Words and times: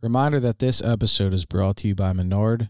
Reminder 0.00 0.38
that 0.38 0.60
this 0.60 0.80
episode 0.80 1.34
is 1.34 1.44
brought 1.44 1.78
to 1.78 1.88
you 1.88 1.96
by 1.96 2.12
Menard 2.12 2.68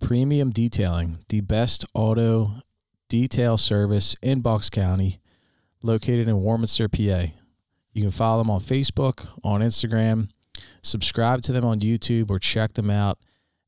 Premium 0.00 0.52
Detailing, 0.52 1.18
the 1.28 1.40
best 1.40 1.84
auto 1.94 2.62
detail 3.08 3.56
service 3.56 4.14
in 4.22 4.40
Bucks 4.40 4.70
County, 4.70 5.18
located 5.82 6.28
in 6.28 6.36
Warminster, 6.36 6.88
PA. 6.88 7.24
You 7.92 8.02
can 8.02 8.12
follow 8.12 8.40
them 8.40 8.50
on 8.50 8.60
Facebook, 8.60 9.26
on 9.42 9.62
Instagram, 9.62 10.28
subscribe 10.80 11.42
to 11.42 11.50
them 11.50 11.64
on 11.64 11.80
YouTube, 11.80 12.30
or 12.30 12.38
check 12.38 12.74
them 12.74 12.88
out 12.88 13.18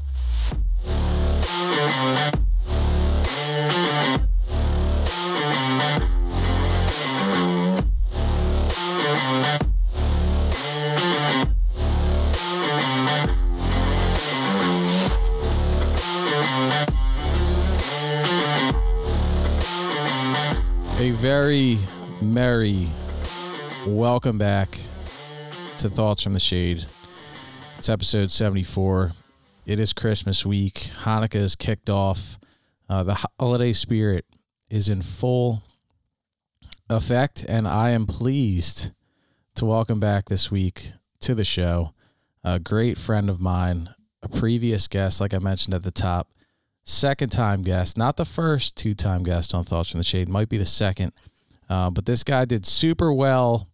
A 20.99 21.11
very 21.13 21.79
merry 22.21 22.89
welcome 23.87 24.37
back 24.37 24.77
to 25.79 25.91
Thoughts 25.91 26.23
from 26.23 26.33
the 26.33 26.41
Shade. 26.41 26.87
It's 27.77 27.91
episode 27.91 28.31
74. 28.31 29.13
It 29.67 29.79
is 29.79 29.93
Christmas 29.93 30.47
week. 30.47 30.75
Hanukkah 30.75 31.35
is 31.35 31.55
kicked 31.55 31.91
off. 31.91 32.39
Uh, 32.89 33.03
the 33.03 33.29
holiday 33.39 33.75
spirit 33.75 34.25
is 34.71 34.89
in 34.89 35.03
full 35.03 35.63
effect, 36.89 37.45
and 37.47 37.69
I 37.69 37.91
am 37.91 38.07
pleased 38.07 38.93
to 39.57 39.67
welcome 39.67 40.01
back 40.01 40.31
this 40.31 40.51
week 40.51 40.93
to 41.21 41.35
the 41.35 41.45
show 41.45 41.93
a 42.43 42.59
great 42.59 42.97
friend 42.97 43.29
of 43.29 43.39
mine, 43.39 43.91
a 44.23 44.29
previous 44.29 44.89
guest, 44.89 45.21
like 45.21 45.35
I 45.35 45.39
mentioned 45.39 45.75
at 45.75 45.83
the 45.83 45.91
top, 45.91 46.29
second 46.85 47.33
time 47.33 47.63
guest, 47.63 47.99
not 47.99 48.17
the 48.17 48.25
first 48.25 48.77
two 48.77 48.95
time 48.95 49.25
guest 49.25 49.53
on 49.53 49.63
Thoughts 49.63 49.91
from 49.91 49.99
the 49.99 50.05
Shade, 50.05 50.29
might 50.29 50.49
be 50.49 50.57
the 50.57 50.65
second. 50.65 51.13
Uh, 51.69 51.91
but 51.91 52.07
this 52.07 52.25
guy 52.25 52.47
did 52.47 52.65
super 52.65 53.13
well 53.13 53.69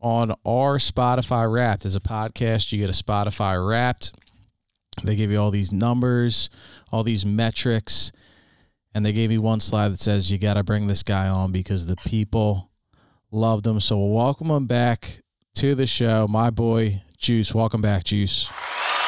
on 0.00 0.30
our 0.44 0.78
Spotify 0.78 1.50
Wrapped. 1.50 1.84
As 1.84 1.96
a 1.96 2.00
podcast, 2.00 2.72
you 2.72 2.78
get 2.78 2.88
a 2.88 2.92
Spotify 2.92 3.66
Wrapped. 3.66 4.12
They 5.02 5.16
give 5.16 5.30
you 5.30 5.38
all 5.38 5.50
these 5.50 5.72
numbers, 5.72 6.50
all 6.90 7.02
these 7.02 7.24
metrics, 7.24 8.12
and 8.94 9.04
they 9.04 9.12
gave 9.12 9.30
me 9.30 9.38
one 9.38 9.60
slide 9.60 9.90
that 9.90 10.00
says 10.00 10.30
you 10.30 10.38
got 10.38 10.54
to 10.54 10.64
bring 10.64 10.86
this 10.86 11.02
guy 11.02 11.28
on 11.28 11.52
because 11.52 11.86
the 11.86 11.96
people 11.96 12.70
loved 13.30 13.66
him. 13.66 13.80
So 13.80 13.96
we'll 13.98 14.14
welcome 14.14 14.50
him 14.50 14.66
back 14.66 15.18
to 15.56 15.74
the 15.74 15.86
show. 15.86 16.26
My 16.28 16.50
boy 16.50 17.02
Juice, 17.18 17.54
welcome 17.54 17.80
back, 17.80 18.04
Juice. 18.04 18.46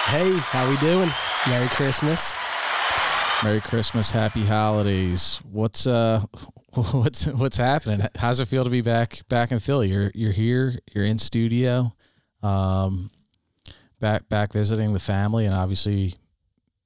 Hey, 0.06 0.36
how 0.36 0.68
we 0.68 0.76
doing? 0.78 1.10
Merry 1.48 1.68
Christmas. 1.68 2.32
Merry 3.42 3.60
Christmas, 3.60 4.10
Happy 4.10 4.44
Holidays. 4.44 5.40
What's 5.50 5.86
uh, 5.86 6.22
what's 6.92 7.26
what's 7.26 7.58
happening? 7.58 8.06
How's 8.16 8.40
it 8.40 8.46
feel 8.46 8.64
to 8.64 8.70
be 8.70 8.80
back 8.80 9.20
back 9.28 9.52
in 9.52 9.58
Philly? 9.58 9.90
You're 9.90 10.10
you're 10.14 10.32
here. 10.32 10.78
You're 10.94 11.04
in 11.04 11.18
studio, 11.18 11.94
um, 12.42 13.10
back 14.00 14.26
back 14.30 14.54
visiting 14.54 14.94
the 14.94 14.98
family, 14.98 15.44
and 15.44 15.54
obviously 15.54 16.14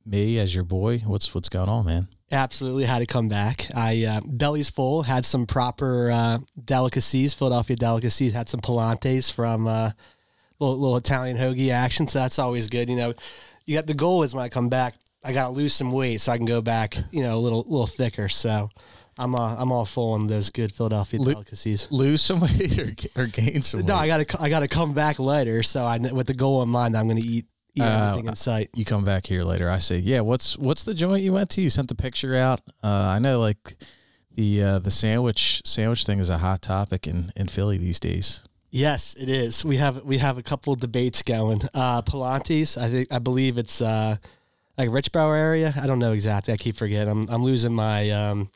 me 0.04 0.38
as 0.38 0.52
your 0.52 0.64
boy. 0.64 0.98
What's 1.06 1.32
what's 1.36 1.48
going 1.48 1.68
on, 1.68 1.86
man? 1.86 2.08
Absolutely 2.32 2.84
had 2.84 2.98
to 2.98 3.06
come 3.06 3.28
back. 3.28 3.68
I 3.76 4.04
uh, 4.06 4.20
belly's 4.26 4.70
full. 4.70 5.04
Had 5.04 5.24
some 5.24 5.46
proper 5.46 6.10
uh, 6.10 6.38
delicacies, 6.64 7.32
Philadelphia 7.34 7.76
delicacies. 7.76 8.32
Had 8.32 8.48
some 8.48 8.60
pilantes 8.60 9.32
from 9.32 9.68
uh, 9.68 9.92
little, 10.58 10.78
little 10.78 10.96
Italian 10.96 11.36
hoagie 11.36 11.70
action. 11.70 12.08
So 12.08 12.18
that's 12.18 12.40
always 12.40 12.68
good. 12.68 12.90
You 12.90 12.96
know, 12.96 13.14
you 13.66 13.76
got 13.76 13.86
the 13.86 13.94
goal 13.94 14.24
is 14.24 14.34
when 14.34 14.44
I 14.44 14.48
come 14.48 14.68
back, 14.68 14.96
I 15.22 15.32
got 15.32 15.44
to 15.44 15.50
lose 15.50 15.74
some 15.74 15.92
weight 15.92 16.20
so 16.20 16.32
I 16.32 16.38
can 16.38 16.46
go 16.46 16.60
back. 16.60 16.96
You 17.12 17.22
know, 17.22 17.36
a 17.36 17.38
little 17.38 17.64
little 17.68 17.86
thicker. 17.86 18.28
So. 18.28 18.68
I'm 19.18 19.34
uh, 19.34 19.56
I'm 19.58 19.72
all 19.72 19.84
full 19.86 20.12
on 20.12 20.26
those 20.26 20.50
good 20.50 20.72
Philadelphia 20.72 21.20
Lo- 21.20 21.32
delicacies. 21.32 21.88
Lose 21.90 22.20
some 22.22 22.40
weight 22.40 22.78
or, 23.16 23.22
or 23.22 23.26
gain 23.26 23.62
some 23.62 23.80
weight? 23.80 23.88
No, 23.88 23.94
I 23.96 24.06
gotta 24.06 24.26
I 24.42 24.48
gotta 24.48 24.68
come 24.68 24.92
back 24.94 25.18
later. 25.18 25.62
So 25.62 25.84
I 25.84 25.98
with 25.98 26.26
the 26.26 26.34
goal 26.34 26.62
in 26.62 26.68
mind, 26.68 26.96
I'm 26.96 27.08
gonna 27.08 27.20
eat 27.20 27.46
eat 27.74 27.82
Uh, 27.82 28.08
everything 28.10 28.28
in 28.28 28.36
sight. 28.36 28.70
you 28.74 28.84
come 28.84 29.04
back 29.04 29.26
here 29.26 29.42
later. 29.42 29.68
I 29.70 29.78
say, 29.78 29.98
yeah. 29.98 30.20
What's 30.20 30.56
what's 30.58 30.84
the 30.84 30.94
joint 30.94 31.22
you 31.22 31.32
went 31.32 31.50
to? 31.50 31.60
You 31.62 31.70
sent 31.70 31.88
the 31.88 31.94
picture 31.94 32.34
out. 32.34 32.60
Uh, 32.82 32.88
I 32.88 33.18
know, 33.18 33.40
like 33.40 33.76
the 34.34 34.62
uh, 34.62 34.78
the 34.80 34.90
sandwich 34.90 35.62
sandwich 35.64 36.04
thing 36.04 36.18
is 36.18 36.30
a 36.30 36.38
hot 36.38 36.60
topic 36.62 37.06
in 37.06 37.32
in 37.36 37.48
Philly 37.48 37.78
these 37.78 37.98
days. 38.00 38.42
Yes, 38.70 39.14
it 39.14 39.28
is. 39.30 39.64
We 39.64 39.76
have 39.76 40.02
we 40.04 40.18
have 40.18 40.36
a 40.36 40.42
couple 40.42 40.72
of 40.74 40.80
debates 40.80 41.22
going. 41.22 41.62
Uh, 41.72 42.02
Pilates, 42.02 42.76
I 42.76 42.88
think 42.90 43.12
I 43.12 43.18
believe 43.18 43.56
it's 43.56 43.80
uh, 43.80 44.16
like 44.76 44.90
Richboro 44.90 45.34
area. 45.38 45.72
I 45.80 45.86
don't 45.86 45.98
know 45.98 46.12
exactly. 46.12 46.52
I 46.52 46.58
keep 46.58 46.76
forgetting. 46.76 47.08
I'm 47.10 47.28
I'm 47.30 47.42
losing 47.42 47.72
my 47.74 48.10
um, 48.10 48.50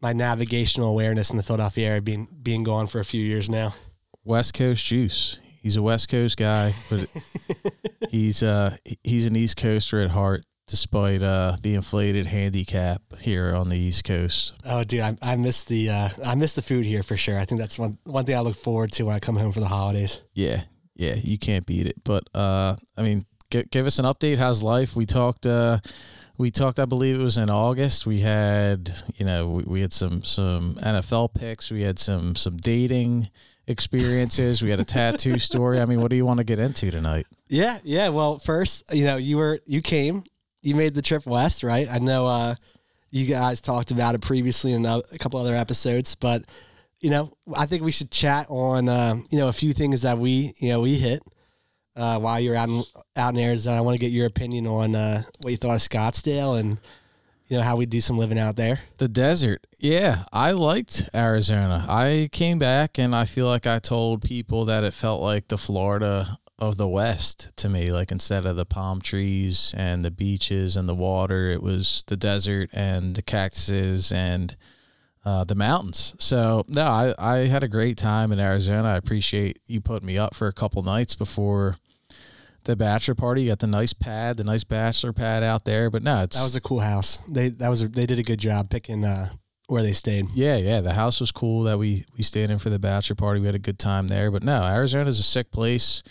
my 0.00 0.12
navigational 0.12 0.88
awareness 0.88 1.30
in 1.30 1.36
the 1.36 1.42
Philadelphia 1.42 1.88
area 1.88 2.02
being 2.02 2.28
being 2.42 2.62
gone 2.64 2.86
for 2.86 3.00
a 3.00 3.04
few 3.04 3.22
years 3.22 3.48
now. 3.50 3.74
West 4.24 4.54
Coast 4.54 4.84
juice. 4.84 5.40
He's 5.62 5.76
a 5.76 5.82
West 5.82 6.08
Coast 6.08 6.36
guy, 6.38 6.72
but 6.90 7.06
he's 8.10 8.42
uh 8.42 8.76
he's 9.02 9.26
an 9.26 9.36
East 9.36 9.56
Coaster 9.56 10.00
at 10.00 10.10
heart, 10.10 10.44
despite 10.66 11.22
uh 11.22 11.56
the 11.62 11.74
inflated 11.74 12.26
handicap 12.26 13.02
here 13.18 13.54
on 13.54 13.68
the 13.68 13.76
East 13.76 14.04
Coast. 14.04 14.54
Oh, 14.64 14.84
dude, 14.84 15.00
I, 15.00 15.16
I 15.22 15.36
miss 15.36 15.64
the 15.64 15.90
uh, 15.90 16.08
I 16.24 16.34
miss 16.36 16.54
the 16.54 16.62
food 16.62 16.86
here 16.86 17.02
for 17.02 17.16
sure. 17.16 17.38
I 17.38 17.44
think 17.44 17.60
that's 17.60 17.78
one 17.78 17.98
one 18.04 18.24
thing 18.24 18.36
I 18.36 18.40
look 18.40 18.56
forward 18.56 18.92
to 18.92 19.04
when 19.04 19.14
I 19.16 19.18
come 19.18 19.36
home 19.36 19.52
for 19.52 19.60
the 19.60 19.66
holidays. 19.66 20.20
Yeah, 20.34 20.62
yeah, 20.94 21.16
you 21.16 21.38
can't 21.38 21.66
beat 21.66 21.86
it. 21.86 21.96
But 22.04 22.24
uh, 22.34 22.76
I 22.96 23.02
mean, 23.02 23.24
g- 23.50 23.64
give 23.70 23.86
us 23.86 23.98
an 23.98 24.04
update. 24.04 24.38
How's 24.38 24.62
life? 24.62 24.94
We 24.94 25.06
talked. 25.06 25.44
Uh, 25.44 25.78
we 26.38 26.52
talked. 26.52 26.78
I 26.78 26.84
believe 26.84 27.18
it 27.18 27.22
was 27.22 27.36
in 27.36 27.50
August. 27.50 28.06
We 28.06 28.20
had, 28.20 28.90
you 29.16 29.26
know, 29.26 29.48
we, 29.48 29.62
we 29.64 29.80
had 29.80 29.92
some 29.92 30.22
some 30.22 30.74
NFL 30.74 31.34
picks. 31.34 31.70
We 31.70 31.82
had 31.82 31.98
some 31.98 32.36
some 32.36 32.56
dating 32.56 33.28
experiences. 33.66 34.62
we 34.62 34.70
had 34.70 34.80
a 34.80 34.84
tattoo 34.84 35.38
story. 35.38 35.80
I 35.80 35.84
mean, 35.84 36.00
what 36.00 36.10
do 36.10 36.16
you 36.16 36.24
want 36.24 36.38
to 36.38 36.44
get 36.44 36.60
into 36.60 36.90
tonight? 36.90 37.26
Yeah, 37.48 37.78
yeah. 37.82 38.08
Well, 38.08 38.38
first, 38.38 38.94
you 38.94 39.04
know, 39.04 39.16
you 39.16 39.36
were 39.36 39.58
you 39.66 39.82
came, 39.82 40.22
you 40.62 40.76
made 40.76 40.94
the 40.94 41.02
trip 41.02 41.26
west, 41.26 41.64
right? 41.64 41.88
I 41.90 41.98
know 41.98 42.26
uh, 42.26 42.54
you 43.10 43.26
guys 43.26 43.60
talked 43.60 43.90
about 43.90 44.14
it 44.14 44.20
previously 44.22 44.72
in 44.72 44.86
a, 44.86 45.02
a 45.12 45.18
couple 45.18 45.40
other 45.40 45.56
episodes, 45.56 46.14
but 46.14 46.44
you 47.00 47.10
know, 47.10 47.32
I 47.56 47.66
think 47.66 47.82
we 47.82 47.92
should 47.92 48.10
chat 48.10 48.46
on 48.48 48.88
um, 48.88 49.24
you 49.30 49.38
know 49.38 49.48
a 49.48 49.52
few 49.52 49.72
things 49.72 50.02
that 50.02 50.18
we 50.18 50.54
you 50.58 50.68
know 50.68 50.80
we 50.80 50.94
hit 50.94 51.20
uh, 51.98 52.18
while 52.18 52.40
you're 52.40 52.56
out 52.56 52.68
in 52.68 52.82
out 53.16 53.34
in 53.34 53.40
Arizona. 53.40 53.76
I 53.76 53.80
want 53.80 53.96
to 53.96 54.00
get 54.00 54.12
your 54.12 54.26
opinion 54.26 54.66
on 54.66 54.94
uh, 54.94 55.22
what 55.42 55.50
you 55.50 55.56
thought 55.56 55.74
of 55.74 55.80
Scottsdale 55.80 56.58
and 56.58 56.78
you 57.48 57.56
know 57.56 57.62
how 57.62 57.76
we 57.76 57.86
do 57.86 58.00
some 58.00 58.18
living 58.18 58.38
out 58.38 58.56
there. 58.56 58.80
The 58.98 59.08
desert. 59.08 59.66
Yeah, 59.78 60.24
I 60.32 60.52
liked 60.52 61.10
Arizona. 61.14 61.84
I 61.88 62.28
came 62.30 62.58
back 62.58 62.98
and 62.98 63.14
I 63.14 63.24
feel 63.24 63.46
like 63.46 63.66
I 63.66 63.78
told 63.78 64.22
people 64.22 64.66
that 64.66 64.84
it 64.84 64.94
felt 64.94 65.20
like 65.22 65.48
the 65.48 65.58
Florida 65.58 66.38
of 66.58 66.76
the 66.76 66.88
West 66.88 67.50
to 67.56 67.68
me. 67.68 67.90
Like 67.90 68.12
instead 68.12 68.44
of 68.44 68.56
the 68.56 68.66
palm 68.66 69.00
trees 69.00 69.74
and 69.76 70.04
the 70.04 70.10
beaches 70.10 70.76
and 70.76 70.88
the 70.88 70.94
water, 70.94 71.48
it 71.48 71.62
was 71.62 72.04
the 72.06 72.16
desert 72.16 72.70
and 72.72 73.14
the 73.14 73.22
cactuses 73.22 74.12
and 74.12 74.54
uh, 75.24 75.44
the 75.44 75.54
mountains. 75.54 76.14
So 76.18 76.64
no, 76.68 76.84
I, 76.84 77.14
I 77.18 77.36
had 77.46 77.62
a 77.62 77.68
great 77.68 77.96
time 77.96 78.30
in 78.30 78.40
Arizona. 78.40 78.88
I 78.88 78.96
appreciate 78.96 79.58
you 79.66 79.80
putting 79.80 80.06
me 80.06 80.18
up 80.18 80.34
for 80.34 80.48
a 80.48 80.52
couple 80.52 80.82
nights 80.82 81.14
before 81.14 81.76
the 82.68 82.76
bachelor 82.76 83.14
party. 83.14 83.42
You 83.42 83.48
got 83.48 83.60
the 83.60 83.66
nice 83.66 83.94
pad, 83.94 84.36
the 84.36 84.44
nice 84.44 84.62
bachelor 84.62 85.14
pad 85.14 85.42
out 85.42 85.64
there. 85.64 85.88
But 85.90 86.02
no, 86.02 86.22
it's 86.22 86.36
That 86.36 86.44
was 86.44 86.54
a 86.54 86.60
cool 86.60 86.80
house. 86.80 87.16
They 87.26 87.48
that 87.48 87.68
was 87.70 87.82
a, 87.82 87.88
they 87.88 88.04
did 88.04 88.18
a 88.18 88.22
good 88.22 88.38
job 88.38 88.68
picking 88.68 89.04
uh, 89.04 89.30
where 89.68 89.82
they 89.82 89.94
stayed. 89.94 90.26
Yeah, 90.34 90.56
yeah. 90.56 90.82
The 90.82 90.92
house 90.92 91.18
was 91.18 91.32
cool 91.32 91.62
that 91.62 91.78
we 91.78 92.04
we 92.16 92.22
stayed 92.22 92.50
in 92.50 92.58
for 92.58 92.68
the 92.68 92.78
bachelor 92.78 93.16
party. 93.16 93.40
We 93.40 93.46
had 93.46 93.54
a 93.54 93.58
good 93.58 93.78
time 93.78 94.06
there. 94.06 94.30
But 94.30 94.44
no, 94.44 94.62
Arizona's 94.62 95.18
a 95.18 95.22
sick 95.22 95.50
place. 95.50 96.02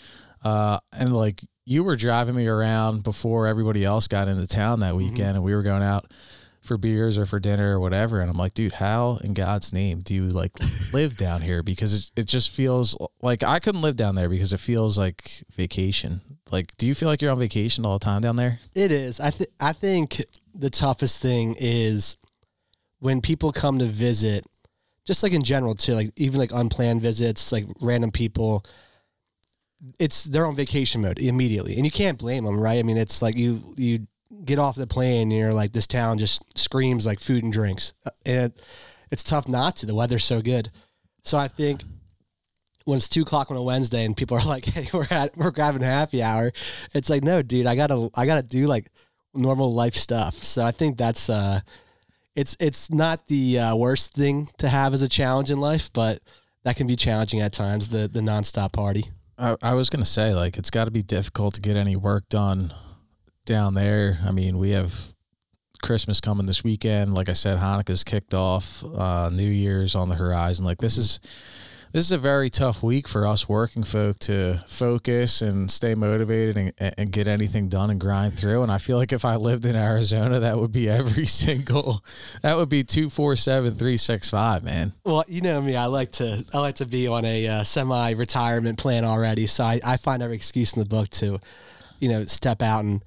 Uh, 0.44 0.80
and 0.92 1.16
like 1.16 1.40
you 1.64 1.84
were 1.84 1.94
driving 1.94 2.34
me 2.34 2.48
around 2.48 3.04
before 3.04 3.46
everybody 3.46 3.84
else 3.84 4.08
got 4.08 4.26
into 4.26 4.46
town 4.48 4.80
that 4.80 4.96
weekend, 4.96 5.36
and 5.36 5.44
we 5.44 5.54
were 5.54 5.62
going 5.62 5.82
out 5.82 6.12
for 6.60 6.76
beers 6.76 7.18
or 7.18 7.26
for 7.26 7.38
dinner 7.38 7.76
or 7.76 7.80
whatever. 7.80 8.20
And 8.20 8.30
I'm 8.30 8.36
like, 8.36 8.54
dude, 8.54 8.72
how 8.72 9.18
in 9.22 9.32
God's 9.32 9.72
name 9.72 10.00
do 10.00 10.14
you 10.14 10.28
like 10.28 10.52
live 10.92 11.16
down 11.16 11.40
here? 11.40 11.62
Because 11.62 12.10
it, 12.16 12.22
it 12.22 12.26
just 12.26 12.50
feels 12.50 12.96
like 13.22 13.42
I 13.42 13.60
couldn't 13.60 13.82
live 13.82 13.96
down 13.96 14.16
there 14.16 14.28
because 14.28 14.52
it 14.52 14.60
feels 14.60 14.98
like 14.98 15.44
vacation. 15.52 16.20
Like, 16.50 16.76
do 16.76 16.86
you 16.86 16.94
feel 16.94 17.08
like 17.08 17.22
you're 17.22 17.30
on 17.30 17.38
vacation 17.38 17.84
all 17.84 17.98
the 17.98 18.04
time 18.04 18.22
down 18.22 18.36
there? 18.36 18.60
It 18.74 18.92
is. 18.92 19.20
I 19.20 19.30
think 19.30 19.50
I 19.60 19.72
think 19.72 20.22
the 20.54 20.70
toughest 20.70 21.20
thing 21.20 21.54
is 21.58 22.16
when 23.00 23.20
people 23.20 23.52
come 23.52 23.78
to 23.78 23.84
visit, 23.86 24.44
just 25.04 25.22
like 25.22 25.32
in 25.32 25.42
general 25.42 25.74
too, 25.74 25.94
like 25.94 26.10
even 26.16 26.38
like 26.38 26.52
unplanned 26.52 27.02
visits, 27.02 27.52
like 27.52 27.66
random 27.80 28.10
people. 28.10 28.64
it's 30.00 30.24
they're 30.24 30.46
on 30.46 30.56
vacation 30.56 31.00
mode 31.02 31.18
immediately, 31.18 31.76
and 31.76 31.84
you 31.84 31.90
can't 31.90 32.18
blame 32.18 32.44
them, 32.44 32.60
right? 32.60 32.78
I 32.78 32.82
mean, 32.82 32.96
it's 32.96 33.22
like 33.22 33.36
you 33.36 33.74
you 33.76 34.06
get 34.44 34.58
off 34.58 34.76
the 34.76 34.86
plane 34.86 35.22
and 35.22 35.32
you're 35.32 35.54
like, 35.54 35.72
this 35.72 35.86
town 35.86 36.18
just 36.18 36.58
screams 36.58 37.06
like 37.06 37.20
food 37.20 37.44
and 37.44 37.52
drinks, 37.52 37.94
uh, 38.06 38.10
and 38.26 38.52
it's 39.12 39.22
tough 39.22 39.48
not 39.48 39.76
to. 39.76 39.86
The 39.86 39.94
weather's 39.94 40.24
so 40.24 40.42
good, 40.42 40.70
so 41.22 41.38
I 41.38 41.48
think 41.48 41.82
when 42.88 42.96
it's 42.96 43.08
two 43.08 43.20
o'clock 43.20 43.50
on 43.50 43.56
a 43.58 43.62
Wednesday 43.62 44.04
and 44.04 44.16
people 44.16 44.38
are 44.38 44.44
like, 44.44 44.64
"Hey, 44.76 44.88
we're 44.92 45.06
at 45.10 45.36
we're 45.36 45.50
grabbing 45.50 45.82
happy 45.82 46.22
hour," 46.22 46.52
it's 46.94 47.10
like, 47.10 47.22
no, 47.22 47.42
dude, 47.42 47.66
I 47.66 47.76
gotta 47.76 48.08
I 48.14 48.24
gotta 48.24 48.42
do 48.42 48.66
like 48.66 48.90
normal 49.34 49.74
life 49.74 49.94
stuff. 49.94 50.34
So 50.42 50.64
I 50.64 50.70
think 50.70 50.96
that's 50.96 51.28
uh, 51.28 51.60
it's 52.34 52.56
it's 52.58 52.90
not 52.90 53.26
the 53.26 53.58
uh, 53.58 53.76
worst 53.76 54.14
thing 54.14 54.48
to 54.58 54.68
have 54.68 54.94
as 54.94 55.02
a 55.02 55.08
challenge 55.08 55.50
in 55.50 55.60
life, 55.60 55.92
but 55.92 56.20
that 56.64 56.76
can 56.76 56.86
be 56.86 56.96
challenging 56.96 57.40
at 57.40 57.52
times. 57.52 57.90
The 57.90 58.08
the 58.08 58.20
nonstop 58.20 58.72
party. 58.72 59.10
I, 59.36 59.56
I 59.62 59.74
was 59.74 59.90
gonna 59.90 60.06
say 60.06 60.34
like 60.34 60.56
it's 60.56 60.70
got 60.70 60.86
to 60.86 60.90
be 60.90 61.02
difficult 61.02 61.54
to 61.54 61.60
get 61.60 61.76
any 61.76 61.94
work 61.94 62.28
done 62.30 62.72
down 63.44 63.74
there. 63.74 64.18
I 64.26 64.30
mean, 64.32 64.56
we 64.56 64.70
have 64.70 65.14
Christmas 65.82 66.20
coming 66.22 66.46
this 66.46 66.64
weekend. 66.64 67.14
Like 67.14 67.28
I 67.28 67.34
said, 67.34 67.58
Hanukkah's 67.58 68.02
kicked 68.02 68.32
off. 68.32 68.82
Uh, 68.82 69.28
New 69.30 69.48
Year's 69.48 69.94
on 69.94 70.08
the 70.08 70.16
horizon. 70.16 70.64
Like 70.64 70.78
this 70.78 70.96
is 70.96 71.20
this 71.92 72.04
is 72.04 72.12
a 72.12 72.18
very 72.18 72.50
tough 72.50 72.82
week 72.82 73.08
for 73.08 73.26
us 73.26 73.48
working 73.48 73.82
folk 73.82 74.18
to 74.20 74.54
focus 74.66 75.40
and 75.40 75.70
stay 75.70 75.94
motivated 75.94 76.56
and, 76.56 76.94
and 76.98 77.12
get 77.12 77.26
anything 77.26 77.68
done 77.68 77.90
and 77.90 78.00
grind 78.00 78.34
through. 78.34 78.62
And 78.62 78.70
I 78.70 78.78
feel 78.78 78.98
like 78.98 79.12
if 79.12 79.24
I 79.24 79.36
lived 79.36 79.64
in 79.64 79.76
Arizona, 79.76 80.40
that 80.40 80.58
would 80.58 80.72
be 80.72 80.88
every 80.98 81.26
single, 81.26 82.04
that 82.42 82.56
would 82.56 82.68
be 82.68 82.84
two, 82.84 83.08
four, 83.08 83.36
seven, 83.36 83.72
three, 83.72 83.96
six, 83.96 84.30
five, 84.30 84.62
man. 84.62 84.92
Well, 85.04 85.24
you 85.28 85.40
know 85.40 85.60
me, 85.60 85.76
I 85.76 85.86
like 85.86 86.12
to, 86.12 86.44
I 86.52 86.58
like 86.58 86.76
to 86.76 86.86
be 86.86 87.08
on 87.08 87.24
a 87.24 87.48
uh, 87.48 87.64
semi 87.64 88.12
retirement 88.12 88.78
plan 88.78 89.04
already. 89.04 89.46
So 89.46 89.64
I, 89.64 89.80
I 89.84 89.96
find 89.96 90.22
every 90.22 90.36
excuse 90.36 90.74
in 90.74 90.80
the 90.80 90.88
book 90.88 91.08
to, 91.10 91.40
you 91.98 92.08
know, 92.08 92.24
step 92.26 92.62
out 92.62 92.84
and 92.84 93.02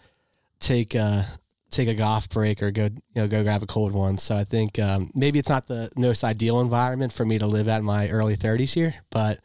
take, 0.60 0.96
uh, 0.96 1.24
take 1.72 1.88
a 1.88 1.94
golf 1.94 2.30
break 2.30 2.62
or 2.62 2.70
go 2.72 2.84
you 2.84 3.02
know 3.16 3.28
go 3.28 3.44
grab 3.44 3.64
a 3.64 3.66
cold 3.66 3.94
one. 3.94 4.18
So 4.18 4.36
I 4.36 4.44
think 4.44 4.78
um, 4.78 5.10
maybe 5.16 5.40
it's 5.40 5.50
not 5.50 5.68
the 5.68 5.90
most 5.98 6.24
ideal 6.24 6.62
environment 6.62 7.14
for 7.14 7.26
me 7.26 7.40
to 7.40 7.48
live 7.48 7.68
at 7.68 7.80
in 7.80 7.86
my 7.86 8.10
early 8.10 8.36
30s 8.36 8.74
here, 8.74 8.94
but 9.10 9.40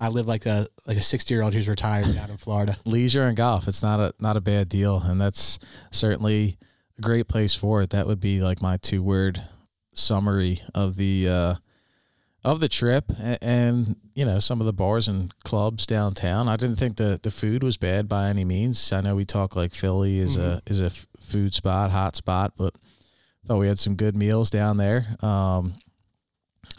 I 0.00 0.08
live 0.08 0.26
like 0.26 0.46
a 0.46 0.66
like 0.86 0.96
a 0.96 1.02
60 1.02 1.32
year 1.32 1.42
old 1.42 1.54
who's 1.54 1.68
retired 1.68 2.16
out 2.16 2.30
in 2.30 2.36
Florida. 2.36 2.76
Leisure 2.84 3.26
and 3.26 3.36
golf, 3.36 3.68
it's 3.68 3.82
not 3.82 4.00
a 4.00 4.12
not 4.18 4.36
a 4.36 4.40
bad 4.40 4.68
deal, 4.68 4.98
and 4.98 5.20
that's 5.20 5.58
certainly 5.90 6.58
a 6.98 7.02
great 7.02 7.28
place 7.28 7.54
for 7.54 7.82
it. 7.82 7.90
That 7.90 8.06
would 8.06 8.20
be 8.20 8.40
like 8.40 8.62
my 8.62 8.76
two 8.78 9.02
word 9.02 9.42
summary 9.92 10.58
of 10.74 10.96
the 10.96 11.28
uh, 11.28 11.54
of 12.42 12.60
the 12.60 12.68
trip 12.68 13.04
and, 13.18 13.38
and, 13.42 13.96
you 14.14 14.24
know 14.24 14.38
some 14.38 14.60
of 14.60 14.66
the 14.66 14.72
bars 14.72 15.08
and 15.08 15.32
clubs 15.44 15.86
downtown. 15.86 16.48
I 16.48 16.56
didn't 16.56 16.76
think 16.76 16.96
the 16.96 17.18
the 17.22 17.30
food 17.30 17.62
was 17.62 17.76
bad 17.76 18.08
by 18.08 18.28
any 18.28 18.44
means. 18.44 18.92
I 18.92 19.00
know 19.00 19.14
we 19.14 19.24
talk 19.24 19.56
like 19.56 19.72
Philly 19.72 20.18
is 20.18 20.36
mm-hmm. 20.36 20.58
a 20.58 20.62
is 20.66 20.82
a 20.82 20.86
f- 20.86 21.06
food 21.20 21.54
spot, 21.54 21.90
hot 21.90 22.16
spot, 22.16 22.52
but 22.56 22.74
thought 23.46 23.58
we 23.58 23.68
had 23.68 23.78
some 23.78 23.96
good 23.96 24.16
meals 24.16 24.50
down 24.50 24.76
there. 24.76 25.16
Um, 25.22 25.74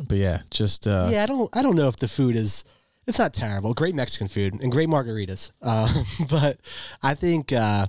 but 0.08 0.18
yeah, 0.18 0.42
just 0.52 0.88
uh, 0.88 1.10
yeah, 1.12 1.24
I 1.24 1.25
don't 1.25 1.56
I 1.56 1.62
don't 1.62 1.75
know 1.75 1.88
if 1.88 1.98
the 1.98 2.08
food 2.08 2.36
is 2.36 2.63
it's 3.08 3.19
not 3.19 3.34
terrible. 3.34 3.74
Great 3.74 3.96
Mexican 3.96 4.28
food 4.28 4.62
and 4.62 4.72
great 4.72 4.90
margaritas, 4.90 5.52
uh, 5.62 5.92
but 6.30 6.60
I 7.02 7.13
think 7.13 7.52
uh, 7.52 7.88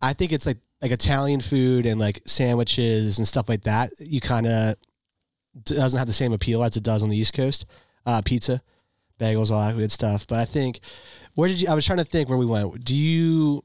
I 0.00 0.12
think 0.12 0.32
it's 0.32 0.46
like 0.46 0.58
like 0.80 0.92
Italian 0.92 1.40
food 1.40 1.86
and 1.86 1.98
like 1.98 2.20
sandwiches 2.26 3.18
and 3.18 3.26
stuff 3.26 3.48
like 3.48 3.62
that. 3.62 3.90
You 3.98 4.20
kind 4.20 4.46
of 4.46 4.76
doesn't 5.64 5.98
have 5.98 6.08
the 6.08 6.12
same 6.14 6.32
appeal 6.32 6.62
as 6.62 6.76
it 6.76 6.82
does 6.82 7.02
on 7.02 7.08
the 7.08 7.16
East 7.16 7.34
Coast. 7.34 7.66
Uh, 8.06 8.22
pizza, 8.24 8.62
bagels, 9.20 9.50
all 9.50 9.66
that 9.66 9.76
good 9.76 9.92
stuff. 9.92 10.26
But 10.26 10.38
I 10.38 10.44
think 10.44 10.80
where 11.34 11.48
did 11.48 11.60
you? 11.60 11.68
I 11.68 11.74
was 11.74 11.86
trying 11.86 11.98
to 11.98 12.04
think 12.04 12.28
where 12.28 12.36
we 12.36 12.46
went. 12.46 12.84
Do 12.84 12.96
you? 12.96 13.62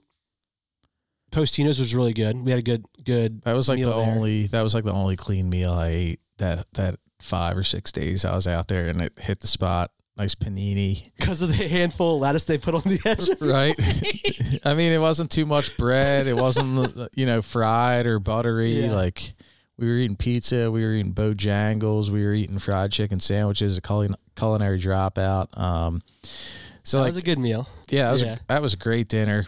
Postino's 1.32 1.80
was 1.80 1.96
really 1.96 2.14
good. 2.14 2.36
We 2.38 2.52
had 2.52 2.60
a 2.60 2.64
good 2.64 2.86
good. 3.04 3.42
That 3.42 3.54
was 3.54 3.68
like 3.68 3.80
the 3.80 3.86
there. 3.86 3.94
only. 3.96 4.46
That 4.48 4.62
was 4.62 4.76
like 4.76 4.84
the 4.84 4.94
only 4.94 5.16
clean 5.16 5.50
meal 5.50 5.72
I 5.72 5.88
ate 5.88 6.20
that 6.38 6.68
that 6.74 7.00
five 7.20 7.58
or 7.58 7.64
six 7.64 7.92
days 7.92 8.26
I 8.26 8.36
was 8.36 8.48
out 8.48 8.68
there, 8.68 8.88
and 8.88 9.02
it 9.02 9.14
hit 9.18 9.40
the 9.40 9.48
spot. 9.48 9.90
Nice 10.16 10.36
panini 10.36 11.10
because 11.18 11.42
of 11.42 11.58
the 11.58 11.68
handful 11.68 12.18
of 12.18 12.22
lettuce 12.22 12.44
they 12.44 12.60
put 12.60 12.76
on 12.76 12.82
the 12.82 13.00
edge. 13.08 13.42
right. 13.42 14.62
I 14.66 14.76
mean, 14.76 14.92
it 14.92 15.00
wasn't 15.00 15.32
too 15.32 15.48
much 15.48 15.76
bread. 15.76 16.28
It 16.28 16.36
wasn't 16.36 17.10
you 17.16 17.26
know 17.26 17.42
fried 17.42 18.06
or 18.06 18.20
buttery. 18.20 18.82
Yeah. 18.84 18.92
Like 18.94 19.34
we 19.78 19.88
were 19.88 19.94
eating 19.94 20.16
pizza, 20.16 20.72
we 20.72 20.84
were 20.84 20.94
eating 20.94 21.14
Bojangles, 21.14 22.10
we 22.10 22.24
were 22.24 22.34
eating 22.34 22.60
fried 22.60 22.92
chicken 22.92 23.20
sandwiches, 23.20 23.78
a 23.78 23.82
culinary 23.82 24.80
dropout. 24.80 25.58
Um, 25.58 26.02
so 26.84 26.98
that 26.98 27.04
like, 27.04 27.10
was 27.10 27.18
a 27.18 27.24
good 27.24 27.40
meal. 27.40 27.68
Yeah, 27.90 28.06
that 28.06 28.12
was, 28.12 28.24
yeah. 28.24 28.34
A, 28.34 28.40
that 28.48 28.62
was 28.62 28.74
a 28.74 28.78
great 28.78 29.08
dinner. 29.08 29.46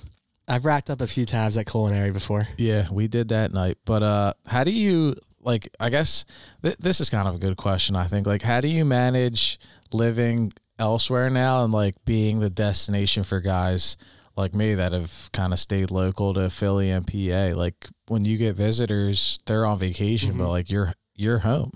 I've 0.47 0.65
racked 0.65 0.89
up 0.89 1.01
a 1.01 1.07
few 1.07 1.25
tabs 1.25 1.57
at 1.57 1.65
culinary 1.65 2.11
before. 2.11 2.47
Yeah, 2.57 2.87
we 2.91 3.07
did 3.07 3.29
that 3.29 3.51
night. 3.51 3.77
But 3.85 4.03
uh, 4.03 4.33
how 4.45 4.63
do 4.63 4.71
you 4.71 5.15
like? 5.41 5.69
I 5.79 5.89
guess 5.89 6.25
th- 6.61 6.77
this 6.77 7.01
is 7.01 7.09
kind 7.09 7.27
of 7.27 7.35
a 7.35 7.39
good 7.39 7.57
question. 7.57 7.95
I 7.95 8.05
think 8.05 8.27
like, 8.27 8.43
how 8.43 8.61
do 8.61 8.67
you 8.67 8.85
manage 8.85 9.59
living 9.91 10.51
elsewhere 10.77 11.29
now 11.29 11.63
and 11.63 11.73
like 11.73 11.95
being 12.05 12.39
the 12.39 12.49
destination 12.49 13.23
for 13.23 13.39
guys 13.39 13.97
like 14.37 14.53
me 14.53 14.75
that 14.75 14.93
have 14.93 15.29
kind 15.31 15.53
of 15.53 15.59
stayed 15.59 15.91
local 15.91 16.33
to 16.33 16.49
Philly 16.49 16.89
and 16.89 17.07
PA. 17.07 17.57
Like 17.57 17.87
when 18.07 18.25
you 18.25 18.37
get 18.37 18.55
visitors, 18.55 19.39
they're 19.45 19.65
on 19.65 19.79
vacation, 19.79 20.31
mm-hmm. 20.31 20.39
but 20.39 20.49
like 20.49 20.69
you're 20.69 20.93
you're 21.15 21.39
home. 21.39 21.71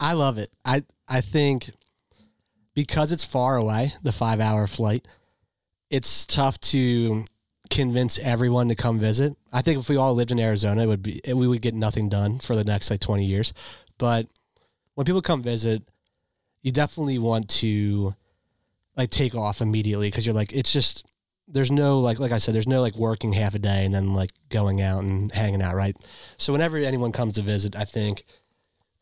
I 0.00 0.14
love 0.14 0.38
it. 0.38 0.50
I 0.64 0.82
I 1.08 1.20
think 1.20 1.70
because 2.74 3.12
it's 3.12 3.24
far 3.24 3.56
away, 3.56 3.92
the 4.02 4.12
five 4.12 4.40
hour 4.40 4.66
flight, 4.66 5.06
it's 5.90 6.26
tough 6.26 6.58
to 6.60 7.24
convince 7.70 8.18
everyone 8.18 8.68
to 8.68 8.74
come 8.74 8.98
visit. 8.98 9.34
I 9.52 9.62
think 9.62 9.78
if 9.78 9.88
we 9.88 9.96
all 9.96 10.14
lived 10.14 10.30
in 10.30 10.40
Arizona, 10.40 10.82
it 10.82 10.86
would 10.86 11.02
be 11.02 11.20
we 11.26 11.46
would 11.46 11.62
get 11.62 11.74
nothing 11.74 12.08
done 12.08 12.38
for 12.38 12.56
the 12.56 12.64
next 12.64 12.90
like 12.90 13.00
twenty 13.00 13.26
years. 13.26 13.52
But 13.98 14.26
when 14.94 15.04
people 15.04 15.22
come 15.22 15.42
visit, 15.42 15.82
you 16.62 16.72
definitely 16.72 17.18
want 17.18 17.48
to 17.50 18.14
like 18.96 19.10
take 19.10 19.34
off 19.34 19.60
immediately 19.60 20.08
because 20.08 20.26
you're 20.26 20.34
like 20.34 20.52
it's 20.52 20.72
just 20.72 21.04
there's 21.52 21.70
no 21.70 22.00
like 22.00 22.18
like 22.18 22.32
I 22.32 22.38
said, 22.38 22.54
there's 22.54 22.66
no 22.66 22.80
like 22.80 22.96
working 22.96 23.32
half 23.32 23.54
a 23.54 23.58
day 23.58 23.84
and 23.84 23.94
then 23.94 24.14
like 24.14 24.30
going 24.48 24.80
out 24.80 25.04
and 25.04 25.30
hanging 25.30 25.62
out, 25.62 25.74
right? 25.74 25.94
So 26.38 26.52
whenever 26.52 26.78
anyone 26.78 27.12
comes 27.12 27.34
to 27.34 27.42
visit, 27.42 27.76
I 27.76 27.84
think 27.84 28.24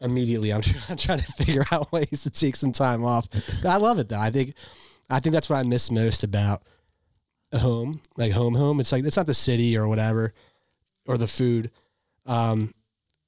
immediately 0.01 0.53
I'm, 0.53 0.63
I'm 0.89 0.97
trying 0.97 1.21
to 1.21 1.33
figure 1.33 1.65
out 1.71 1.93
ways 1.93 2.25
to 2.25 2.31
take 2.31 2.57
some 2.57 2.73
time 2.73 3.05
off. 3.05 3.29
But 3.63 3.71
I 3.71 3.77
love 3.77 3.99
it 3.99 4.09
though. 4.09 4.21
I 4.21 4.31
think 4.31 4.55
I 5.09 5.21
think 5.21 5.33
that's 5.33 5.49
what 5.49 5.59
I 5.59 5.63
miss 5.63 5.91
most 5.91 6.25
about 6.25 6.63
home, 7.55 8.01
like 8.17 8.33
home 8.33 8.55
home. 8.55 8.81
It's 8.81 8.93
like 8.93 9.05
it's 9.05 9.17
not 9.17 9.27
the 9.27 9.35
city 9.35 9.77
or 9.77 9.89
whatever 9.89 10.35
or 11.07 11.17
the 11.17 11.27
food. 11.27 11.71
Um, 12.27 12.75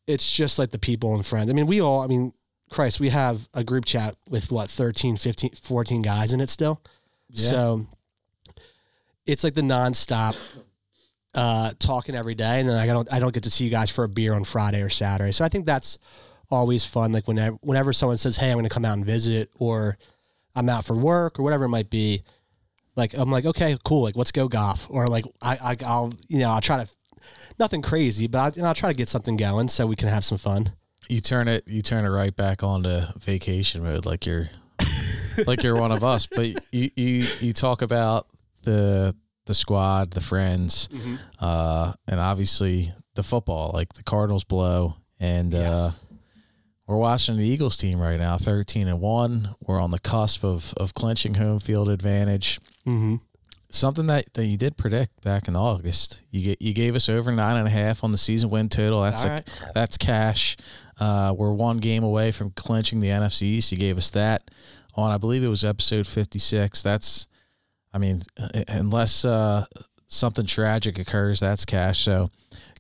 it's 0.07 0.31
just 0.31 0.59
like 0.59 0.71
the 0.71 0.79
people 0.79 1.15
and 1.15 1.25
friends. 1.25 1.51
I 1.51 1.55
mean, 1.55 1.67
we 1.67 1.81
all, 1.81 2.01
I 2.01 2.07
mean, 2.07 2.33
Christ, 2.71 3.01
we 3.01 3.09
have 3.11 3.49
a 3.55 3.63
group 3.63 3.85
chat 3.85 4.17
with 4.29 4.51
what 4.51 4.71
13, 4.71 5.17
15, 5.17 5.51
14 5.63 6.03
guys 6.03 6.33
in 6.33 6.41
it 6.41 6.51
still. 6.51 6.81
Yeah. 7.29 7.51
So 7.51 7.87
it's 9.27 9.45
like 9.45 9.55
the 9.55 9.63
nonstop 9.63 10.37
uh, 11.35 11.71
talking 11.79 12.15
every 12.15 12.35
day, 12.35 12.61
and 12.61 12.69
then 12.69 12.77
I 12.77 12.87
don't 12.87 13.13
I 13.13 13.21
don't 13.21 13.33
get 13.33 13.45
to 13.45 13.51
see 13.51 13.65
you 13.65 13.71
guys 13.71 13.91
for 13.91 14.05
a 14.05 14.09
beer 14.09 14.35
on 14.35 14.45
Friday 14.45 14.83
or 14.83 14.91
Saturday. 14.91 15.33
So 15.33 15.45
I 15.45 15.49
think 15.49 15.67
that's 15.67 15.99
always 16.51 16.85
fun. 16.85 17.13
Like 17.13 17.27
whenever 17.27 17.57
whenever 17.63 17.93
someone 17.93 18.19
says, 18.19 18.37
"Hey, 18.37 18.51
I'm 18.51 18.57
going 18.57 18.69
to 18.69 18.75
come 18.75 18.85
out 18.85 18.97
and 18.97 19.07
visit," 19.07 19.51
or 19.59 19.97
I'm 20.55 20.69
out 20.69 20.85
for 20.85 20.97
work 20.97 21.39
or 21.39 21.43
whatever 21.43 21.65
it 21.65 21.71
might 21.71 21.91
be, 21.91 22.23
like 22.97 23.17
I'm 23.17 23.31
like, 23.31 23.47
okay, 23.47 23.77
cool. 23.85 24.03
Like 24.03 24.17
let's 24.17 24.33
go 24.33 24.49
golf, 24.49 24.91
or 24.91 25.07
like 25.07 25.25
I, 25.41 25.77
I 25.85 26.01
will 26.01 26.13
you 26.29 26.41
know 26.41 26.51
I'll 26.51 26.61
try 26.61 26.83
to 26.83 26.91
nothing 27.59 27.83
crazy, 27.83 28.27
but 28.27 28.39
I, 28.39 28.57
you 28.57 28.63
know, 28.63 28.69
I'll 28.69 28.75
try 28.75 28.91
to 28.91 28.97
get 28.97 29.09
something 29.09 29.37
going 29.37 29.69
so 29.69 29.87
we 29.87 29.97
can 29.97 30.09
have 30.09 30.25
some 30.25 30.39
fun. 30.39 30.73
You 31.09 31.21
turn 31.21 31.49
it 31.49 31.67
you 31.67 31.83
turn 31.83 32.05
it 32.05 32.11
right 32.11 32.35
back 32.35 32.63
onto 32.63 33.01
vacation 33.21 33.83
mode, 33.83 34.07
like 34.07 34.27
you're 34.27 34.49
like 35.47 35.63
you're 35.63 35.81
one 35.81 35.93
of 35.93 36.05
us. 36.05 36.27
But 36.27 36.49
you 36.73 36.91
you 36.95 37.27
you 37.41 37.53
talk 37.53 37.83
about 37.83 38.27
the 38.63 39.15
the 39.47 39.55
squad, 39.55 40.13
the 40.13 40.21
friends, 40.21 40.89
mm-hmm. 40.89 41.17
uh, 41.41 41.93
and 42.07 42.21
obviously 42.21 42.93
the 43.15 43.23
football. 43.23 43.71
Like 43.73 43.93
the 43.95 44.03
Cardinals 44.03 44.45
blow, 44.45 44.97
and 45.19 45.55
uh, 45.55 45.59
yes. 45.59 45.79
uh, 45.79 45.93
we're 46.87 46.97
watching 46.97 47.37
the 47.37 47.47
Eagles 47.47 47.77
team 47.77 48.01
right 48.01 48.19
now, 48.19 48.37
thirteen 48.39 48.89
and 48.89 49.01
one. 49.01 49.55
We're 49.67 49.81
on 49.81 49.91
the 49.91 49.99
cusp 49.99 50.45
of 50.45 50.75
of 50.77 50.95
clinching 50.95 51.35
home 51.35 51.59
field 51.59 51.89
advantage. 51.89 52.61
Mm-hmm. 52.87 53.17
Something 53.71 54.07
that, 54.09 54.35
that 54.35 54.45
you 54.45 54.59
did 54.59 54.77
predict 54.77 55.23
back 55.23 55.49
in 55.49 55.57
August. 55.57 56.23
You 56.31 56.45
get 56.45 56.63
you 56.63 56.75
gave 56.75 56.95
us 56.95 57.09
over 57.09 57.33
nine 57.33 57.57
and 57.57 57.67
a 57.67 57.71
half 57.71 58.05
on 58.05 58.13
the 58.13 58.19
season 58.19 58.51
win 58.51 58.69
total. 58.69 59.03
That's 59.03 59.25
a, 59.25 59.29
right. 59.29 59.61
that's 59.75 59.97
cash. 59.97 60.59
Uh, 61.01 61.35
we're 61.37 61.53
one 61.53 61.79
game 61.79 62.05
away 62.05 62.33
from 62.33 62.51
clinching 62.51 63.01
the 63.01 63.09
NFC 63.09 63.43
East. 63.43 63.73
You 63.73 63.79
gave 63.79 63.97
us 63.97 64.11
that 64.11 64.51
on, 64.95 65.11
I 65.11 65.17
believe 65.17 65.43
it 65.43 65.49
was 65.49 65.65
episode 65.65 66.07
fifty 66.07 66.39
six. 66.39 66.83
That's 66.83 67.27
I 67.95 67.99
mean, 67.99 68.23
uh, 68.41 68.49
unless 68.69 69.25
uh, 69.25 69.65
something 70.09 70.47
tragic 70.47 70.99
occurs, 70.99 71.41
that's 71.41 71.65
cash. 71.65 71.99
So, 72.01 72.31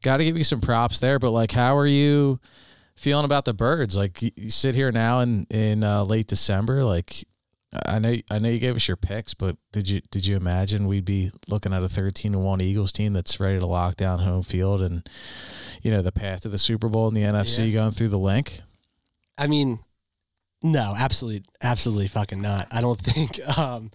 got 0.03 0.19
to 0.19 0.25
give 0.25 0.37
you 0.39 0.45
some 0.45 0.61
props 0.61 1.01
there. 1.01 1.19
But 1.19 1.31
like, 1.33 1.53
how 1.53 1.77
are 1.77 1.87
you 1.87 2.41
feeling 2.97 3.25
about 3.25 3.45
the 3.45 3.55
birds? 3.55 3.97
Like, 3.97 4.21
you 4.23 4.51
sit 4.51 4.75
here 4.75 4.91
now 4.93 5.21
in 5.21 5.47
in 5.51 5.85
uh, 5.85 6.05
late 6.05 6.27
December. 6.29 6.83
Like, 6.85 7.13
I 7.87 7.99
know 7.99 8.15
I 8.31 8.39
know 8.39 8.49
you 8.49 8.59
gave 8.59 8.77
us 8.77 8.87
your 8.89 8.97
picks, 8.97 9.35
but 9.35 9.57
did 9.73 9.89
you 9.89 10.01
did 10.11 10.27
you 10.27 10.37
imagine 10.37 10.87
we'd 10.87 11.05
be 11.05 11.31
looking 11.49 11.73
at 11.73 11.83
a 11.83 11.89
thirteen 11.89 12.35
and 12.35 12.45
one 12.45 12.61
Eagles 12.61 12.93
team 12.93 13.13
that's 13.13 13.39
ready 13.41 13.59
to 13.59 13.67
lock 13.67 13.97
down 13.97 14.19
home 14.19 14.43
field 14.43 14.83
and 14.83 15.09
you 15.83 15.91
know 15.91 16.03
the 16.03 16.13
path 16.13 16.43
to 16.43 16.49
the 16.49 16.59
Super 16.59 16.89
Bowl 16.89 17.09
in 17.09 17.15
the 17.15 17.23
NFC 17.23 17.67
Yeah. 17.67 17.81
going 17.81 17.91
through 17.91 18.09
the 18.09 18.19
Linc? 18.19 18.61
I 19.39 19.47
mean, 19.47 19.79
no, 20.63 20.95
absolutely, 20.97 21.43
absolutely 21.63 22.09
fucking 22.09 22.41
not. 22.43 22.69
I 22.71 22.81
don't 22.83 22.99
think, 23.01 23.41
um, 23.59 23.91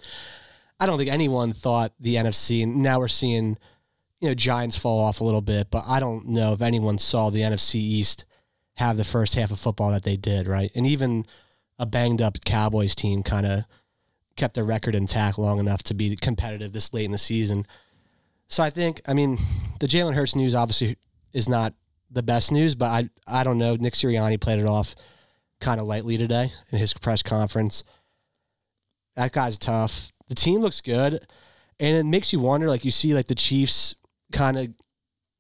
I 0.80 0.86
don't 0.86 0.98
think 0.98 1.12
anyone 1.12 1.54
thought 1.54 1.94
the 2.00 2.16
NFC, 2.16 2.64
and 2.64 2.84
now 2.84 3.00
we're 3.00 3.08
seeing, 3.08 3.58
you 4.22 4.30
know, 4.30 4.36
Giants 4.36 4.78
fall 4.78 5.00
off 5.00 5.22
a 5.22 5.24
little 5.24 5.42
bit, 5.42 5.68
but 5.72 5.84
I 5.88 6.00
don't 6.00 6.28
know 6.28 6.54
if 6.54 6.62
anyone 6.62 7.00
saw 7.00 7.30
the 7.30 7.42
NFC 7.42 7.76
East 7.76 8.26
have 8.76 8.98
the 8.98 9.04
first 9.04 9.36
half 9.36 9.52
of 9.52 9.60
football 9.60 9.92
that 9.92 10.04
they 10.04 10.18
did, 10.18 10.48
right? 10.48 10.70
And 10.76 10.86
even 10.86 11.26
a 11.80 11.86
banged 11.86 12.22
up 12.22 12.38
Cowboys 12.46 12.96
team 12.96 13.24
kind 13.24 13.46
of 13.46 13.64
kept 14.36 14.54
their 14.54 14.64
record 14.64 14.94
intact 14.94 15.40
long 15.40 15.60
enough 15.60 15.82
to 15.84 15.96
be 15.96 16.16
competitive 16.16 16.72
this 16.72 16.94
late 16.94 17.06
in 17.06 17.12
the 17.12 17.18
season. 17.18 17.66
So 18.48 18.64
I 18.64 18.70
think, 18.70 19.02
I 19.08 19.14
mean, 19.14 19.40
the 19.80 19.88
Jalen 19.88 20.14
Hurts 20.14 20.36
news 20.36 20.54
obviously 20.54 20.98
is 21.34 21.50
not 21.50 21.74
the 22.10 22.24
best 22.24 22.52
news, 22.52 22.76
but 22.76 22.86
I 22.86 23.10
I 23.28 23.44
don't 23.44 23.58
know. 23.58 23.76
Nick 23.76 23.94
Sirianni 23.94 24.40
played 24.40 24.60
it 24.60 24.66
off 24.66 24.96
kind 25.60 25.80
of 25.80 25.88
lightly 25.88 26.18
today 26.18 26.52
in 26.72 26.78
his 26.78 26.94
press 26.94 27.22
conference. 27.24 27.84
That 29.16 29.32
guy's 29.32 29.58
tough. 29.58 30.12
The 30.28 30.36
team 30.36 30.62
looks 30.62 30.82
good, 30.82 31.26
and 31.80 31.98
it 31.98 32.06
makes 32.06 32.34
you 32.34 32.40
wonder. 32.40 32.68
Like 32.68 32.86
you 32.86 32.92
see, 32.92 33.14
like 33.14 33.28
the 33.28 33.36
Chiefs 33.36 33.96
kind 34.32 34.58
of 34.58 34.68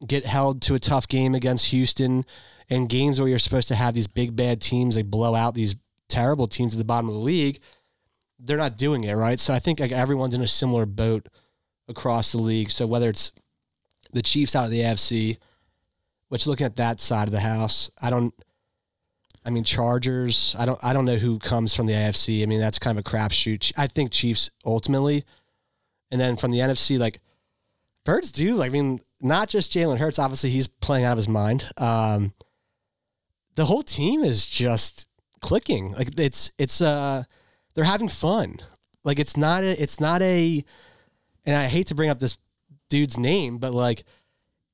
get 0.06 0.25
held 0.25 0.62
to 0.63 0.75
a 0.75 0.79
tough 0.79 1.08
game 1.08 1.36
against 1.36 1.72
Houston, 1.72 2.25
and 2.70 2.89
games 2.89 3.20
where 3.20 3.29
you're 3.29 3.39
supposed 3.39 3.67
to 3.70 3.75
have 3.75 3.94
these 3.94 4.08
big 4.08 4.36
bad 4.36 4.62
teams 4.62 4.96
like 4.96 5.06
blow 5.06 5.36
out 5.36 5.53
these 5.53 5.75
terrible 6.10 6.48
teams 6.48 6.74
at 6.74 6.77
the 6.77 6.86
bottom 6.86 7.10
of 7.10 7.15
the 7.15 7.22
league. 7.22 7.60
They're 8.39 8.58
not 8.58 8.77
doing 8.77 9.03
it 9.03 9.13
right. 9.13 9.39
So 9.39 9.53
I 9.53 9.60
think 9.60 9.79
like 9.79 9.91
everyone's 9.91 10.36
in 10.36 10.41
a 10.41 10.48
similar 10.48 10.86
boat 10.86 11.27
across 11.88 12.32
the 12.32 12.38
league. 12.38 12.72
So 12.72 12.86
whether 12.86 13.10
it's 13.10 13.32
the 14.12 14.22
Chiefs 14.22 14.56
out 14.56 14.65
of 14.65 14.72
the 14.72 14.82
AFC, 14.82 15.38
which 16.29 16.46
looking 16.46 16.65
at 16.65 16.75
that 16.75 17.00
side 17.00 17.27
of 17.27 17.32
the 17.32 17.39
house, 17.39 17.89
I 18.01 18.10
don't. 18.10 18.34
I 19.48 19.50
mean, 19.50 19.63
Chargers. 19.63 20.56
I 20.60 20.66
don't. 20.66 20.80
I 20.84 20.94
don't 20.94 21.06
know 21.06 21.16
who 21.16 21.39
comes 21.39 21.74
from 21.74 21.86
the 21.86 21.94
AFC. 21.94 22.44
I 22.44 22.46
mean, 22.46 22.60
that's 22.60 22.80
kind 22.80 22.98
of 22.98 23.06
a 23.06 23.10
crapshoot. 23.10 23.72
I 23.77 23.88
think 23.88 24.12
Chiefs 24.12 24.50
ultimately, 24.66 25.24
and 26.12 26.20
then 26.20 26.36
from 26.36 26.51
the 26.51 26.60
NFC, 26.60 27.00
like 27.00 27.22
Birds 28.06 28.32
do. 28.32 28.56
Like, 28.56 28.72
I 28.72 28.74
mean, 28.74 29.00
not 29.22 29.50
just 29.50 29.74
Jalen 29.74 29.98
Hurts. 29.98 30.20
Obviously, 30.20 30.50
he's 30.50 30.68
playing 30.68 31.06
out 31.06 31.13
of 31.13 31.18
his 31.18 31.30
mind. 31.30 31.66
Um, 31.77 32.34
the 33.56 33.66
whole 33.66 33.84
team 33.84 34.24
is 34.24 34.48
just 34.48 35.08
clicking. 35.42 35.94
Like 35.94 36.20
it's 36.20 36.51
it's 36.58 36.82
uh 36.82 37.24
they're 37.74 37.84
having 37.84 38.10
fun. 38.10 38.58
Like 39.04 39.20
it's 39.20 39.38
not 39.38 39.63
a 39.63 39.82
it's 39.82 40.00
not 40.00 40.22
a, 40.22 40.63
and 41.46 41.56
I 41.56 41.68
hate 41.68 41.88
to 41.88 41.96
bring 41.96 42.10
up 42.10 42.20
this 42.20 42.38
dude's 42.89 43.18
name, 43.18 43.58
but 43.58 43.74
like 43.74 44.04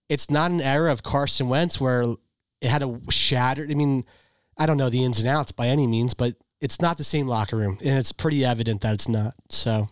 it's 0.10 0.30
not 0.30 0.52
an 0.52 0.62
era 0.62 0.92
of 0.92 1.04
Carson 1.04 1.50
Wentz 1.50 1.80
where 1.80 2.04
it 2.62 2.70
had 2.70 2.84
a 2.84 3.00
shattered. 3.10 3.72
I 3.72 3.74
mean, 3.76 4.06
I 4.58 4.66
don't 4.66 4.78
know 4.78 4.90
the 4.90 5.04
ins 5.04 5.20
and 5.20 5.28
outs 5.28 5.52
by 5.52 5.68
any 5.68 5.88
means, 5.88 6.14
but 6.14 6.34
it's 6.62 6.80
not 6.82 6.98
the 6.98 7.04
same 7.04 7.28
locker 7.28 7.58
room, 7.58 7.78
and 7.84 7.98
it's 8.00 8.12
pretty 8.12 8.46
evident 8.46 8.82
that 8.82 8.94
it's 8.94 9.08
not. 9.10 9.34
So 9.50 9.88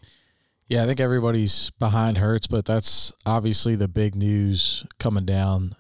Yeah, 0.68 0.84
I 0.84 0.86
think 0.86 1.00
everybody's 1.02 1.70
behind 1.80 2.18
Hurts, 2.18 2.48
but 2.48 2.64
that's 2.66 3.12
obviously 3.26 3.76
the 3.76 3.88
big 3.90 4.16
news 4.16 4.86
coming 5.00 5.26
down 5.26 5.72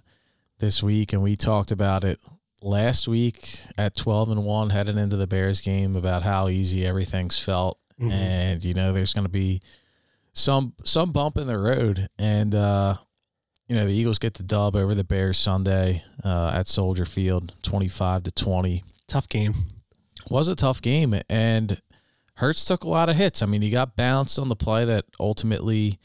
this 0.59 0.83
week, 0.83 1.13
and 1.13 1.21
we 1.23 1.35
talked 1.38 1.71
about 1.71 2.03
it 2.03 2.19
last 2.61 3.07
week 3.07 3.59
at 3.77 3.95
twelve 3.95 4.29
and 4.29 4.43
one 4.43 4.69
heading 4.69 4.97
into 4.97 5.15
the 5.17 5.27
Bears 5.27 5.61
game 5.61 5.95
about 5.95 6.23
how 6.23 6.50
easy 6.50 6.85
everything's 6.85 7.39
felt, 7.39 7.79
Mhm. 8.01 8.11
and 8.11 8.63
you 8.63 8.73
know 8.73 8.91
there's 8.93 9.13
going 9.13 9.25
to 9.25 9.29
be 9.31 9.61
some 10.33 10.73
some 10.83 11.11
bump 11.11 11.38
in 11.38 11.47
the 11.47 11.57
road, 11.57 12.07
and 12.19 12.53
uh, 12.53 12.97
you 13.72 13.78
know 13.78 13.86
the 13.86 13.94
Eagles 13.94 14.20
get 14.20 14.34
the 14.34 14.44
dub 14.44 14.75
over 14.75 14.94
the 14.94 15.06
Bears 15.06 15.38
Sunday 15.38 16.04
uh, 16.25 16.51
at 16.54 16.68
Soldier 16.68 17.06
Field, 17.06 17.56
twenty 17.63 17.88
five 17.88 18.24
to 18.24 18.32
twenty 18.32 18.84
tough 19.08 19.30
game. 19.30 19.54
was 20.30 20.50
a 20.50 20.56
tough 20.56 20.82
game 20.82 21.16
and 21.30 21.82
Hurts 22.36 22.66
took 22.66 22.84
a 22.84 22.90
lot 22.90 23.08
of 23.08 23.16
hits. 23.16 23.42
I 23.42 23.46
mean, 23.46 23.62
he 23.62 23.70
got 23.70 23.96
bounced 23.96 24.38
on 24.40 24.50
the 24.50 24.58
play 24.58 24.84
that 24.84 25.06
ultimately 25.22 26.00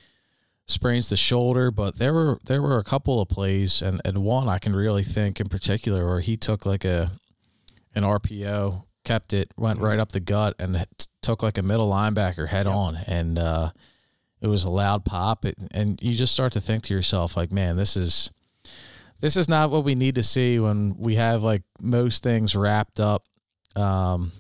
sprains 0.69 1.09
the 1.09 1.17
shoulder, 1.17 1.73
but 1.73 1.99
there 1.99 2.15
were 2.15 2.39
there 2.45 2.63
were 2.63 2.79
a 2.79 2.85
couple 2.85 3.21
of 3.21 3.29
plays 3.29 3.83
and, 3.83 4.01
and 4.05 4.19
one 4.19 4.49
I 4.49 4.59
can 4.59 4.77
really 4.77 5.03
think 5.03 5.41
in 5.41 5.49
particular 5.49 6.07
where 6.07 6.21
he 6.21 6.37
took 6.37 6.67
like 6.67 6.85
a 6.85 7.11
an 7.97 8.05
RPO, 8.05 8.85
kept 9.05 9.33
it, 9.33 9.53
went 9.57 9.81
right 9.81 9.99
up 9.99 10.13
the 10.13 10.21
gut 10.21 10.55
and 10.61 10.87
took 11.21 11.43
like 11.43 11.59
a 11.59 11.63
middle 11.63 11.91
linebacker 11.91 12.47
head 12.47 12.67
Yep. 12.67 12.75
on 12.77 12.97
and 13.09 13.39
uh 13.41 13.71
it 14.41 14.49
was 14.49 14.65
a 14.65 14.71
loud 14.71 15.05
pop 15.05 15.45
it, 15.45 15.57
and 15.73 16.01
you 16.03 16.15
just 16.15 16.33
start 16.33 16.53
to 16.55 16.61
think 16.61 16.85
to 16.85 16.95
yourself 16.95 17.37
like, 17.37 17.53
man, 17.53 17.77
this 17.77 17.97
is 17.97 18.31
this 19.21 19.37
is 19.37 19.49
not 19.49 19.71
what 19.71 19.85
we 19.85 19.95
need 19.95 20.15
to 20.17 20.23
see 20.23 20.59
when 20.59 20.95
we 20.99 21.15
have 21.15 21.43
like 21.43 21.63
most 21.81 22.23
things 22.23 22.55
wrapped 22.55 23.01
up 23.01 23.25
um, 23.75 24.33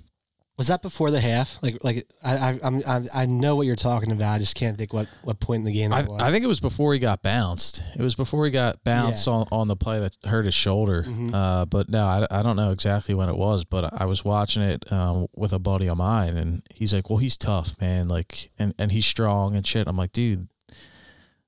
Was 0.59 0.69
that 0.69 0.81
before 0.81 1.11
the 1.11 1.21
half? 1.21 1.59
Like, 1.63 1.77
like 1.85 2.07
I, 2.25 2.37
I, 2.37 2.59
I'm, 2.65 2.83
I, 2.89 3.01
I 3.15 3.27
know 3.27 3.57
what 3.57 3.67
you're 3.67 3.77
talking 3.77 4.11
about. 4.11 4.35
I 4.35 4.39
just 4.39 4.55
can't 4.57 4.79
think 4.79 4.95
what, 4.95 5.07
what 5.23 5.39
point 5.39 5.61
in 5.61 5.65
the 5.67 5.73
game 5.73 5.93
I, 5.93 6.01
that 6.03 6.11
was. 6.11 6.23
I 6.23 6.31
think 6.31 6.45
it 6.45 6.49
was 6.49 6.61
before 6.61 6.95
he 6.95 6.99
got 6.99 7.23
bounced. 7.23 7.83
It 7.95 8.01
was 8.01 8.15
before 8.15 8.45
he 8.47 8.51
got 8.51 8.83
bounced 8.83 9.27
Yeah. 9.27 9.35
on, 9.35 9.47
on 9.53 9.69
the 9.69 9.77
play 9.77 10.01
that 10.01 10.17
hurt 10.25 10.47
his 10.47 10.55
shoulder. 10.55 11.03
Mhm. 11.03 11.35
Uh, 11.35 11.67
but 11.67 11.91
no, 11.91 12.07
I, 12.07 12.27
I 12.31 12.43
don't 12.43 12.57
know 12.57 12.71
exactly 12.71 13.15
when 13.15 13.29
it 13.29 13.37
was, 13.37 13.65
but 13.67 14.01
I 14.01 14.07
was 14.07 14.25
watching 14.25 14.63
it 14.63 14.91
um, 14.91 15.27
with 15.35 15.53
a 15.53 15.59
buddy 15.59 15.89
of 15.89 15.99
mine, 15.99 16.39
and 16.39 16.63
he's 16.75 16.95
like, 16.95 17.11
"Well, 17.11 17.19
he's 17.19 17.37
tough, 17.37 17.79
man. 17.79 18.09
Like, 18.09 18.51
and, 18.59 18.73
and 18.79 18.91
he's 18.93 19.05
strong 19.05 19.57
and 19.57 19.67
shit." 19.67 19.87
I'm 19.87 19.99
like, 19.99 20.13
"Dude, 20.13 20.49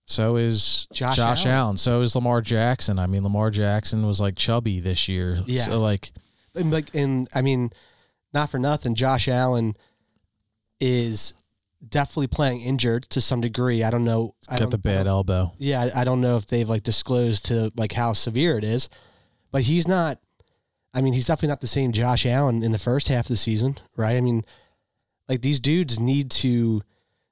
so 0.04 0.36
is 0.36 0.86
Josh 0.92 1.16
Josh, 1.16 1.44
Allen. 1.46 1.56
Allen. 1.58 1.76
So 1.78 2.00
is 2.02 2.14
Lamar 2.14 2.40
Jackson. 2.40 2.98
I 2.98 3.06
mean, 3.06 3.22
Lamar 3.22 3.50
Jackson 3.50 4.06
was 4.06 4.20
like 4.20 4.36
chubby 4.36 4.80
this 4.80 5.08
year. 5.08 5.38
Yeah. 5.46 5.62
So 5.64 5.80
like, 5.80 6.10
and 6.54 6.70
like, 6.70 6.94
and 6.94 7.28
I 7.34 7.42
mean, 7.42 7.70
not 8.38 8.50
for 8.50 8.58
nothing. 8.58 8.94
Josh 8.94 9.28
Allen 9.28 9.76
is 10.80 11.34
definitely 11.86 12.28
playing 12.28 12.60
injured 12.60 13.04
to 13.10 13.20
some 13.20 13.40
degree. 13.40 13.82
I 13.82 13.90
don't 13.90 14.04
know. 14.04 14.34
I 14.48 14.58
got 14.58 14.70
the 14.70 14.78
bad 14.78 15.06
elbow. 15.06 15.52
Yeah, 15.58 15.88
I 15.94 16.02
I 16.02 16.04
don't 16.04 16.20
know 16.20 16.36
if 16.36 16.46
they've 16.46 16.68
like 16.68 16.82
disclosed 16.82 17.46
to 17.46 17.72
like 17.76 17.92
how 17.92 18.12
severe 18.12 18.56
it 18.58 18.64
is, 18.64 18.88
but 19.50 19.62
he's 19.62 19.88
not. 19.88 20.18
I 20.94 21.00
mean, 21.00 21.12
he's 21.12 21.26
definitely 21.26 21.48
not 21.48 21.60
the 21.60 21.66
same 21.66 21.92
Josh 21.92 22.24
Allen 22.26 22.62
in 22.62 22.72
the 22.72 22.78
first 22.78 23.08
half 23.08 23.26
of 23.26 23.28
the 23.28 23.36
season, 23.36 23.76
right? 23.96 24.16
I 24.16 24.20
mean, 24.20 24.42
like 25.28 25.42
these 25.42 25.60
dudes 25.60 26.00
need 26.00 26.30
to, 26.30 26.82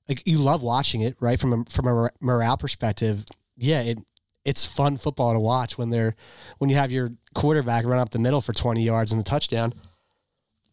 like 0.09 0.23
you 0.27 0.39
love 0.39 0.63
watching 0.63 1.01
it, 1.01 1.17
right? 1.21 1.41
From 1.41 1.53
a 1.53 1.65
from 1.71 1.87
a 1.87 2.11
morale 2.21 2.57
perspective, 2.57 3.25
yeah, 3.57 3.83
it 3.83 3.99
it's 4.45 4.65
fun 4.65 4.97
football 4.97 5.35
to 5.35 5.41
watch 5.41 5.79
when 5.79 5.91
they're 5.91 6.15
when 6.59 6.69
you 6.71 6.77
have 6.77 6.93
your 6.93 7.11
quarterback 7.35 7.85
run 7.85 7.99
up 7.99 8.11
the 8.11 8.19
middle 8.19 8.41
for 8.41 8.53
twenty 8.53 8.83
yards 8.83 9.13
and 9.13 9.21
the 9.21 9.25
touchdown. 9.25 9.73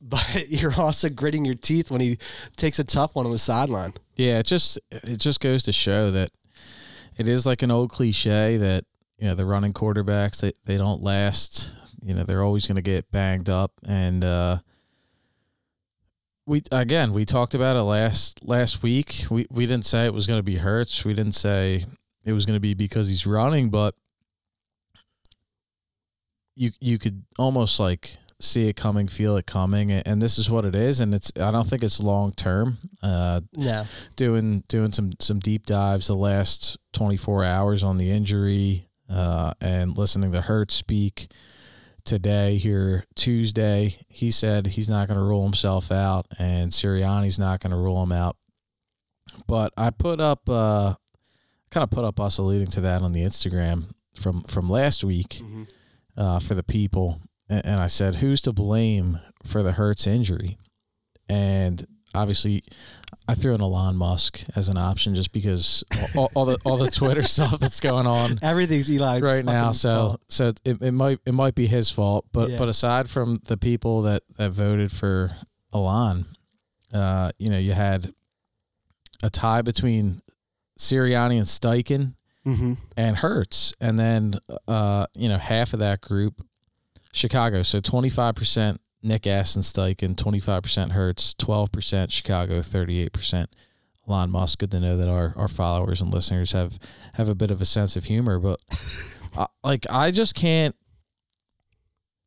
But 0.04 0.46
you're 0.50 0.74
also 0.78 1.10
gritting 1.10 1.46
your 1.46 1.56
teeth 1.56 1.90
when 1.90 2.02
he 2.02 2.18
takes 2.58 2.80
a 2.80 2.84
tough 2.84 3.16
one 3.16 3.26
on 3.26 3.32
the 3.32 3.40
sideline. 3.40 3.94
Yeah, 4.16 4.40
it 4.40 4.46
just 4.46 4.80
it 4.92 5.18
just 5.18 5.40
goes 5.40 5.64
to 5.64 5.72
show 5.72 6.12
that 6.12 6.30
it 7.18 7.28
is 7.28 7.46
like 7.46 7.62
an 7.62 7.72
old 7.72 7.90
cliche 7.90 8.58
that 8.58 8.86
you 9.18 9.28
know 9.28 9.36
the 9.36 9.46
running 9.46 9.74
quarterbacks 9.74 10.42
they, 10.42 10.52
they 10.66 10.78
don't 10.78 11.02
last. 11.02 11.74
You 12.04 12.14
know 12.14 12.24
they're 12.24 12.44
always 12.44 12.68
going 12.68 12.76
to 12.76 12.82
get 12.82 13.12
banged 13.12 13.50
up, 13.50 13.72
and 13.88 14.26
uh, 14.26 14.58
we 16.46 16.62
again 16.72 17.14
we 17.14 17.24
talked 17.24 17.56
about 17.56 17.78
it 17.78 17.84
last 17.84 18.46
last 18.46 18.84
week. 18.84 19.26
We 19.30 19.46
we 19.50 19.66
didn't 19.66 19.86
say 19.86 20.06
it 20.06 20.14
was 20.14 20.28
going 20.28 20.40
to 20.40 20.44
be 20.44 20.58
Hurts. 20.58 21.06
We 21.06 21.14
didn't 21.14 21.36
say 21.36 21.86
it 22.26 22.34
was 22.34 22.46
going 22.46 22.58
to 22.58 22.62
be 22.62 22.74
because 22.74 23.08
he's 23.08 23.26
running, 23.26 23.70
but 23.70 23.96
you 26.56 26.72
you 26.82 26.98
could 27.00 27.24
almost 27.38 27.80
like 27.80 28.18
see 28.44 28.68
it 28.68 28.76
coming, 28.76 29.08
feel 29.08 29.38
it 29.38 29.46
coming, 29.46 29.92
and, 29.92 30.22
this 30.22 30.38
is 30.38 30.50
what 30.52 30.66
it 30.66 30.76
is. 30.76 31.00
And 31.00 31.14
it's 31.14 31.32
I 31.40 31.52
don't 31.52 31.68
think 31.68 31.84
it's 31.84 32.00
long 32.02 32.32
term. 32.32 32.78
Uh, 33.02 33.42
No, 33.56 33.86
doing 34.16 34.64
doing 34.68 34.92
some 34.92 35.12
some 35.20 35.40
deep 35.40 35.66
dives 35.66 36.08
the 36.08 36.16
last 36.16 36.78
24 36.94 37.44
hours 37.44 37.84
on 37.84 37.98
the 37.98 38.10
injury 38.10 38.88
uh, 39.10 39.54
and 39.62 39.98
listening 39.98 40.32
to 40.34 40.42
Hurt 40.42 40.72
speak 40.72 41.28
today 42.06 42.58
here 42.58 43.06
Tuesday. 43.16 43.96
He 44.10 44.30
said 44.32 44.68
he's 44.68 44.90
not 44.90 45.08
going 45.08 45.18
to 45.18 45.24
rule 45.24 45.44
himself 45.44 45.92
out, 45.92 46.26
and 46.38 46.70
Sirianni's 46.72 47.40
not 47.40 47.60
going 47.62 47.72
to 47.72 47.78
rule 47.78 48.02
him 48.04 48.12
out. 48.12 48.36
But 49.48 49.74
I 49.78 49.90
put 49.90 50.20
up 50.20 50.48
uh, 50.50 50.96
kind 51.72 51.84
of 51.84 51.90
put 51.92 52.04
up 52.04 52.20
us 52.20 52.38
alluding 52.38 52.68
to 52.68 52.82
that 52.82 53.02
on 53.02 53.14
the 53.14 53.24
Instagram 53.24 53.86
from 54.16 54.42
from 54.44 54.70
last 54.70 55.04
week 55.04 55.42
Mhm. 55.42 55.68
uh, 56.18 56.40
for 56.40 56.54
the 56.56 56.64
people, 56.64 57.20
and, 57.66 57.80
I 57.82 57.88
said, 57.88 58.16
"Who's 58.16 58.42
to 58.42 58.54
blame 58.54 59.20
for 59.46 59.62
the 59.64 59.74
Hurts 59.74 60.08
injury?" 60.08 60.58
And 61.30 61.84
obviously, 62.16 62.64
I 63.28 63.34
threw 63.36 63.54
in 63.56 63.62
Elon 63.62 63.96
Musk 63.96 64.44
as 64.56 64.70
an 64.70 64.78
option 64.78 65.16
just 65.16 65.32
because 65.32 65.84
all, 66.18 66.30
all 66.36 66.46
the 66.46 66.58
all 66.66 66.78
the 66.78 66.92
Twitter 66.92 67.24
stuff 67.36 67.60
that's 67.60 67.80
going 67.80 68.08
on 68.08 68.38
everything's 68.44 68.92
Eli 68.92 69.20
right 69.20 69.46
now. 69.46 69.72
So 69.72 69.96
fault. 69.96 70.22
so 70.30 70.48
it, 70.66 70.82
it 70.82 70.92
might 70.94 71.20
it 71.26 71.34
might 71.34 71.56
be 71.56 71.68
his 71.68 71.90
fault, 71.90 72.26
but 72.34 72.50
Yeah. 72.52 72.58
but 72.58 72.68
aside 72.70 73.10
from 73.10 73.36
the 73.46 73.58
people 73.58 74.02
that 74.04 74.24
that 74.38 74.52
voted 74.52 74.92
for 74.92 75.36
Elon, 75.74 76.26
uh, 76.94 77.32
you 77.40 77.50
know, 77.50 77.58
you 77.58 77.72
had 77.74 78.14
a 79.24 79.30
tie 79.30 79.62
between 79.62 80.22
Sirianni 80.80 81.38
and 81.38 81.48
Steichen 81.48 82.16
Mm-hmm. 82.46 82.74
and 82.98 83.16
Hurts, 83.16 83.72
and 83.80 83.98
then 83.98 84.34
uh, 84.68 85.06
you 85.16 85.30
know 85.30 85.38
half 85.38 85.72
of 85.72 85.80
that 85.80 86.02
group, 86.02 86.46
Chicago. 87.14 87.64
So 87.64 87.80
twenty 87.80 88.10
five 88.10 88.36
percent 88.36 88.82
Nick 89.02 89.26
Aston 89.28 89.62
Steichen, 89.62 90.18
twenty 90.18 90.40
five 90.40 90.64
percent 90.64 90.92
Hurts, 90.92 91.34
twelve 91.34 91.72
percent 91.72 92.12
Chicago, 92.12 92.62
thirty 92.62 93.00
eight 93.00 93.14
percent 93.14 93.50
Elon 94.08 94.30
Musk. 94.32 94.60
Good 94.60 94.72
to 94.72 94.80
know 94.80 94.98
that 94.98 95.08
our, 95.08 95.34
our 95.38 95.48
followers 95.48 96.02
and 96.02 96.14
listeners 96.14 96.52
have 96.52 96.78
have 97.14 97.30
a 97.30 97.36
bit 97.36 97.52
of 97.52 97.62
a 97.62 97.66
sense 97.66 97.96
of 97.96 98.06
humor, 98.06 98.40
but 98.40 98.60
uh, 99.38 99.48
like 99.64 99.86
I 99.90 100.12
just 100.12 100.36
can't 100.36 100.76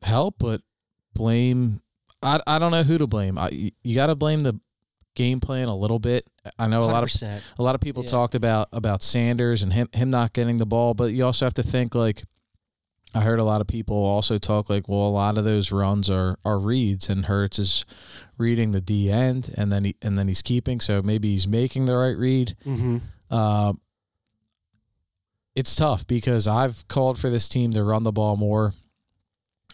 help 0.02 0.36
but 0.38 0.60
blame. 1.14 1.80
I 2.22 2.40
I 2.46 2.58
don't 2.58 2.70
know 2.72 2.82
who 2.82 2.98
to 2.98 3.06
blame. 3.06 3.38
I, 3.38 3.50
you- 3.82 3.94
got 3.94 4.06
to 4.06 4.14
blame 4.14 4.40
the 4.40 4.58
game 5.14 5.40
plan 5.40 5.68
a 5.68 5.74
little 5.76 5.98
bit. 5.98 6.28
I 6.58 6.66
know 6.66 6.80
a 6.82 6.84
lot 6.84 7.02
of 7.02 7.10
a 7.58 7.62
lot 7.62 7.74
of 7.74 7.80
people 7.80 8.02
Yeah. 8.02 8.10
talked 8.10 8.34
about 8.34 8.68
about 8.72 9.02
Sanders 9.02 9.62
and 9.62 9.72
him 9.72 9.88
him 9.92 10.10
not 10.10 10.32
getting 10.32 10.58
the 10.58 10.66
ball, 10.66 10.94
but 10.94 11.12
you 11.12 11.24
also 11.24 11.46
have 11.46 11.54
to 11.54 11.62
think 11.62 11.94
like 11.94 12.22
I 13.16 13.22
heard 13.22 13.38
a 13.38 13.44
lot 13.44 13.62
of 13.62 13.66
people 13.66 13.96
also 13.96 14.36
talk 14.36 14.68
like, 14.68 14.88
well, 14.88 15.06
a 15.06 15.08
lot 15.08 15.38
of 15.38 15.44
those 15.44 15.72
runs 15.72 16.10
are 16.10 16.38
are 16.44 16.58
reads, 16.58 17.08
and 17.08 17.24
Hurts 17.26 17.58
is 17.58 17.86
reading 18.36 18.72
the 18.72 18.80
D 18.80 19.10
end, 19.10 19.50
and 19.56 19.72
then 19.72 19.84
he 19.84 19.96
and 20.02 20.18
then 20.18 20.28
he's 20.28 20.42
keeping, 20.42 20.80
so 20.80 21.00
maybe 21.00 21.30
he's 21.30 21.48
making 21.48 21.86
the 21.86 21.96
right 21.96 22.16
read. 22.16 22.54
Mm-hmm. 22.66 22.98
Uh, 23.30 23.72
it's 25.54 25.74
tough 25.74 26.06
because 26.06 26.46
I've 26.46 26.86
called 26.88 27.18
for 27.18 27.30
this 27.30 27.48
team 27.48 27.72
to 27.72 27.82
run 27.82 28.02
the 28.02 28.12
ball 28.12 28.36
more. 28.36 28.74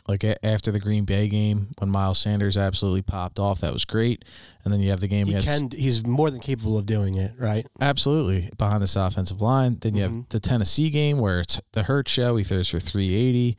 Like 0.08 0.24
a- 0.24 0.44
after 0.44 0.72
the 0.72 0.80
Green 0.80 1.04
Bay 1.04 1.28
game 1.28 1.68
when 1.78 1.88
Miles 1.88 2.18
Sanders 2.18 2.56
absolutely 2.56 3.02
popped 3.02 3.38
off, 3.38 3.60
that 3.60 3.72
was 3.72 3.84
great. 3.84 4.24
And 4.64 4.72
then 4.72 4.80
you 4.80 4.90
have 4.90 4.98
the 5.00 5.06
game 5.08 5.26
He 5.28 5.34
against 5.34 5.70
can. 5.72 5.80
He's 5.80 6.04
more 6.06 6.28
than 6.30 6.40
capable 6.40 6.76
of 6.76 6.86
doing 6.86 7.14
it, 7.16 7.32
right? 7.38 7.64
Absolutely. 7.80 8.50
Behind 8.58 8.82
this 8.82 8.96
offensive 8.96 9.40
line. 9.40 9.78
Then 9.80 9.94
you 9.94 10.02
have 10.02 10.10
Mhm. 10.12 10.28
the 10.30 10.40
Tennessee 10.40 10.90
game 10.90 11.18
where 11.18 11.38
it's 11.40 11.60
the 11.72 11.84
Hurt 11.84 12.08
show. 12.08 12.34
He 12.36 12.42
throws 12.44 12.68
for 12.68 12.80
380. 12.80 13.56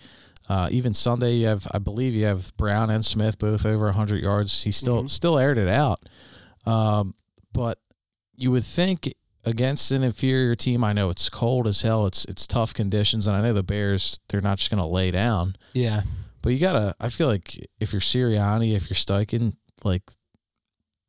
Uh, 0.50 0.68
even 0.72 0.94
Sunday, 0.94 1.36
you 1.38 1.48
have, 1.48 1.66
I 1.72 1.78
believe, 1.80 2.14
you 2.14 2.26
have 2.26 2.52
Brown 2.58 2.90
and 2.90 3.06
Smith 3.06 3.38
both 3.38 3.66
over 3.66 3.88
100 3.88 4.22
yards. 4.22 4.64
He 4.64 4.72
still 4.74 5.04
Mhm. 5.04 5.10
still 5.10 5.38
aired 5.40 5.58
it 5.58 5.70
out. 5.70 6.02
Um, 6.66 7.16
but 7.54 7.80
you 8.36 8.52
would 8.52 8.66
think 8.66 9.14
against 9.46 9.92
an 9.92 10.04
inferior 10.04 10.56
team, 10.56 10.84
I 10.84 10.92
know 10.94 11.10
it's 11.10 11.30
cold 11.30 11.68
as 11.68 11.82
hell. 11.82 12.06
It's 12.06 12.26
it's 12.26 12.46
tough 12.48 12.74
conditions, 12.74 13.28
and 13.28 13.36
I 13.38 13.42
know 13.42 13.54
the 13.54 13.64
Bears 13.64 14.20
they're 14.30 14.42
not 14.42 14.58
just 14.58 14.70
going 14.70 14.82
to 14.82 14.88
lay 14.88 15.12
down. 15.12 15.56
Yeah. 15.74 16.02
But 16.44 16.52
you 16.54 16.60
gotta. 16.60 16.94
I 17.00 17.10
feel 17.10 17.28
like 17.28 17.56
if 17.80 17.92
you're 17.94 18.02
Sirianni, 18.02 18.76
if 18.76 18.90
you're 18.90 18.96
Steichen, 18.96 19.56
like 19.84 20.04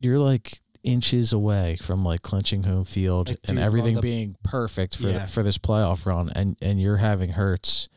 you're 0.01 0.19
like 0.19 0.59
inches 0.83 1.33
away 1.33 1.77
from 1.83 2.05
like 2.05 2.23
clinching 2.23 2.63
home 2.63 2.85
field 2.85 3.29
Like, 3.31 3.39
and 3.49 3.57
dude, 3.57 3.65
everything 3.65 3.95
the- 3.97 4.01
being 4.03 4.37
perfect 4.43 4.97
for 4.97 5.09
Yeah. 5.09 5.27
for 5.27 5.43
this 5.43 5.59
playoff 5.59 6.07
run, 6.07 6.31
and 6.35 6.57
and 6.63 6.81
you're 6.81 6.97
having 6.99 7.31
Hurts 7.31 7.89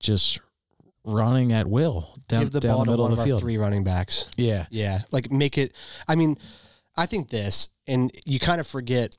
just 0.00 0.40
running 1.04 1.52
at 1.52 1.66
will 1.66 2.14
down, 2.28 2.42
Give 2.44 2.52
the 2.52 2.60
down 2.60 2.76
ball 2.76 2.78
the 2.80 2.84
to 2.84 2.90
middle 2.92 3.04
one 3.06 3.12
of 3.12 3.18
of 3.18 3.24
the 3.24 3.32
our 3.32 3.40
three 3.40 3.56
running 3.58 3.82
backs. 3.82 4.26
Yeah, 4.36 4.66
Yeah, 4.70 5.02
like 5.10 5.32
make 5.32 5.58
it. 5.58 5.74
I 6.06 6.14
mean, 6.14 6.36
I 6.96 7.06
think 7.06 7.28
this, 7.28 7.70
and 7.88 8.12
you 8.24 8.38
kind 8.38 8.60
of 8.60 8.68
forget 8.68 9.16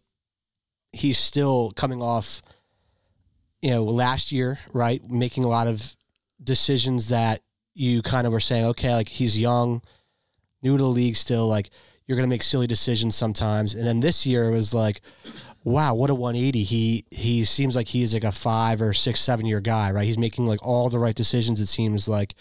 he's 0.94 1.18
still 1.18 1.72
coming 1.76 2.02
off, 2.02 2.42
you 3.62 3.72
know, 3.72 3.84
last 3.84 4.32
year, 4.32 4.60
right? 4.72 5.02
Making 5.10 5.44
a 5.44 5.50
lot 5.50 5.68
of 5.68 5.96
decisions 6.44 7.10
that 7.10 7.42
you 7.74 8.02
kind 8.02 8.28
of 8.28 8.34
were 8.34 8.40
saying, 8.40 8.66
okay, 8.66 8.94
like 8.94 9.10
he's 9.10 9.38
young, 9.38 9.82
new 10.62 10.78
to 10.78 10.84
the 10.84 10.90
league 10.90 11.16
still, 11.16 11.48
like 11.48 11.70
you're 12.06 12.16
going 12.16 12.28
to 12.28 12.34
make 12.34 12.44
silly 12.44 12.68
decisions 12.68 13.16
sometimes. 13.16 13.76
And 13.76 13.86
then 13.86 14.00
this 14.00 14.26
year 14.26 14.52
was 14.52 14.74
like, 14.74 15.02
wow, 15.64 15.96
what 15.96 16.10
a 16.10 16.16
180. 16.16 16.64
He 16.64 17.06
he 17.12 17.44
seems 17.46 17.76
like 17.76 17.88
he's 17.88 18.14
like 18.14 18.24
a 18.24 18.32
five 18.32 18.82
or 18.82 18.94
six, 18.94 19.20
seven 19.20 19.46
year 19.46 19.62
guy, 19.62 19.92
right? 19.92 20.06
He's 20.06 20.18
making 20.18 20.46
like 20.46 20.66
all 20.66 20.90
the 20.90 21.00
right 21.00 21.16
decisions, 21.16 21.60
it 21.62 21.68
seems 21.68 22.08
like. 22.08 22.36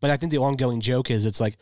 But 0.00 0.10
I 0.10 0.16
think 0.16 0.30
the 0.30 0.38
ongoing 0.38 0.80
joke 0.80 1.10
is 1.10 1.26
it's 1.26 1.40
like, 1.40 1.56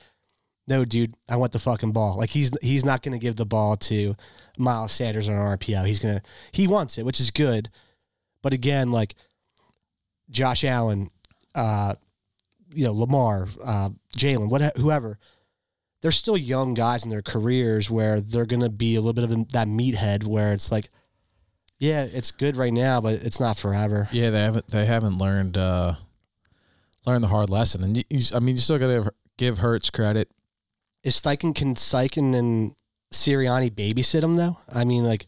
no, 0.68 0.85
dude, 0.85 1.14
I 1.28 1.37
want 1.37 1.52
the 1.52 1.59
fucking 1.59 1.92
ball. 1.92 2.18
Like 2.18 2.30
he's 2.30 2.50
he's 2.61 2.85
not 2.85 3.02
going 3.02 3.18
to 3.18 3.24
give 3.24 3.37
the 3.37 3.46
ball 3.46 3.76
to 3.76 4.14
Miles 4.59 4.92
Sanders 4.92 5.28
on 5.28 5.35
an 5.35 5.59
RPO. 5.59 5.87
He's 5.87 6.00
gonna 6.00 6.22
he 6.52 6.66
wants 6.66 6.98
it, 6.98 7.04
which 7.04 7.20
is 7.20 7.30
good. 7.30 7.70
But 8.42 8.52
again, 8.52 8.92
like 8.92 9.14
Josh 10.30 10.64
Allen, 10.64 11.09
uh, 11.56 11.94
you 12.72 12.84
know 12.84 12.92
Lamar, 12.92 13.48
uh, 13.64 13.88
Jalen, 14.16 14.48
what 14.48 14.76
whoever, 14.76 15.18
they're 16.02 16.12
still 16.12 16.36
young 16.36 16.74
guys 16.74 17.02
in 17.04 17.10
their 17.10 17.22
careers 17.22 17.90
where 17.90 18.20
they're 18.20 18.46
gonna 18.46 18.68
be 18.70 18.94
a 18.94 19.00
little 19.00 19.14
bit 19.14 19.24
of 19.24 19.48
that 19.52 19.66
meathead 19.66 20.24
where 20.24 20.52
it's 20.52 20.70
like, 20.70 20.88
yeah, 21.78 22.04
it's 22.04 22.30
good 22.30 22.56
right 22.56 22.72
now, 22.72 23.00
but 23.00 23.14
it's 23.14 23.40
not 23.40 23.58
forever. 23.58 24.08
yeah. 24.12 24.30
They 24.30 24.40
haven't 24.40 24.68
they 24.68 24.86
haven't 24.86 25.18
learned 25.18 25.58
uh 25.58 25.94
learned 27.06 27.24
the 27.24 27.28
hard 27.28 27.50
lesson, 27.50 27.84
and 27.84 27.96
you, 27.96 28.02
you, 28.10 28.20
I 28.34 28.40
mean, 28.40 28.56
you 28.56 28.60
still 28.60 28.78
got 28.78 28.88
to 28.88 29.12
give 29.36 29.58
Hurts 29.58 29.90
credit. 29.90 30.30
Is 31.02 31.20
Steichen 31.20 31.54
can 31.54 31.74
Steichen 31.76 32.34
and 32.34 32.74
Sirianni 33.12 33.70
babysit 33.70 34.22
him 34.22 34.36
though? 34.36 34.58
I 34.74 34.84
mean, 34.84 35.04
like, 35.04 35.26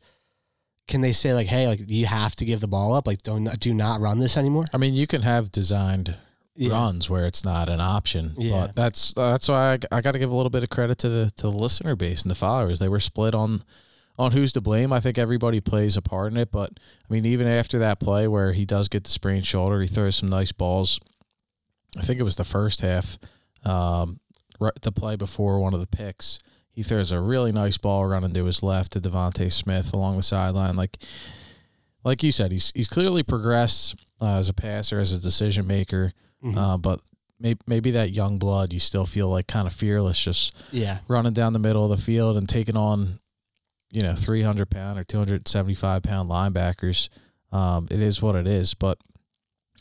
can 0.89 1.01
they 1.03 1.13
say 1.13 1.35
like, 1.35 1.47
hey, 1.47 1.69
like 1.69 1.81
you 1.87 2.07
have 2.07 2.35
to 2.37 2.45
give 2.45 2.61
the 2.61 2.69
ball 2.69 2.95
up, 2.95 3.07
like 3.07 3.23
don't 3.23 3.45
do 3.61 3.73
not 3.73 4.01
run 4.01 4.19
this 4.19 4.37
anymore? 4.37 4.65
I 4.75 4.79
mean, 4.79 4.95
you 4.95 5.07
can 5.07 5.23
have 5.23 5.53
designed 5.53 6.17
Yeah. 6.57 6.73
runs 6.73 7.09
where 7.09 7.27
it's 7.27 7.45
not 7.45 7.69
an 7.69 7.81
option. 7.81 8.35
Yeah. 8.37 8.67
But 8.67 8.75
that's 8.77 9.15
that's 9.15 9.49
why 9.49 9.75
I, 9.75 9.79
I 9.99 10.01
got 10.01 10.13
to 10.13 10.19
give 10.19 10.31
a 10.33 10.35
little 10.35 10.51
bit 10.51 10.63
of 10.65 10.71
credit 10.71 10.99
to 10.99 11.09
the 11.09 11.31
to 11.37 11.43
the 11.43 11.53
listener 11.53 11.95
base 11.95 12.23
and 12.23 12.31
the 12.31 12.35
followers. 12.35 12.79
They 12.81 12.89
were 12.89 13.01
split 13.01 13.35
on 13.35 13.63
on 14.19 14.33
who's 14.33 14.53
to 14.55 14.61
blame. 14.61 14.93
I 14.93 14.99
think 14.99 15.17
everybody 15.19 15.61
plays 15.61 15.97
a 15.97 16.03
part 16.03 16.33
in 16.33 16.39
it. 16.39 16.51
But 16.51 16.73
I 17.09 17.13
mean, 17.13 17.25
even 17.27 17.47
after 17.47 17.79
that 17.79 18.01
play 18.01 18.27
where 18.27 18.53
he 18.53 18.65
does 18.65 18.89
get 18.89 19.05
the 19.05 19.11
sprained 19.11 19.47
shoulder, 19.47 19.81
he 19.81 19.87
throws 19.87 20.17
some 20.17 20.29
nice 20.29 20.51
balls. 20.51 20.99
I 21.97 22.01
think 22.03 22.19
it 22.19 22.25
was 22.25 22.37
the 22.37 22.45
first 22.45 22.81
half, 22.81 23.17
um, 23.65 24.19
right, 24.61 24.73
the 24.83 24.93
play 24.93 25.17
before 25.17 25.59
one 25.61 25.73
of 25.75 25.81
the 25.81 25.87
picks. 25.87 26.39
He 26.79 26.85
throws 26.85 27.11
a 27.11 27.21
really 27.21 27.51
nice 27.51 27.77
ball 27.77 28.07
running 28.07 28.33
to 28.35 28.45
his 28.45 28.63
left 28.63 28.93
to 28.93 29.01
DeVonta 29.01 29.51
Smith 29.51 29.93
along 29.93 30.17
the 30.17 30.23
sideline. 30.23 30.77
Like, 30.77 30.97
like 32.05 32.23
you 32.23 32.31
said, 32.31 32.53
he's 32.53 32.71
he's 32.73 32.87
clearly 32.87 33.25
progressed 33.25 33.97
uh, 34.21 34.37
as 34.39 34.49
a 34.49 34.55
passer, 34.55 35.01
as 35.01 35.11
a 35.11 35.19
decision 35.19 35.67
maker. 35.67 36.13
Mhm. 36.41 36.57
Uh, 36.57 36.77
but 36.79 37.01
maybe, 37.41 37.59
maybe 37.67 37.91
that 37.91 38.13
young 38.13 38.39
blood, 38.39 38.73
you 38.73 38.79
still 38.79 39.07
feel 39.07 39.29
like 39.29 39.49
kind 39.49 39.67
of 39.67 39.73
fearless, 39.73 40.23
just 40.23 40.55
yeah, 40.71 40.99
running 41.09 41.33
down 41.33 41.53
the 41.53 41.59
middle 41.59 41.83
of 41.83 41.91
the 41.91 42.01
field 42.01 42.37
and 42.37 42.49
taking 42.49 42.77
on, 42.77 43.19
you 43.91 44.03
know, 44.05 44.15
300 44.15 44.71
pound 44.71 45.01
or 45.01 45.03
275 45.03 46.05
pound 46.05 46.31
linebackers. 46.31 47.09
Um, 47.51 47.89
it 47.91 48.01
is 48.01 48.23
what 48.23 48.37
it 48.37 48.47
is. 48.47 48.75
But 48.75 48.99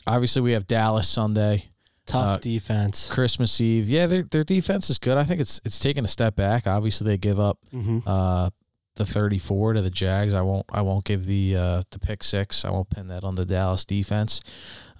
obviously, 0.04 0.42
we 0.42 0.50
have 0.50 0.66
Dallas 0.66 1.08
Sunday, 1.08 1.70
tough 2.08 2.36
Uh, 2.36 2.38
defense. 2.38 3.08
Christmas 3.08 3.60
Eve. 3.60 3.88
Yeah, 3.88 4.06
their 4.06 4.22
their 4.24 4.44
defense 4.44 4.90
is 4.90 4.98
good. 4.98 5.16
I 5.16 5.24
think 5.24 5.40
it's 5.40 5.60
it's 5.64 5.78
taken 5.78 6.04
a 6.04 6.08
step 6.08 6.34
back. 6.34 6.66
Obviously, 6.66 7.04
they 7.06 7.18
give 7.18 7.38
up 7.38 7.58
hmm 7.70 7.98
uh, 8.06 8.50
the 8.96 9.04
34 9.04 9.74
to 9.74 9.82
the 9.82 9.90
Jags. 9.90 10.34
I 10.34 10.42
won't 10.42 10.66
I 10.72 10.80
won't 10.82 11.04
give 11.04 11.24
the 11.26 11.56
uh, 11.56 11.82
the 11.92 11.98
pick 12.00 12.24
six. 12.24 12.64
I 12.64 12.70
won't 12.70 12.90
pin 12.90 13.06
that 13.08 13.22
on 13.22 13.36
the 13.36 13.44
Dallas 13.44 13.84
defense. 13.84 14.40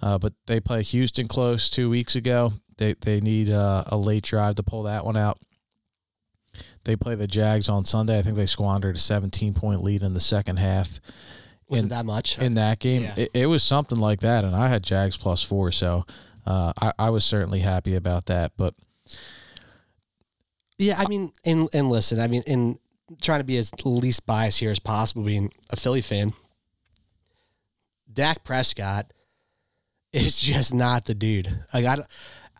Uh, 0.01 0.17
but 0.17 0.31
they 0.47 0.61
play 0.61 0.81
Houston 0.83 1.27
close 1.27 1.69
two 1.69 1.89
weeks 1.89 2.15
ago. 2.15 2.53
They 2.77 2.93
they 3.01 3.19
need 3.19 3.49
uh, 3.49 3.83
a 3.87 3.97
late 3.97 4.23
drive 4.23 4.55
to 4.55 4.63
pull 4.63 4.83
that 4.83 5.03
one 5.03 5.17
out. 5.17 5.37
They 6.85 6.95
play 6.95 7.15
the 7.15 7.27
Jags 7.27 7.69
on 7.69 7.85
Sunday. 7.85 8.17
I 8.17 8.21
think 8.21 8.35
they 8.35 8.45
squandered 8.45 8.95
a 8.95 8.99
17 8.99 9.53
point 9.53 9.83
lead 9.83 10.01
in 10.01 10.13
the 10.13 10.19
second 10.19 10.57
half 10.59 10.99
Was 11.69 11.81
in- 11.81 11.85
it 11.87 11.89
that 11.89 12.05
much? 12.05 12.37
in 12.39 12.53
that 12.55 12.79
game. 12.79 13.03
Yeah. 13.03 13.13
It, 13.17 13.29
it 13.33 13.45
was 13.47 13.63
something 13.63 13.99
like 13.99 14.21
that, 14.21 14.43
and 14.45 14.55
I 14.55 14.67
had 14.69 14.81
Jags 14.83 15.17
plus 15.17 15.43
four, 15.43 15.71
so 15.71 16.05
uh, 16.45 16.73
I, 16.81 16.93
I 16.97 17.09
was 17.09 17.23
certainly 17.23 17.59
happy 17.59 17.95
about 17.95 18.27
that. 18.27 18.53
But 18.57 18.73
yeah, 20.77 20.95
I 20.97 21.07
mean, 21.07 21.31
and 21.45 21.69
and 21.73 21.89
listen, 21.89 22.19
I 22.19 22.27
mean, 22.27 22.43
in 22.47 22.79
trying 23.21 23.39
to 23.39 23.45
be 23.45 23.57
as 23.57 23.71
least 23.85 24.25
biased 24.25 24.59
here 24.59 24.71
as 24.71 24.79
possible, 24.79 25.23
being 25.23 25.51
a 25.69 25.75
Philly 25.75 26.01
fan, 26.01 26.33
Dak 28.11 28.43
Prescott 28.43 29.13
is 30.13 30.39
just 30.41 30.73
not 30.73 31.05
the 31.05 31.15
dude. 31.15 31.47
Like 31.73 31.85
I, 31.85 31.97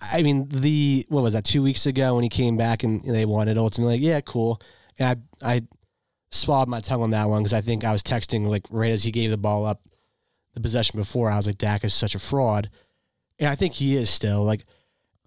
I 0.02 0.24
mean, 0.24 0.48
the 0.50 1.06
what 1.10 1.24
was 1.24 1.34
that 1.34 1.46
two 1.46 1.63
weeks 1.63 1.86
ago 1.86 2.15
when 2.15 2.24
he 2.24 2.30
came 2.30 2.58
back 2.58 2.84
and 2.84 3.02
they 3.04 3.26
won 3.26 3.48
it 3.48 3.58
ultimately? 3.58 3.96
Like, 3.96 4.04
yeah, 4.04 4.22
cool. 4.22 4.62
And 4.98 5.22
I 5.44 5.56
I 5.56 5.62
swallowed 6.32 6.70
my 6.70 6.80
tongue 6.80 7.02
on 7.02 7.12
that 7.12 7.28
one 7.28 7.42
because 7.42 7.54
I 7.54 7.62
think 7.62 7.84
I 7.84 7.92
was 7.92 8.04
texting 8.04 8.48
like 8.48 8.65
right 8.70 8.92
as 8.92 9.04
he 9.04 9.12
gave 9.12 9.32
the 9.32 9.38
ball 9.38 9.65
up, 9.65 9.82
the 10.54 10.62
possession 10.62 11.00
before. 11.00 11.32
I 11.32 11.38
was 11.38 11.48
like, 11.48 11.58
Dak 11.58 11.84
is 11.84 11.94
such 11.94 12.15
a 12.15 12.20
fraud, 12.20 12.70
and 13.39 13.49
I 13.49 13.56
think 13.56 13.73
he 13.73 13.95
is 13.95 14.10
still 14.10 14.43
like. 14.43 14.65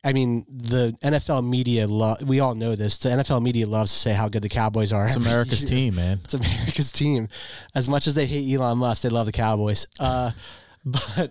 I 0.04 0.12
mean, 0.12 0.44
the 0.48 0.96
NFL 1.00 1.48
media, 1.48 1.86
lo- 1.86 2.16
we 2.26 2.40
all 2.40 2.56
know 2.56 2.74
this. 2.74 2.98
The 2.98 3.10
NFL 3.10 3.40
media 3.40 3.68
loves 3.68 3.92
to 3.92 3.98
say 3.98 4.12
how 4.12 4.28
good 4.28 4.42
the 4.42 4.48
Cowboys 4.48 4.92
are. 4.92 5.06
it's 5.06 5.14
America's 5.14 5.62
year. 5.62 5.68
team, 5.78 5.94
man. 5.94 6.18
It's 6.24 6.34
America's 6.34 6.90
team. 6.90 7.28
As 7.72 7.88
much 7.88 8.08
as 8.08 8.16
they 8.16 8.26
hate 8.26 8.52
Elon 8.52 8.78
Musk, 8.78 9.02
they 9.02 9.10
love 9.10 9.26
the 9.26 9.32
Cowboys. 9.32 9.86
Uh, 10.00 10.32
but 10.84 11.30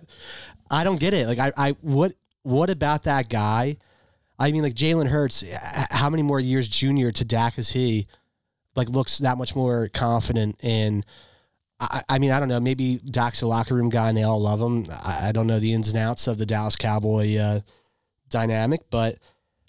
I 0.70 0.84
don't 0.84 0.98
get 0.98 1.12
it. 1.12 1.26
Like, 1.26 1.38
I, 1.38 1.52
I, 1.54 1.70
what, 1.82 2.14
what 2.44 2.70
about 2.70 3.02
that 3.02 3.28
guy? 3.28 3.76
I 4.38 4.50
mean, 4.52 4.62
like 4.62 4.72
Jalen 4.72 5.06
Hurts. 5.06 5.44
How 5.90 6.08
many 6.08 6.22
more 6.22 6.40
years 6.40 6.66
junior 6.66 7.12
to 7.12 7.26
Dak 7.26 7.58
is 7.58 7.68
he? 7.68 8.06
like 8.74 8.88
looks 8.88 9.18
that 9.18 9.38
much 9.38 9.54
more 9.54 9.88
confident 9.88 10.56
and 10.62 11.04
I, 11.90 12.02
I 12.08 12.18
mean 12.18 12.30
I 12.30 12.38
don't 12.38 12.48
know 12.48 12.60
maybe 12.60 13.00
Dak's 13.04 13.42
a 13.42 13.46
locker 13.46 13.74
room 13.74 13.88
guy 13.88 14.08
and 14.08 14.16
they 14.16 14.22
all 14.22 14.40
love 14.40 14.60
him 14.60 14.86
I, 15.04 15.28
I 15.28 15.32
don't 15.32 15.46
know 15.46 15.58
the 15.58 15.74
ins 15.74 15.88
and 15.88 15.98
outs 15.98 16.26
of 16.26 16.38
the 16.38 16.46
Dallas 16.46 16.76
Cowboy 16.76 17.36
uh, 17.36 17.60
dynamic 18.28 18.82
but 18.90 19.18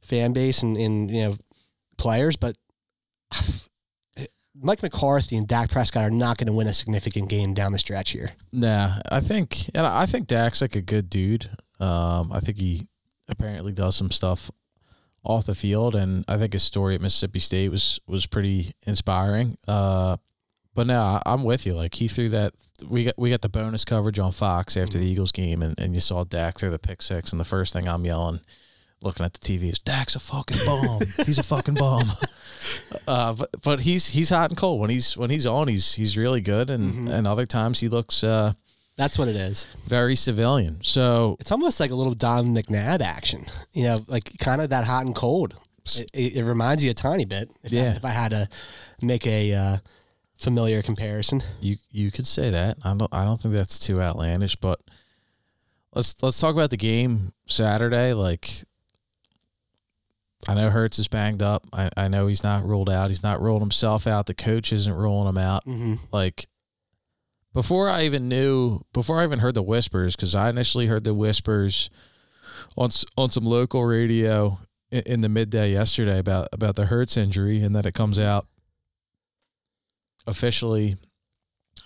fan 0.01 0.33
base 0.33 0.63
and, 0.63 0.77
and 0.77 1.09
you 1.09 1.23
know 1.23 1.35
players 1.97 2.35
but 2.35 2.55
Mike 4.55 4.83
McCarthy 4.83 5.35
and 5.35 5.47
Dak 5.47 5.71
Prescott 5.71 6.03
are 6.03 6.11
not 6.11 6.37
going 6.37 6.47
to 6.47 6.53
win 6.53 6.67
a 6.67 6.73
significant 6.73 7.27
game 7.27 7.53
down 7.53 7.71
the 7.71 7.79
stretch 7.79 8.11
here. 8.11 8.29
Nah, 8.51 8.99
I 9.11 9.19
think, 9.19 9.69
and 9.73 9.85
I 9.85 10.05
think 10.05 10.27
Dak's 10.27 10.61
like 10.61 10.75
a 10.75 10.81
good 10.81 11.09
dude. 11.09 11.49
Um, 11.79 12.31
I 12.31 12.39
think 12.39 12.59
he 12.59 12.87
apparently 13.27 13.73
does 13.73 13.95
some 13.95 14.11
stuff 14.11 14.51
off 15.23 15.45
the 15.45 15.55
field, 15.55 15.95
and 15.95 16.23
I 16.27 16.37
think 16.37 16.53
his 16.53 16.63
story 16.63 16.95
at 16.95 17.01
Mississippi 17.01 17.39
State 17.39 17.69
was 17.69 17.99
was 18.07 18.27
pretty 18.27 18.71
inspiring. 18.85 19.57
Uh, 19.67 20.17
but 20.73 20.87
now 20.87 21.21
I'm 21.25 21.43
with 21.43 21.65
you. 21.65 21.73
Like 21.73 21.95
he 21.95 22.07
threw 22.07 22.29
that, 22.29 22.53
we 22.87 23.05
got 23.05 23.13
we 23.17 23.29
got 23.29 23.41
the 23.41 23.49
bonus 23.49 23.85
coverage 23.85 24.19
on 24.19 24.31
Fox 24.31 24.75
after 24.77 24.97
the 24.97 25.05
Eagles 25.05 25.31
game, 25.31 25.61
and, 25.61 25.79
and 25.79 25.93
you 25.93 26.01
saw 26.01 26.23
Dak 26.23 26.57
throw 26.59 26.69
the 26.69 26.79
pick 26.79 27.01
six, 27.01 27.31
and 27.31 27.39
the 27.39 27.45
first 27.45 27.73
thing 27.73 27.87
I'm 27.87 28.05
yelling, 28.05 28.39
looking 29.01 29.25
at 29.25 29.33
the 29.33 29.39
TV, 29.39 29.69
is 29.69 29.79
Dak's 29.79 30.15
a 30.15 30.19
fucking 30.19 30.57
bomb. 30.65 30.99
he's 31.25 31.39
a 31.39 31.43
fucking 31.43 31.75
bomb. 31.75 32.07
Uh, 33.07 33.33
but 33.33 33.49
but 33.61 33.81
he's 33.81 34.07
he's 34.07 34.29
hot 34.29 34.49
and 34.49 34.57
cold 34.57 34.79
when 34.79 34.89
he's 34.89 35.17
when 35.17 35.29
he's 35.29 35.45
on. 35.45 35.67
He's 35.67 35.93
he's 35.95 36.17
really 36.17 36.39
good, 36.39 36.69
and 36.69 37.09
and 37.09 37.27
other 37.27 37.45
times 37.45 37.79
he 37.81 37.89
looks 37.89 38.23
uh, 38.23 38.53
That's 38.95 39.19
what 39.19 39.27
it 39.27 39.35
is. 39.35 39.67
very 39.85 40.15
civilian. 40.15 40.77
So 40.81 41.35
It's 41.41 41.51
almost 41.51 41.81
like 41.81 41.91
a 41.91 41.95
little 41.95 42.13
Don 42.13 42.55
McNabb 42.55 43.01
action, 43.01 43.45
you 43.73 43.83
know, 43.83 43.97
like 44.07 44.37
kind 44.39 44.61
of 44.61 44.69
that 44.69 44.85
hot 44.85 45.05
and 45.05 45.13
cold. 45.13 45.55
It, 45.97 46.09
it, 46.13 46.37
it 46.37 46.43
reminds 46.45 46.85
you 46.85 46.91
a 46.91 46.93
tiny 46.93 47.25
bit. 47.25 47.51
If 47.63 47.73
I, 47.73 47.75
Yeah. 47.75 47.95
if 47.97 48.05
I 48.05 48.11
had 48.11 48.31
to 48.31 48.47
make 49.01 49.27
a 49.27 49.53
uh, 49.53 49.77
familiar 50.37 50.81
comparison. 50.81 51.41
you 51.61 51.75
you 51.91 52.11
could 52.11 52.27
say 52.27 52.49
that. 52.49 52.77
I 52.83 52.93
don't 52.95 53.13
I 53.13 53.23
don't 53.23 53.39
think 53.39 53.53
that's 53.53 53.79
too 53.79 54.01
outlandish, 54.01 54.55
but 54.55 54.79
let's 55.93 56.21
let's 56.21 56.39
talk 56.39 56.53
about 56.53 56.69
the 56.69 56.77
game 56.77 57.33
Saturday. 57.47 58.13
Like 58.13 58.49
I 60.47 60.55
know 60.55 60.69
Hurts 60.69 60.99
is 60.99 61.07
banged 61.07 61.41
up. 61.41 61.65
I, 61.71 61.89
I 61.95 62.07
know 62.07 62.27
he's 62.27 62.43
not 62.43 62.65
ruled 62.65 62.89
out. 62.89 63.09
He's 63.09 63.23
not 63.23 63.41
ruled 63.41 63.61
himself 63.61 64.07
out. 64.07 64.25
The 64.25 64.33
coach 64.33 64.73
isn't 64.73 64.93
ruling 64.93 65.29
him 65.29 65.37
out. 65.37 65.65
Mm-hmm. 65.65 65.95
Like 66.11 66.47
before 67.53 67.87
I 67.87 68.03
even 68.03 68.27
knew, 68.27 68.81
before 68.93 69.19
I 69.19 69.23
even 69.23 69.39
heard 69.39 69.55
the 69.55 69.63
whispers, 69.63 70.15
because 70.15 70.35
I 70.35 70.49
initially 70.49 70.87
heard 70.87 71.03
the 71.03 71.13
whispers 71.13 71.89
on 72.75 72.89
on 73.17 73.29
some 73.31 73.45
local 73.45 73.85
radio 73.85 74.59
in, 74.91 75.03
in 75.05 75.21
the 75.21 75.29
midday 75.29 75.71
yesterday 75.71 76.19
about 76.19 76.49
about 76.51 76.75
the 76.75 76.85
Hurts 76.85 77.15
injury, 77.15 77.61
and 77.61 77.75
that 77.75 77.85
it 77.85 77.93
comes 77.93 78.19
out 78.19 78.47
officially 80.27 80.95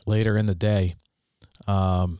later 0.05 0.37
in 0.37 0.45
the 0.45 0.55
day. 0.55 0.95
Um, 1.67 2.19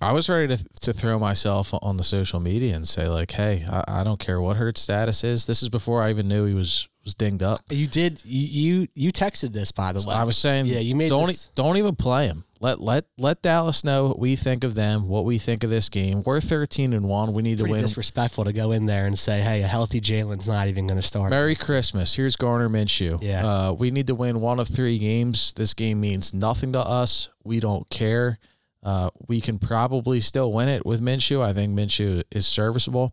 I 0.00 0.10
was 0.12 0.28
ready 0.28 0.56
to 0.56 0.64
to 0.80 0.92
throw 0.92 1.18
myself 1.18 1.72
on 1.80 1.96
the 1.96 2.02
social 2.02 2.40
media 2.40 2.74
and 2.74 2.86
say 2.88 3.08
like, 3.08 3.30
"Hey, 3.30 3.64
I, 3.70 4.00
I 4.00 4.04
don't 4.04 4.18
care 4.18 4.40
what 4.40 4.56
Hurts 4.56 4.80
status 4.80 5.22
is. 5.22 5.46
This 5.46 5.62
is 5.62 5.68
before 5.68 6.02
I 6.02 6.10
even 6.10 6.26
knew 6.28 6.44
he 6.44 6.54
was 6.54 6.88
was 7.04 7.14
dinged 7.14 7.42
up." 7.42 7.60
You 7.70 7.86
did. 7.86 8.20
You, 8.24 8.80
you 8.80 8.86
you 8.94 9.12
texted 9.12 9.52
this 9.52 9.70
by 9.70 9.92
the 9.92 10.04
way. 10.06 10.14
I 10.14 10.24
was 10.24 10.36
saying, 10.36 10.66
Yeah, 10.66 10.80
you 10.80 10.96
made 10.96 11.08
don't 11.08 11.26
this- 11.28 11.46
e- 11.46 11.50
don't 11.54 11.76
even 11.76 11.94
play 11.94 12.26
him. 12.26 12.44
Let 12.62 12.80
let 12.80 13.06
let 13.18 13.42
Dallas 13.42 13.82
know 13.82 14.06
what 14.06 14.20
we 14.20 14.36
think 14.36 14.62
of 14.62 14.76
them, 14.76 15.08
what 15.08 15.24
we 15.24 15.38
think 15.38 15.64
of 15.64 15.70
this 15.70 15.88
game. 15.88 16.22
We're 16.22 16.40
thirteen 16.40 16.92
and 16.92 17.08
one. 17.08 17.32
We 17.32 17.42
need 17.42 17.58
to 17.58 17.64
pretty 17.64 17.72
win. 17.72 17.82
disrespectful 17.82 18.44
to 18.44 18.52
go 18.52 18.70
in 18.70 18.86
there 18.86 19.06
and 19.06 19.18
say, 19.18 19.40
"Hey, 19.40 19.62
a 19.62 19.66
healthy 19.66 20.00
Jalen's 20.00 20.46
not 20.46 20.68
even 20.68 20.86
going 20.86 21.00
to 21.00 21.06
start." 21.06 21.30
Merry 21.30 21.56
Christmas. 21.56 22.14
Here's 22.14 22.36
Gardner 22.36 22.68
Minshew. 22.68 23.20
Yeah. 23.20 23.44
Uh, 23.44 23.72
we 23.72 23.90
need 23.90 24.06
to 24.06 24.14
win 24.14 24.40
one 24.40 24.60
of 24.60 24.68
three 24.68 24.96
games. 25.00 25.52
This 25.54 25.74
game 25.74 26.00
means 26.00 26.32
nothing 26.32 26.72
to 26.74 26.78
us. 26.78 27.30
We 27.42 27.58
don't 27.58 27.90
care. 27.90 28.38
Uh, 28.80 29.10
we 29.26 29.40
can 29.40 29.58
probably 29.58 30.20
still 30.20 30.52
win 30.52 30.68
it 30.68 30.86
with 30.86 31.00
Minshew. 31.00 31.42
I 31.42 31.52
think 31.52 31.76
Minshew 31.76 32.22
is 32.30 32.46
serviceable. 32.46 33.12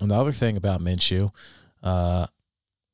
And 0.00 0.10
the 0.10 0.16
other 0.16 0.32
thing 0.32 0.56
about 0.56 0.80
Minshew, 0.80 1.30
uh, 1.84 2.26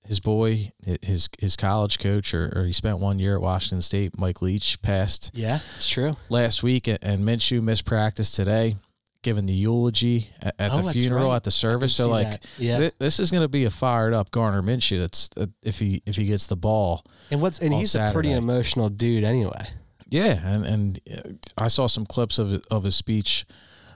his 0.06 0.20
boy, 0.20 0.58
his 1.02 1.28
his 1.38 1.56
college 1.56 1.98
coach, 1.98 2.34
or, 2.34 2.52
or 2.56 2.64
he 2.64 2.72
spent 2.72 2.98
one 2.98 3.18
year 3.18 3.36
at 3.36 3.42
Washington 3.42 3.80
State, 3.80 4.18
Mike 4.18 4.42
Leach, 4.42 4.80
passed 4.82 5.30
Yeah, 5.34 5.60
it's 5.76 5.88
true. 5.88 6.16
last 6.28 6.62
week, 6.62 6.88
and- 6.88 6.98
and 7.02 7.24
Minshew 7.24 7.62
missed 7.62 7.84
practice 7.84 8.32
today, 8.32 8.76
giving 9.22 9.46
the 9.46 9.52
eulogy 9.54 10.28
at, 10.40 10.54
at 10.58 10.72
Oh, 10.72 10.82
the 10.82 10.90
funeral 10.92 11.28
right. 11.28 11.36
at 11.36 11.44
the 11.44 11.50
service. 11.52 11.94
So 11.94 12.08
like, 12.08 12.30
that. 12.32 12.46
yeah. 12.58 12.78
Thi- 12.78 12.90
this 12.98 13.20
is 13.20 13.30
going 13.30 13.42
to 13.44 13.48
be 13.48 13.64
a 13.64 13.70
fired 13.70 14.12
up 14.12 14.32
Gardner 14.32 14.62
Minshew. 14.62 14.98
That's 14.98 15.30
uh, 15.36 15.46
if 15.62 15.78
he 15.78 16.02
if 16.06 16.16
he 16.16 16.24
gets 16.26 16.48
the 16.48 16.56
ball. 16.56 17.04
and 17.30 17.40
what's 17.40 17.60
and 17.60 17.72
he's 17.72 17.94
a 17.94 18.10
pretty 18.12 18.32
emotional 18.32 18.88
dude 18.88 19.22
anyway. 19.24 19.66
Yeah, 20.10 20.44
and 20.46 20.66
and 20.66 21.00
uh, 21.10 21.30
I 21.64 21.68
saw 21.68 21.86
some 21.86 22.04
clips 22.06 22.38
of 22.40 22.60
of 22.72 22.82
his 22.84 22.96
speech 22.96 23.46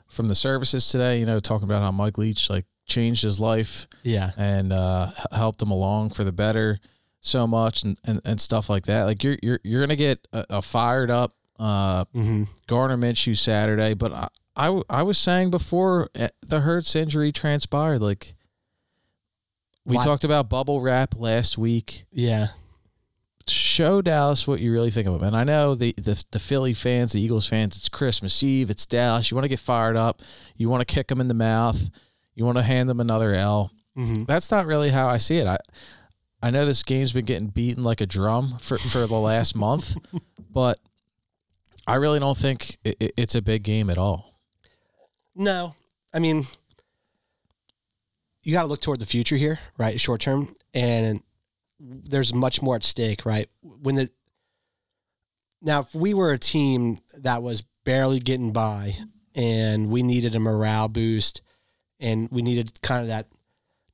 from 0.08 0.28
the 0.28 0.34
services 0.36 0.88
today. 0.88 1.18
You 1.18 1.26
know, 1.26 1.40
talking 1.40 1.64
about 1.64 1.82
how 1.82 1.90
Mike 1.90 2.16
Leach 2.16 2.48
like 2.48 2.64
changed 2.86 3.22
his 3.22 3.38
life 3.40 3.86
Yeah. 4.02 4.30
and 4.36 4.72
uh, 4.72 5.10
helped 5.32 5.60
him 5.60 5.70
along 5.70 6.10
for 6.10 6.24
the 6.24 6.32
better 6.32 6.78
so 7.20 7.46
much 7.46 7.82
and, 7.82 7.98
and, 8.04 8.20
and 8.24 8.40
stuff 8.40 8.70
like 8.70 8.86
that. 8.86 9.04
Like 9.04 9.24
you're 9.24 9.36
you're 9.42 9.60
you're 9.64 9.80
gonna 9.82 9.96
get 9.96 10.26
a, 10.32 10.46
a 10.50 10.62
fired 10.62 11.10
up 11.10 11.32
uh, 11.58 12.04
Mm-hmm. 12.14 12.44
Gardner 12.66 12.96
Minshew 12.96 13.36
Saturday, 13.36 13.94
but 13.94 14.12
I, 14.12 14.28
I 14.56 14.80
I 14.88 15.02
was 15.02 15.18
saying 15.18 15.50
before 15.50 16.08
uh, 16.18 16.28
the 16.46 16.60
Hurts 16.60 16.94
injury 16.94 17.32
transpired, 17.32 18.00
like 18.00 18.34
we 19.84 19.96
Why- 19.96 20.04
talked 20.04 20.24
about 20.24 20.48
bubble 20.48 20.80
wrap 20.80 21.14
last 21.18 21.56
week. 21.58 22.04
Yeah. 22.12 22.48
show 23.48 24.02
Dallas 24.02 24.46
what 24.48 24.60
you 24.60 24.72
really 24.72 24.90
think 24.90 25.06
of 25.06 25.14
them. 25.14 25.22
And 25.22 25.36
I 25.36 25.44
know 25.44 25.74
the, 25.74 25.92
the 25.96 26.22
the 26.32 26.38
Philly 26.38 26.74
fans, 26.74 27.12
the 27.12 27.20
Eagles 27.20 27.48
fans, 27.48 27.76
it's 27.76 27.88
Christmas 27.88 28.42
Eve, 28.42 28.70
it's 28.70 28.86
Dallas. 28.86 29.30
You 29.30 29.34
want 29.36 29.44
to 29.44 29.48
get 29.48 29.60
fired 29.60 29.96
up. 29.96 30.20
You 30.56 30.68
want 30.68 30.86
to 30.86 30.94
kick 30.94 31.08
them 31.08 31.20
in 31.20 31.28
the 31.28 31.34
mouth. 31.34 31.90
You 32.36 32.44
want 32.44 32.58
to 32.58 32.62
hand 32.62 32.88
them 32.88 33.00
another 33.00 33.34
L. 33.34 33.72
Mm-hmm. 33.98 34.24
That's 34.24 34.50
not 34.52 34.66
really 34.66 34.90
how 34.90 35.08
I 35.08 35.16
see 35.18 35.38
it. 35.38 35.46
I 35.48 35.56
I 36.42 36.50
know 36.50 36.64
this 36.66 36.82
game's 36.84 37.12
been 37.12 37.24
getting 37.24 37.48
beaten 37.48 37.82
like 37.82 38.00
a 38.02 38.06
drum 38.06 38.58
for, 38.60 38.76
for 38.78 38.98
the 39.06 39.14
last 39.18 39.56
month, 39.66 39.96
but 40.52 40.78
I 41.86 41.94
really 41.96 42.20
don't 42.20 42.36
think 42.36 42.76
it, 42.84 42.96
it- 43.00 43.12
it's 43.16 43.34
a 43.34 43.42
big 43.42 43.62
game 43.64 43.88
at 43.90 43.98
all. 43.98 44.38
No, 45.34 45.74
I 46.14 46.18
mean, 46.18 46.44
you 48.42 48.52
got 48.52 48.62
to 48.62 48.68
look 48.68 48.80
toward 48.80 49.00
the 49.00 49.06
future 49.06 49.36
here, 49.36 49.58
right? 49.78 50.00
Short 50.00 50.20
term, 50.20 50.54
and 50.74 51.22
there's 51.80 52.32
much 52.32 52.62
more 52.62 52.76
at 52.76 52.84
stake, 52.84 53.26
right? 53.26 53.48
When 53.62 53.96
the 53.96 54.08
now, 55.62 55.80
if 55.80 55.94
we 55.94 56.14
were 56.14 56.32
a 56.32 56.38
team 56.38 56.98
that 57.22 57.42
was 57.42 57.64
barely 57.84 58.20
getting 58.20 58.52
by, 58.52 58.94
and 59.34 59.88
we 59.90 60.02
needed 60.02 60.34
a 60.34 60.40
morale 60.40 60.88
boost, 60.88 61.40
and 62.00 62.28
we 62.30 62.42
needed 62.42 62.80
kind 62.82 63.02
of 63.02 63.08
that 63.08 63.26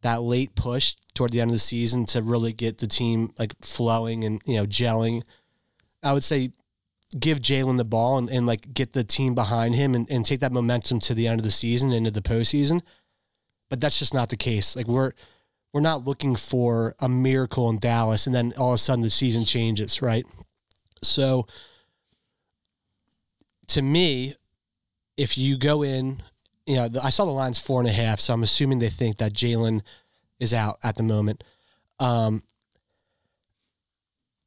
that 0.03 0.23
late 0.23 0.55
push 0.55 0.97
toward 1.15 1.31
the 1.31 1.41
end 1.41 1.51
of 1.51 1.55
the 1.55 1.61
season 1.61 2.05
to 2.07 2.23
really 2.23 2.53
get 2.53 2.79
the 2.79 2.87
team 2.87 3.31
like 3.38 3.53
flowing 3.61 4.25
and 4.25 4.43
you 4.45 4.57
know 4.57 4.67
gelling, 4.67 5.23
I 6.03 6.12
would 6.12 6.25
say 6.25 6.51
give 7.19 7.41
Jalen 7.41 7.77
the 7.77 7.85
ball 7.85 8.19
and, 8.19 8.29
and 8.31 8.47
like 8.47 8.73
get 8.73 8.93
the 8.93 9.05
team 9.05 9.35
behind 9.35 9.75
him 9.75 9.95
and, 9.95 10.11
and 10.11 10.25
take 10.25 10.41
that 10.41 10.53
momentum 10.53 10.99
to 11.01 11.15
the 11.15 11.29
end 11.29 11.41
of 11.41 11.45
the 11.45 11.51
season 11.51 11.93
into 11.93 12.11
the 12.11 12.23
postseason. 12.23 12.81
But 13.69 13.81
that's 13.81 13.99
just 13.99 14.15
not 14.15 14.31
the 14.31 14.37
case. 14.37 14.77
Like 14.77 14.87
we're 14.87 15.12
we're 15.73 15.81
not 15.81 16.05
looking 16.05 16.37
for 16.37 16.95
a 17.01 17.09
miracle 17.09 17.71
in 17.71 17.79
Dallas 17.79 18.27
and 18.27 18.35
then 18.35 18.53
all 18.59 18.71
of 18.71 18.75
a 18.75 18.79
sudden 18.79 19.03
the 19.03 19.11
season 19.11 19.45
changes, 19.45 20.03
right? 20.03 20.27
So 21.03 21.47
to 23.69 23.83
me, 23.83 24.35
if 25.17 25.38
you 25.38 25.57
go 25.57 25.83
in, 25.83 26.23
you 26.73 26.79
know, 26.79 26.89
the, 26.89 27.05
I 27.05 27.11
saw 27.11 27.27
the 27.27 27.33
line's 27.33 27.59
four 27.59 27.81
and 27.81 27.89
a 27.89 27.93
half, 27.93 28.19
so 28.19 28.33
I'm 28.33 28.43
assuming 28.43 28.79
they 28.79 28.89
think 28.89 29.19
that 29.19 29.35
Jalen 29.35 29.83
is 30.41 30.55
out 30.55 30.79
at 30.83 30.97
the 30.97 31.03
moment. 31.03 31.45
Um, 32.01 32.43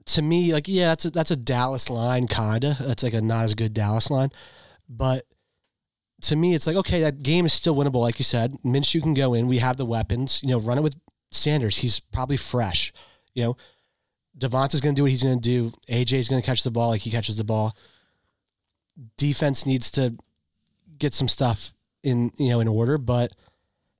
to 0.08 0.24
me, 0.24 0.52
like, 0.52 0.68
yeah, 0.68 0.88
that's 0.88 1.06
a, 1.06 1.12
that's 1.12 1.30
a 1.30 1.36
Dallas 1.36 1.88
line, 1.88 2.26
kinda. 2.26 2.78
That's 2.80 3.04
like 3.04 3.14
a 3.14 3.22
not 3.22 3.46
as 3.46 3.54
good 3.54 3.76
Dallas 3.76 4.10
line, 4.10 4.30
but 4.90 5.24
to 6.22 6.36
me, 6.36 6.56
it's 6.56 6.66
like 6.66 6.78
okay, 6.78 7.02
that 7.02 7.22
game 7.22 7.46
is 7.46 7.54
still 7.54 7.76
winnable. 7.76 8.02
Like 8.02 8.18
you 8.18 8.26
said, 8.26 8.54
Minshew 8.66 9.04
can 9.04 9.14
go 9.14 9.36
in. 9.36 9.48
We 9.48 9.60
have 9.60 9.78
the 9.78 9.86
weapons. 9.86 10.42
You 10.42 10.50
know, 10.50 10.60
run 10.60 10.80
it 10.80 10.84
with 10.84 10.96
Sanders. 11.32 11.78
He's 11.78 12.00
probably 12.00 12.38
fresh. 12.38 12.92
You 13.36 13.44
know, 13.44 13.58
Devonta's 14.36 14.82
going 14.82 14.96
to 14.96 15.00
do 15.00 15.04
what 15.04 15.12
he's 15.12 15.24
going 15.24 15.40
to 15.40 15.50
do. 15.50 15.72
AJ's 15.90 16.28
going 16.28 16.42
to 16.42 16.46
catch 16.46 16.64
the 16.64 16.72
ball 16.72 16.90
like 16.90 17.02
he 17.02 17.12
catches 17.12 17.38
the 17.38 17.44
ball. 17.44 17.78
Defense 19.18 19.68
needs 19.68 19.92
to 19.92 20.16
get 20.98 21.14
some 21.14 21.28
stuff 21.28 21.72
in 22.06 22.32
you 22.38 22.50
know 22.50 22.60
in 22.62 22.68
order, 22.68 22.98
but 22.98 23.34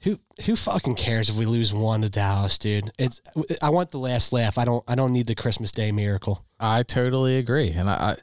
who 0.02 0.20
who 0.46 0.56
fucking 0.56 0.96
cares 0.96 1.30
if 1.30 1.38
we 1.38 1.46
lose 1.46 1.74
one 1.74 2.02
to 2.02 2.10
Dallas, 2.10 2.58
dude? 2.58 2.92
It's 3.00 3.20
I 3.62 3.70
want 3.72 3.92
the 3.92 3.98
last 3.98 4.32
laugh. 4.32 4.58
I 4.58 4.66
don't 4.66 4.84
I 4.88 4.96
don't 4.96 5.12
need 5.12 5.28
the 5.28 5.36
Christmas 5.36 5.72
Day 5.72 5.92
miracle. 5.92 6.46
I 6.60 6.84
totally 6.84 7.38
agree. 7.38 7.72
And 7.72 7.90
I, 7.90 7.94
I 7.94 8.16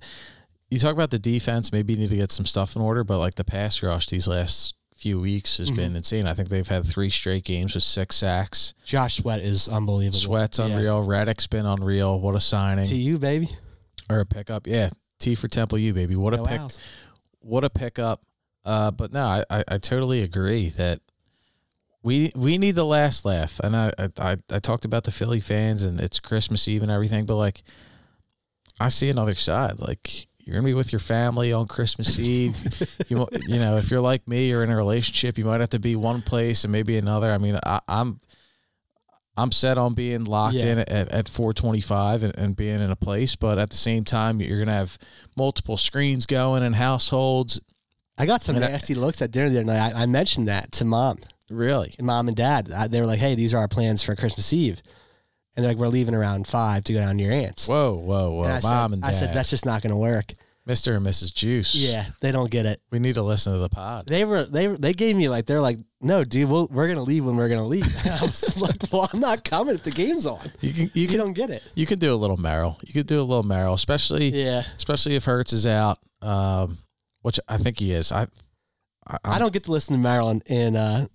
you 0.71 0.79
talk 0.79 0.95
about 0.95 1.11
the 1.11 1.19
defense, 1.19 1.73
maybe 1.73 1.93
you 1.93 1.99
need 1.99 2.09
to 2.11 2.17
get 2.17 2.33
some 2.33 2.47
stuff 2.47 2.77
in 2.77 2.83
order, 2.83 3.05
but 3.05 3.19
like 3.19 3.35
the 3.35 3.45
pass 3.45 3.83
rush 3.83 4.07
these 4.07 4.27
last 4.27 4.75
few 4.95 5.21
weeks 5.21 5.59
has 5.59 5.69
mm-hmm. 5.69 5.77
been 5.77 5.97
insane. 5.97 6.27
I 6.27 6.35
think 6.35 6.49
they've 6.49 6.67
had 6.67 6.87
three 6.87 7.11
straight 7.11 7.45
games 7.45 7.75
with 7.75 7.83
six 7.83 8.17
sacks. 8.17 8.73
Josh 8.85 9.17
Sweat 9.17 9.41
is 9.41 9.69
unbelievable. 9.69 10.19
Sweat's 10.19 10.59
Yeah. 10.61 10.67
unreal. 10.67 11.03
Reddick's 11.03 11.49
been 11.49 11.67
unreal. 11.67 12.19
What 12.21 12.37
a 12.37 12.41
signing 12.41 12.85
To 12.87 12.95
you, 12.95 13.19
baby. 13.19 13.51
or 14.09 14.21
a 14.21 14.27
pickup. 14.27 14.67
Yeah, 14.67 14.91
T 15.19 15.35
for 15.35 15.49
Temple 15.49 15.79
U 15.79 15.93
baby. 15.93 16.15
What 16.15 16.33
a 16.35 16.39
Oh, 16.41 16.45
pick. 16.45 16.61
wow. 16.61 16.69
What 17.41 17.65
a 17.65 17.71
pickup. 17.71 18.23
Uh, 18.65 18.91
but 18.91 19.13
no, 19.13 19.25
I, 19.25 19.45
I, 19.51 19.65
I 19.69 19.79
totally 19.79 20.23
agree 20.23 20.69
that 20.71 21.01
we 22.03 22.33
we 22.35 22.59
need 22.59 22.73
the 22.77 22.85
last 22.85 23.25
laugh. 23.25 23.61
And 23.61 23.77
I, 23.77 23.93
I 24.19 24.37
I 24.51 24.59
talked 24.59 24.85
about 24.85 25.05
the 25.05 25.11
Philly 25.11 25.41
fans 25.41 25.85
and 25.85 26.01
it's 26.01 26.21
Christmas 26.21 26.67
Eve 26.69 26.83
and 26.83 26.91
everything, 26.91 27.27
but 27.27 27.37
like 27.37 27.63
I 28.81 28.89
see 28.89 29.09
another 29.11 29.35
side. 29.35 29.79
Like 29.79 30.27
you're 30.41 30.55
gonna 30.55 30.65
be 30.67 30.75
with 30.75 30.93
your 30.93 30.99
family 31.01 31.53
on 31.53 31.67
Christmas 31.69 32.19
Eve. 32.19 32.57
you 33.09 33.27
you 33.47 33.59
know, 33.59 33.77
if 33.77 33.91
you're 33.91 34.01
like 34.01 34.27
me, 34.27 34.49
you're 34.49 34.65
in 34.65 34.71
a 34.71 34.77
relationship. 34.77 35.39
You 35.39 35.45
might 35.45 35.61
have 35.61 35.71
to 35.71 35.79
be 35.79 35.95
one 35.97 36.23
place 36.23 36.65
and 36.65 36.73
maybe 36.73 36.97
another. 36.99 37.33
I 37.33 37.39
mean, 37.39 37.59
I, 37.65 37.81
I'm 37.89 38.21
I'm 39.37 39.51
set 39.53 39.79
on 39.79 39.95
being 39.95 40.25
locked 40.25 40.55
Yeah. 40.57 40.67
in 40.73 40.79
at, 40.81 40.91
at 40.91 41.29
425 41.29 42.23
and, 42.23 42.37
and 42.39 42.55
being 42.57 42.81
in 42.81 42.91
a 42.91 42.97
place, 42.97 43.35
but 43.35 43.59
at 43.59 43.71
the 43.71 43.77
same 43.77 44.05
time, 44.05 44.41
you're 44.41 44.59
gonna 44.59 44.73
have 44.73 44.99
multiple 45.37 45.77
screens 45.77 46.27
going 46.27 46.63
and 46.63 46.75
households. 46.75 47.61
I 48.19 48.27
got 48.27 48.43
some 48.43 48.57
And 48.57 48.65
I- 48.65 48.69
nasty 48.69 48.95
looks 48.95 49.23
at 49.23 49.31
dinner 49.31 49.49
the 49.51 49.57
other 49.59 49.65
night. 49.65 49.95
I, 49.95 50.03
I 50.03 50.07
mentioned 50.07 50.49
that 50.49 50.73
to 50.73 50.85
mom, 50.85 51.19
Really, 51.51 51.93
mom 52.01 52.29
and 52.29 52.37
dad. 52.37 52.71
I, 52.73 52.89
they 52.89 53.01
were 53.01 53.07
like, 53.07 53.19
"Hey, 53.19 53.35
these 53.35 53.53
are 53.55 53.59
our 53.59 53.69
plans 53.69 54.03
for 54.03 54.15
Christmas 54.17 54.53
Eve," 54.53 54.81
and 55.57 55.63
they're 55.65 55.71
like, 55.73 55.79
"We're 55.79 55.89
leaving 55.89 56.15
around 56.15 56.47
five 56.47 56.85
to 56.85 56.93
go 56.95 56.99
down 57.01 57.19
to 57.19 57.25
your 57.25 57.33
aunt's." 57.33 57.69
whoa, 57.69 57.95
whoa, 57.95 58.31
whoa, 58.33 58.45
And 58.45 58.53
I 58.53 58.61
mom 58.61 58.63
said, 58.63 58.93
and 58.95 59.03
dad, 59.03 59.09
I 59.09 59.13
said 59.13 59.35
that's 59.35 59.51
just 59.51 59.67
not 59.67 59.83
going 59.83 59.91
to 59.93 59.99
work. 59.99 60.33
Mr. 60.67 60.97
and 60.97 61.05
Mrs. 61.05 61.35
Juice. 61.35 61.75
Yeah, 61.75 62.05
they 62.21 62.31
don't 62.31 62.49
get 62.51 62.67
it. 62.67 62.81
we 62.93 63.01
need 63.01 63.15
to 63.17 63.23
listen 63.23 63.53
to 63.53 63.59
the 63.59 63.69
pod. 63.69 64.07
They 64.07 64.25
were 64.25 64.45
they 64.45 64.69
they 64.69 64.93
gave 64.93 65.17
me 65.17 65.29
like 65.29 65.45
they're 65.45 65.61
like, 65.61 65.79
"No, 66.01 66.23
dude, 66.25 66.49
we'll, 66.49 66.69
we're 66.71 66.87
going 66.87 66.99
to 66.99 67.03
leave 67.03 67.25
when 67.27 67.37
we're 67.37 67.49
going 67.49 67.61
to 67.61 67.67
leave." 67.67 67.85
I 68.07 68.23
was 68.23 68.61
like, 68.63 68.77
"Well, 68.93 69.11
I'm 69.13 69.19
not 69.21 69.43
coming 69.45 69.75
if 69.75 69.83
the 69.83 69.91
game's 69.91 70.25
on." 70.25 70.41
You 70.61 70.73
can 70.73 70.83
you 70.95 71.03
You 71.03 71.09
can 71.09 71.19
don't 71.19 71.33
get 71.33 71.51
it. 71.51 71.63
you 71.75 71.85
could 71.85 71.99
do 71.99 72.15
a 72.15 72.17
little 72.17 72.37
Merrill. 72.37 72.79
You 72.87 72.93
could 72.95 73.09
do 73.09 73.21
a 73.21 73.25
little 73.25 73.43
Merrill, 73.43 73.75
especially 73.75 74.29
Yeah, 74.29 74.63
especially 74.77 75.17
if 75.17 75.25
Hurts 75.25 75.53
is 75.53 75.67
out, 75.67 75.99
um, 76.23 76.79
which 77.23 77.41
I 77.49 77.57
think 77.57 77.79
he 77.79 77.93
is. 77.93 78.13
I 78.13 78.27
I, 79.07 79.17
I 79.25 79.39
don't 79.39 79.53
get 79.53 79.65
to 79.65 79.73
listen 79.73 79.95
to 79.97 80.01
Maryland 80.01 80.43
in 80.47 80.77
uh 80.77 81.07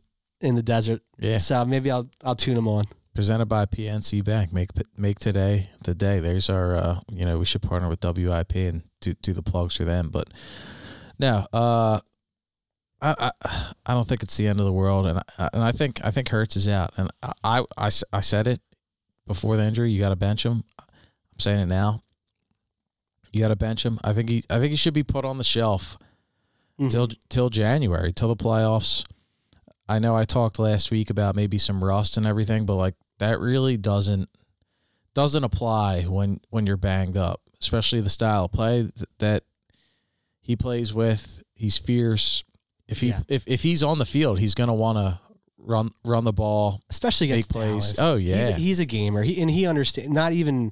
in 0.41 0.55
the 0.55 0.63
desert, 0.63 1.01
Yeah, 1.17 1.37
so 1.37 1.63
maybe 1.65 1.89
I'll 1.89 2.09
I'll 2.23 2.35
tune 2.35 2.57
him 2.57 2.67
on. 2.67 2.85
presented 3.15 3.47
by 3.47 3.65
PNC 3.65 4.23
Bank. 4.23 4.51
Make 4.53 4.69
make 4.97 5.19
today 5.19 5.69
the 5.83 5.95
day. 5.95 6.19
There's 6.19 6.49
our 6.49 6.75
uh, 6.75 6.99
you 7.11 7.25
know 7.25 7.39
we 7.39 7.45
should 7.45 7.61
partner 7.61 7.89
with 7.89 8.03
WIP 8.03 8.55
and 8.55 8.83
do 9.01 9.13
do 9.13 9.33
the 9.33 9.41
plugs 9.41 9.77
for 9.77 9.83
them. 9.85 10.09
But 10.09 10.27
now 11.17 11.47
uh, 11.53 11.99
I, 13.01 13.15
I 13.19 13.31
I 13.85 13.93
don't 13.93 14.07
think 14.07 14.21
it's 14.23 14.37
the 14.37 14.47
end 14.47 14.59
of 14.59 14.65
the 14.65 14.73
world, 14.73 15.07
and 15.07 15.19
I, 15.39 15.49
and 15.53 15.63
I 15.63 15.71
think 15.71 15.99
I 16.03 16.11
think 16.11 16.29
Hurts 16.29 16.55
is 16.55 16.67
out, 16.67 16.91
and 16.97 17.09
I 17.43 17.63
I 17.77 17.89
I 18.13 18.21
said 18.21 18.45
it 18.47 18.59
before 19.25 19.57
the 19.57 19.63
injury. 19.63 19.91
You 19.91 19.99
got 19.99 20.09
to 20.09 20.15
bench 20.15 20.45
him. 20.45 20.63
I'm 20.79 21.39
saying 21.39 21.59
it 21.61 21.65
now. 21.67 22.01
You 23.33 23.41
got 23.41 23.49
to 23.49 23.55
bench 23.55 23.85
him. 23.85 23.99
I 24.03 24.13
think 24.13 24.29
he 24.29 24.43
I 24.49 24.59
think 24.59 24.71
he 24.71 24.75
should 24.75 24.93
be 24.93 25.03
put 25.03 25.25
on 25.25 25.37
the 25.37 25.43
shelf 25.43 25.97
Mhm. 26.79 26.91
till 26.91 27.07
till 27.29 27.49
January, 27.49 28.13
till 28.13 28.27
the 28.27 28.35
playoffs. 28.35 29.03
I 29.89 29.99
know 29.99 30.15
I 30.15 30.25
talked 30.25 30.59
last 30.59 30.91
week 30.91 31.09
about 31.09 31.35
maybe 31.35 31.57
some 31.57 31.83
rust 31.83 32.17
and 32.17 32.25
everything, 32.25 32.65
but 32.65 32.75
like 32.75 32.95
that 33.19 33.39
really 33.39 33.77
doesn't 33.77 34.29
doesn't 35.13 35.43
apply 35.43 36.03
when 36.03 36.39
when 36.49 36.67
you're 36.67 36.77
banged 36.77 37.17
up, 37.17 37.41
especially 37.61 38.01
the 38.01 38.09
style 38.09 38.45
of 38.45 38.51
play 38.51 38.89
that 39.19 39.43
he 40.41 40.55
plays 40.55 40.93
with. 40.93 41.43
He's 41.55 41.77
fierce. 41.77 42.43
If 42.87 43.01
he 43.01 43.07
Yeah. 43.09 43.21
if, 43.27 43.47
if 43.47 43.63
he's 43.63 43.83
on 43.83 43.97
the 43.97 44.05
field, 44.05 44.39
he's 44.39 44.53
gonna 44.55 44.73
want 44.75 44.97
to 44.97 45.19
run 45.57 45.89
run 46.05 46.23
the 46.23 46.31
ball. 46.33 46.81
especially 46.89 47.27
Make 47.27 47.33
against 47.33 47.51
plays. 47.51 47.93
Dallas. 47.93 47.99
Oh, 47.99 48.15
he's 48.17 48.27
yeah. 48.29 48.47
a, 48.49 48.53
he's 48.53 48.79
a 48.79 48.85
gamer. 48.85 49.23
He 49.23 49.41
and 49.41 49.49
he 49.49 49.65
understands. 49.65 50.09
Not 50.09 50.33
even 50.33 50.71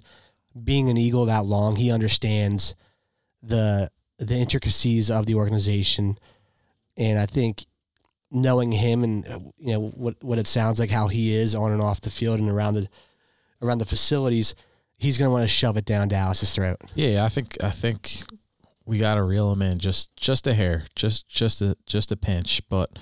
being 0.63 0.89
an 0.89 0.97
Eagle 0.97 1.25
that 1.25 1.45
long, 1.45 1.75
he 1.75 1.91
understands 1.91 2.75
the 3.41 3.89
the 4.17 4.35
intricacies 4.35 5.11
of 5.11 5.25
the 5.25 5.35
organization, 5.35 6.17
and 6.97 7.19
I 7.19 7.25
think 7.25 7.65
knowing 8.31 8.71
him 8.71 9.03
and 9.03 9.27
uh, 9.27 9.39
you 9.57 9.73
know 9.73 9.89
what 9.89 10.23
what 10.23 10.39
it 10.39 10.47
sounds 10.47 10.79
like, 10.79 10.89
how 10.89 11.07
he 11.07 11.35
is 11.35 11.55
on 11.55 11.71
and 11.71 11.81
off 11.81 12.01
the 12.01 12.09
field 12.09 12.39
and 12.39 12.49
around 12.49 12.75
the 12.75 12.87
around 13.61 13.79
the 13.79 13.85
facilities, 13.85 14.55
he's 14.97 15.17
going 15.17 15.27
to 15.27 15.31
want 15.31 15.43
to 15.43 15.47
shove 15.47 15.77
it 15.77 15.85
down 15.85 16.07
Dallas's 16.07 16.53
throat. 16.55 16.77
Yeah, 16.95 17.23
I 17.25 17.29
think 17.29 17.61
I 17.63 17.69
think 17.69 18.23
we 18.85 18.99
got 18.99 19.15
to 19.15 19.23
reel 19.23 19.51
him 19.51 19.61
in 19.61 19.77
just 19.77 20.15
just 20.15 20.47
a 20.47 20.53
hair, 20.53 20.85
just 20.95 21.27
just 21.27 21.61
a 21.61 21.75
just 21.85 22.11
a 22.11 22.17
pinch. 22.17 22.61
But 22.69 22.97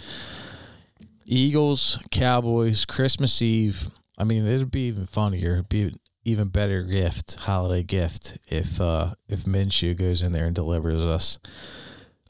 Eagles, 1.25 1.99
Cowboys, 2.11 2.85
Christmas 2.85 3.41
Eve. 3.41 3.89
I 4.17 4.23
mean, 4.23 4.45
it'd 4.45 4.71
be 4.71 4.87
even 4.87 5.05
funnier. 5.05 5.53
It'd 5.53 5.69
be 5.69 5.95
even 6.25 6.47
better 6.47 6.83
gift, 6.83 7.43
holiday 7.43 7.83
gift, 7.83 8.37
if 8.47 8.79
uh 8.79 9.13
if 9.27 9.43
Minshew 9.43 9.97
goes 9.97 10.21
in 10.21 10.31
there 10.31 10.45
and 10.45 10.55
delivers 10.55 11.05
us 11.05 11.39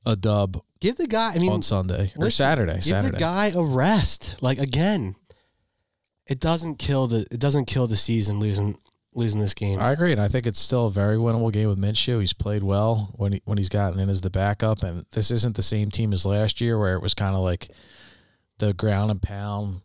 a 0.05 0.15
dub 0.15 0.61
Give 0.83 0.97
the 0.97 1.07
guy. 1.07 1.31
I 1.33 1.39
mean, 1.39 1.49
on 1.49 1.61
Sunday 1.61 2.11
or 2.17 2.25
listen, 2.25 2.43
Saturday. 2.43 2.73
Give 2.73 2.83
Saturday. 2.83 3.11
the 3.11 3.17
guy 3.17 3.53
a 3.55 3.63
rest. 3.63 4.35
Like 4.41 4.59
again, 4.59 5.15
it 6.27 6.41
doesn't 6.41 6.75
kill 6.75 7.07
the 7.07 7.25
it 7.31 7.39
doesn't 7.39 7.67
kill 7.67 7.87
the 7.87 7.95
season 7.95 8.41
losing 8.41 8.77
losing 9.13 9.39
this 9.39 9.53
game. 9.53 9.79
I 9.79 9.93
agree, 9.93 10.11
and 10.11 10.19
I 10.19 10.27
think 10.27 10.45
it's 10.45 10.59
still 10.59 10.87
a 10.87 10.91
very 10.91 11.15
winnable 11.15 11.53
game 11.53 11.69
with 11.69 11.77
Minshew. 11.77 12.19
He's 12.19 12.33
played 12.33 12.63
well 12.63 13.13
when 13.15 13.31
he 13.31 13.41
when 13.45 13.57
he's 13.57 13.69
gotten 13.69 13.97
in 13.97 14.09
as 14.09 14.19
the 14.19 14.29
backup, 14.29 14.83
and 14.83 15.05
this 15.13 15.31
isn't 15.31 15.55
the 15.55 15.61
same 15.61 15.89
team 15.89 16.11
as 16.11 16.25
last 16.25 16.59
year 16.59 16.77
where 16.77 16.95
it 16.95 17.01
was 17.01 17.13
kind 17.13 17.33
of 17.33 17.39
like 17.39 17.69
the 18.57 18.73
ground 18.73 19.09
and 19.09 19.21
pound 19.21 19.83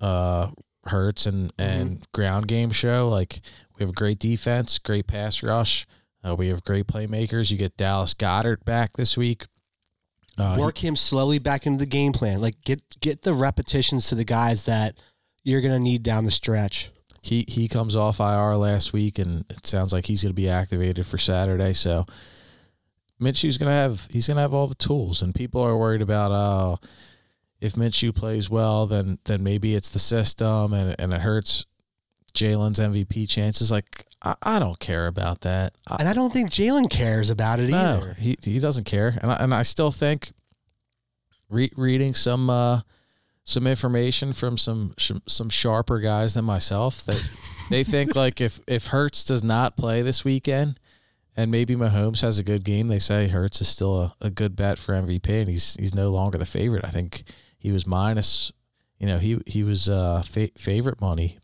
uh 0.00 0.48
hurts 0.88 1.26
and 1.26 1.52
and 1.58 2.06
ground 2.12 2.48
game 2.48 2.70
show. 2.70 3.08
Like 3.08 3.40
we 3.76 3.82
have 3.82 3.90
a 3.90 3.94
great 3.94 4.18
defense, 4.18 4.78
great 4.78 5.06
pass 5.06 5.42
rush. 5.42 5.86
Uh, 6.26 6.34
we 6.34 6.48
have 6.48 6.64
great 6.64 6.86
playmakers. 6.86 7.50
You 7.50 7.58
get 7.58 7.76
Dallas 7.76 8.14
Goedert 8.14 8.64
back 8.64 8.94
this 8.94 9.16
week. 9.16 9.44
Uh, 10.38 10.56
work 10.58 10.78
him 10.78 10.96
slowly 10.96 11.38
back 11.38 11.66
into 11.66 11.78
the 11.78 11.86
game 11.86 12.12
plan. 12.12 12.40
Like 12.40 12.60
get 12.62 12.82
get 13.00 13.22
the 13.22 13.32
repetitions 13.32 14.08
to 14.08 14.14
the 14.14 14.24
guys 14.24 14.64
that 14.66 14.94
you're 15.44 15.60
gonna 15.60 15.78
need 15.78 16.02
down 16.02 16.24
the 16.24 16.30
stretch. 16.30 16.90
he 17.22 17.44
he 17.48 17.68
comes 17.68 17.96
off 17.96 18.20
IR 18.20 18.56
last 18.56 18.92
week, 18.92 19.18
and 19.18 19.44
it 19.50 19.66
sounds 19.66 19.92
like 19.92 20.06
he's 20.06 20.22
going 20.22 20.30
to 20.30 20.34
be 20.34 20.48
activated 20.48 21.06
for 21.06 21.18
Saturday. 21.18 21.72
So 21.72 22.06
going 23.58 23.70
to 23.70 23.76
have 23.76 24.08
he's 24.12 24.26
going 24.26 24.36
to 24.36 24.42
have 24.42 24.54
all 24.54 24.66
the 24.66 24.74
tools, 24.74 25.22
and 25.22 25.34
people 25.34 25.62
are 25.62 25.76
worried 25.76 26.02
about 26.02 26.32
uh, 26.32 26.76
if 27.66 27.74
Minshew 27.74 28.14
plays 28.14 28.48
well, 28.48 28.86
then 28.86 29.18
then 29.24 29.42
maybe 29.42 29.74
it's 29.74 29.90
the 29.90 29.98
system, 29.98 30.72
and 30.72 30.96
and 30.98 31.12
it 31.12 31.20
hurts 31.20 31.66
Jalen's 32.32 32.80
MVP 32.80 33.28
chances. 33.28 33.70
Like 33.70 34.06
I, 34.22 34.34
I 34.42 34.58
don't 34.58 34.78
care 34.78 35.06
about 35.06 35.42
that. 35.42 35.74
I, 35.86 35.96
And 36.00 36.08
I 36.08 36.12
don't 36.12 36.32
think 36.32 36.50
Jalen 36.50 36.90
cares 36.90 37.30
about 37.30 37.60
it 37.60 37.70
no, 37.70 37.78
either. 37.78 38.14
he 38.18 38.36
he 38.42 38.58
doesn't 38.58 38.84
care, 38.84 39.18
and 39.20 39.30
I, 39.30 39.36
and 39.36 39.54
I 39.54 39.62
still 39.62 39.90
think 39.90 40.32
re- 41.48 41.72
reading 41.76 42.14
some. 42.14 42.50
Uh, 42.50 42.80
some 43.48 43.64
information 43.68 44.32
from 44.32 44.58
some 44.58 44.92
some 44.98 45.22
some 45.28 45.48
sharper 45.48 46.00
guys 46.00 46.34
than 46.34 46.44
myself 46.44 47.04
that 47.04 47.30
they 47.70 47.84
think 47.84 48.16
like 48.16 48.40
if 48.40 48.58
if 48.66 48.88
Hurts 48.88 49.22
does 49.24 49.44
not 49.44 49.76
play 49.76 50.02
this 50.02 50.24
weekend 50.24 50.80
and 51.36 51.50
maybe 51.50 51.76
Mahomes 51.76 52.22
has 52.22 52.38
a 52.38 52.42
good 52.44 52.64
game, 52.64 52.88
they 52.88 52.98
say 52.98 53.28
Hurts 53.28 53.60
is 53.60 53.68
still 53.68 54.00
a, 54.00 54.14
a 54.20 54.30
good 54.30 54.56
bet 54.56 54.78
for 54.78 54.94
MVP 54.94 55.28
and 55.28 55.48
he's 55.48 55.74
he's 55.74 55.94
no 55.94 56.08
longer 56.08 56.38
the 56.38 56.44
favorite. 56.44 56.84
I 56.84 56.88
think 56.88 57.22
he 57.66 57.72
was 57.72 57.84
minus, 57.86 58.52
you 59.00 59.06
know, 59.08 59.18
he 59.18 59.38
he 59.46 59.64
was 59.64 59.88
uh 59.88 60.22
fa- 60.22 60.50
favorite 60.56 61.00
money 61.00 61.38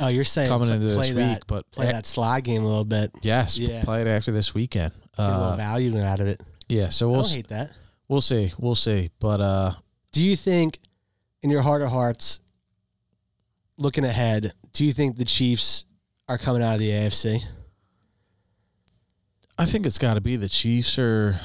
Oh, 0.00 0.08
you're 0.08 0.24
saying 0.24 0.48
coming 0.48 0.66
pl- 0.68 0.74
into 0.74 0.86
this 0.86 0.96
play 0.96 1.08
week, 1.08 1.16
that 1.16 1.46
but 1.46 1.70
play 1.70 1.88
a- 1.88 1.92
that 1.92 2.06
slide 2.06 2.44
game 2.44 2.62
a 2.62 2.66
little 2.68 2.84
bit. 2.84 3.10
yes, 3.22 3.58
Yeah. 3.58 3.82
play 3.84 4.00
it 4.02 4.06
after 4.06 4.30
this 4.32 4.54
weekend. 4.54 4.92
Get 5.16 5.24
a 5.24 5.28
little 5.28 5.42
Uh, 5.44 5.56
value 5.56 5.98
out 6.00 6.20
of 6.20 6.26
it. 6.28 6.42
yeah, 6.68 6.88
so 6.90 7.08
we'll 7.10 7.20
s- 7.20 7.34
hate 7.34 7.48
that. 7.48 7.72
we'll 8.08 8.20
see, 8.20 8.52
we'll 8.58 8.74
see, 8.76 9.10
but 9.18 9.40
uh 9.40 9.72
Do 10.12 10.22
you 10.24 10.36
think, 10.36 10.78
in 11.42 11.48
your 11.50 11.62
heart 11.62 11.80
of 11.82 11.88
hearts, 11.90 12.40
looking 13.78 14.04
ahead, 14.04 14.52
do 14.74 14.84
you 14.84 14.92
think 14.92 15.16
the 15.16 15.24
Chiefs 15.24 15.86
are 16.28 16.38
coming 16.38 16.62
out 16.62 16.74
of 16.74 16.80
the 16.80 16.90
AFC? 16.90 17.42
I 19.58 19.64
think 19.66 19.86
it's 19.86 19.98
got 19.98 20.14
to 20.14 20.20
be 20.20 20.36
the 20.36 20.48
Chiefs 20.48 20.98
or 20.98 21.40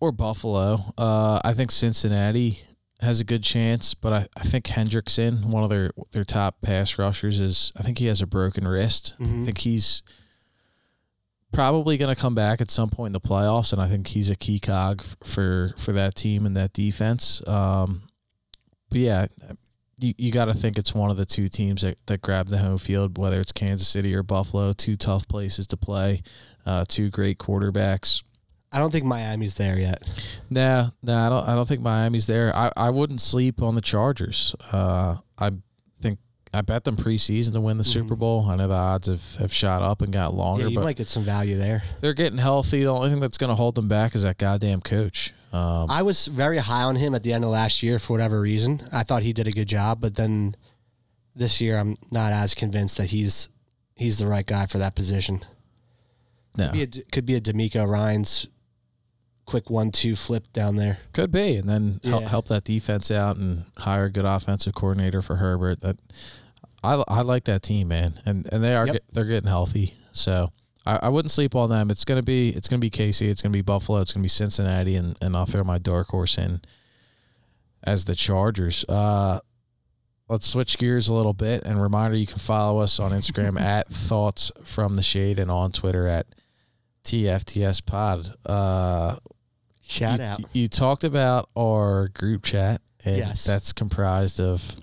or 0.00 0.10
Buffalo. 0.12 0.92
Uh, 0.98 1.40
I 1.44 1.52
think 1.54 1.70
Cincinnati 1.70 2.58
has 3.04 3.20
a 3.20 3.24
good 3.24 3.42
chance, 3.42 3.94
but 3.94 4.12
I, 4.12 4.26
I 4.36 4.42
think 4.42 4.64
Hendrickson, 4.66 5.44
one 5.46 5.62
of 5.62 5.68
their 5.70 5.92
their 6.12 6.24
top 6.24 6.60
pass 6.62 6.98
rushers, 6.98 7.40
is 7.40 7.72
I 7.76 7.82
think 7.82 7.98
he 7.98 8.06
has 8.06 8.20
a 8.20 8.26
broken 8.26 8.66
wrist. 8.66 9.14
I 9.20 9.24
Mhm. 9.24 9.44
think 9.44 9.58
he's 9.58 10.02
probably 11.52 11.96
going 11.96 12.12
to 12.14 12.20
come 12.20 12.34
back 12.34 12.60
at 12.60 12.70
some 12.70 12.90
point 12.90 13.08
in 13.08 13.12
the 13.12 13.20
playoffs, 13.20 13.72
and 13.72 13.80
I 13.80 13.88
think 13.88 14.08
he's 14.08 14.30
a 14.30 14.36
key 14.36 14.58
cog 14.58 15.02
for 15.22 15.72
for 15.76 15.92
that 15.92 16.14
team 16.14 16.46
and 16.46 16.56
that 16.56 16.72
defense. 16.72 17.46
Um, 17.46 18.02
but 18.90 18.98
yeah, 18.98 19.26
you, 20.00 20.14
you 20.18 20.32
got 20.32 20.46
to 20.46 20.54
think 20.54 20.76
it's 20.78 20.94
one 20.94 21.10
of 21.10 21.16
the 21.16 21.24
two 21.26 21.48
teams 21.48 21.82
that, 21.82 21.98
that 22.06 22.20
grab 22.22 22.48
the 22.48 22.58
home 22.58 22.78
field, 22.78 23.16
whether 23.18 23.40
it's 23.40 23.52
Kansas 23.52 23.86
City 23.88 24.14
or 24.14 24.22
Buffalo. 24.22 24.72
Two 24.72 24.96
tough 24.96 25.28
places 25.28 25.66
to 25.68 25.76
play, 25.76 26.22
uh, 26.66 26.84
two 26.88 27.10
great 27.10 27.38
quarterbacks. 27.38 28.22
I 28.74 28.78
don't 28.80 28.90
think 28.92 29.04
Miami's 29.04 29.54
there 29.54 29.78
yet. 29.78 29.98
No, 30.50 30.90
no, 31.02 31.16
I 31.16 31.28
don't. 31.28 31.48
I 31.48 31.54
don't 31.54 31.66
think 31.68 31.80
Miami's 31.80 32.26
there. 32.26 32.54
I, 32.56 32.72
I 32.76 32.90
wouldn't 32.90 33.20
sleep 33.20 33.62
on 33.62 33.74
the 33.76 33.80
Chargers. 33.80 34.54
Uh, 34.72 35.16
I 35.38 35.52
think 36.02 36.18
I 36.52 36.60
bet 36.62 36.82
them 36.84 36.96
preseason 36.96 37.52
to 37.52 37.60
win 37.60 37.78
the 37.78 37.84
Super 37.84 38.16
Bowl. 38.16 38.46
I 38.48 38.56
know 38.56 38.66
the 38.68 38.74
odds 38.74 39.06
have, 39.06 39.36
have 39.36 39.52
shot 39.54 39.82
up 39.82 40.02
and 40.02 40.12
got 40.12 40.34
longer, 40.34 40.62
Mm-hmm. 40.64 40.70
Yeah, 40.72 40.78
you 40.80 40.84
might 40.84 40.96
get 40.96 41.06
some 41.06 41.22
value 41.22 41.56
there. 41.56 41.82
they're 42.00 42.14
getting 42.14 42.38
healthy. 42.38 42.80
The 42.82 42.90
only 42.90 43.10
thing 43.10 43.20
that's 43.20 43.38
going 43.38 43.48
to 43.50 43.54
hold 43.54 43.76
them 43.76 43.86
back 43.88 44.14
is 44.16 44.24
that 44.24 44.38
goddamn 44.38 44.80
coach. 44.80 45.32
Um, 45.52 45.86
I 45.88 46.02
was 46.02 46.26
very 46.26 46.58
high 46.58 46.82
on 46.82 46.96
him 46.96 47.14
at 47.14 47.22
the 47.22 47.32
end 47.32 47.44
of 47.44 47.50
last 47.50 47.80
year 47.82 48.00
for 48.00 48.14
whatever 48.14 48.40
reason. 48.40 48.80
I 48.92 49.04
thought 49.04 49.22
he 49.22 49.32
did 49.32 49.46
a 49.46 49.52
good 49.52 49.68
job, 49.68 50.00
but 50.00 50.16
then 50.16 50.56
this 51.36 51.60
year 51.60 51.78
I'm 51.78 51.96
not 52.10 52.32
as 52.32 52.54
convinced 52.54 52.96
that 52.98 53.10
he's 53.10 53.50
he's 53.94 54.18
the 54.18 54.26
right 54.26 54.44
guy 54.44 54.66
for 54.66 54.78
that 54.78 54.96
position. 54.96 55.42
no, 56.56 56.72
Be 56.72 56.82
a, 56.82 56.86
could 57.12 57.24
be 57.24 57.36
a 57.36 57.40
DeMeco 57.40 57.86
Ryans 57.86 58.48
quick 59.46 59.68
one-two 59.70 60.16
flip 60.16 60.52
down 60.52 60.76
there. 60.76 60.98
could 61.12 61.30
be, 61.32 61.56
and 61.56 61.68
then 61.68 62.00
help, 62.04 62.22
Yeah. 62.22 62.28
help 62.28 62.46
that 62.48 62.64
defense 62.64 63.10
out 63.10 63.36
and 63.36 63.64
hire 63.78 64.06
a 64.06 64.10
good 64.10 64.24
offensive 64.24 64.74
coordinator 64.74 65.20
for 65.22 65.36
Herbert. 65.36 65.80
That 65.80 65.98
I, 66.82 67.02
I 67.08 67.20
like 67.22 67.44
that 67.44 67.62
team, 67.62 67.88
man, 67.88 68.20
and 68.26 68.46
and 68.52 68.62
they 68.62 68.74
are 68.74 68.86
Yep. 68.86 68.92
get, 68.94 69.04
they're 69.12 69.24
getting 69.24 69.48
healthy. 69.48 69.94
So 70.12 70.50
I, 70.86 70.96
I 71.04 71.08
wouldn't 71.08 71.30
sleep 71.30 71.54
on 71.54 71.70
them. 71.70 71.90
It's 71.90 72.04
gonna 72.04 72.22
be 72.22 72.50
it's 72.50 72.68
gonna 72.68 72.80
be 72.80 72.90
KC, 72.90 73.28
it's 73.30 73.40
gonna 73.42 73.52
be 73.52 73.62
Buffalo, 73.62 74.00
it's 74.00 74.12
gonna 74.12 74.22
be 74.22 74.28
Cincinnati, 74.28 74.96
and 74.96 75.16
and 75.22 75.36
I'll 75.36 75.46
throw 75.46 75.64
my 75.64 75.78
dark 75.78 76.08
horse 76.08 76.36
in 76.38 76.60
as 77.82 78.04
the 78.06 78.14
Chargers. 78.14 78.84
Uh, 78.88 79.40
let's 80.28 80.46
switch 80.46 80.78
gears 80.78 81.08
a 81.08 81.14
little 81.14 81.34
bit. 81.34 81.64
And 81.66 81.82
reminder, 81.82 82.16
you 82.16 82.26
can 82.26 82.38
follow 82.38 82.80
us 82.80 82.98
on 83.00 83.10
Instagram 83.12 83.60
at 83.60 83.88
Thoughts 83.88 84.50
from 84.64 84.94
the 84.94 85.02
Shade 85.02 85.38
and 85.38 85.50
on 85.50 85.70
Twitter 85.72 86.06
at 86.06 86.26
TFTS 87.04 87.84
Pod. 87.84 88.32
Uh, 88.46 89.16
Shout 89.86 90.18
you, 90.18 90.24
out. 90.24 90.40
You 90.52 90.68
talked 90.68 91.04
about 91.04 91.48
our 91.56 92.08
group 92.08 92.42
chat, 92.42 92.80
and 93.04 93.16
Yes. 93.18 93.44
that's 93.44 93.72
comprised 93.72 94.40
of 94.40 94.76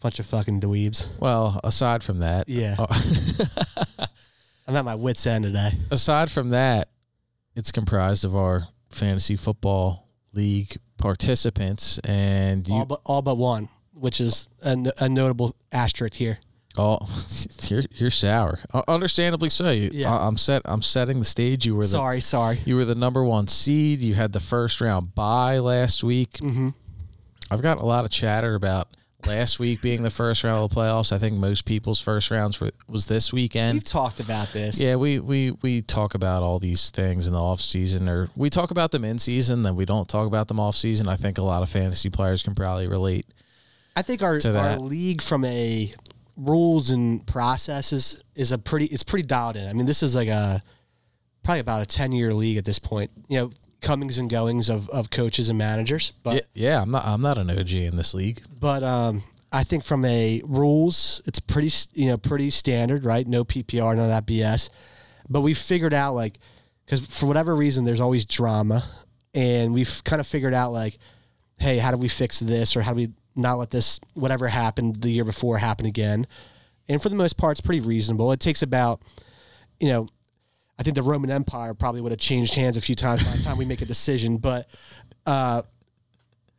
Bunch 0.00 0.18
of 0.18 0.26
fucking 0.26 0.60
dweebs. 0.60 1.18
well, 1.18 1.60
aside 1.64 2.02
from 2.02 2.20
that, 2.20 2.48
Yeah. 2.48 2.76
uh, 2.78 4.06
I'm 4.66 4.76
at 4.76 4.84
my 4.84 4.94
wits 4.94 5.26
end 5.26 5.44
today. 5.44 5.72
aside 5.90 6.30
from 6.30 6.50
that, 6.50 6.88
it's 7.56 7.72
comprised 7.72 8.24
of 8.24 8.34
our 8.36 8.66
fantasy 8.90 9.36
football 9.36 10.08
league 10.32 10.76
participants, 10.96 11.98
and 12.00 12.66
you 12.68 12.74
all 12.74 12.84
but 12.86 13.00
all 13.04 13.22
but 13.22 13.36
one, 13.36 13.68
which 13.92 14.20
is 14.20 14.48
a 14.62 15.08
notable 15.08 15.54
asterisk 15.72 16.14
here. 16.14 16.38
All 16.76 17.08
you're 17.68 17.82
you're 17.94 18.10
sour, 18.10 18.60
Uh, 18.72 18.82
understandably 18.88 19.50
so. 19.50 19.70
You, 19.70 19.90
Yeah. 19.92 20.14
I, 20.14 20.26
am 20.26 20.36
set. 20.36 20.62
I'm 20.64 20.82
setting 20.82 21.18
the 21.18 21.24
stage. 21.24 21.66
You 21.66 21.74
were 21.74 21.82
the 21.82 21.88
Sorry, 21.88 22.20
sorry. 22.20 22.60
you 22.64 22.76
were 22.76 22.84
the 22.84 22.94
number 22.94 23.24
one 23.24 23.48
seed. 23.48 24.00
You 24.00 24.14
had 24.14 24.32
the 24.32 24.40
first 24.40 24.80
round 24.80 25.14
bye 25.14 25.58
last 25.58 26.04
week. 26.04 26.32
Mm-hmm. 26.34 26.70
I've 27.50 27.62
got 27.62 27.78
a 27.78 27.84
lot 27.84 28.04
of 28.04 28.10
chatter 28.12 28.54
about 28.54 28.88
last 29.26 29.58
week 29.58 29.82
being 29.82 30.02
the 30.02 30.10
first 30.10 30.44
round 30.44 30.62
of 30.62 30.70
the 30.70 30.76
playoffs. 30.76 31.12
I 31.12 31.18
think 31.18 31.36
most 31.36 31.64
people's 31.64 32.00
first 32.00 32.30
rounds 32.30 32.60
were, 32.60 32.70
was 32.88 33.06
this 33.06 33.32
weekend. 33.32 33.74
We've 33.74 33.84
talked 33.84 34.20
about 34.20 34.52
this. 34.52 34.80
Yeah, 34.80 34.94
we, 34.94 35.18
we 35.18 35.50
we 35.62 35.82
talk 35.82 36.14
about 36.14 36.42
all 36.42 36.58
these 36.58 36.90
things 36.90 37.26
in 37.26 37.32
the 37.32 37.40
off 37.42 37.60
season, 37.60 38.08
or 38.08 38.28
we 38.36 38.48
talk 38.50 38.70
about 38.70 38.92
them 38.92 39.04
in 39.04 39.18
season, 39.18 39.62
then 39.62 39.74
we 39.76 39.84
don't 39.84 40.08
talk 40.08 40.26
about 40.26 40.48
them 40.48 40.60
off 40.60 40.76
season. 40.76 41.08
I 41.08 41.16
think 41.16 41.38
a 41.38 41.42
lot 41.42 41.62
of 41.62 41.68
fantasy 41.68 42.08
players 42.10 42.42
can 42.42 42.54
probably 42.54 42.86
relate. 42.86 43.26
I 43.96 44.02
think 44.02 44.22
our, 44.22 44.38
our 44.46 44.78
league 44.78 45.20
from 45.20 45.44
a 45.44 45.92
rules 46.36 46.90
and 46.90 47.26
processes 47.26 48.22
is 48.34 48.52
a 48.52 48.58
pretty 48.58 48.86
it's 48.86 49.02
pretty 49.02 49.26
dialed 49.26 49.56
in. 49.56 49.68
I 49.68 49.72
mean, 49.72 49.86
this 49.86 50.02
is 50.02 50.14
like 50.14 50.28
a 50.28 50.60
probably 51.42 51.60
about 51.60 51.82
a 51.82 51.86
ten 51.86 52.12
year 52.12 52.32
league 52.34 52.56
at 52.56 52.64
this 52.64 52.78
point. 52.78 53.10
You 53.28 53.38
know, 53.38 53.50
comings 53.80 54.18
and 54.18 54.30
goings 54.30 54.68
of, 54.68 54.88
of 54.90 55.10
coaches 55.10 55.48
and 55.48 55.58
managers. 55.58 56.12
But 56.22 56.34
yeah, 56.34 56.40
yeah, 56.54 56.82
I'm 56.82 56.90
not 56.90 57.06
I'm 57.06 57.22
not 57.22 57.38
an 57.38 57.50
OG 57.50 57.72
in 57.72 57.96
this 57.96 58.14
league. 58.14 58.42
but 58.58 58.82
um, 58.82 59.22
I 59.52 59.64
think 59.64 59.84
from 59.84 60.04
a 60.04 60.42
rules, 60.46 61.20
it's 61.26 61.40
pretty 61.40 61.70
you 61.94 62.08
know 62.08 62.16
pretty 62.16 62.50
standard, 62.50 63.04
right? 63.04 63.26
No 63.26 63.44
PPR, 63.44 63.96
none 63.96 64.04
of 64.04 64.08
that 64.08 64.26
BS. 64.26 64.70
But 65.28 65.42
we 65.42 65.54
figured 65.54 65.94
out 65.94 66.14
like 66.14 66.38
because 66.84 67.00
for 67.00 67.26
whatever 67.26 67.54
reason, 67.54 67.84
there's 67.84 68.00
always 68.00 68.24
drama, 68.24 68.84
and 69.34 69.72
we've 69.72 70.02
kind 70.04 70.20
of 70.20 70.26
figured 70.26 70.54
out 70.54 70.70
like, 70.70 70.98
hey, 71.58 71.78
how 71.78 71.90
do 71.90 71.96
we 71.96 72.08
fix 72.08 72.40
this, 72.40 72.76
or 72.76 72.82
how 72.82 72.92
do 72.92 72.96
we 72.96 73.08
not 73.40 73.54
let 73.54 73.70
this 73.70 74.00
whatever 74.14 74.48
happened 74.48 74.96
the 74.96 75.10
year 75.10 75.24
before 75.24 75.58
happen 75.58 75.86
again? 75.86 76.26
And 76.88 77.00
for 77.00 77.08
the 77.08 77.16
most 77.16 77.36
part, 77.36 77.58
it's 77.58 77.66
pretty 77.66 77.80
reasonable. 77.80 78.32
It 78.32 78.40
takes 78.40 78.62
about, 78.62 79.02
you 79.78 79.88
know, 79.88 80.08
I 80.78 80.82
think 80.82 80.96
the 80.96 81.02
Roman 81.02 81.30
Empire 81.30 81.74
probably 81.74 82.00
would 82.00 82.12
have 82.12 82.18
changed 82.18 82.54
hands 82.54 82.76
a 82.76 82.80
few 82.80 82.94
times 82.94 83.22
by 83.22 83.36
the 83.36 83.42
time 83.42 83.58
we 83.58 83.64
make 83.64 83.82
a 83.82 83.86
decision, 83.86 84.36
but. 84.36 84.68
Uh, 85.26 85.62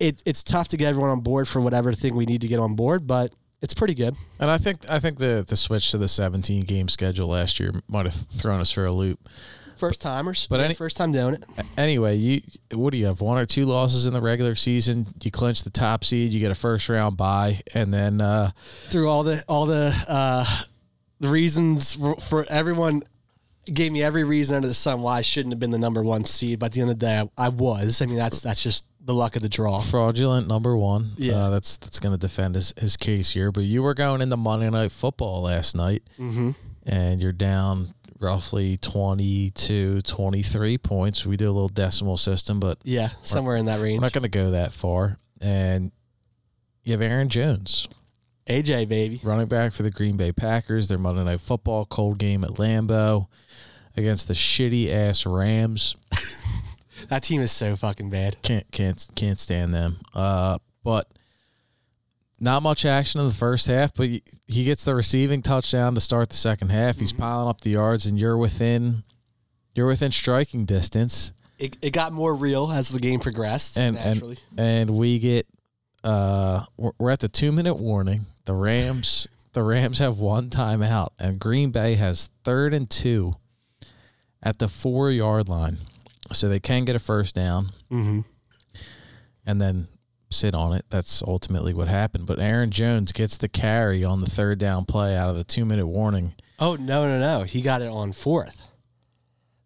it, 0.02 0.24
it's 0.26 0.42
tough 0.42 0.70
to 0.70 0.78
get 0.78 0.90
everyone 0.90 1.12
on 1.12 1.20
board 1.20 1.48
for 1.48 1.62
whatever 1.62 1.94
thing 1.94 2.16
we 2.16 2.26
need 2.26 2.42
to 2.42 2.48
get 2.48 2.60
on 2.60 2.76
board, 2.76 3.06
but 3.06 3.32
it's 3.62 3.76
pretty 3.76 3.94
good. 3.94 4.16
And 4.40 4.50
I 4.50 4.58
think 4.58 4.90
I 4.90 5.00
think 5.00 5.20
the 5.20 5.46
the 5.48 5.56
switch 5.56 5.92
to 5.92 5.98
the 5.98 6.08
17 6.08 6.64
game 6.64 6.88
schedule 6.90 7.28
last 7.28 7.60
year 7.60 7.72
might 7.88 8.06
have 8.06 8.16
thrown 8.16 8.60
us 8.60 8.72
for 8.72 8.86
a 8.86 8.92
loop. 8.92 9.30
First 9.82 10.00
timers, 10.02 10.46
But 10.48 10.60
any- 10.62 10.76
first 10.76 10.96
time 10.96 11.12
doing 11.12 11.34
it. 11.34 11.44
Anyway, 11.76 12.16
you 12.18 12.42
what 12.72 12.92
do 12.92 12.98
you 13.00 13.08
have? 13.08 13.20
One 13.20 13.38
or 13.40 13.46
two 13.48 13.66
losses 13.66 14.06
in 14.06 14.14
the 14.14 14.22
regular 14.22 14.54
season. 14.56 15.08
You 15.24 15.32
clinch 15.32 15.64
the 15.64 15.72
top 15.72 16.04
seed. 16.04 16.32
You 16.32 16.40
get 16.40 16.52
a 16.52 16.56
first 16.56 16.88
round 16.88 17.18
bye, 17.18 17.60
and 17.74 17.92
then 17.92 18.22
uh, 18.22 18.52
Through 18.90 19.10
all 19.10 19.24
the 19.24 19.44
all 19.48 19.66
the 19.66 19.92
uh, 20.08 20.46
the 21.20 21.28
reasons 21.30 21.96
for, 21.96 22.16
for 22.18 22.46
everyone 22.50 23.02
gave 23.66 23.92
me 23.92 24.02
every 24.04 24.24
reason 24.24 24.56
under 24.56 24.68
the 24.68 24.74
sun 24.74 25.02
why 25.02 25.18
I 25.18 25.22
shouldn't 25.22 25.52
have 25.54 25.60
been 25.60 25.72
the 25.72 25.78
number 25.80 26.04
one 26.04 26.26
seed. 26.26 26.60
But 26.60 26.68
at 26.68 26.72
the 26.74 26.82
end 26.82 26.90
of 26.92 27.00
the 27.00 27.06
day, 27.06 27.18
I, 27.38 27.46
I 27.46 27.50
was. 27.50 28.02
I 28.02 28.06
mean, 28.06 28.18
that's 28.18 28.42
that's 28.42 28.62
just 28.62 28.86
the 29.04 29.14
luck 29.16 29.36
of 29.36 29.42
the 29.42 29.50
draw. 29.50 29.80
fraudulent 29.80 30.48
number 30.48 30.78
one. 30.78 31.12
Yeah. 31.18 31.34
uh, 31.36 31.50
that's 31.50 31.78
that's 31.78 32.00
going 32.00 32.14
to 32.14 32.20
defend 32.20 32.54
his, 32.54 32.72
his 32.78 32.98
case 32.98 33.32
here. 33.32 33.52
But 33.52 33.64
you 33.64 33.82
were 33.82 33.96
going 33.96 34.22
into 34.22 34.38
Monday 34.38 34.70
Night 34.70 34.92
Football 34.92 35.42
last 35.42 35.76
night, 35.76 36.04
Mm-hmm. 36.20 36.52
and 36.86 37.20
you're 37.22 37.32
down 37.32 37.96
roughly 38.22 38.78
22, 38.78 40.02
23 40.02 40.78
points. 40.78 41.26
We 41.26 41.38
do 41.38 41.46
a 41.50 41.52
little 41.54 41.68
decimal 41.70 42.18
system, 42.18 42.60
but 42.60 42.78
Yeah, 42.84 43.10
somewhere 43.24 43.56
in 43.58 43.66
that 43.66 43.80
we're 43.80 43.86
range. 43.86 44.02
not 44.02 44.14
going 44.14 44.24
to 44.24 44.30
go 44.30 44.52
that 44.52 44.72
far. 44.72 45.18
And 45.42 45.92
you 46.84 46.92
have 46.94 47.02
Aaron 47.02 47.30
Jones, 47.30 47.88
AJ 48.48 48.88
baby. 48.88 49.20
running 49.24 49.48
back 49.48 49.72
for 49.74 49.84
the 49.84 49.92
Green 49.92 50.18
Bay 50.18 50.32
Packers. 50.32 50.88
Their 50.88 50.98
Monday 50.98 51.24
Night 51.24 51.40
Football 51.42 51.86
cold 51.86 52.18
game 52.20 52.44
at 52.44 52.52
Lambeau 52.52 53.28
against 53.98 54.28
the 54.28 54.34
shitty 54.34 54.92
ass 54.92 55.26
Rams. 55.26 55.96
That 57.10 57.24
team 57.24 57.42
is 57.42 57.52
so 57.52 57.76
fucking 57.76 58.12
bad. 58.12 58.38
Can't 58.44 58.70
can't 58.72 59.08
can't 59.16 59.40
stand 59.40 59.74
them. 59.74 59.98
Uh, 60.14 60.60
but 60.84 61.08
not 62.42 62.64
much 62.64 62.86
action 62.86 63.22
in 63.22 63.28
the 63.28 63.34
first 63.34 63.68
half. 63.68 63.94
But 63.94 64.10
he- 64.10 64.24
gets 64.66 64.84
the 64.84 64.96
receiving 64.96 65.42
touchdown 65.42 65.96
to 65.96 66.02
start 66.02 66.30
the 66.30 66.36
second 66.36 66.70
half. 66.70 67.00
He's 67.00 67.14
piling 67.14 67.48
up 67.48 67.62
the 67.62 67.70
yards, 67.70 68.06
and 68.06 68.20
you're 68.20 68.38
within 68.38 69.04
you're 69.76 69.88
within 69.88 70.12
striking 70.12 70.66
distance. 70.66 71.32
It, 71.58 71.78
it 71.82 71.92
got 71.92 72.12
more 72.12 72.36
real 72.36 72.72
as 72.72 72.90
the 72.90 73.00
game 73.00 73.20
progressed. 73.20 73.78
And 73.78 73.96
naturally. 73.96 74.38
and 74.58 74.90
and 74.90 74.98
we 74.98 75.20
get 75.20 75.48
uh 76.04 76.66
we're, 76.78 76.92
we're 76.98 77.12
at 77.12 77.20
the 77.20 77.30
two 77.30 77.52
minute 77.52 77.76
warning. 77.76 78.26
The 78.46 78.56
Rams 78.56 79.28
the 79.54 79.64
Rams 79.64 80.00
have 80.00 80.20
one 80.20 80.50
timeout, 80.50 81.10
and 81.20 81.40
Green 81.40 81.72
Bay 81.72 81.96
has 81.96 82.30
third 82.44 82.74
and 82.74 82.90
two 82.90 83.36
at 84.42 84.58
the 84.58 84.68
four 84.68 85.12
yard 85.12 85.48
line, 85.48 85.78
so 86.34 86.50
they 86.50 86.60
can 86.60 86.86
get 86.86 86.96
a 86.96 87.00
first 87.00 87.36
down. 87.36 87.72
mm-hmm. 87.92 88.22
and 89.46 89.62
then 89.62 89.88
sit 90.34 90.54
on 90.56 90.74
it. 90.74 90.86
That's 90.90 91.22
ultimately 91.24 91.74
what 91.74 91.88
happened. 91.88 92.26
But 92.26 92.40
Aaron 92.40 92.72
Jones 92.72 93.12
gets 93.12 93.38
the 93.38 93.48
carry 93.50 94.04
on 94.04 94.22
the 94.22 94.30
third 94.30 94.60
down 94.60 94.86
play 94.86 95.16
out 95.16 95.30
of 95.30 95.36
the 95.36 95.44
two 95.44 95.66
minute 95.66 95.88
warning. 95.88 96.34
Oh 96.60 96.76
no 96.80 97.06
no 97.08 97.20
no! 97.20 97.44
He 97.44 97.62
got 97.62 97.82
it 97.82 97.90
on 97.92 98.12
fourth, 98.12 98.68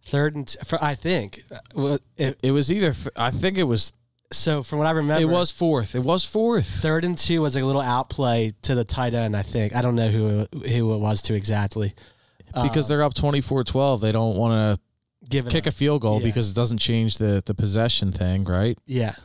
third 0.05 0.35
and 0.35 0.47
t- 0.47 0.57
for, 0.65 0.77
I 0.81 0.95
think. 0.95 1.43
Uh, 1.51 1.57
Well, 1.75 1.97
if, 2.17 2.35
It 2.43 2.51
was 2.51 2.71
either 2.71 2.93
I 3.17 3.31
think 3.31 3.57
it 3.57 3.63
was 3.63 3.93
so 4.31 4.63
from 4.63 4.79
what 4.79 4.87
I 4.87 4.91
remember, 4.91 5.21
it 5.21 5.25
was 5.31 5.51
fourth. 5.51 5.95
It 5.95 6.03
was 6.03 6.23
fourth. 6.25 6.65
third 6.65 7.05
and 7.05 7.17
two 7.17 7.41
was 7.41 7.55
like 7.55 7.63
a 7.63 7.67
little 7.67 7.81
outplay 7.81 8.53
to 8.63 8.75
the 8.75 8.83
tight 8.83 9.13
end. 9.13 9.35
I 9.35 9.41
think 9.43 9.75
I 9.75 9.81
don't 9.81 9.95
know 9.95 10.07
who 10.07 10.45
who 10.69 10.93
it 10.93 10.97
was 10.99 11.21
to 11.23 11.35
exactly. 11.35 11.93
because 12.63 12.87
they're 12.87 13.03
up 13.03 13.13
24-12. 13.13 13.99
They 14.01 14.11
don't 14.13 14.37
want 14.37 14.53
to 14.79 14.81
Give 15.29 15.45
it 15.47 15.51
kick 15.51 15.65
a 15.67 15.71
field 15.71 16.01
goal 16.01 16.19
Yeah. 16.19 16.25
because 16.27 16.51
it 16.51 16.55
doesn't 16.55 16.77
change 16.77 17.17
the 17.17 17.41
the 17.45 17.53
possession 17.53 18.11
thing, 18.11 18.45
right? 18.45 18.77
yeah. 18.85 19.15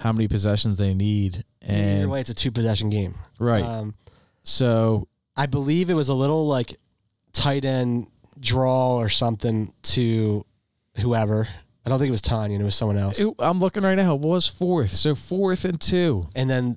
How 0.00 0.12
many 0.12 0.28
possessions 0.28 0.78
they 0.78 0.94
need 0.94 1.42
Either 1.66 1.72
and 2.02 2.10
way, 2.10 2.20
it's 2.20 2.30
a 2.30 2.34
two 2.34 2.50
possession 2.52 2.90
game. 2.90 3.14
right. 3.38 3.64
Um, 3.64 3.94
so 4.42 5.08
I 5.36 5.46
believe 5.46 5.90
it 5.90 5.94
was 5.94 6.08
a 6.08 6.14
little 6.14 6.46
like 6.46 6.76
tight 7.32 7.64
end 7.64 8.06
draw 8.38 8.96
or 8.96 9.08
something 9.08 9.72
to 9.82 10.44
whoever. 11.00 11.48
I 11.84 11.88
don't 11.88 11.98
think 11.98 12.08
it 12.08 12.12
was 12.12 12.22
Tonyan. 12.22 12.60
It 12.60 12.64
was 12.64 12.74
someone 12.74 12.96
else. 12.98 13.18
it- 13.20 13.34
I'm 13.38 13.58
looking 13.60 13.82
right 13.82 13.94
now. 13.94 14.14
It 14.14 14.20
was 14.20 14.46
fourth. 14.46 14.90
So 14.90 15.14
fourth 15.14 15.64
and 15.64 15.80
two. 15.80 16.28
and 16.34 16.48
then 16.50 16.76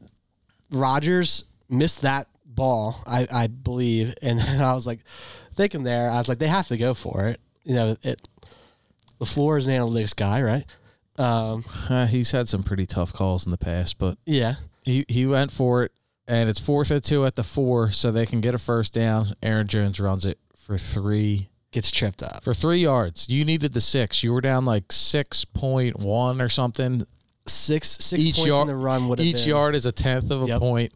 Rodgers 0.71 1.45
missed 1.69 2.01
that 2.01 2.27
ball, 2.45 3.01
I, 3.07 3.27
I 3.31 3.47
believe. 3.47 4.13
And 4.21 4.39
then 4.39 4.61
I 4.61 4.73
was 4.73 4.85
like, 4.87 4.99
thinking 5.53 5.83
there, 5.83 6.09
I 6.11 6.17
was 6.17 6.29
like, 6.29 6.39
they 6.39 6.47
have 6.47 6.67
to 6.67 6.77
go 6.77 6.93
for 6.93 7.27
it. 7.27 7.39
You 7.63 7.75
know, 7.75 7.95
it. 8.03 8.21
LaFleur 9.19 9.57
is 9.57 9.65
an 9.67 9.73
analytics 9.73 10.15
guy, 10.15 10.41
right? 10.41 10.65
Um, 11.19 11.63
Uh, 11.89 12.05
he's 12.07 12.31
had 12.31 12.47
some 12.47 12.63
pretty 12.63 12.85
tough 12.85 13.11
calls 13.13 13.45
in 13.45 13.51
the 13.51 13.57
past, 13.57 13.97
but 13.97 14.17
yeah. 14.25 14.55
he 14.83 15.05
he 15.09 15.25
went 15.25 15.51
for 15.51 15.83
it, 15.83 15.91
and 16.27 16.49
it's 16.49 16.59
fourth 16.59 16.89
and 16.91 17.03
two 17.03 17.25
at 17.25 17.35
the 17.35 17.43
four, 17.43 17.91
so 17.91 18.11
they 18.11 18.25
can 18.25 18.41
get 18.41 18.55
a 18.55 18.57
first 18.57 18.93
down. 18.93 19.33
Aaron 19.43 19.67
Jones 19.67 19.99
runs 19.99 20.25
it 20.25 20.39
for 20.55 20.77
three 20.77 21.49
Gets 21.71 21.91
tripped 21.91 22.23
up. 22.23 22.43
for 22.43 22.53
three 22.53 22.79
yards. 22.79 23.27
You 23.29 23.43
needed 23.45 23.73
the 23.73 23.81
six. 23.81 24.23
You 24.23 24.33
were 24.33 24.41
down 24.41 24.65
like 24.65 24.91
six 24.91 25.43
point 25.45 25.99
one 25.99 26.41
or 26.41 26.49
something. 26.49 27.05
Six 27.47 27.97
six 27.99 28.23
Each 28.23 28.35
points 28.35 28.47
yard- 28.47 28.61
in 28.61 28.67
the 28.67 28.75
run 28.75 29.07
would 29.09 29.19
Each 29.19 29.37
been, 29.45 29.49
yard 29.49 29.75
is 29.75 29.85
a 29.85 29.91
tenth 29.91 30.31
of 30.31 30.43
a 30.43 30.47
Yep. 30.47 30.59
point, 30.59 30.93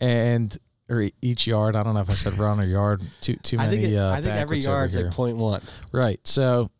and 0.00 0.56
or 0.88 1.08
each 1.20 1.46
yard. 1.46 1.74
I 1.74 1.82
don't 1.82 1.94
know 1.94 2.00
if 2.00 2.10
I 2.10 2.14
said 2.14 2.34
run 2.38 2.60
or 2.60 2.64
yard. 2.64 3.02
Too 3.20 3.36
too 3.42 3.56
many. 3.56 3.68
I 3.68 3.70
think 3.80 3.92
it, 3.92 3.96
uh, 3.96 4.10
I 4.10 4.20
think 4.20 4.34
every 4.34 4.60
yard's 4.60 4.96
like 4.96 5.10
point 5.10 5.36
one. 5.36 5.62
right. 5.92 6.20
So 6.26 6.70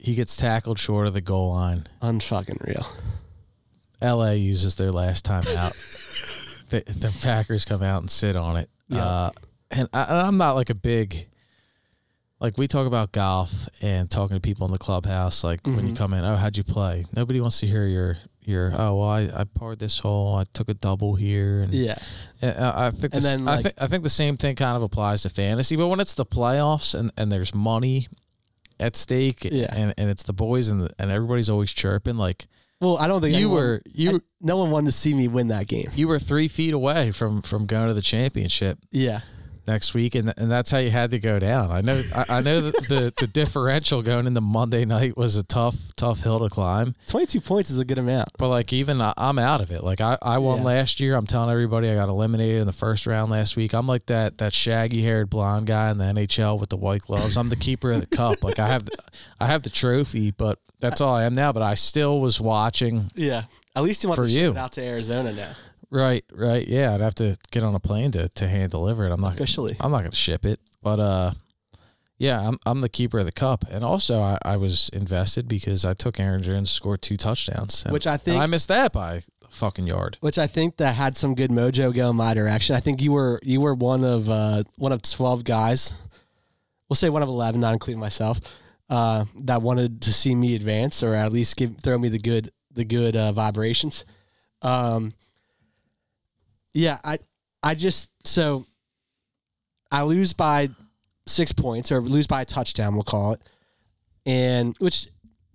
he 0.00 0.14
gets 0.14 0.36
tackled 0.36 0.78
short 0.78 1.06
of 1.06 1.12
the 1.12 1.20
goal 1.20 1.50
line. 1.52 1.86
Unfucking 2.02 2.66
real. 2.66 2.86
LA 4.02 4.30
uses 4.32 4.76
their 4.76 4.92
last 4.92 5.24
time 5.24 5.42
out. 5.56 5.72
the, 6.70 6.82
the 6.86 7.16
Packers 7.22 7.64
come 7.64 7.82
out 7.82 8.00
and 8.00 8.10
sit 8.10 8.34
on 8.36 8.56
it. 8.56 8.70
Yeah. 8.88 9.04
Uh, 9.04 9.30
and, 9.70 9.88
I, 9.92 10.02
and 10.04 10.16
I'm 10.18 10.36
not 10.38 10.52
like 10.54 10.70
a 10.70 10.74
big, 10.74 11.28
like 12.40 12.56
we 12.56 12.66
talk 12.66 12.86
about 12.86 13.12
golf 13.12 13.68
and 13.82 14.10
talking 14.10 14.36
to 14.36 14.40
people 14.40 14.66
in 14.66 14.72
the 14.72 14.78
clubhouse. 14.78 15.44
Like 15.44 15.60
when 15.66 15.86
you 15.86 15.92
Mhm. 15.92 15.98
come 15.98 16.14
in, 16.14 16.24
oh, 16.24 16.36
how'd 16.36 16.56
you 16.56 16.64
play? 16.64 17.04
Nobody 17.14 17.40
wants 17.40 17.60
to 17.60 17.66
hear 17.66 17.86
your 17.86 18.16
your. 18.42 18.72
Oh, 18.74 18.96
well, 18.96 19.08
I, 19.10 19.20
I 19.34 19.44
parred 19.44 19.78
this 19.80 19.98
hole. 19.98 20.34
I 20.36 20.44
took 20.54 20.70
a 20.70 20.74
double 20.74 21.14
here, 21.14 21.60
and 21.60 21.74
Yeah. 21.74 21.98
and, 22.40 22.56
uh, 22.56 22.72
I 22.74 22.90
think 22.90 23.12
And 23.12 23.22
this, 23.22 23.30
then, 23.30 23.46
I 23.46 23.56
like- 23.56 23.62
think 23.64 23.74
I 23.82 23.86
think 23.86 24.02
the 24.02 24.08
same 24.08 24.38
thing 24.38 24.56
kind 24.56 24.76
of 24.78 24.82
applies 24.82 25.22
to 25.22 25.28
fantasy. 25.28 25.76
But 25.76 25.88
when 25.88 26.00
it's 26.00 26.14
the 26.14 26.24
playoffs 26.24 26.98
and, 26.98 27.12
and 27.18 27.30
there's 27.30 27.54
money 27.54 28.08
at 28.80 28.96
stake, 28.96 29.44
Yeah. 29.44 29.72
and, 29.74 29.94
and 29.98 30.10
it's 30.10 30.22
the 30.24 30.32
boys 30.32 30.68
and 30.68 30.82
the, 30.82 30.90
and 30.98 31.10
everybody's 31.10 31.48
always 31.50 31.72
chirping 31.72 32.16
like 32.16 32.46
Well, 32.80 32.96
I 32.98 33.06
don't 33.08 33.20
think 33.20 33.32
you 33.34 33.46
anyone- 33.46 33.54
were 33.56 33.82
you 33.92 34.16
I- 34.16 34.20
no 34.40 34.56
one 34.56 34.70
wanted 34.70 34.86
to 34.86 34.92
see 34.92 35.12
me 35.14 35.28
win 35.28 35.48
that 35.48 35.66
game. 35.68 35.88
you 35.94 36.08
were 36.08 36.18
three 36.18 36.48
feet 36.48 36.72
away 36.72 37.10
from 37.12 37.42
from 37.42 37.66
going 37.66 37.88
to 37.88 37.94
the 37.94 38.02
championship 38.02 38.78
Yeah. 38.90 39.20
Next 39.66 39.94
week, 39.94 40.14
and 40.14 40.32
and 40.36 40.50
that's 40.50 40.70
how 40.70 40.78
you 40.78 40.90
had 40.90 41.10
to 41.10 41.18
go 41.18 41.38
down. 41.38 41.70
I 41.70 41.80
know 41.80 42.00
I, 42.16 42.24
I 42.38 42.40
know 42.42 42.60
that 42.60 42.74
the 42.88 43.12
the 43.18 43.26
differential 43.26 44.02
going 44.02 44.26
into 44.26 44.40
Monday 44.40 44.84
night 44.84 45.16
was 45.16 45.36
a 45.36 45.42
tough 45.42 45.76
tough 45.96 46.22
hill 46.22 46.38
to 46.40 46.48
climb, 46.48 46.94
22 47.08 47.40
points 47.40 47.70
is 47.70 47.78
a 47.78 47.84
good 47.84 47.98
amount. 47.98 48.28
but 48.38 48.48
like 48.48 48.72
even 48.72 49.00
I, 49.02 49.12
I'm 49.16 49.38
out 49.38 49.60
of 49.60 49.70
it. 49.70 49.82
Like 49.84 50.00
I 50.00 50.16
I 50.22 50.38
won 50.38 50.58
Yeah. 50.58 50.64
last 50.64 51.00
year. 51.00 51.14
I'm 51.16 51.26
telling 51.26 51.50
everybody 51.50 51.88
I 51.90 51.94
got 51.94 52.08
eliminated 52.08 52.60
in 52.60 52.66
the 52.66 52.72
first 52.72 53.06
round 53.06 53.30
last 53.30 53.56
week. 53.56 53.72
I'm 53.74 53.86
like 53.86 54.06
that 54.06 54.38
that 54.38 54.52
shaggy 54.54 55.02
haired 55.02 55.30
blonde 55.30 55.66
guy 55.66 55.90
in 55.90 55.98
the 55.98 56.04
NHL 56.04 56.58
with 56.58 56.70
the 56.70 56.76
white 56.76 57.02
gloves. 57.02 57.36
I'm 57.36 57.48
the 57.48 57.56
keeper 57.56 57.92
of 57.92 58.00
the 58.08 58.16
cup. 58.16 58.42
Like 58.44 58.58
I 58.58 58.66
have 58.68 58.88
I 59.38 59.46
have 59.46 59.62
the 59.62 59.70
trophy, 59.70 60.30
but 60.30 60.58
that's 60.80 61.00
all 61.02 61.14
I 61.14 61.24
am 61.24 61.34
now. 61.34 61.52
But 61.52 61.62
I 61.62 61.74
still 61.74 62.20
was 62.20 62.40
watching 62.40 63.10
Yeah. 63.14 63.42
At 63.76 63.82
least 63.84 64.02
you 64.02 64.08
want 64.08 64.16
For 64.18 64.26
to 64.26 64.32
you. 64.32 64.56
out 64.56 64.72
to 64.72 64.82
Arizona 64.82 65.32
now. 65.32 65.52
Right, 65.90 66.24
right. 66.32 66.66
Yeah, 66.66 66.94
I'd 66.94 67.00
have 67.00 67.16
to 67.16 67.36
get 67.50 67.62
on 67.64 67.74
a 67.74 67.80
plane 67.80 68.12
to, 68.12 68.28
to 68.28 68.48
hand 68.48 68.70
deliver 68.70 69.06
it. 69.06 69.12
I'm 69.12 69.20
not 69.20 69.34
Officially. 69.34 69.76
I'm 69.80 69.90
not 69.90 69.98
going 69.98 70.10
to 70.10 70.16
ship 70.16 70.44
it, 70.44 70.60
but 70.82 71.00
uh, 71.00 71.32
yeah, 72.18 72.46
I'm 72.46 72.58
I'm 72.64 72.80
the 72.80 72.88
keeper 72.88 73.18
of 73.18 73.24
the 73.24 73.32
cup, 73.32 73.64
and 73.70 73.82
also 73.82 74.20
I, 74.20 74.38
I 74.44 74.56
was 74.56 74.88
invested 74.92 75.48
because 75.48 75.84
I 75.84 75.94
took 75.94 76.20
Aaron 76.20 76.42
Jones 76.42 76.70
scored 76.70 77.02
two 77.02 77.16
touchdowns, 77.16 77.82
and- 77.84 77.92
Which 77.92 78.06
I 78.06 78.16
think- 78.16 78.40
I 78.40 78.46
missed 78.46 78.68
that 78.68 78.92
by 78.92 79.14
a 79.16 79.22
fucking 79.50 79.86
yard. 79.88 80.16
Which 80.20 80.38
I 80.38 80.46
think 80.46 80.76
that 80.76 80.94
had 80.94 81.16
some 81.16 81.34
good 81.34 81.50
mojo 81.50 81.92
go 81.92 82.10
in 82.10 82.16
my 82.16 82.34
direction. 82.34 82.76
I 82.76 82.80
think 82.80 83.02
you 83.02 83.12
were 83.12 83.40
you 83.42 83.60
were 83.60 83.74
one 83.74 84.04
of 84.04 84.28
uh, 84.28 84.62
one 84.76 84.92
of 84.92 85.02
12 85.02 85.42
guys. 85.44 85.94
We'll 86.88 86.96
say 86.96 87.08
one 87.08 87.22
of 87.22 87.28
11, 87.28 87.60
not 87.60 87.72
including 87.72 88.00
myself, 88.00 88.40
uh, 88.88 89.24
that 89.44 89.62
wanted 89.62 90.02
to 90.02 90.12
see 90.12 90.34
me 90.34 90.56
advance 90.56 91.02
or 91.02 91.14
at 91.14 91.32
least 91.32 91.56
give 91.56 91.76
throw 91.78 91.98
me 91.98 92.08
the 92.10 92.18
good 92.18 92.50
the 92.72 92.84
good 92.84 93.16
uh, 93.16 93.32
vibrations. 93.32 94.04
Um, 94.62 95.10
yeah, 96.74 96.98
I 97.04 97.18
I 97.62 97.74
just 97.74 98.10
so 98.26 98.66
I 99.90 100.02
lose 100.02 100.32
by 100.32 100.68
six 101.26 101.52
points 101.52 101.92
or 101.92 102.00
lose 102.00 102.26
by 102.26 102.42
a 102.42 102.44
touchdown, 102.44 102.94
we'll 102.94 103.02
call 103.02 103.32
it, 103.32 103.40
and 104.26 104.76
which 104.78 105.08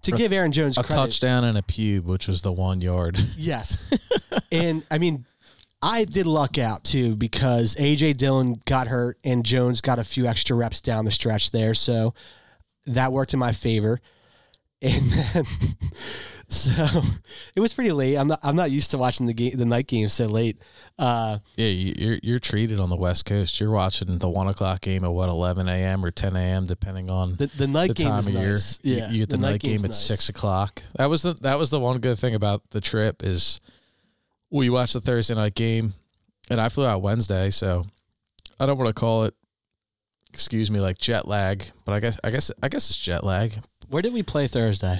to 0.04 0.12
give 0.12 0.34
Aaron 0.34 0.52
Jones 0.52 0.78
A 0.78 0.84
credit, 0.84 0.96
touchdown 0.96 1.44
and 1.44 1.58
a 1.58 1.62
pube, 1.62 2.04
which 2.06 2.28
was 2.28 2.42
the 2.42 2.52
one 2.52 2.82
yard. 2.82 3.18
Yes. 3.38 3.92
and 4.52 4.86
I 4.92 4.98
mean, 4.98 5.26
I 5.82 6.06
did 6.06 6.26
luck 6.26 6.58
out 6.58 6.84
too 6.84 7.16
because 7.16 7.76
AJ 7.76 8.18
Dillon 8.18 8.56
got 8.66 8.88
hurt 8.88 9.18
and 9.24 9.44
Jones 9.44 9.82
got 9.82 10.00
a 10.00 10.04
few 10.04 10.26
extra 10.28 10.56
reps 10.56 10.82
down 10.82 11.06
the 11.06 11.12
stretch 11.12 11.52
there. 11.52 11.74
So 11.74 12.14
that 12.86 13.12
worked 13.12 13.34
in 13.34 13.40
my 13.40 13.52
favor. 13.52 14.00
And 14.82 15.02
then 15.12 15.46
so 16.48 17.02
it 17.56 17.60
was 17.60 17.74
pretty 17.74 17.92
late. 17.92 18.18
I'm 18.18 18.28
not 18.28 18.40
I'm 18.44 18.56
not 18.56 18.70
used 18.70 18.92
to 18.92 18.98
watching 19.00 19.26
the 19.26 19.34
game 19.34 19.58
the 19.58 19.66
night 19.66 19.88
games 19.88 20.14
so 20.14 20.28
late. 20.28 20.62
Uh 21.00 21.40
yeah, 21.56 21.68
you, 21.68 21.94
you're 21.98 22.20
you're 22.22 22.40
treated 22.40 22.80
on 22.80 22.90
the 22.90 22.96
West 22.96 23.26
Coast. 23.26 23.60
You're 23.60 23.72
watching 23.72 24.20
the 24.20 24.30
one 24.30 24.48
o'clock 24.48 24.82
game 24.82 25.04
at 25.04 25.12
what 25.12 25.30
11 25.30 25.68
a.m. 25.68 26.06
or 26.06 26.12
10 26.12 26.36
a.m. 26.36 26.66
depending 26.66 27.10
on 27.10 27.36
the, 27.38 27.48
the 27.48 27.68
night 27.68 27.88
the 27.88 27.94
game 27.96 28.08
time 28.10 28.20
of 28.20 28.34
nice. 28.34 28.80
year. 28.84 28.98
Yeah. 28.98 29.08
you, 29.08 29.14
you 29.14 29.20
get 29.22 29.30
the, 29.30 29.38
night, 29.38 29.60
game 29.60 29.78
at 29.78 29.84
nice. 29.84 30.00
six 30.00 30.30
o'clock. 30.30 30.84
That 30.98 31.10
was 31.10 31.24
the 31.24 31.34
that 31.42 31.58
was 31.58 31.72
the 31.72 31.80
one 31.80 31.98
good 31.98 32.18
thing 32.18 32.36
about 32.36 32.62
the 32.70 32.82
trip 32.82 33.24
is 33.24 33.60
we 34.52 34.70
watched 34.70 34.94
the 34.94 35.02
Thursday 35.02 35.34
night 35.34 35.56
game, 35.56 35.96
and 36.50 36.62
I 36.62 36.70
flew 36.70 36.86
out 36.86 37.02
Wednesday, 37.02 37.50
so 37.50 37.86
I 38.60 38.66
don't 38.66 38.78
want 38.78 38.88
to 38.88 38.94
call 38.94 39.24
it, 39.24 39.34
excuse 40.30 40.70
me, 40.70 40.80
like 40.80 40.98
jet 40.98 41.28
lag, 41.28 41.66
but 41.86 41.94
I 41.94 42.00
guess 42.00 42.20
I 42.24 42.30
guess 42.30 42.52
I 42.62 42.70
guess 42.70 42.90
it's 42.90 43.00
jet 43.00 43.24
lag. 43.24 43.52
Where 43.90 44.02
did 44.02 44.14
we 44.14 44.24
play 44.24 44.48
Thursday? 44.48 45.00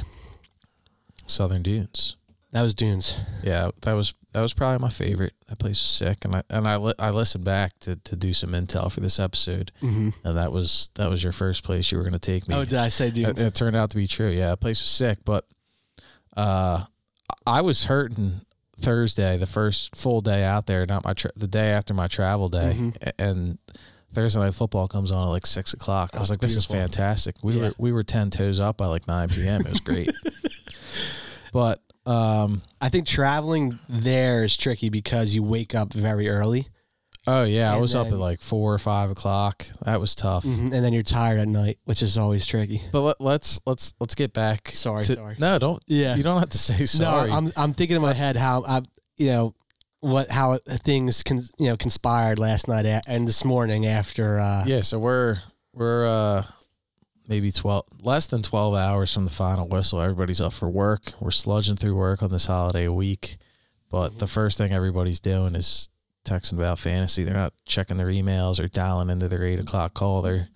Southern 1.28 1.62
Dunes. 1.64 2.16
That 2.52 2.62
was 2.62 2.74
Dunes. 2.74 3.18
Yeah, 3.44 3.72
that 3.82 3.94
was 3.94 4.14
that 4.32 4.42
was 4.42 4.54
probably 4.54 4.80
my 4.80 4.90
favorite. 4.90 5.34
That 5.48 5.60
place 5.60 5.72
was 5.78 5.80
sick, 5.90 6.24
and 6.24 6.36
I 6.38 6.44
and 6.50 6.66
I 6.68 6.78
li- 6.78 6.94
I 7.00 7.10
listened 7.10 7.44
back 7.44 7.78
to, 7.82 7.98
to 7.98 8.16
do 8.16 8.32
some 8.32 8.52
intel 8.52 8.90
for 8.92 9.02
this 9.02 9.20
episode, 9.20 9.72
Mm-hmm. 9.82 10.10
and 10.28 10.38
that 10.38 10.54
was 10.54 10.90
that 10.96 11.10
was 11.10 11.22
your 11.22 11.34
first 11.34 11.64
place 11.66 11.92
you 11.92 11.98
were 11.98 12.04
going 12.06 12.14
to 12.14 12.20
take 12.20 12.48
me. 12.48 12.56
Oh, 12.56 12.64
did 12.64 12.78
I 12.80 12.88
say 12.88 13.12
Dunes? 13.12 13.42
It, 13.42 13.48
it 13.48 13.56
turned 13.56 13.76
out 13.76 13.90
to 13.90 13.98
be 13.98 14.08
true. 14.08 14.30
Yeah, 14.30 14.52
the 14.52 14.58
place 14.58 14.82
was 14.82 14.90
sick, 14.90 15.20
but 15.26 15.46
uh, 16.38 16.84
I 17.46 17.60
was 17.62 17.86
hurting 17.86 18.42
Thursday, 18.78 19.38
the 19.38 19.46
first 19.46 19.94
full 19.96 20.22
day 20.22 20.44
out 20.44 20.66
there, 20.66 20.86
not 20.86 21.04
my 21.04 21.14
tra- 21.14 21.32
the 21.36 21.48
day 21.48 21.72
after 21.72 21.94
my 21.94 22.08
travel 22.08 22.48
day, 22.50 22.74
Mhm. 22.78 23.12
And 23.20 23.58
Thursday 24.14 24.40
night 24.40 24.54
football 24.54 24.88
comes 24.88 25.12
on 25.12 25.28
at 25.28 25.32
like 25.32 25.46
six 25.46 25.74
o'clock. 25.74 26.12
I 26.14 26.20
was 26.20 26.30
like, 26.30 26.40
"This 26.40 26.56
is 26.56 26.66
fantastic." 26.66 27.36
We 27.44 27.56
Yeah. 27.56 27.62
were 27.64 27.74
we 27.78 27.92
were 27.92 28.04
ten 28.04 28.30
toes 28.30 28.62
up 28.62 28.78
by 28.78 28.86
like 28.88 29.08
nine 29.10 29.28
p.m. 29.28 29.60
It 29.62 29.70
was 29.72 29.82
great, 29.82 30.10
but 31.54 31.82
um, 32.06 32.62
I 32.82 32.90
think 32.90 33.08
traveling 33.08 33.80
there 33.90 34.44
is 34.44 34.56
tricky 34.58 34.90
because 34.90 35.34
you 35.34 35.44
wake 35.44 35.74
up 35.76 35.92
very 35.94 36.30
early. 36.30 36.68
oh 37.28 37.44
yeah, 37.44 37.70
I 37.72 37.74
And 37.74 37.82
was 37.82 37.96
up 37.96 38.06
at 38.08 38.12
then- 38.12 38.20
like 38.20 38.42
four 38.42 38.72
or 38.74 38.78
five 38.78 39.10
o'clock. 39.10 39.66
That 39.84 40.00
was 40.00 40.14
tough. 40.14 40.44
Mhm, 40.46 40.72
and 40.74 40.84
then 40.86 40.94
you're 40.94 41.02
tired 41.02 41.40
at 41.40 41.48
night, 41.48 41.80
which 41.86 42.04
is 42.04 42.18
always 42.18 42.46
tricky. 42.46 42.82
But 42.92 43.02
let, 43.02 43.22
let's 43.22 43.60
let's 43.66 43.94
let's 44.00 44.14
get 44.14 44.34
back. 44.34 44.70
Sorry, 44.70 45.04
to- 45.06 45.16
sorry. 45.16 45.36
No, 45.40 45.58
don't. 45.58 45.82
Yeah. 45.88 46.16
You 46.16 46.22
don't 46.24 46.40
have 46.40 46.50
to 46.50 46.58
say 46.60 46.86
sorry. 46.86 47.32
No, 47.32 47.36
I'm 47.38 47.52
I'm 47.58 47.74
thinking 47.74 47.96
in 47.96 48.04
my 48.04 48.14
head 48.14 48.38
how 48.38 48.64
I 48.68 48.82
you 49.18 49.28
know 49.28 49.54
what 50.02 50.30
how 50.30 50.60
things 50.84 51.24
can 51.24 51.38
you 51.58 51.68
know 51.70 51.78
conspired 51.78 52.38
last 52.38 52.68
night 52.68 52.86
a- 52.86 53.02
and 53.08 53.28
this 53.28 53.44
morning 53.44 53.88
after 53.88 54.40
uh 54.40 54.64
Yeah, 54.68 54.82
so 54.82 55.00
we're 55.00 55.40
we're 55.74 56.06
uh 56.08 56.44
maybe 57.28 57.52
12 57.52 57.84
less 58.04 58.28
than 58.28 58.42
12 58.42 58.76
hours 58.76 59.14
from 59.14 59.24
the 59.26 59.30
final 59.32 59.68
whistle. 59.68 60.02
Everybody's 60.02 60.42
up 60.42 60.54
for 60.54 60.70
work. 60.70 61.14
We're 61.20 61.30
sludging 61.30 61.80
through 61.80 61.96
work 61.96 62.22
on 62.24 62.30
this 62.30 62.46
holiday 62.46 62.88
week. 62.88 63.38
But 63.90 64.20
the 64.20 64.28
first 64.28 64.58
thing 64.58 64.74
everybody's 64.74 65.20
doing 65.20 65.56
is 65.56 65.90
texting 66.26 66.54
about 66.54 66.80
fantasy. 66.80 67.24
They're 67.24 67.34
not 67.34 67.54
checking 67.66 67.98
their 67.98 68.08
emails 68.08 68.60
or 68.60 68.68
dialing 68.68 69.10
into 69.10 69.28
their 69.28 69.44
eight 69.44 69.60
o'clock 69.60 69.94
call. 69.94 70.22
They're 70.22 70.50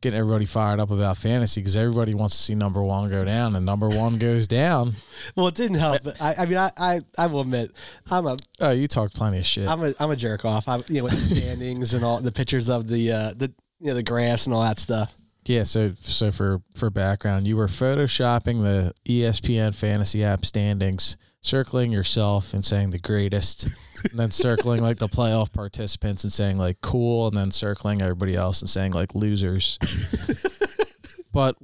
getting 0.00 0.18
everybody 0.18 0.46
fired 0.46 0.80
up 0.80 0.90
about 0.90 1.16
fantasy 1.16 1.60
because 1.60 1.76
everybody 1.76 2.14
wants 2.14 2.36
to 2.36 2.42
see 2.42 2.54
number 2.54 2.82
one 2.82 3.08
go 3.10 3.24
down, 3.24 3.56
and 3.56 3.64
number 3.64 3.88
one 3.88 4.18
goes 4.18 4.46
down. 4.48 4.92
well 5.34 5.48
it 5.48 5.54
didn't 5.54 5.78
help 5.78 6.02
but 6.02 6.20
I, 6.20 6.34
I 6.38 6.46
mean 6.46 6.58
I, 6.58 6.70
I 6.78 7.00
I 7.18 7.26
will 7.26 7.40
admit 7.40 7.70
I'm 8.10 8.26
a 8.26 8.36
Oh, 8.60 8.70
you 8.70 8.88
talked 8.88 9.14
plenty 9.14 9.38
of 9.38 9.46
shit. 9.46 9.68
I'm 9.68 9.82
a 9.82 9.94
I'm 9.98 10.10
a 10.10 10.16
jerk 10.16 10.44
off 10.44 10.68
I 10.68 10.78
you 10.88 10.98
know 10.98 11.04
with 11.04 11.12
the 11.12 11.34
standings 11.34 11.94
and 11.94 12.04
all 12.04 12.20
the 12.20 12.32
pictures 12.32 12.68
of 12.68 12.88
the 12.88 13.10
uh 13.12 13.34
the 13.36 13.52
you 13.80 13.88
know 13.88 13.94
the 13.94 14.02
graphs 14.02 14.46
and 14.46 14.54
all 14.54 14.62
that 14.62 14.78
stuff 14.78 15.14
Yeah, 15.48 15.62
so 15.62 15.92
so 16.00 16.32
for 16.32 16.60
for 16.74 16.90
background, 16.90 17.46
you 17.46 17.56
were 17.56 17.68
photoshopping 17.68 18.62
the 18.62 18.92
ESPN 19.04 19.74
fantasy 19.74 20.24
app 20.24 20.44
standings, 20.44 21.16
circling 21.40 21.92
yourself 21.92 22.52
and 22.52 22.64
saying 22.64 22.90
the 22.90 22.98
greatest, 22.98 23.64
and 23.64 24.18
then 24.18 24.30
circling 24.32 24.82
like 24.82 24.98
the 24.98 25.08
playoff 25.08 25.52
participants 25.52 26.24
and 26.24 26.32
saying 26.32 26.58
like 26.58 26.80
cool, 26.80 27.28
and 27.28 27.36
then 27.36 27.52
circling 27.52 28.02
everybody 28.02 28.34
else 28.34 28.60
and 28.60 28.68
saying 28.68 28.92
like 28.92 29.14
losers. 29.14 29.78
but 31.32 31.56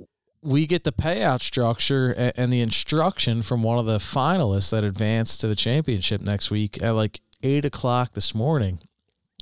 we 0.43 0.67
get 0.67 0.85
the 0.85 0.93
payout 0.93 1.43
structure 1.43 2.15
a- 2.17 2.39
and 2.39 2.53
the 2.53 2.61
instruction 2.61 3.43
from 3.43 3.65
one 3.65 3.79
of 3.79 3.87
the 3.87 3.99
finalists 3.99 4.71
that 4.71 4.85
advanced 4.85 5.41
to 5.41 5.49
the 5.49 5.57
championship 5.57 6.21
next 6.21 6.53
week 6.53 6.81
at 6.83 6.91
like 6.93 7.21
eight 7.43 7.65
o'clock 7.65 8.13
this 8.13 8.33
morning. 8.33 8.79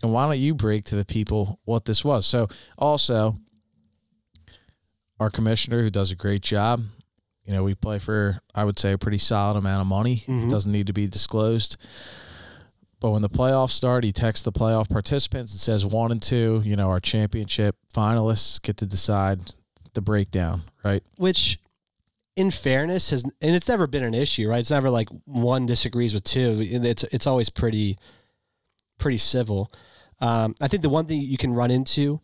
And 0.02 0.14
why 0.14 0.24
don't 0.24 0.38
you 0.38 0.54
break 0.54 0.86
to 0.86 0.96
the 0.96 1.04
people 1.04 1.60
what 1.64 1.84
this 1.84 2.02
was? 2.02 2.24
So 2.24 2.48
also 2.78 3.36
our 5.20 5.30
commissioner 5.30 5.82
who 5.82 5.90
does 5.90 6.10
a 6.10 6.16
great 6.16 6.42
job. 6.42 6.82
You 7.44 7.52
know, 7.52 7.62
we 7.62 7.74
play 7.76 7.98
for 8.00 8.40
I 8.54 8.64
would 8.64 8.78
say 8.78 8.92
a 8.92 8.98
pretty 8.98 9.18
solid 9.18 9.56
amount 9.56 9.80
of 9.82 9.86
money. 9.86 10.24
Mhm. 10.26 10.46
It 10.46 10.50
doesn't 10.50 10.72
need 10.72 10.88
to 10.88 10.92
be 10.92 11.06
disclosed. 11.06 11.76
But 13.00 13.12
when 13.12 13.22
the 13.22 13.30
playoffs 13.30 13.70
start, 13.70 14.04
he 14.04 14.12
texts 14.12 14.44
the 14.44 14.52
playoff 14.52 14.90
participants 14.90 15.52
and 15.52 15.60
says 15.60 15.86
one 15.86 16.10
and 16.12 16.20
two, 16.20 16.60
you 16.64 16.76
know, 16.76 16.90
our 16.90 17.00
championship 17.00 17.76
finalists 17.94 18.60
get 18.60 18.76
to 18.78 18.86
decide 18.86 19.40
the 19.94 20.00
breakdown, 20.02 20.64
right? 20.84 21.02
which 21.16 21.58
in 22.36 22.50
fairness 22.50 23.10
has 23.10 23.22
and 23.24 23.54
it's 23.56 23.68
never 23.68 23.86
been 23.88 24.04
an 24.04 24.14
issue 24.14 24.48
right 24.48 24.60
it's 24.60 24.70
never 24.70 24.88
like 24.88 25.08
one 25.24 25.66
disagrees 25.66 26.14
with 26.14 26.22
two 26.22 26.58
it's 26.60 27.02
it's 27.12 27.26
always 27.26 27.50
pretty 27.50 27.98
pretty 28.98 29.18
civil 29.18 29.68
um, 30.20 30.54
i 30.60 30.68
think 30.68 30.80
the 30.82 30.88
one 30.88 31.04
thing 31.06 31.20
you 31.20 31.36
can 31.36 31.52
run 31.52 31.72
into 31.72 32.20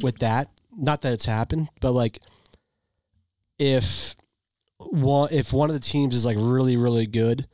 with 0.00 0.18
that 0.20 0.48
not 0.76 1.02
that 1.02 1.12
it's 1.12 1.26
happened 1.26 1.68
but 1.80 1.92
like 1.92 2.18
if 3.58 4.14
one 4.78 5.28
if 5.32 5.52
one 5.52 5.70
of 5.70 5.74
the 5.74 5.80
teams 5.80 6.16
is 6.16 6.24
like 6.24 6.36
really 6.38 6.76
really 6.76 7.06
good 7.06 7.46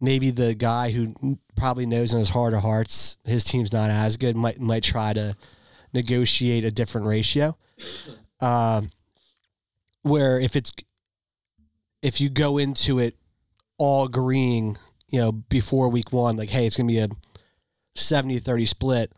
maybe 0.00 0.30
the 0.30 0.54
guy 0.54 0.90
who 0.90 1.14
probably 1.56 1.86
knows 1.86 2.12
in 2.12 2.18
his 2.18 2.28
heart 2.28 2.54
of 2.54 2.62
hearts 2.62 3.16
his 3.24 3.44
team's 3.44 3.72
not 3.72 3.90
as 3.90 4.16
good 4.16 4.36
might 4.36 4.60
might 4.60 4.82
try 4.82 5.12
to 5.12 5.34
negotiate 5.92 6.64
a 6.64 6.70
different 6.70 7.06
ratio. 7.06 7.56
Um, 8.40 8.90
where 10.02 10.40
if 10.40 10.56
it's 10.56 10.72
if 12.02 12.20
you 12.20 12.28
go 12.28 12.58
into 12.58 12.98
it 12.98 13.16
all 13.78 14.06
agreeing, 14.06 14.76
you 15.08 15.20
know, 15.20 15.32
before 15.32 15.88
week 15.88 16.12
one, 16.12 16.36
like, 16.36 16.48
hey, 16.48 16.66
it's 16.66 16.76
gonna 16.76 16.88
be 16.88 16.98
a 16.98 17.08
70-30 17.96 18.66
split, 18.66 19.12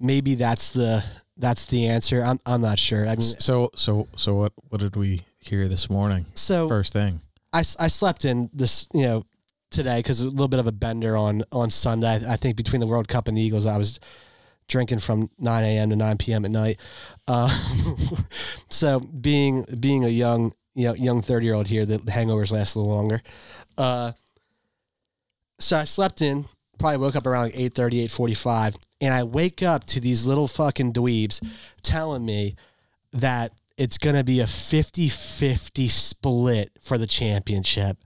maybe 0.00 0.34
that's 0.34 0.72
the 0.72 1.04
that's 1.36 1.66
the 1.66 1.88
answer. 1.88 2.22
I'm 2.22 2.38
I'm 2.46 2.60
not 2.60 2.78
sure. 2.78 3.06
I 3.06 3.10
mean 3.10 3.20
So 3.20 3.70
so 3.76 4.08
so 4.16 4.34
what 4.34 4.52
what 4.68 4.80
did 4.80 4.96
we 4.96 5.22
hear 5.40 5.68
this 5.68 5.90
morning? 5.90 6.26
so 6.34 6.68
First 6.68 6.92
thing. 6.92 7.20
I, 7.52 7.60
I 7.60 7.86
slept 7.86 8.24
in 8.24 8.50
this, 8.52 8.88
you 8.92 9.02
know, 9.02 9.22
today 9.70 9.98
because 9.98 10.20
a 10.20 10.28
little 10.28 10.48
bit 10.48 10.58
of 10.60 10.66
a 10.66 10.72
bender 10.72 11.16
on 11.16 11.42
on 11.52 11.70
Sunday. 11.70 12.08
I, 12.08 12.32
I 12.34 12.36
think 12.36 12.56
between 12.56 12.80
the 12.80 12.86
World 12.86 13.06
Cup 13.08 13.28
and 13.28 13.36
the 13.36 13.42
Eagles, 13.42 13.66
I 13.66 13.78
was 13.78 14.00
drinking 14.68 14.98
from 14.98 15.28
9 15.38 15.62
a.m. 15.64 15.90
to 15.90 15.96
9 15.96 16.16
p.m. 16.18 16.44
at 16.44 16.50
night. 16.50 16.80
Uh, 17.28 17.48
so 18.68 18.98
being 19.00 19.64
being 19.78 20.04
a 20.04 20.08
young 20.08 20.52
you 20.74 20.88
know 20.88 20.94
young 20.94 21.22
30 21.22 21.46
year 21.46 21.54
old 21.54 21.68
here, 21.68 21.86
the 21.86 21.98
hangovers 21.98 22.50
last 22.52 22.74
a 22.74 22.80
little 22.80 22.94
longer. 22.94 23.22
Uh, 23.78 24.12
so 25.58 25.76
I 25.76 25.84
slept 25.84 26.22
in. 26.22 26.46
Probably 26.78 26.96
woke 26.98 27.14
up 27.14 27.26
around 27.26 27.44
like 27.44 27.54
8.30, 27.54 28.06
8.45, 28.06 28.76
and 29.04 29.12
I 29.12 29.24
wake 29.24 29.62
up 29.62 29.84
to 29.86 30.00
these 30.00 30.26
little 30.26 30.48
fucking 30.48 30.92
dweebs 30.94 31.46
telling 31.82 32.24
me 32.24 32.56
that 33.12 33.52
it's 33.76 33.98
going 33.98 34.16
to 34.16 34.24
be 34.24 34.40
a 34.40 34.44
50-50 34.44 35.90
split 35.90 36.70
for 36.80 36.96
the 36.96 37.06
championship. 37.06 37.98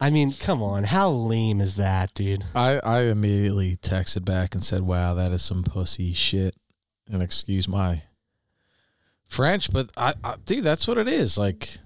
I 0.00 0.10
mean, 0.10 0.32
come 0.32 0.60
on. 0.60 0.84
How 0.84 1.08
lame 1.08 1.60
is 1.60 1.76
that, 1.76 2.12
dude? 2.14 2.44
I, 2.54 2.80
I 2.80 3.02
immediately 3.02 3.76
texted 3.76 4.24
back 4.24 4.54
and 4.54 4.64
said, 4.64 4.82
Wow, 4.82 5.14
that 5.14 5.30
is 5.30 5.42
some 5.42 5.62
pussy 5.62 6.12
shit. 6.12 6.56
And 7.08 7.22
excuse 7.22 7.68
my 7.68 8.02
French, 9.28 9.70
but 9.72 9.90
I, 9.96 10.14
I 10.24 10.34
dude, 10.44 10.64
that's 10.64 10.88
what 10.88 10.98
it 10.98 11.06
is. 11.06 11.38
Like 11.38 11.78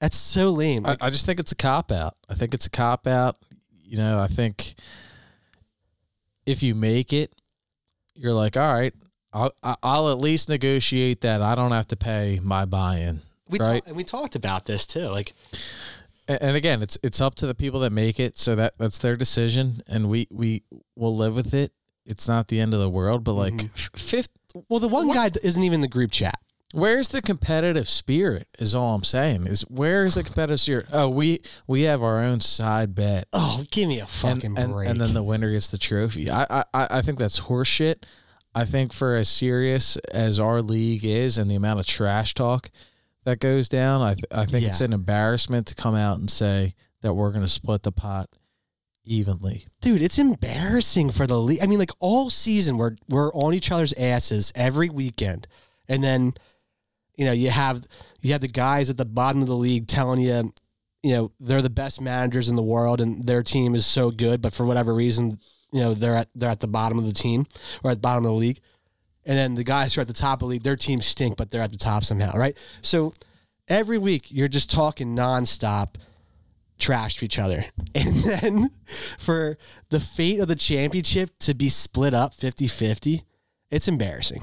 That's 0.00 0.16
so 0.16 0.50
lame. 0.50 0.86
I, 0.86 0.96
I 1.00 1.10
just 1.10 1.24
think 1.24 1.38
it's 1.38 1.52
a 1.52 1.56
cop 1.56 1.92
out. 1.92 2.14
I 2.28 2.34
think 2.34 2.52
it's 2.52 2.66
a 2.66 2.70
cop 2.70 3.06
out. 3.06 3.36
You 3.84 3.98
know, 3.98 4.18
I 4.18 4.26
think 4.26 4.74
if 6.46 6.62
you 6.62 6.74
make 6.74 7.12
it, 7.12 7.34
you're 8.14 8.32
like, 8.32 8.56
all 8.56 8.72
right, 8.72 8.94
I'll 9.32 9.52
I'll 9.82 10.10
at 10.10 10.18
least 10.18 10.48
negotiate 10.48 11.22
that 11.22 11.42
I 11.42 11.54
don't 11.54 11.72
have 11.72 11.86
to 11.88 11.96
pay 11.96 12.40
my 12.42 12.64
buy-in. 12.64 13.22
we 13.48 13.58
right. 13.58 13.82
talk, 13.82 13.88
and 13.88 13.96
we 13.96 14.04
talked 14.04 14.34
about 14.34 14.66
this 14.66 14.86
too. 14.86 15.08
Like, 15.08 15.32
And 16.28 16.56
again, 16.56 16.82
it's 16.82 16.98
it's 17.02 17.20
up 17.20 17.34
to 17.36 17.46
the 17.46 17.54
people 17.54 17.80
that 17.80 17.92
make 17.92 18.20
it, 18.20 18.36
so 18.36 18.54
that 18.56 18.74
that's 18.78 18.98
their 18.98 19.16
decision, 19.16 19.78
and 19.86 20.08
we 20.08 20.28
we 20.30 20.62
will 20.96 21.16
live 21.16 21.34
with 21.34 21.54
it. 21.54 21.72
It's 22.04 22.28
not 22.28 22.48
the 22.48 22.60
end 22.60 22.74
of 22.74 22.80
the 22.80 22.90
world, 22.90 23.24
but 23.24 23.34
like 23.34 23.54
mm-hmm. 23.54 23.66
f- 23.74 23.90
fifth, 23.94 24.30
well, 24.68 24.80
the 24.80 24.88
one 24.88 25.10
guy 25.12 25.30
isn't 25.42 25.62
even 25.62 25.76
in 25.76 25.80
the 25.80 25.88
group 25.88 26.10
chat. 26.10 26.38
Where's 26.72 27.08
the 27.08 27.22
competitive 27.22 27.88
spirit? 27.88 28.48
Is 28.58 28.74
all 28.74 28.94
I'm 28.94 29.04
saying. 29.04 29.46
Is 29.46 29.62
where 29.62 30.04
is 30.04 30.14
the 30.14 30.22
competitive 30.22 30.60
spirit? 30.60 30.86
Oh, 30.92 31.08
we 31.08 31.40
we 31.66 31.82
have 31.82 32.02
our 32.02 32.20
own 32.20 32.40
side 32.40 32.94
bet. 32.94 33.28
Oh, 33.32 33.64
give 33.70 33.88
me 33.88 34.00
a 34.00 34.06
fucking 34.06 34.58
and, 34.58 34.72
break. 34.72 34.88
and 34.88 35.00
then 35.00 35.14
the 35.14 35.22
winner 35.22 35.50
gets 35.50 35.70
the 35.70 35.78
trophy. 35.78 36.30
I, 36.30 36.64
I, 36.74 36.86
I 36.90 37.02
think 37.02 37.18
that's 37.18 37.40
horseshit. 37.40 38.04
I 38.54 38.64
think 38.64 38.92
for 38.92 39.16
as 39.16 39.28
serious 39.28 39.96
as 40.12 40.38
our 40.38 40.60
league 40.60 41.04
is 41.04 41.38
and 41.38 41.50
the 41.50 41.54
amount 41.54 41.80
of 41.80 41.86
trash 41.86 42.34
talk 42.34 42.70
that 43.24 43.40
goes 43.40 43.68
down, 43.68 44.02
I, 44.02 44.14
th- 44.14 44.24
I 44.30 44.44
think 44.44 44.66
it's 44.66 44.80
an 44.80 44.92
embarrassment 44.92 45.68
to 45.68 45.74
come 45.74 45.94
out 45.94 46.18
and 46.18 46.28
say 46.28 46.74
that 47.00 47.14
we're 47.14 47.30
going 47.30 47.44
to 47.44 47.50
split 47.50 47.82
the 47.82 47.92
pot 47.92 48.28
evenly. 49.04 49.66
dude, 49.80 50.02
it's 50.02 50.18
embarrassing 50.18 51.10
for 51.10 51.26
the 51.26 51.40
league. 51.40 51.60
I 51.62 51.66
mean, 51.66 51.78
like 51.78 51.90
all 51.98 52.30
season, 52.30 52.76
we're 52.76 52.96
we're 53.08 53.32
on 53.32 53.54
each 53.54 53.70
other's 53.70 53.92
asses 53.94 54.52
every 54.54 54.88
weekend, 54.90 55.48
and 55.88 56.04
then 56.04 56.34
you 57.16 57.24
know 57.24 57.32
you 57.32 57.50
have 57.50 57.86
you 58.20 58.32
have 58.32 58.40
the 58.40 58.48
guys 58.48 58.90
at 58.90 58.96
the 58.96 59.04
bottom 59.04 59.42
of 59.42 59.48
the 59.48 59.56
league 59.56 59.86
telling 59.88 60.20
you, 60.20 60.52
you 61.02 61.14
know, 61.14 61.32
they're 61.40 61.62
the 61.62 61.70
best 61.70 62.00
managers 62.00 62.48
in 62.48 62.56
the 62.56 62.62
world 62.62 63.00
and 63.00 63.26
their 63.26 63.42
team 63.42 63.74
is 63.74 63.84
so 63.84 64.10
good, 64.10 64.40
but 64.40 64.54
for 64.54 64.64
whatever 64.64 64.94
reason, 64.94 65.38
you 65.72 65.80
know, 65.80 65.94
they're 65.94 66.16
at 66.16 66.28
they're 66.34 66.50
at 66.50 66.60
the 66.60 66.68
bottom 66.68 66.98
of 66.98 67.06
the 67.06 67.12
team 67.12 67.44
or 67.82 67.90
at 67.90 67.94
the 67.94 68.00
bottom 68.00 68.24
of 68.24 68.30
the 68.30 68.36
league, 68.36 68.60
and 69.24 69.36
then 69.36 69.54
the 69.54 69.64
guys 69.64 69.94
who 69.94 70.00
are 70.00 70.02
at 70.02 70.08
the 70.08 70.12
top 70.12 70.34
of 70.34 70.40
the 70.40 70.46
league, 70.46 70.62
their 70.62 70.76
teams 70.76 71.06
stink, 71.06 71.36
but 71.36 71.50
they're 71.50 71.62
at 71.62 71.72
the 71.72 71.78
top 71.78 72.04
somehow, 72.04 72.36
right? 72.36 72.56
So 72.82 73.12
every 73.68 73.98
week 73.98 74.30
you're 74.30 74.48
just 74.48 74.70
talking 74.70 75.16
nonstop 75.16 75.96
trash 76.78 77.16
to 77.16 77.24
each 77.24 77.38
other. 77.38 77.64
And 77.94 78.16
then 78.24 78.70
for 79.18 79.58
the 79.90 80.00
fate 80.00 80.40
of 80.40 80.48
the 80.48 80.56
championship 80.56 81.30
to 81.40 81.54
be 81.54 81.68
split 81.68 82.14
up 82.14 82.32
50 82.32 82.66
50, 82.66 83.22
it's 83.70 83.86
embarrassing. 83.86 84.42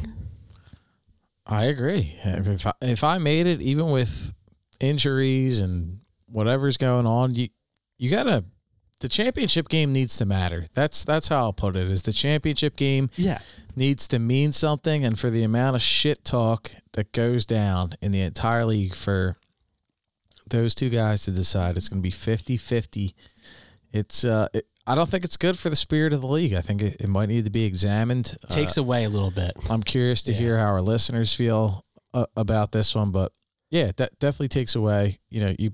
I 1.50 1.66
agree. 1.66 2.14
If 2.24 2.66
I, 2.68 2.74
if 2.82 3.04
I 3.04 3.18
made 3.18 3.48
it, 3.48 3.62
even 3.62 3.90
with 3.92 4.34
injuries 4.80 5.60
and 5.62 6.00
whatever's 6.28 6.78
going 6.78 7.06
on, 7.08 7.34
you 7.36 7.50
you 7.98 8.10
gotta. 8.10 8.46
The 9.02 9.08
championship 9.08 9.70
game 9.70 9.94
needs 9.94 10.18
to 10.18 10.26
matter. 10.26 10.66
That's 10.74 11.06
that's 11.06 11.30
how 11.30 11.38
I'll 11.38 11.54
put 11.54 11.78
it. 11.78 11.90
Is 11.90 12.04
the 12.04 12.12
championship 12.12 12.76
game 12.76 13.10
Yeah. 13.16 13.40
needs 13.78 14.10
to 14.10 14.20
mean 14.20 14.52
something, 14.52 15.06
and 15.06 15.18
for 15.18 15.30
the 15.30 15.44
amount 15.44 15.78
of 15.78 15.82
shit 15.82 16.26
talk 16.26 16.70
that 16.94 17.14
goes 17.14 17.46
down 17.46 17.94
in 18.02 18.12
the 18.12 18.20
entire 18.22 18.66
league 18.66 18.94
for 18.94 19.38
those 20.50 20.76
two 20.76 20.90
guys 20.90 21.24
to 21.24 21.32
decide 21.32 21.78
it's 21.78 21.88
going 21.90 22.02
to 22.02 22.04
be 22.04 22.12
50-50, 22.12 23.14
it's 23.94 24.26
uh, 24.26 24.48
it, 24.54 24.66
I 24.90 24.96
don't 24.96 25.08
think 25.10 25.24
it's 25.24 25.38
good 25.38 25.58
for 25.58 25.70
the 25.70 25.76
spirit 25.76 26.14
of 26.14 26.22
the 26.22 26.28
league. 26.28 26.54
I 26.54 26.62
think 26.62 26.82
it, 26.82 26.98
it 27.00 27.08
might 27.08 27.30
need 27.30 27.46
to 27.46 27.52
be 27.52 27.66
examined. 27.66 28.36
Uh, 28.44 28.54
Takes 28.54 28.76
away 28.78 29.04
a 29.04 29.10
little 29.10 29.32
bit. 29.32 29.52
I'm 29.70 29.84
curious 29.84 30.24
to 30.24 30.32
Yeah. 30.32 30.38
hear 30.40 30.58
how 30.58 30.66
our 30.66 30.82
listeners 30.82 31.34
feel 31.34 31.86
uh, 32.14 32.26
about 32.36 32.72
this 32.72 32.96
one, 32.96 33.12
but 33.12 33.32
yeah, 33.70 33.92
that 33.98 34.18
definitely 34.20 34.48
takes 34.48 34.76
away. 34.76 35.18
You 35.30 35.46
know, 35.46 35.56
you 35.60 35.72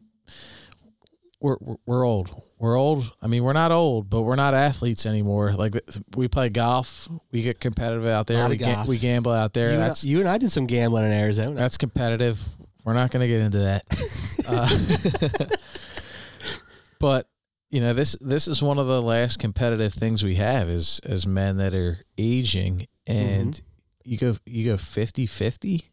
we're 1.39 1.57
we're- 1.85 2.05
old. 2.05 2.29
We're 2.57 2.77
old. 2.77 3.11
I 3.21 3.27
mean, 3.27 3.43
we're 3.43 3.53
not 3.53 3.71
old, 3.73 4.09
but 4.09 4.21
we're 4.21 4.37
not 4.37 4.53
athletes 4.53 5.05
anymore. 5.05 5.51
Like 5.53 5.75
we 6.15 6.29
play 6.29 6.47
golf, 6.49 7.09
we 7.31 7.41
get 7.41 7.59
competitive 7.59 8.05
out 8.07 8.27
there. 8.27 8.47
We, 8.49 8.55
ga- 8.55 8.85
we 8.87 8.97
gamble 8.97 9.33
out 9.33 9.53
there. 9.53 9.69
You 9.71 9.75
and, 9.81 9.83
I, 9.91 9.95
you 10.01 10.19
and 10.21 10.29
I 10.29 10.37
did 10.37 10.51
some 10.51 10.65
gambling 10.65 11.03
in 11.05 11.11
Arizona. 11.11 11.53
that's 11.53 11.77
competitive. 11.77 12.41
We're 12.85 12.93
not 12.93 13.11
going 13.11 13.21
to 13.21 13.27
get 13.27 13.41
into 13.41 13.57
that. 13.59 13.83
uh, 15.49 15.55
but 16.99 17.27
you 17.75 17.81
know, 17.81 17.93
this 17.93 18.15
this 18.21 18.47
is 18.47 18.63
one 18.63 18.79
of 18.79 18.87
the 18.87 19.01
last 19.01 19.37
competitive 19.39 19.93
things 19.93 20.23
we 20.23 20.35
have 20.35 20.69
is 20.69 20.99
as 21.03 21.27
men 21.27 21.57
that 21.57 21.73
are 21.75 21.99
aging 22.17 22.87
and 23.05 23.53
Mm-hmm. 23.53 24.11
you 24.11 24.17
go 24.17 24.35
you 24.45 24.65
go 24.71 24.75
50-50. 24.77 25.83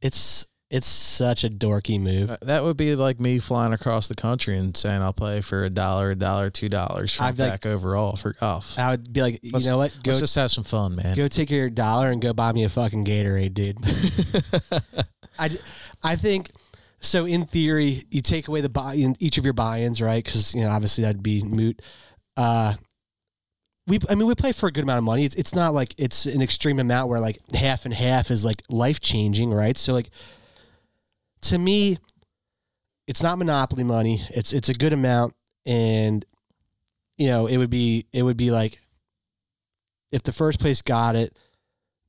It's 0.00 0.46
it's 0.70 0.86
such 0.88 1.44
a 1.44 1.48
dorky 1.48 2.00
move. 2.00 2.30
Uh, 2.30 2.36
That 2.42 2.64
would 2.64 2.76
be 2.78 2.96
like 2.96 3.20
me 3.20 3.38
flying 3.38 3.72
across 3.74 4.08
the 4.08 4.14
country 4.14 4.56
and 4.58 4.74
saying 4.76 5.00
I'll 5.02 5.12
play 5.12 5.40
for 5.42 5.64
a 5.64 5.70
dollar, 5.70 6.12
a 6.12 6.14
dollar, 6.16 6.48
two 6.50 6.68
dollars 6.70 7.20
I'd 7.20 7.36
be 7.36 7.42
like- 7.42 7.52
back 7.52 7.66
overall 7.66 8.16
for 8.16 8.32
golf. 8.32 8.78
I 8.78 8.92
would 8.92 9.12
be 9.12 9.20
like, 9.22 9.38
you 9.42 9.50
Let's- 9.52 9.66
know 9.66 9.76
what? 9.76 9.96
Go 10.02 10.12
Let's 10.12 10.20
just 10.20 10.34
have 10.36 10.50
some 10.50 10.64
fun, 10.64 10.96
man. 10.96 11.14
go 11.14 11.28
take 11.28 11.50
your 11.50 11.68
dollar 11.70 12.10
and 12.10 12.22
go 12.22 12.32
buy 12.32 12.52
me 12.52 12.64
a 12.64 12.68
fucking 12.70 13.04
Gatorade, 13.04 13.52
dude. 13.54 13.76
I, 15.38 15.50
I 16.02 16.16
think 16.16 16.50
so. 17.00 17.26
In 17.26 17.44
theory, 17.44 18.02
you 18.10 18.20
take 18.20 18.48
away 18.48 18.60
the 18.60 18.68
buy 18.68 18.94
in 18.94 19.16
each 19.20 19.38
of 19.38 19.44
your 19.44 19.54
buy-ins, 19.54 20.00
right? 20.00 20.24
Because 20.24 20.54
you 20.54 20.62
know, 20.62 20.70
obviously 20.70 21.04
that'd 21.04 21.22
be 21.22 21.42
moot. 21.42 21.80
Uh, 22.36 22.74
we, 23.86 24.00
I 24.10 24.14
mean, 24.14 24.26
we 24.26 24.34
play 24.34 24.52
for 24.52 24.68
a 24.68 24.72
good 24.72 24.82
amount 24.82 24.98
of 24.98 25.04
money. 25.04 25.24
It's 25.24 25.36
it's 25.36 25.54
not 25.54 25.74
like 25.74 25.94
it's 25.98 26.26
an 26.26 26.42
extreme 26.42 26.78
amount 26.78 27.08
where 27.08 27.20
like 27.20 27.38
half 27.54 27.84
and 27.84 27.94
half 27.94 28.30
is 28.30 28.44
like 28.44 28.62
life 28.68 29.00
changing, 29.00 29.52
right? 29.52 29.76
So 29.76 29.92
like, 29.92 30.10
to 31.42 31.58
me, 31.58 31.98
it's 33.06 33.22
not 33.22 33.38
monopoly 33.38 33.84
money. 33.84 34.22
It's 34.30 34.52
it's 34.52 34.68
a 34.68 34.74
good 34.74 34.92
amount, 34.92 35.34
and 35.64 36.24
you 37.16 37.28
know, 37.28 37.46
it 37.46 37.56
would 37.58 37.70
be 37.70 38.06
it 38.12 38.22
would 38.22 38.36
be 38.36 38.50
like 38.50 38.80
if 40.10 40.22
the 40.22 40.32
first 40.32 40.60
place 40.60 40.82
got 40.82 41.14
it, 41.14 41.36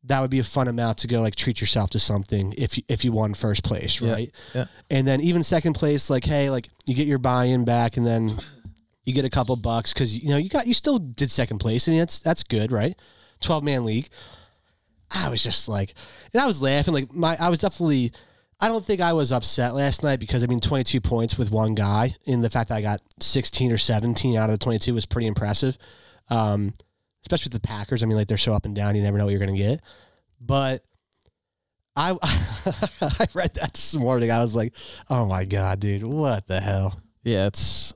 that 0.08 0.22
would 0.22 0.32
be 0.32 0.40
a 0.40 0.44
fun 0.44 0.68
amount 0.68 0.98
to 1.00 1.08
go 1.08 1.22
like 1.22 1.36
treat 1.36 1.62
yourself 1.62 1.90
to 1.92 2.00
something 2.00 2.54
if 2.58 2.78
you, 2.78 2.84
if 2.88 3.06
you 3.06 3.12
won 3.12 3.34
first 3.34 3.64
place, 3.64 4.02
Yeah. 4.02 4.12
right? 4.12 4.32
Yeah. 4.56 4.66
And 4.90 5.08
then 5.08 5.22
even 5.22 5.44
second 5.44 5.74
place, 5.74 6.10
like 6.10 6.24
hey, 6.26 6.50
like 6.50 6.68
you 6.86 6.96
get 6.96 7.08
your 7.08 7.20
buy-in 7.20 7.66
back, 7.66 7.98
and 7.98 8.06
then 8.06 8.32
you 9.06 9.14
get 9.14 9.26
a 9.26 9.30
couple 9.30 9.56
bucks 9.56 9.94
because 9.94 10.18
you 10.22 10.30
know 10.30 10.38
you 10.38 10.50
got 10.50 10.68
you 10.68 10.74
still 10.74 10.98
did 10.98 11.30
second 11.32 11.60
place, 11.60 11.88
and 11.88 12.00
that's 12.00 12.20
that's 12.20 12.44
good, 12.44 12.72
right? 12.72 12.96
Twelve 13.40 13.64
man 13.64 13.86
league. 13.86 14.08
I 15.16 15.30
was 15.30 15.42
just 15.42 15.70
like, 15.70 15.94
and 16.34 16.42
I 16.42 16.46
was 16.46 16.62
laughing. 16.62 16.94
Like 16.94 17.14
my, 17.14 17.38
I 17.40 17.50
was 17.50 17.60
definitely. 17.60 18.12
I 18.60 18.70
don't 18.70 18.84
think 18.84 19.02
I 19.02 19.14
was 19.14 19.32
upset 19.32 19.76
last 19.76 20.02
night 20.04 20.20
because 20.20 20.44
I 20.44 20.48
mean, 20.48 20.60
22 20.60 21.00
points 21.00 21.38
with 21.38 21.52
one 21.52 21.76
guy, 21.76 22.16
and 22.26 22.44
the 22.44 22.50
fact 22.50 22.70
that 22.70 22.76
I 22.78 22.82
got 22.82 23.00
16 23.20 23.72
or 23.72 23.78
17 23.78 24.36
out 24.36 24.46
of 24.50 24.52
the 24.52 24.58
22 24.58 24.96
was 24.96 25.06
pretty 25.06 25.28
impressive. 25.28 25.78
Um, 26.32 26.74
especially 27.28 27.50
with 27.52 27.62
the 27.62 27.68
Packers. 27.68 28.04
I 28.04 28.06
mean, 28.06 28.18
like 28.18 28.28
they're 28.28 28.38
so 28.38 28.54
up 28.54 28.66
and 28.66 28.74
down, 28.74 28.96
you 28.96 29.02
never 29.02 29.18
know 29.18 29.26
what 29.26 29.32
you're 29.32 29.40
going 29.40 29.56
to 29.56 29.62
get. 29.62 29.82
But 30.40 30.84
I 31.96 32.12
I 33.02 33.28
read 33.34 33.54
that 33.56 33.72
this 33.74 33.96
morning. 33.96 34.32
I 34.32 34.40
was 34.40 34.56
like, 34.56 34.74
oh 35.10 35.26
my 35.26 35.46
god, 35.46 35.80
dude, 35.80 36.04
what 36.04 36.48
the 36.48 36.62
hell? 36.62 37.00
Yeah, 37.24 37.48
it's 37.48 37.94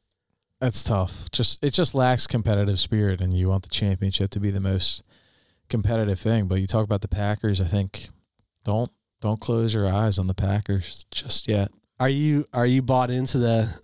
it's 0.62 0.84
tough. 0.84 1.32
Just 1.32 1.64
it 1.64 1.74
just 1.74 1.96
lacks 1.96 2.28
competitive 2.28 2.80
spirit, 2.80 3.22
and 3.22 3.34
you 3.34 3.48
want 3.48 3.64
the 3.64 3.70
championship 3.70 4.30
to 4.32 4.40
be 4.40 4.52
the 4.52 4.60
most 4.60 5.04
competitive 5.70 6.20
thing. 6.20 6.48
But 6.48 6.60
you 6.60 6.68
talk 6.68 6.84
about 6.84 7.02
the 7.02 7.08
Packers. 7.08 7.62
I 7.62 7.66
think 7.66 8.10
don't 8.66 8.92
don't 9.22 9.40
close 9.40 9.74
your 9.74 9.88
eyes 9.88 10.20
on 10.20 10.28
the 10.28 10.34
Packers 10.34 11.06
just 11.12 11.48
yet. 11.48 11.72
Are 12.00 12.10
you 12.10 12.46
are 12.54 12.66
you 12.66 12.82
bought 12.82 13.12
into 13.12 13.38
the? 13.38 13.80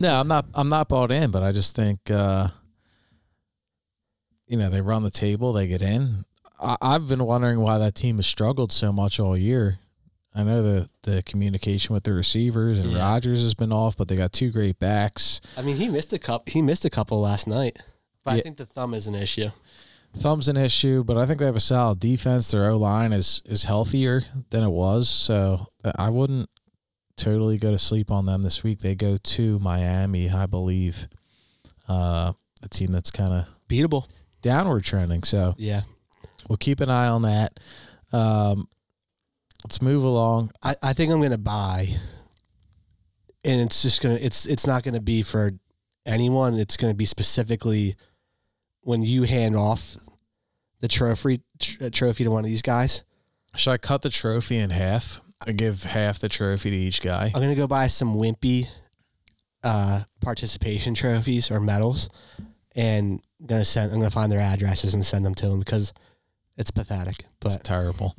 No, 0.00 0.20
I'm 0.20 0.28
not. 0.28 0.46
I'm 0.54 0.68
not 0.68 0.88
bought 0.88 1.10
in, 1.10 1.32
but 1.32 1.42
I 1.42 1.50
just 1.50 1.74
think 1.74 2.10
uh, 2.10 2.48
you 4.48 4.56
know 4.56 4.68
they 4.70 4.80
run 4.80 5.02
the 5.02 5.10
table, 5.10 5.52
they 5.52 5.66
get 5.66 5.82
in. 5.82 6.24
I, 6.60 6.76
I've 6.80 7.08
been 7.08 7.24
wondering 7.24 7.60
why 7.60 7.78
that 7.78 7.94
team 7.94 8.16
has 8.16 8.26
struggled 8.26 8.72
so 8.72 8.92
much 8.92 9.20
all 9.20 9.36
year. 9.36 9.78
I 10.34 10.42
know 10.42 10.62
the 10.62 10.88
the 11.02 11.22
communication 11.22 11.94
with 11.94 12.04
the 12.04 12.12
receivers 12.12 12.78
and 12.78 12.92
Yeah. 12.92 12.98
Rodgers 12.98 13.42
has 13.42 13.54
been 13.54 13.72
off, 13.72 13.96
but 13.96 14.08
they 14.08 14.16
got 14.16 14.32
two 14.32 14.50
great 14.50 14.78
backs. 14.78 15.40
I 15.56 15.62
mean, 15.62 15.76
he 15.76 15.88
missed 15.88 16.12
a 16.12 16.18
cup. 16.18 16.48
He 16.48 16.62
missed 16.62 16.84
a 16.84 16.90
couple 16.90 17.20
last 17.20 17.46
night, 17.46 17.78
but 18.24 18.34
I 18.34 18.40
think 18.40 18.56
the 18.56 18.66
thumb 18.66 18.94
is 18.94 19.06
an 19.06 19.14
issue. 19.14 19.50
Thumb's 20.16 20.48
an 20.48 20.56
issue, 20.56 21.04
but 21.04 21.18
I 21.18 21.26
think 21.26 21.38
they 21.38 21.44
have 21.44 21.56
a 21.56 21.60
solid 21.60 22.00
defense. 22.00 22.50
Their 22.50 22.70
O 22.70 22.76
line 22.76 23.12
is 23.12 23.42
is 23.44 23.64
healthier 23.64 24.22
than 24.50 24.64
it 24.64 24.70
was, 24.70 25.08
so 25.08 25.66
I 25.96 26.08
wouldn't 26.10 26.48
totally 27.16 27.58
go 27.58 27.70
to 27.72 27.78
sleep 27.78 28.10
on 28.10 28.24
them 28.26 28.42
this 28.42 28.62
week. 28.62 28.78
They 28.78 28.94
go 28.94 29.16
to 29.16 29.58
Miami, 29.58 30.30
I 30.30 30.46
believe, 30.46 31.08
uh, 31.88 32.32
a 32.62 32.68
team 32.68 32.92
that's 32.92 33.10
kind 33.10 33.32
of 33.32 33.46
Beatable. 33.68 34.08
Downward 34.42 34.84
trending. 34.84 35.22
So 35.22 35.54
Yeah. 35.58 35.82
we'll 36.48 36.56
keep 36.56 36.80
an 36.80 36.88
eye 36.90 37.08
on 37.08 37.22
that. 37.22 37.58
Um, 38.12 38.68
let's 39.64 39.82
move 39.82 40.04
along. 40.04 40.50
I, 40.62 40.74
I 40.82 40.92
think 40.92 41.12
I'm 41.12 41.20
gonna 41.20 41.36
buy, 41.38 41.88
and 43.44 43.60
it's 43.60 43.82
just 43.82 44.00
gonna 44.02 44.18
it's 44.20 44.46
it's 44.46 44.66
not 44.66 44.82
gonna 44.82 45.00
be 45.00 45.22
for 45.22 45.52
anyone. 46.06 46.54
It's 46.58 46.76
gonna 46.76 46.94
be 46.94 47.04
specifically 47.04 47.96
when 48.82 49.02
you 49.02 49.24
hand 49.24 49.56
off 49.56 49.96
the 50.80 50.88
trophy 50.88 51.42
tr- 51.58 51.88
trophy 51.90 52.24
to 52.24 52.30
one 52.30 52.44
of 52.44 52.50
these 52.50 52.62
guys. 52.62 53.02
Should 53.56 53.72
I 53.72 53.78
cut 53.78 54.02
the 54.02 54.10
trophy 54.10 54.56
in 54.58 54.70
half? 54.70 55.20
I 55.46 55.52
give 55.52 55.82
half 55.82 56.18
the 56.18 56.28
trophy 56.28 56.70
to 56.70 56.76
each 56.76 57.00
guy. 57.02 57.26
I'm 57.34 57.40
gonna 57.40 57.54
go 57.54 57.66
buy 57.66 57.88
some 57.88 58.14
wimpy 58.16 58.68
uh, 59.64 60.02
participation 60.20 60.94
trophies 60.94 61.50
or 61.50 61.60
medals, 61.60 62.08
and 62.78 63.20
gonna 63.44 63.64
send. 63.66 63.92
I'm 63.92 63.98
gonna 63.98 64.10
find 64.10 64.32
their 64.32 64.40
addresses 64.40 64.94
and 64.94 65.04
send 65.04 65.26
them 65.26 65.34
to 65.34 65.48
them 65.48 65.58
because 65.58 65.92
it's 66.56 66.70
pathetic. 66.70 67.16
It's 67.42 67.56
But 67.56 67.64
terrible. 67.64 68.14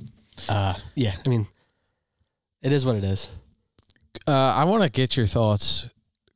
uh, 0.49 0.74
yeah, 0.95 1.16
I 1.26 1.30
mean, 1.30 1.47
it 2.62 2.72
is 2.72 2.86
what 2.86 2.95
it 2.95 3.03
is. 3.03 3.30
Uh, 4.28 4.32
I 4.34 4.66
want 4.66 4.84
to 4.84 4.89
get 4.89 5.16
your 5.18 5.26
thoughts 5.28 5.89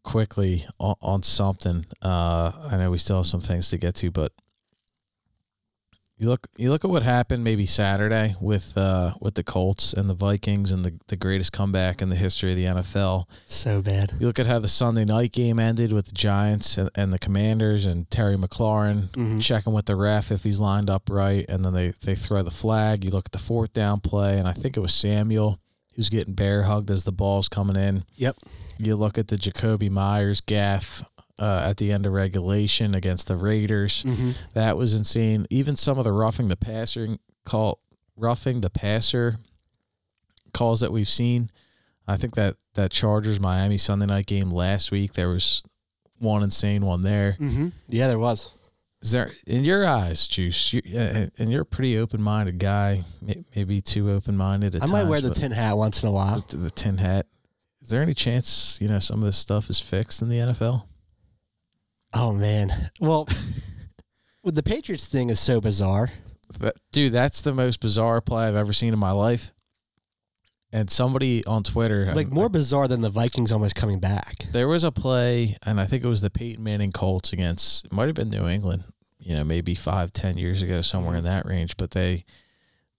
quickly 0.03 0.65
on, 0.79 0.95
on 1.01 1.23
something. 1.23 1.85
Uh, 2.01 2.51
I 2.71 2.77
know 2.77 2.89
we 2.91 2.97
still 2.97 3.17
have 3.17 3.25
some 3.27 3.41
things 3.41 3.69
to 3.69 3.77
get 3.77 3.95
to, 3.95 4.09
but 4.11 4.31
you 6.17 6.29
look 6.29 6.47
you 6.57 6.69
look 6.69 6.85
at 6.85 6.91
what 6.91 7.01
happened 7.03 7.43
maybe 7.43 7.65
Saturday 7.65 8.35
with 8.39 8.77
uh, 8.77 9.13
with 9.19 9.33
the 9.35 9.43
Colts 9.43 9.93
and 9.93 10.09
the 10.09 10.13
Vikings 10.13 10.71
and 10.71 10.85
the, 10.85 10.97
the 11.07 11.15
greatest 11.17 11.51
comeback 11.51 12.01
in 12.01 12.09
the 12.09 12.15
history 12.15 12.51
of 12.51 12.57
the 12.57 12.65
NFL. 12.81 13.25
So 13.45 13.81
bad. 13.81 14.13
You 14.19 14.27
look 14.27 14.39
at 14.39 14.45
how 14.45 14.59
the 14.59 14.67
Sunday 14.67 15.05
night 15.05 15.31
game 15.31 15.59
ended 15.59 15.91
with 15.91 16.05
the 16.05 16.13
Giants 16.13 16.77
and, 16.77 16.89
and 16.95 17.11
the 17.11 17.19
Commanders 17.19 17.85
and 17.85 18.09
Terry 18.09 18.37
McLaurin 18.37 19.09
Mhm. 19.11 19.41
checking 19.41 19.73
with 19.73 19.85
the 19.85 19.95
ref 19.95 20.31
if 20.31 20.43
he's 20.43 20.59
lined 20.59 20.89
up 20.89 21.09
right, 21.09 21.45
and 21.49 21.65
then 21.65 21.73
they 21.73 21.93
they 22.01 22.15
throw 22.15 22.43
the 22.43 22.51
flag. 22.51 23.03
You 23.03 23.11
look 23.11 23.25
at 23.25 23.31
the 23.31 23.37
fourth 23.39 23.73
down 23.73 23.99
play, 23.99 24.37
and 24.37 24.47
I 24.47 24.53
think 24.53 24.77
it 24.77 24.81
was 24.81 24.93
Samuel 24.93 25.59
who's 25.95 26.09
getting 26.09 26.33
bear 26.33 26.63
hugged 26.63 26.89
as 26.89 27.03
the 27.03 27.11
ball's 27.11 27.47
coming 27.47 27.75
in. 27.75 28.03
Yep. 28.15 28.35
You 28.79 28.95
look 28.95 29.19
at 29.19 29.27
the 29.27 29.35
Jakobi 29.35 29.91
Meyers 29.91 30.41
gaff 30.41 31.03
uh, 31.39 31.63
at 31.65 31.77
the 31.77 31.91
end 31.91 32.05
of 32.05 32.13
regulation 32.13 32.95
against 32.95 33.27
the 33.27 33.35
Raiders. 33.35 34.03
Mm-hmm. 34.03 34.31
That 34.53 34.77
was 34.77 34.93
insane. 34.93 35.45
Even 35.49 35.75
some 35.75 35.97
of 35.97 36.03
the 36.03 36.11
roughing 36.11 36.47
the 36.47 36.55
passer 36.55 37.17
call 37.45 37.79
roughing 38.15 38.61
the 38.61 38.69
passer 38.69 39.37
calls 40.53 40.81
that 40.81 40.91
we've 40.91 41.07
seen. 41.07 41.49
I 42.07 42.17
think 42.17 42.35
that 42.35 42.57
that 42.75 42.91
Chargers 42.91 43.39
Miami 43.39 43.77
Sunday 43.77 44.05
night 44.05 44.25
game 44.25 44.49
last 44.49 44.91
week 44.91 45.13
there 45.13 45.29
was 45.29 45.63
one 46.19 46.43
insane 46.43 46.85
one 46.85 47.01
there. 47.01 47.35
Mm-hmm. 47.39 47.69
Yeah, 47.87 48.07
there 48.07 48.19
was. 48.19 48.51
Is 49.01 49.11
there 49.11 49.31
in 49.45 49.65
your 49.65 49.85
eyes, 49.85 50.29
Juice? 50.29 50.71
You, 50.71 50.81
uh, 50.97 51.27
and 51.37 51.51
you're 51.51 51.63
a 51.63 51.65
pretty 51.65 51.97
open-minded 51.97 52.57
guy, 52.57 53.03
maybe 53.53 53.81
too 53.81 54.09
open-minded. 54.09 54.75
At 54.75 54.83
I 54.83 54.85
might 54.85 55.03
wear 55.03 55.19
the 55.19 55.29
tin 55.29 55.51
hat 55.51 55.75
once 55.75 56.03
in 56.03 56.09
a 56.09 56.11
while. 56.11 56.45
the, 56.47 56.55
the 56.55 56.71
tin 56.71 56.97
hat. 56.97 57.25
Is 57.81 57.89
there 57.89 58.01
any 58.01 58.13
chance 58.13 58.77
you 58.79 58.87
know 58.87 58.99
some 58.99 59.19
of 59.19 59.25
this 59.25 59.35
stuff 59.35 59.69
is 59.69 59.81
fixed 59.81 60.21
in 60.21 60.29
the 60.29 60.37
NFL? 60.37 60.83
Oh 62.13 62.33
man. 62.33 62.69
Well, 62.99 63.27
the 64.43 64.63
Patriots 64.63 65.07
thing 65.07 65.29
is 65.29 65.39
so 65.39 65.59
bizarre. 65.61 66.11
But, 66.59 66.75
dude, 66.91 67.13
that's 67.13 67.41
the 67.41 67.53
most 67.53 67.79
bizarre 67.79 68.21
play 68.21 68.47
I've 68.47 68.55
ever 68.55 68.73
seen 68.73 68.93
in 68.93 68.99
my 68.99 69.11
life. 69.11 69.51
And 70.71 70.89
somebody 70.89 71.45
on 71.45 71.63
Twitter, 71.63 72.07
um, 72.09 72.15
Like 72.15 72.31
more 72.31 72.49
bizarre 72.49 72.87
than 72.87 73.01
the 73.01 73.09
Vikings 73.09 73.51
almost 73.51 73.75
coming 73.75 73.99
back. 73.99 74.37
there 74.51 74.67
was 74.67 74.83
a 74.83 74.91
play, 74.91 75.55
and 75.65 75.79
I 75.79 75.85
think 75.85 76.03
it 76.03 76.07
was 76.07 76.21
the 76.21 76.29
Peyton 76.31 76.63
Manning 76.63 76.91
Colts 76.91 77.31
against, 77.31 77.85
it 77.85 77.91
might 77.91 78.07
have 78.07 78.15
been 78.15 78.29
New 78.29 78.47
England, 78.47 78.83
you 79.19 79.35
know, 79.35 79.43
maybe 79.43 79.75
five, 79.75 80.11
ten 80.11 80.37
years 80.37 80.61
ago, 80.61 80.81
somewhere 80.81 81.15
in 81.17 81.23
that 81.25 81.45
range. 81.45 81.77
But 81.77 81.91
they 81.91 82.25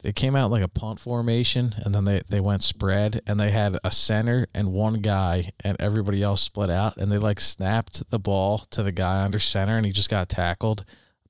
they 0.05 0.13
came 0.13 0.37
out 0.37 0.51
like 0.51 0.63
a 0.63 0.69
punt 0.69 1.01
formation, 1.01 1.75
and 1.85 1.95
then 1.95 2.05
they, 2.05 2.21
they 2.29 2.39
went 2.39 2.63
spread, 2.63 3.23
and 3.27 3.41
they 3.41 3.51
had 3.51 3.79
a 3.83 3.91
center 3.91 4.47
and 4.55 4.71
one 4.71 5.01
guy, 5.01 5.51
and 5.65 5.77
everybody 5.81 6.23
else 6.23 6.43
split 6.43 6.69
out, 6.71 6.99
and 6.99 7.11
they 7.11 7.17
like 7.19 7.41
snapped 7.41 8.11
the 8.11 8.19
ball 8.19 8.59
to 8.71 8.83
the 8.83 8.93
guy 8.93 9.25
under 9.25 9.39
center, 9.39 9.77
and 9.79 9.87
he 9.87 9.93
just 9.93 10.11
got 10.11 10.29
tackled. 10.29 10.85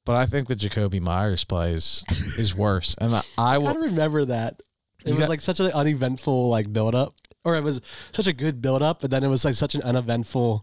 But 0.04 0.16
I 0.16 0.26
think 0.26 0.48
the 0.48 0.56
Jakobi 0.56 1.00
Meyers 1.00 1.44
play 1.44 1.70
is 1.72 2.04
is 2.38 2.54
worse, 2.54 2.94
and 3.00 3.14
I, 3.14 3.22
I 3.38 3.54
I 3.54 3.58
will. 3.58 3.74
remember 3.74 4.24
that. 4.26 4.60
It 5.06 5.10
was 5.12 5.20
got- 5.20 5.28
like 5.28 5.40
such 5.40 5.60
an 5.60 5.66
uneventful 5.72 6.48
like 6.50 6.72
build 6.72 6.94
up, 6.96 7.14
or 7.44 7.56
it 7.56 7.62
was 7.62 7.80
such 8.12 8.26
a 8.26 8.32
good 8.32 8.60
build 8.60 8.82
up, 8.82 9.00
but 9.00 9.10
then 9.10 9.22
it 9.22 9.28
was 9.28 9.44
like 9.44 9.54
such 9.54 9.74
an 9.76 9.82
uneventful 9.82 10.62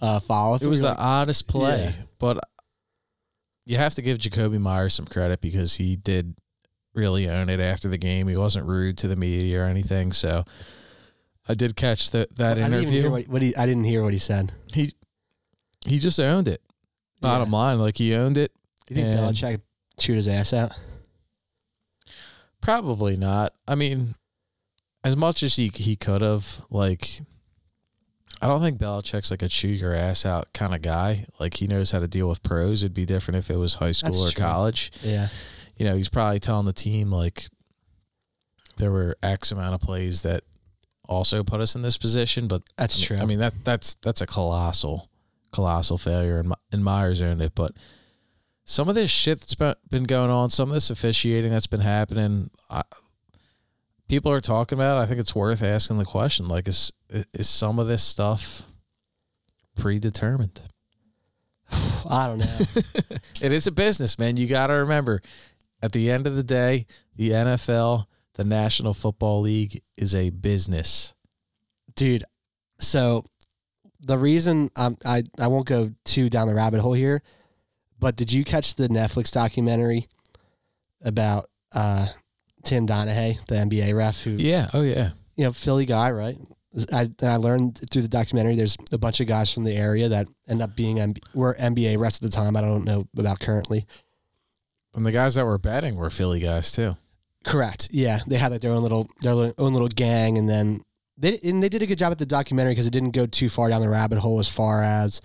uh, 0.00 0.20
follow. 0.20 0.56
It 0.56 0.66
was 0.68 0.80
the 0.82 0.96
oddest 0.96 1.48
play, 1.48 1.92
Yeah. 1.96 2.02
but 2.20 2.38
you 3.66 3.76
have 3.76 3.94
to 3.96 4.02
give 4.02 4.18
Jakobi 4.18 4.58
Meyers 4.60 4.94
some 4.94 5.06
credit 5.06 5.40
because 5.40 5.74
he 5.74 5.96
did 5.96 6.34
really 6.94 7.28
own 7.28 7.48
it 7.48 7.60
after 7.60 7.88
the 7.88 7.98
game. 7.98 8.28
He 8.28 8.36
wasn't 8.36 8.66
rude 8.66 8.98
to 8.98 9.08
the 9.08 9.16
media 9.16 9.62
or 9.62 9.64
anything. 9.66 10.12
So 10.12 10.44
I 11.48 11.54
did 11.54 11.76
catch 11.76 12.10
the, 12.10 12.26
that 12.36 12.52
I 12.58 12.68
didn't 12.68 12.74
interview. 12.74 13.10
what, 13.10 13.28
what 13.28 13.42
he. 13.42 13.54
I 13.56 13.66
didn't 13.66 13.84
hear 13.84 14.02
what 14.02 14.12
he 14.12 14.18
said. 14.18 14.52
he 14.72 14.92
he 15.86 15.98
just 15.98 16.18
owned 16.20 16.48
it. 16.48 16.60
Bottom 17.20 17.50
Yeah. 17.50 17.58
line, 17.58 17.78
like 17.78 17.96
he 17.98 18.14
owned 18.14 18.36
it. 18.38 18.52
Do 18.86 18.94
you 18.94 19.02
think 19.02 19.18
Belichick 19.18 19.60
chewed 19.98 20.16
his 20.16 20.28
ass 20.28 20.52
out? 20.52 20.72
Probably 22.60 23.16
not. 23.16 23.52
I 23.66 23.74
mean, 23.74 24.14
as 25.02 25.16
much 25.16 25.42
as 25.42 25.56
he 25.56 25.70
he 25.74 25.96
could 25.96 26.20
have, 26.20 26.62
like, 26.70 27.20
I 28.42 28.46
don't 28.46 28.60
think 28.60 28.78
Belichick's 28.78 29.30
like 29.30 29.42
a 29.42 29.48
chew 29.48 29.68
your 29.68 29.94
ass 29.94 30.26
out 30.26 30.52
kind 30.52 30.74
of 30.74 30.82
guy. 30.82 31.24
Like 31.38 31.54
he 31.54 31.66
knows 31.66 31.90
how 31.90 32.00
to 32.00 32.08
deal 32.08 32.28
with 32.28 32.42
pros. 32.42 32.82
It'd 32.82 32.94
be 32.94 33.06
different 33.06 33.38
if 33.38 33.50
it 33.50 33.56
was 33.56 33.76
high 33.76 33.92
school 33.92 34.12
That's 34.12 34.32
or 34.32 34.34
true. 34.34 34.44
college. 34.44 34.92
Yeah. 35.02 35.28
You 35.80 35.86
know, 35.86 35.96
he's 35.96 36.10
probably 36.10 36.38
telling 36.40 36.66
the 36.66 36.74
team 36.74 37.10
like 37.10 37.46
there 38.76 38.90
were 38.90 39.16
X 39.22 39.50
amount 39.50 39.74
of 39.74 39.80
plays 39.80 40.20
that 40.22 40.42
also 41.08 41.42
put 41.42 41.60
us 41.60 41.74
in 41.74 41.80
this 41.80 41.96
position, 41.96 42.46
but 42.48 42.62
That's 42.76 42.96
I 42.96 43.00
mean- 43.00 43.06
true. 43.06 43.16
I 43.20 43.24
mean 43.26 43.38
that 43.38 43.54
that's 43.64 43.94
that's 43.94 44.20
a 44.20 44.26
colossal, 44.26 45.08
colossal 45.52 45.96
failure, 45.96 46.38
and 46.38 46.52
and 46.70 46.84
Meyers 46.84 47.22
owned 47.22 47.40
it. 47.40 47.54
But 47.54 47.72
some 48.66 48.90
of 48.90 48.94
this 48.94 49.10
shit 49.10 49.40
that's 49.40 49.54
been 49.54 49.74
been 49.88 50.04
going 50.04 50.30
on, 50.30 50.50
some 50.50 50.68
of 50.68 50.74
this 50.74 50.90
officiating 50.90 51.50
that's 51.50 51.66
been 51.66 51.80
happening, 51.80 52.50
I, 52.68 52.82
people 54.06 54.30
are 54.32 54.40
talking 54.42 54.76
about. 54.76 54.98
it. 54.98 55.02
I 55.02 55.06
think 55.06 55.18
it's 55.18 55.34
worth 55.34 55.62
asking 55.62 55.96
the 55.96 56.04
question: 56.04 56.46
like, 56.46 56.68
is 56.68 56.92
is 57.32 57.48
some 57.48 57.78
of 57.78 57.86
this 57.86 58.02
stuff 58.02 58.64
predetermined? 59.76 60.60
I 62.08 62.26
don't 62.26 62.38
know. 62.38 62.58
It 63.42 63.52
is 63.52 63.66
a 63.66 63.72
business, 63.72 64.18
man. 64.18 64.36
You 64.36 64.46
got 64.46 64.66
to 64.66 64.74
remember, 64.74 65.22
at 65.82 65.92
the 65.92 66.10
end 66.10 66.26
of 66.26 66.36
the 66.36 66.42
day, 66.42 66.86
the 67.16 67.30
NFL, 67.30 68.06
the 68.34 68.44
National 68.44 68.94
Football 68.94 69.42
League, 69.42 69.80
is 69.96 70.14
a 70.14 70.30
business. 70.30 71.14
dude. 71.94 72.24
So 72.78 73.24
the 74.00 74.16
reason 74.16 74.70
um, 74.76 74.96
I 75.04 75.22
I 75.38 75.48
won't 75.48 75.66
go 75.66 75.90
too 76.04 76.30
down 76.30 76.48
the 76.48 76.54
rabbit 76.54 76.80
hole 76.80 76.94
here, 76.94 77.22
but 77.98 78.16
did 78.16 78.32
you 78.32 78.44
catch 78.44 78.74
the 78.74 78.88
Netflix 78.88 79.30
documentary 79.30 80.08
about 81.02 81.46
uh, 81.72 82.06
Tim 82.64 82.86
Donaghy, 82.86 83.44
the 83.46 83.56
NBA 83.56 83.94
ref, 83.94 84.22
who 84.22 84.32
Yeah. 84.32 84.68
Oh 84.72 84.82
yeah. 84.82 85.10
you 85.36 85.44
know 85.44 85.52
Philly 85.52 85.86
guy, 85.86 86.10
right? 86.10 86.38
I 86.92 87.02
and 87.02 87.24
I 87.24 87.36
learned 87.36 87.80
through 87.90 88.02
the 88.02 88.08
documentary 88.08 88.54
there's 88.54 88.76
a 88.92 88.98
bunch 88.98 89.20
of 89.20 89.26
guys 89.26 89.52
from 89.52 89.64
the 89.64 89.74
area 89.74 90.08
that 90.08 90.28
end 90.48 90.62
up 90.62 90.76
being 90.76 90.96
MB, 90.96 91.18
were 91.34 91.54
NBA 91.54 91.96
refs 91.96 92.16
at 92.16 92.22
the 92.22 92.30
time. 92.30 92.56
I 92.56 92.60
don't 92.60 92.84
know 92.84 93.06
about 93.16 93.40
currently. 93.40 93.86
And 94.94 95.06
the 95.06 95.12
guys 95.12 95.36
that 95.36 95.46
were 95.46 95.58
betting 95.58 95.96
were 95.96 96.10
Philly 96.10 96.40
guys 96.40 96.72
too. 96.72 96.96
Correct. 97.44 97.88
Yeah, 97.90 98.18
they 98.26 98.36
had 98.36 98.52
like 98.52 98.60
their 98.60 98.72
own 98.72 98.82
little 98.82 99.08
their 99.22 99.32
own 99.32 99.72
little 99.72 99.88
gang, 99.88 100.36
and 100.36 100.48
then 100.48 100.80
they 101.16 101.38
and 101.44 101.62
they 101.62 101.68
did 101.68 101.82
a 101.82 101.86
good 101.86 101.98
job 101.98 102.12
at 102.12 102.18
the 102.18 102.26
documentary 102.26 102.72
because 102.72 102.86
it 102.86 102.92
didn't 102.92 103.12
go 103.12 103.26
too 103.26 103.48
far 103.48 103.70
down 103.70 103.80
the 103.80 103.88
rabbit 103.88 104.18
hole 104.18 104.40
as 104.40 104.48
far 104.48 104.82
as 104.82 105.20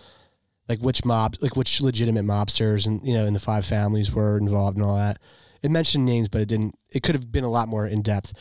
like 0.70 0.80
which 0.80 1.04
mob, 1.04 1.36
like 1.42 1.56
which 1.56 1.82
legitimate 1.82 2.26
mobsters 2.26 2.88
and 2.88 3.06
you 3.06 3.14
know, 3.14 3.26
and 3.26 3.36
the 3.36 3.40
five 3.40 3.66
families 3.66 4.12
were 4.12 4.38
involved 4.38 4.78
and 4.78 4.86
all 4.86 4.96
that. 4.96 5.20
It 5.62 5.72
mentioned 5.72 6.06
names, 6.06 6.30
but 6.30 6.42
it 6.42 6.48
didn't. 6.48 6.76
It 6.92 7.04
could 7.04 7.16
have 7.16 7.32
been 7.32 7.44
a 7.44 7.50
lot 7.50 7.68
more 7.68 7.88
in 7.88 8.02
depth. 8.02 8.34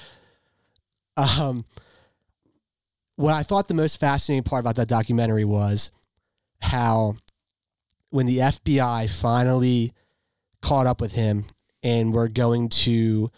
Um, 1.17 1.65
what 3.17 3.35
I 3.35 3.43
thought 3.43 3.69
the 3.69 3.75
most 3.75 3.99
fascinating 3.99 4.43
part 4.43 4.61
about 4.61 4.77
that 4.77 4.89
documentary 4.89 5.45
was 5.45 5.91
how 6.61 7.15
when 8.11 8.27
the 8.27 8.39
FBI 8.39 9.11
finally 9.21 9.93
caught 10.65 10.87
up 10.87 11.01
with 11.01 11.13
him 11.13 11.45
and 11.83 12.13
we're 12.13 12.29
going 12.29 12.71
to 12.71 13.31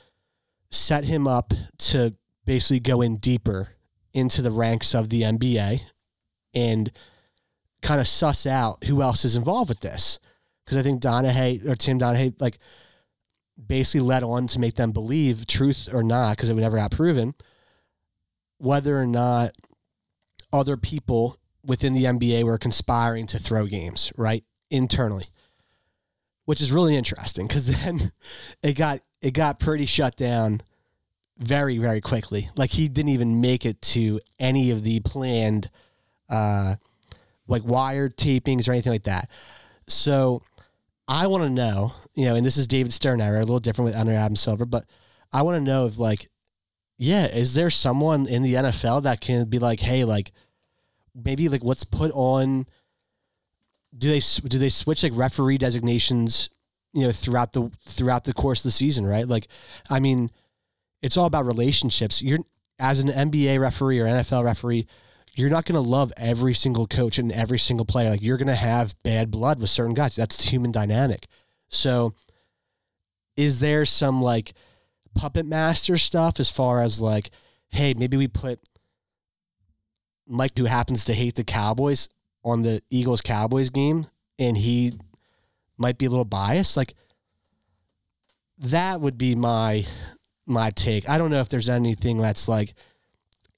set 0.71 1.05
him 1.05 1.27
up 1.27 1.53
to 1.77 2.15
basically 2.45 2.79
go 2.79 3.03
in 3.03 3.17
deeper 3.17 3.69
into 4.15 4.43
the 4.43 4.51
ranks 4.53 4.95
of 4.95 5.11
the 5.11 5.23
NBA 5.23 5.81
and 6.55 6.91
kind 7.83 8.01
of 8.01 8.07
suss 8.07 8.47
out 8.47 8.85
who 8.85 9.03
else 9.03 9.25
is 9.25 9.35
involved 9.35 9.69
with 9.69 9.81
this. 9.81 10.21
Because 10.65 10.79
I 10.79 10.83
think 10.83 11.03
Donaghy 11.03 11.67
or 11.69 11.75
Tim 11.75 11.99
Donaghy, 11.99 12.41
like, 12.41 12.59
basically 13.65 14.07
led 14.07 14.23
on 14.23 14.47
to 14.49 14.61
make 14.61 14.75
them 14.75 14.93
believe, 14.93 15.47
truth 15.47 15.89
or 15.93 16.05
not, 16.05 16.37
because 16.37 16.49
it 16.49 16.55
would 16.55 16.63
never 16.63 16.77
got 16.77 16.93
proven, 16.93 17.33
whether 18.59 19.01
or 19.01 19.07
not 19.07 19.51
other 20.53 20.77
people 20.77 21.37
within 21.65 21.93
the 21.93 22.05
NBA 22.05 22.45
were 22.45 22.59
conspiring 22.59 23.27
to 23.29 23.39
throw 23.39 23.67
games, 23.67 24.13
right? 24.17 24.45
Internally. 24.71 25.25
Which 26.47 26.61
is 26.61 26.73
really 26.73 26.97
interesting 26.97 27.47
because 27.47 27.67
then 27.85 28.13
it 28.63 28.75
got 28.75 29.01
it 29.21 29.33
got 29.35 29.61
pretty 29.61 29.87
shut 29.87 30.17
down 30.17 30.61
very, 31.39 31.79
very 31.79 32.01
quickly. 32.01 32.49
Like 32.57 32.71
he 32.71 32.89
didn't 32.89 33.11
even 33.11 33.41
make 33.41 33.67
it 33.67 33.81
to 33.83 34.21
any 34.39 34.71
of 34.71 34.83
the 34.83 35.01
planned 35.01 35.71
uh 36.29 36.77
like 37.47 37.63
wire 37.65 38.09
tapings 38.09 38.69
or 38.69 38.73
anything 38.73 38.93
like 38.93 39.05
that. 39.05 39.31
So 39.87 40.43
I 41.09 41.29
want 41.29 41.45
to 41.45 41.51
know, 41.51 41.93
you 42.15 42.25
know, 42.25 42.35
and 42.35 42.45
this 42.45 42.57
is 42.57 42.67
David 42.67 42.93
Stern 42.93 43.21
era, 43.21 43.39
a 43.39 43.41
little 43.41 43.61
different 43.61 43.87
with 43.91 43.97
under 43.97 44.13
Adam 44.13 44.35
Silver, 44.35 44.67
but 44.67 44.85
I 45.33 45.43
want 45.43 45.57
to 45.57 45.61
know 45.61 45.87
if 45.87 45.99
like, 45.99 46.29
yeah, 46.99 47.27
is 47.27 47.55
there 47.55 47.71
someone 47.71 48.27
in 48.27 48.43
the 48.43 48.55
NFL 48.55 49.03
that 49.05 49.21
can 49.21 49.49
be 49.49 49.59
like, 49.59 49.81
hey, 49.81 50.05
like 50.05 50.33
maybe 51.15 51.49
like 51.49 51.63
what's 51.63 51.85
put 51.85 52.11
on 52.15 52.67
do 53.97 54.09
they 54.11 54.21
do 54.49 54.59
they 54.59 54.69
switch 54.69 55.03
like 55.03 55.13
referee 55.15 55.59
designations 55.59 56.51
you 56.93 57.07
know 57.07 57.13
throughout 57.13 57.53
the 57.53 57.71
throughout 57.87 58.25
the 58.25 58.33
course 58.33 58.61
of 58.61 58.65
the 58.65 58.73
season 58.73 59.07
right? 59.07 59.27
Like 59.27 59.49
i 59.91 60.01
mean 60.01 60.31
it's 61.03 61.17
all 61.17 61.27
about 61.27 61.47
relationships. 61.47 62.23
You're 62.23 62.39
as 62.79 63.01
an 63.01 63.09
nba 63.09 63.61
referee 63.61 64.01
or 64.01 64.07
nfl 64.07 64.45
referee 64.45 64.87
you're 65.35 65.51
not 65.51 65.67
going 65.67 65.83
to 65.83 65.89
love 65.89 66.13
every 66.17 66.55
single 66.55 66.87
coach 66.87 67.19
and 67.19 67.31
every 67.31 67.59
single 67.59 67.85
player. 67.85 68.09
Like 68.09 68.23
you're 68.23 68.39
going 68.39 68.47
to 68.49 68.55
have 68.55 68.95
bad 69.03 69.31
blood 69.31 69.61
with 69.61 69.69
certain 69.69 69.93
guys. 69.93 70.17
That's 70.17 70.39
the 70.39 70.49
human 70.49 70.73
dynamic. 70.73 71.27
So 71.69 72.15
is 73.37 73.61
there 73.61 73.85
some 73.85 74.23
like 74.23 74.55
puppet 75.15 75.47
master 75.47 75.97
stuff 75.97 76.41
as 76.41 76.51
far 76.51 76.83
as 76.83 77.01
like 77.01 77.31
hey 77.69 77.95
maybe 77.97 78.17
we 78.17 78.29
put 78.29 78.61
mike 80.27 80.57
who 80.59 80.65
happens 80.65 81.05
to 81.07 81.15
hate 81.15 81.35
the 81.35 81.45
cowboys 81.45 82.09
on 82.47 82.63
the 82.63 82.81
eagles 82.89 83.21
cowboys 83.21 83.69
game 83.69 84.07
and 84.39 84.57
he 84.57 84.99
might 85.77 85.99
be 85.99 86.07
a 86.07 86.09
little 86.09 86.25
biased 86.25 86.77
like 86.77 86.95
that 88.59 89.01
would 89.01 89.19
be 89.19 89.35
my 89.35 89.85
my 90.47 90.71
take 90.71 91.07
i 91.09 91.19
don't 91.19 91.31
know 91.31 91.41
if 91.41 91.51
there's 91.51 91.69
anything 91.69 92.17
that's 92.17 92.49
like 92.49 92.73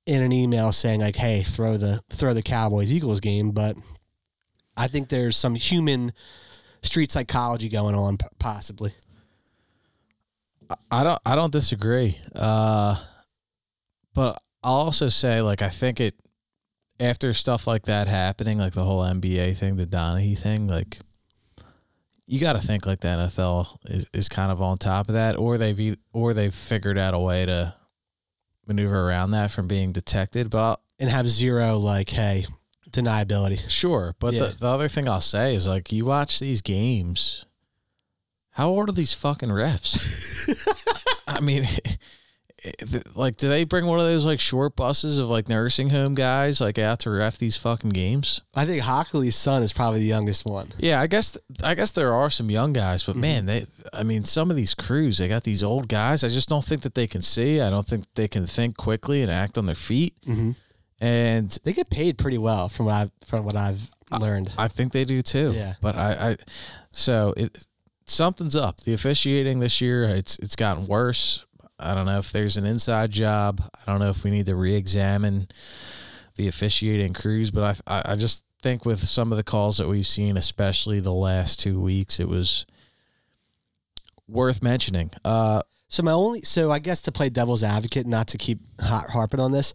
in 0.07 0.23
an 0.23 0.33
email 0.33 0.73
saying 0.73 1.01
like 1.01 1.15
hey 1.15 1.43
throw 1.43 1.77
the 1.77 2.01
throw 2.11 2.35
the 2.35 2.43
cowboys 2.43 2.93
eagles 2.93 3.21
game 3.21 3.53
but 3.53 3.77
i 4.77 4.89
think 4.89 5.09
there's 5.09 5.37
some 5.37 5.55
human 5.55 6.11
street 6.83 7.13
psychology 7.13 7.69
going 7.69 7.95
on 7.95 8.17
possibly 8.41 8.93
I 10.91 11.03
don't 11.03 11.21
I 11.25 11.35
don't 11.35 11.53
disagree. 11.53 12.19
Uh 12.35 12.97
but 14.15 14.41
I'll 14.63 14.75
also 14.75 15.09
say 15.09 15.41
like 15.41 15.63
I 15.63 15.69
think 15.69 16.01
it 16.01 16.15
after 17.01 17.33
stuff 17.35 17.67
like 17.67 17.85
that 17.85 18.09
happening, 18.09 18.59
like 18.59 18.73
the 18.73 18.85
whole 18.85 19.03
NBA 19.03 19.57
thing, 19.57 19.77
the 19.77 19.87
Donaghy 19.87 20.37
thing, 20.39 20.67
like 20.67 20.99
you 22.27 22.41
got 22.41 22.55
to 22.55 22.61
think 22.61 22.87
like 22.87 23.01
the 23.01 23.09
NFL 23.09 23.79
is, 23.87 24.07
is 24.13 24.29
kind 24.29 24.53
of 24.53 24.61
on 24.61 24.79
top 24.79 25.09
of 25.09 25.15
that, 25.15 25.37
or 25.37 25.57
they've 25.59 25.97
or 26.13 26.35
they've 26.35 26.55
figured 26.55 26.99
out 26.99 27.15
a 27.15 27.19
way 27.19 27.47
to 27.47 27.75
maneuver 28.67 29.09
around 29.09 29.31
that 29.31 29.51
from 29.51 29.67
being 29.67 29.93
detected. 29.93 30.51
But 30.51 30.59
I'll, 30.59 30.83
and 30.99 31.09
have 31.09 31.29
zero 31.29 31.79
like 31.79 32.11
hey 32.11 32.45
deniability 32.91 33.69
Sure, 33.71 34.15
but 34.19 34.35
Yeah. 34.35 34.47
the, 34.47 34.57
the 34.59 34.67
other 34.67 34.89
thing 34.89 35.09
I'll 35.09 35.21
say 35.21 35.55
is 35.55 35.69
like 35.69 35.93
you 35.93 36.05
watch 36.07 36.39
these 36.41 36.61
games. 36.63 37.45
How 38.53 38.69
old 38.71 38.89
are 38.89 38.93
these 38.93 39.15
fucking 39.15 39.51
refs? 39.51 39.95
I 41.29 41.39
mean, 41.41 41.65
like, 43.15 43.37
do 43.37 43.49
they 43.49 43.65
bring 43.65 43.87
one 43.87 43.99
of 44.01 44.05
those 44.07 44.27
like 44.27 44.41
short 44.41 44.75
buses 44.77 45.19
of 45.19 45.29
like 45.29 45.49
nursing 45.49 45.91
home 45.91 46.15
guys 46.15 46.61
like 46.61 46.79
out 46.79 46.99
to 47.01 47.11
ref 47.11 47.39
these 47.39 47.57
fucking 47.57 47.91
games? 47.91 48.41
i 48.55 48.65
think 48.67 48.83
Hochuli's 48.83 49.37
son 49.37 49.63
is 49.63 49.73
probably 49.73 50.01
the 50.01 50.07
youngest 50.07 50.45
one 50.45 50.69
Yeah, 50.79 51.01
I 51.01 51.07
guess 51.07 51.37
I 51.63 51.75
guess 51.75 51.93
there 51.93 52.13
are 52.15 52.31
some 52.31 52.51
young 52.51 52.73
guys, 52.73 53.05
but 53.05 53.17
man, 53.17 53.47
they 53.47 53.67
I 53.93 54.03
mean, 54.03 54.25
some 54.25 54.51
of 54.51 54.57
these 54.57 54.75
crews 54.75 55.19
they 55.19 55.29
got 55.29 55.45
these 55.45 55.63
old 55.63 55.89
guys. 55.89 56.25
I 56.25 56.29
just 56.29 56.49
don't 56.49 56.65
think 56.65 56.83
that 56.83 56.95
they 56.95 57.07
can 57.07 57.23
see. 57.23 57.61
I 57.61 57.71
don't 57.71 57.87
think 57.87 58.05
they 58.15 58.29
can 58.29 58.47
think 58.47 58.77
quickly 58.77 59.23
and 59.23 59.31
act 59.31 59.57
on 59.59 59.67
their 59.67 59.75
feet. 59.75 60.15
Mhm. 60.27 60.57
And 61.01 61.57
they 61.63 61.73
get 61.73 61.91
paid 61.91 62.19
pretty 62.19 62.39
well 62.39 62.69
from 62.69 62.87
what 62.87 62.95
i've 62.97 63.11
from 63.25 63.45
what 63.45 63.55
i've 63.57 63.89
learned 64.21 64.51
I 64.59 64.69
think 64.69 64.93
they 64.93 65.05
do 65.05 65.23
too. 65.23 65.53
Yeah. 65.55 65.75
But 65.81 65.95
I, 65.97 66.31
I 66.31 66.37
so 66.91 67.35
it 67.37 67.67
something's 68.07 68.57
up. 68.57 68.81
The 68.81 68.95
officiating 68.95 69.61
this 69.61 69.81
year, 69.81 70.05
it's 70.09 70.39
it's 70.39 70.57
gotten 70.57 70.87
worse. 70.87 71.45
I 71.79 71.95
don't 71.95 72.07
know 72.07 72.19
if 72.19 72.33
there's 72.33 72.57
an 72.57 72.65
inside 72.65 73.11
job. 73.11 73.63
I 73.75 73.91
don't 73.91 74.01
know 74.01 74.09
if 74.11 74.25
we 74.25 74.31
need 74.31 74.47
to 74.47 74.57
re-examine 74.57 75.49
the 76.37 76.49
officiating 76.49 77.13
crews, 77.13 77.51
but 77.51 77.81
I 77.87 78.03
I, 78.13 78.15
just 78.17 78.45
think 78.63 78.85
with 78.85 78.99
some 78.99 79.33
of 79.33 79.37
the 79.37 79.45
calls 79.45 79.79
that 79.79 79.89
we've 79.89 80.07
seen, 80.07 80.37
especially 80.37 81.01
the 81.01 81.13
last 81.13 81.61
two 81.61 81.81
weeks, 81.81 82.19
it 82.19 82.29
was 82.29 82.67
worth 84.27 84.63
mentioning. 84.63 85.11
Uh, 85.25 85.63
So 85.89 86.03
my 86.03 86.13
only 86.13 86.43
so 86.43 86.71
I 86.71 86.81
guess 86.81 87.01
to 87.03 87.13
play 87.13 87.29
devil's 87.31 87.63
advocate, 87.63 88.07
not 88.07 88.29
to 88.29 88.39
keep 88.39 88.59
har- 88.81 89.09
harping 89.11 89.41
on 89.41 89.53
this. 89.53 89.75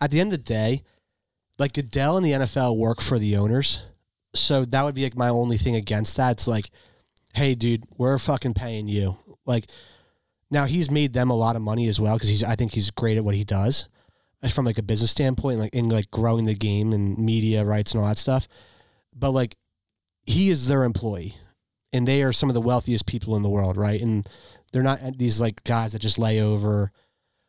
At 0.00 0.10
the 0.10 0.20
end 0.20 0.32
of 0.32 0.38
the 0.40 0.44
day, 0.44 0.82
like 1.58 1.72
Goodell 1.72 2.16
and 2.16 2.26
the 2.26 2.32
NFL 2.32 2.76
work 2.76 3.00
for 3.00 3.18
the 3.18 3.36
owners, 3.36 3.80
so 4.34 4.64
that 4.64 4.82
would 4.84 4.94
be 4.94 5.04
like 5.04 5.16
my 5.16 5.28
only 5.28 5.56
thing 5.56 5.76
against 5.76 6.16
that. 6.16 6.32
It's 6.32 6.48
like, 6.48 6.68
hey, 7.34 7.54
dude, 7.54 7.84
we're 7.96 8.18
fucking 8.18 8.54
paying 8.54 8.88
you. 8.88 9.16
Like, 9.46 9.66
now 10.54 10.64
he's 10.64 10.90
made 10.90 11.12
them 11.12 11.30
a 11.30 11.36
lot 11.36 11.56
of 11.56 11.62
money 11.62 11.88
as 11.88 12.00
well 12.00 12.14
because 12.14 12.28
he's 12.28 12.44
I 12.44 12.54
think 12.54 12.72
he's 12.72 12.90
great 12.90 13.18
at 13.18 13.24
what 13.24 13.34
he 13.34 13.44
does, 13.44 13.86
uh, 14.42 14.48
from 14.48 14.64
like 14.64 14.78
a 14.78 14.82
business 14.82 15.10
standpoint, 15.10 15.58
like 15.58 15.74
in 15.74 15.88
like 15.88 16.10
growing 16.10 16.46
the 16.46 16.54
game 16.54 16.92
and 16.92 17.18
media 17.18 17.64
rights 17.64 17.92
and 17.92 18.00
all 18.00 18.08
that 18.08 18.18
stuff. 18.18 18.48
But 19.14 19.32
like, 19.32 19.56
he 20.26 20.48
is 20.48 20.68
their 20.68 20.84
employee, 20.84 21.36
and 21.92 22.08
they 22.08 22.22
are 22.22 22.32
some 22.32 22.48
of 22.48 22.54
the 22.54 22.60
wealthiest 22.60 23.06
people 23.06 23.36
in 23.36 23.42
the 23.42 23.48
world, 23.50 23.76
right? 23.76 24.00
And 24.00 24.26
they're 24.72 24.82
not 24.82 25.00
these 25.18 25.40
like 25.40 25.62
guys 25.64 25.92
that 25.92 25.98
just 25.98 26.18
lay 26.18 26.40
over. 26.40 26.90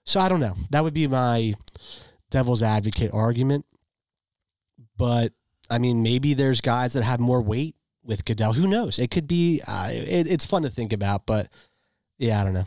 So 0.05 0.19
I 0.19 0.27
don't 0.27 0.41
know. 0.41 0.55
That 0.71 0.83
would 0.83 0.93
be 0.93 1.07
my 1.07 1.53
devil's 2.31 2.63
advocate 2.63 3.11
argument. 3.13 3.65
But 4.97 5.31
I 5.69 5.77
mean, 5.77 6.03
maybe 6.03 6.33
there's 6.33 6.61
guys 6.61 6.93
that 6.93 7.03
have 7.03 7.19
more 7.19 7.41
weight 7.41 7.75
with 8.03 8.25
Goodell. 8.25 8.53
Who 8.53 8.67
knows? 8.67 8.99
It 8.99 9.11
could 9.11 9.27
be. 9.27 9.61
Uh, 9.67 9.89
it, 9.91 10.27
it's 10.27 10.45
fun 10.45 10.63
to 10.63 10.69
think 10.69 10.93
about, 10.93 11.25
but 11.25 11.49
yeah, 12.17 12.41
I 12.41 12.43
don't 12.43 12.53
know. 12.53 12.65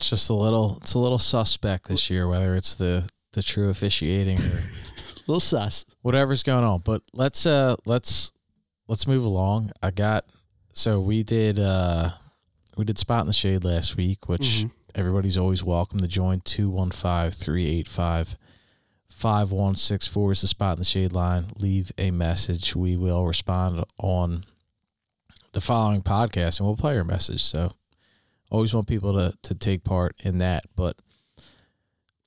It's 0.00 0.08
just 0.08 0.30
a 0.30 0.34
little 0.34 0.78
it's 0.80 0.94
a 0.94 0.98
little 0.98 1.18
suspect 1.18 1.86
this 1.88 2.08
year, 2.08 2.26
whether 2.26 2.56
it's 2.56 2.74
the 2.74 3.06
the 3.34 3.42
true 3.42 3.68
officiating 3.68 4.38
or 4.38 4.42
A 4.42 4.46
little 5.26 5.40
sus. 5.40 5.84
whatever's 6.00 6.42
going 6.42 6.64
on. 6.64 6.80
But 6.80 7.02
let's 7.12 7.44
uh 7.44 7.76
let's 7.84 8.32
let's 8.88 9.06
move 9.06 9.24
along. 9.24 9.72
I 9.82 9.90
got 9.90 10.24
so 10.72 11.00
we 11.00 11.22
did 11.22 11.58
uh 11.58 12.12
we 12.78 12.86
did 12.86 12.96
spot 12.98 13.20
in 13.20 13.26
the 13.26 13.34
shade 13.34 13.62
last 13.62 13.98
week, 13.98 14.26
which 14.26 14.64
Mhm. 14.64 14.70
everybody's 14.94 15.36
always 15.36 15.62
welcome 15.62 15.98
to 16.00 16.08
join. 16.08 16.40
215-385-5164 19.20 20.32
is 20.32 20.40
the 20.40 20.46
spot 20.46 20.74
in 20.74 20.78
the 20.78 20.84
shade 20.84 21.12
line. 21.12 21.46
Leave 21.58 21.92
a 21.98 22.10
message. 22.10 22.74
We 22.74 22.96
will 22.96 23.26
respond 23.26 23.84
on 23.98 24.44
the 25.52 25.60
following 25.60 26.00
podcast 26.00 26.58
and 26.58 26.66
we'll 26.66 26.76
play 26.76 26.94
your 26.94 27.04
message. 27.04 27.42
So 27.44 27.72
always 28.50 28.74
want 28.74 28.86
people 28.88 29.14
to 29.14 29.34
to 29.42 29.54
take 29.54 29.84
part 29.84 30.16
in 30.20 30.38
that. 30.38 30.64
But 30.76 30.96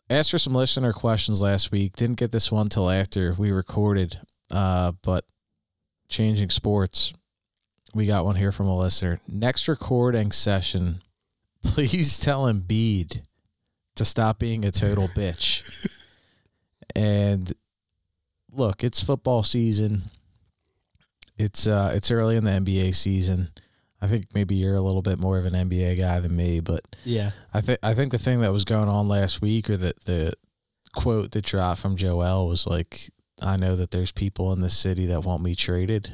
asked 0.09 0.31
for 0.31 0.37
some 0.37 0.53
listener 0.53 0.93
questions 0.93 1.41
last 1.41 1.71
week. 1.71 1.95
Didn't 1.95 2.17
get 2.17 2.31
this 2.31 2.51
one 2.51 2.69
till 2.69 2.89
after 2.89 3.33
we 3.37 3.51
recorded. 3.51 4.19
Uh, 4.51 4.93
but 5.01 5.25
changing 6.09 6.49
sports, 6.49 7.13
we 7.93 8.05
got 8.05 8.25
one 8.25 8.35
here 8.35 8.51
from 8.51 8.67
a 8.67 8.77
listener. 8.77 9.19
Next 9.27 9.67
recording 9.67 10.31
session, 10.31 11.01
please 11.63 12.19
tell 12.19 12.45
Embiid 12.45 13.21
to 13.95 14.05
stop 14.05 14.39
being 14.39 14.65
a 14.65 14.71
total 14.71 15.07
bitch. 15.09 15.89
And 16.95 17.51
look, 18.51 18.83
it's 18.83 19.03
football 19.03 19.43
season. 19.43 20.03
It's 21.37 21.65
uh 21.67 21.91
it's 21.95 22.11
early 22.11 22.35
in 22.35 22.43
the 22.43 22.51
NBA 22.51 22.95
season. 22.95 23.49
I 24.03 24.07
think 24.07 24.25
maybe 24.33 24.55
you're 24.55 24.75
a 24.75 24.81
little 24.81 25.01
bit 25.01 25.17
more 25.17 25.37
of 25.37 25.45
an 25.45 25.53
NBA 25.53 25.97
guy 25.97 26.19
than 26.19 26.35
me, 26.35 26.59
but 26.59 26.81
Yeah. 27.05 27.31
I 27.53 27.61
think 27.61 27.79
I 27.81 27.93
think 27.93 28.11
the 28.11 28.17
thing 28.17 28.41
that 28.41 28.51
was 28.51 28.65
going 28.65 28.89
on 28.89 29.07
last 29.07 29.41
week, 29.41 29.69
or 29.69 29.77
the 29.77 29.93
the 30.05 30.33
quote 30.93 31.31
that 31.31 31.45
dropped 31.45 31.79
from 31.79 31.95
Joel 31.95 32.47
was 32.47 32.67
like, 32.67 33.09
"I 33.41 33.55
know 33.55 33.75
that 33.77 33.91
there's 33.91 34.11
people 34.11 34.51
in 34.51 34.59
this 34.59 34.77
city 34.77 35.05
that 35.07 35.23
want 35.23 35.41
me 35.41 35.55
traded." 35.55 36.11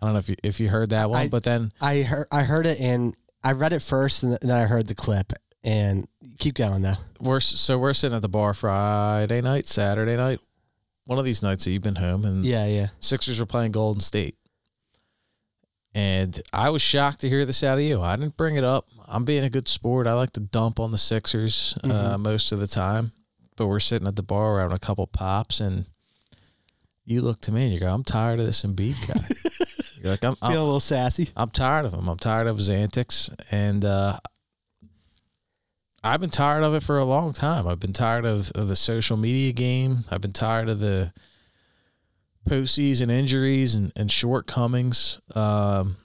I 0.00 0.06
don't 0.06 0.12
know 0.14 0.18
if 0.20 0.28
you 0.28 0.36
if 0.44 0.60
you 0.60 0.68
heard 0.68 0.90
that 0.90 1.10
one, 1.10 1.22
I- 1.22 1.28
but 1.28 1.42
then 1.42 1.72
I 1.80 2.02
heard 2.02 2.28
I 2.30 2.44
heard 2.44 2.66
it 2.66 2.80
and 2.80 3.16
I 3.42 3.50
read 3.52 3.72
it 3.72 3.82
first 3.82 4.22
and 4.22 4.38
then 4.40 4.50
I 4.52 4.66
heard 4.66 4.86
the 4.86 4.94
clip 4.94 5.32
and 5.64 6.06
keep 6.38 6.54
going 6.54 6.82
though. 6.82 6.94
we're 7.20 7.40
so 7.40 7.78
we're 7.78 7.92
sitting 7.94 8.14
at 8.14 8.22
the 8.22 8.28
bar 8.28 8.54
Friday 8.54 9.40
night, 9.40 9.66
Saturday 9.66 10.16
night, 10.16 10.38
one 11.04 11.18
of 11.18 11.24
these 11.24 11.42
nights 11.42 11.64
that 11.64 11.72
you've 11.72 11.82
been 11.82 11.96
home, 11.96 12.24
and 12.24 12.44
Yeah, 12.44 12.66
yeah. 12.66 12.86
Sixers 13.00 13.40
were 13.40 13.46
playing 13.46 13.72
Golden 13.72 13.98
State. 14.00 14.36
And 15.94 16.40
I 16.52 16.70
was 16.70 16.82
shocked 16.82 17.20
to 17.20 17.28
hear 17.28 17.44
this 17.44 17.64
out 17.64 17.78
of 17.78 17.84
you. 17.84 18.00
I 18.02 18.16
didn't 18.16 18.36
bring 18.36 18.56
it 18.56 18.64
up. 18.64 18.86
I'm 19.06 19.24
being 19.24 19.44
a 19.44 19.50
good 19.50 19.68
sport. 19.68 20.06
I 20.06 20.12
like 20.12 20.32
to 20.32 20.40
dump 20.40 20.78
on 20.80 20.90
the 20.90 20.98
Sixers 20.98 21.74
uh, 21.82 22.16
most 22.18 22.52
of 22.52 22.60
the 22.60 22.66
time. 22.66 23.12
But 23.56 23.66
we're 23.66 23.80
sitting 23.80 24.06
at 24.06 24.14
the 24.14 24.22
bar, 24.22 24.52
we're 24.52 24.60
having 24.60 24.76
a 24.76 24.78
couple 24.78 25.06
pops, 25.08 25.58
and 25.58 25.86
you 27.04 27.22
look 27.22 27.40
to 27.40 27.52
me 27.52 27.64
and 27.64 27.72
you 27.74 27.80
go, 27.80 27.92
I'm 27.92 28.04
tired 28.04 28.38
of 28.38 28.46
this 28.46 28.62
Embiid 28.62 29.08
guy. 29.08 29.98
You're 30.02 30.12
like, 30.12 30.24
I'm, 30.24 30.36
Feeling 30.36 30.56
a 30.56 30.64
little 30.64 30.78
sassy. 30.78 31.30
I'm 31.36 31.48
tired 31.48 31.86
of 31.86 31.94
him. 31.94 32.06
I'm 32.06 32.18
tired 32.18 32.46
of 32.46 32.58
his 32.58 32.70
antics. 32.70 33.30
And 33.50 33.84
uh, 33.84 34.18
I've 36.04 36.20
been 36.20 36.30
tired 36.30 36.62
of 36.62 36.74
it 36.74 36.82
for 36.82 36.98
a 36.98 37.04
long 37.04 37.32
time. 37.32 37.66
I've 37.66 37.80
been 37.80 37.92
tired 37.92 38.24
of, 38.24 38.52
of 38.54 38.68
the 38.68 38.76
social 38.76 39.16
media 39.16 39.52
game. 39.52 40.04
I've 40.10 40.20
been 40.20 40.32
tired 40.32 40.68
of 40.68 40.80
the 40.80 41.12
postseason 42.48 43.10
injuries 43.10 43.74
and, 43.74 43.92
and 43.96 44.10
shortcomings. 44.10 45.20
Um, 45.34 45.96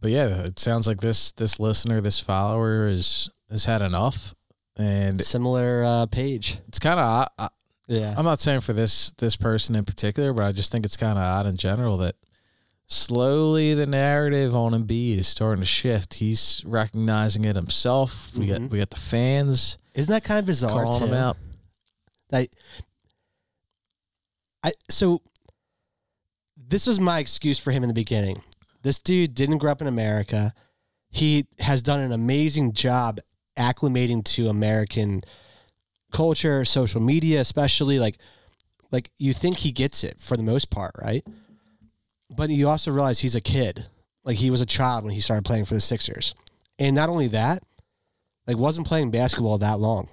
but 0.00 0.10
yeah, 0.10 0.42
it 0.44 0.58
sounds 0.58 0.86
like 0.86 1.00
this 1.00 1.32
this 1.32 1.58
listener, 1.58 2.00
this 2.00 2.20
follower, 2.20 2.86
is 2.88 3.30
has 3.50 3.64
had 3.64 3.82
enough, 3.82 4.34
and 4.76 5.20
Similar 5.20 5.84
uh, 5.84 6.06
page. 6.06 6.58
it's 6.68 6.78
kind 6.78 6.98
of. 7.00 7.28
I, 7.38 7.48
Yeah. 7.86 8.14
I'm 8.16 8.24
not 8.24 8.38
saying 8.38 8.60
for 8.60 8.72
this 8.72 9.12
this 9.18 9.36
person 9.36 9.74
in 9.74 9.84
particular, 9.84 10.32
but 10.32 10.44
I 10.44 10.52
just 10.52 10.72
think 10.72 10.84
it's 10.84 10.96
kind 10.96 11.18
of 11.18 11.24
odd 11.24 11.46
in 11.46 11.56
general 11.56 11.96
that 11.98 12.16
slowly 12.86 13.74
the 13.74 13.86
narrative 13.86 14.54
on 14.54 14.72
Embiid 14.72 15.18
is 15.18 15.28
starting 15.28 15.60
to 15.62 15.66
shift. 15.66 16.14
He's 16.14 16.62
recognizing 16.66 17.44
it 17.44 17.56
himself. 17.56 18.34
We 18.36 18.46
Mhm. 18.46 18.48
got 18.48 18.70
we 18.70 18.78
got 18.78 18.90
the 18.90 18.96
fans 19.00 19.78
Isn't 19.94 20.12
that 20.12 20.24
kind 20.24 20.38
of 20.40 20.46
bizarre 20.46 20.84
calling 20.84 20.98
too? 21.00 21.06
him 21.06 21.14
out. 21.14 21.36
Like, 22.30 22.50
I 24.64 24.72
so 24.90 25.20
this 26.56 26.86
was 26.86 26.98
my 26.98 27.18
excuse 27.18 27.58
for 27.58 27.70
him 27.70 27.82
in 27.82 27.88
the 27.88 27.94
beginning. 27.94 28.42
This 28.82 28.98
dude 28.98 29.34
didn't 29.34 29.58
grow 29.58 29.70
up 29.70 29.80
in 29.80 29.86
America. 29.86 30.52
He 31.10 31.46
has 31.60 31.82
done 31.82 32.00
an 32.00 32.12
amazing 32.12 32.72
job 32.72 33.20
acclimating 33.56 34.24
to 34.24 34.48
American 34.48 35.22
culture, 36.10 36.64
social 36.64 37.00
media, 37.00 37.40
especially 37.40 37.98
like 37.98 38.16
like 38.90 39.10
you 39.18 39.32
think 39.32 39.58
he 39.58 39.72
gets 39.72 40.04
it 40.04 40.18
for 40.18 40.36
the 40.36 40.42
most 40.42 40.70
part, 40.70 40.92
right? 41.02 41.24
But 42.34 42.50
you 42.50 42.68
also 42.68 42.90
realize 42.90 43.20
he's 43.20 43.36
a 43.36 43.40
kid. 43.40 43.86
Like 44.24 44.36
he 44.36 44.50
was 44.50 44.60
a 44.60 44.66
child 44.66 45.04
when 45.04 45.12
he 45.12 45.20
started 45.20 45.44
playing 45.44 45.66
for 45.66 45.74
the 45.74 45.80
Sixers. 45.80 46.34
And 46.78 46.96
not 46.96 47.08
only 47.08 47.28
that, 47.28 47.62
like 48.46 48.56
wasn't 48.56 48.86
playing 48.86 49.10
basketball 49.10 49.58
that 49.58 49.78
long 49.78 50.08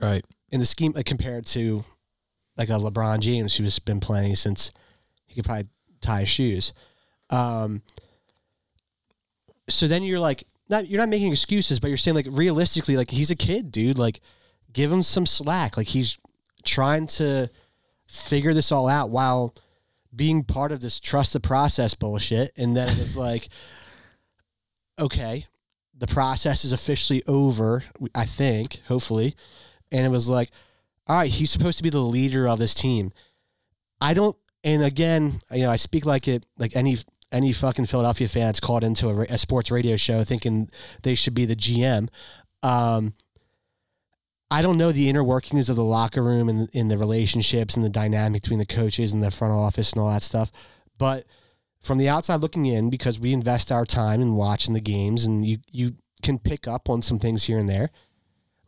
Right. 0.00 0.24
in 0.50 0.60
the 0.60 0.66
scheme 0.66 0.92
like, 0.92 1.06
compared 1.06 1.46
to 1.46 1.84
like 2.60 2.68
a 2.68 2.72
LeBron 2.72 3.20
James 3.20 3.56
who's 3.56 3.78
been 3.78 4.00
playing 4.00 4.36
since 4.36 4.70
he 5.26 5.34
could 5.34 5.46
probably 5.46 5.66
tie 6.02 6.20
his 6.20 6.28
shoes. 6.28 6.74
Um, 7.30 7.80
so 9.66 9.88
then 9.88 10.02
you're 10.02 10.20
like, 10.20 10.44
not 10.68 10.86
you're 10.86 11.00
not 11.00 11.08
making 11.08 11.32
excuses, 11.32 11.80
but 11.80 11.88
you're 11.88 11.96
saying 11.96 12.14
like 12.14 12.26
realistically, 12.30 12.98
like 12.98 13.10
he's 13.10 13.30
a 13.30 13.34
kid, 13.34 13.72
dude. 13.72 13.98
Like, 13.98 14.20
give 14.74 14.92
him 14.92 15.02
some 15.02 15.24
slack. 15.24 15.78
Like 15.78 15.86
he's 15.86 16.18
trying 16.62 17.06
to 17.06 17.48
figure 18.06 18.52
this 18.52 18.70
all 18.70 18.88
out 18.88 19.08
while 19.08 19.54
being 20.14 20.44
part 20.44 20.70
of 20.70 20.82
this 20.82 21.00
trust 21.00 21.32
the 21.32 21.40
process 21.40 21.94
bullshit. 21.94 22.52
And 22.58 22.76
then 22.76 22.88
it 22.90 22.98
was 22.98 23.16
like, 23.26 23.48
okay, 25.00 25.46
the 25.96 26.06
process 26.06 26.66
is 26.66 26.72
officially 26.72 27.22
over. 27.26 27.84
I 28.14 28.26
think, 28.26 28.80
hopefully, 28.86 29.34
and 29.90 30.04
it 30.04 30.10
was 30.10 30.28
like, 30.28 30.50
all 31.10 31.18
right, 31.18 31.28
he's 31.28 31.50
supposed 31.50 31.76
to 31.76 31.82
be 31.82 31.90
the 31.90 31.98
leader 31.98 32.48
of 32.48 32.60
this 32.60 32.72
team. 32.72 33.12
I 34.00 34.14
don't, 34.14 34.36
and 34.62 34.84
again, 34.84 35.40
you 35.50 35.62
know, 35.62 35.70
I 35.70 35.74
speak 35.74 36.06
like 36.06 36.28
it, 36.28 36.46
like 36.56 36.76
any 36.76 36.98
any 37.32 37.52
fucking 37.52 37.86
Philadelphia 37.86 38.28
fan 38.28 38.46
that's 38.46 38.60
called 38.60 38.84
into 38.84 39.08
a, 39.08 39.22
a 39.22 39.36
sports 39.36 39.72
radio 39.72 39.96
show 39.96 40.22
thinking 40.22 40.70
they 41.02 41.16
should 41.16 41.34
be 41.34 41.46
the 41.46 41.56
GM. 41.56 42.08
Um, 42.62 43.14
I 44.52 44.62
don't 44.62 44.78
know 44.78 44.92
the 44.92 45.08
inner 45.08 45.24
workings 45.24 45.68
of 45.68 45.74
the 45.74 45.84
locker 45.84 46.22
room 46.22 46.48
and 46.48 46.68
in 46.72 46.86
the 46.86 46.96
relationships 46.96 47.74
and 47.74 47.84
the 47.84 47.90
dynamic 47.90 48.42
between 48.42 48.60
the 48.60 48.66
coaches 48.66 49.12
and 49.12 49.20
the 49.20 49.32
front 49.32 49.52
office 49.52 49.92
and 49.92 50.00
all 50.00 50.10
that 50.12 50.22
stuff, 50.22 50.52
but 50.96 51.24
from 51.80 51.98
the 51.98 52.08
outside 52.08 52.40
looking 52.40 52.66
in, 52.66 52.88
because 52.88 53.18
we 53.18 53.32
invest 53.32 53.72
our 53.72 53.84
time 53.84 54.20
in 54.20 54.36
watching 54.36 54.74
the 54.74 54.80
games, 54.80 55.24
and 55.24 55.44
you 55.44 55.58
you 55.72 55.96
can 56.22 56.38
pick 56.38 56.68
up 56.68 56.88
on 56.88 57.02
some 57.02 57.18
things 57.18 57.44
here 57.44 57.58
and 57.58 57.68
there. 57.68 57.90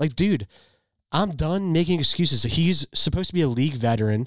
Like, 0.01 0.17
dude, 0.17 0.49
I'm 1.13 1.31
done 1.31 1.73
making 1.73 2.01
excuses. 2.01 2.43
He's 2.43 2.87
supposed 2.95 3.29
to 3.29 3.35
be 3.35 3.43
a 3.43 3.49
league 3.49 3.77
veteran. 3.77 4.27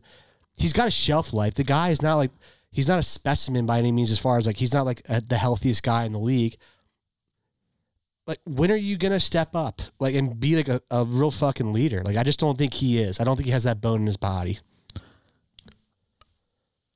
He's 0.55 0.71
got 0.71 0.87
a 0.87 0.91
shelf 0.91 1.33
life. 1.33 1.55
The 1.55 1.63
guy 1.63 1.89
is 1.89 2.01
not 2.01 2.15
like 2.15 2.31
he's 2.71 2.87
not 2.87 2.99
a 2.99 3.03
specimen 3.03 3.65
by 3.65 3.79
any 3.79 3.91
means. 3.91 4.11
As 4.11 4.19
far 4.19 4.37
as 4.37 4.45
like 4.45 4.57
he's 4.57 4.73
not 4.73 4.85
like 4.85 5.01
a, 5.09 5.19
the 5.19 5.37
healthiest 5.37 5.83
guy 5.83 6.05
in 6.05 6.11
the 6.11 6.19
league. 6.19 6.55
Like, 8.27 8.39
when 8.45 8.71
are 8.71 8.75
you 8.75 8.97
gonna 8.97 9.19
step 9.19 9.55
up, 9.55 9.81
like, 9.99 10.15
and 10.15 10.39
be 10.39 10.55
like 10.55 10.67
a, 10.67 10.81
a 10.89 11.03
real 11.03 11.29
fucking 11.29 11.73
leader? 11.73 12.01
Like, 12.03 12.17
I 12.17 12.23
just 12.23 12.39
don't 12.39 12.57
think 12.57 12.73
he 12.73 12.97
is. 12.97 13.19
I 13.19 13.23
don't 13.23 13.35
think 13.35 13.45
he 13.45 13.51
has 13.51 13.65
that 13.65 13.81
bone 13.81 14.01
in 14.01 14.07
his 14.07 14.17
body. 14.17 14.57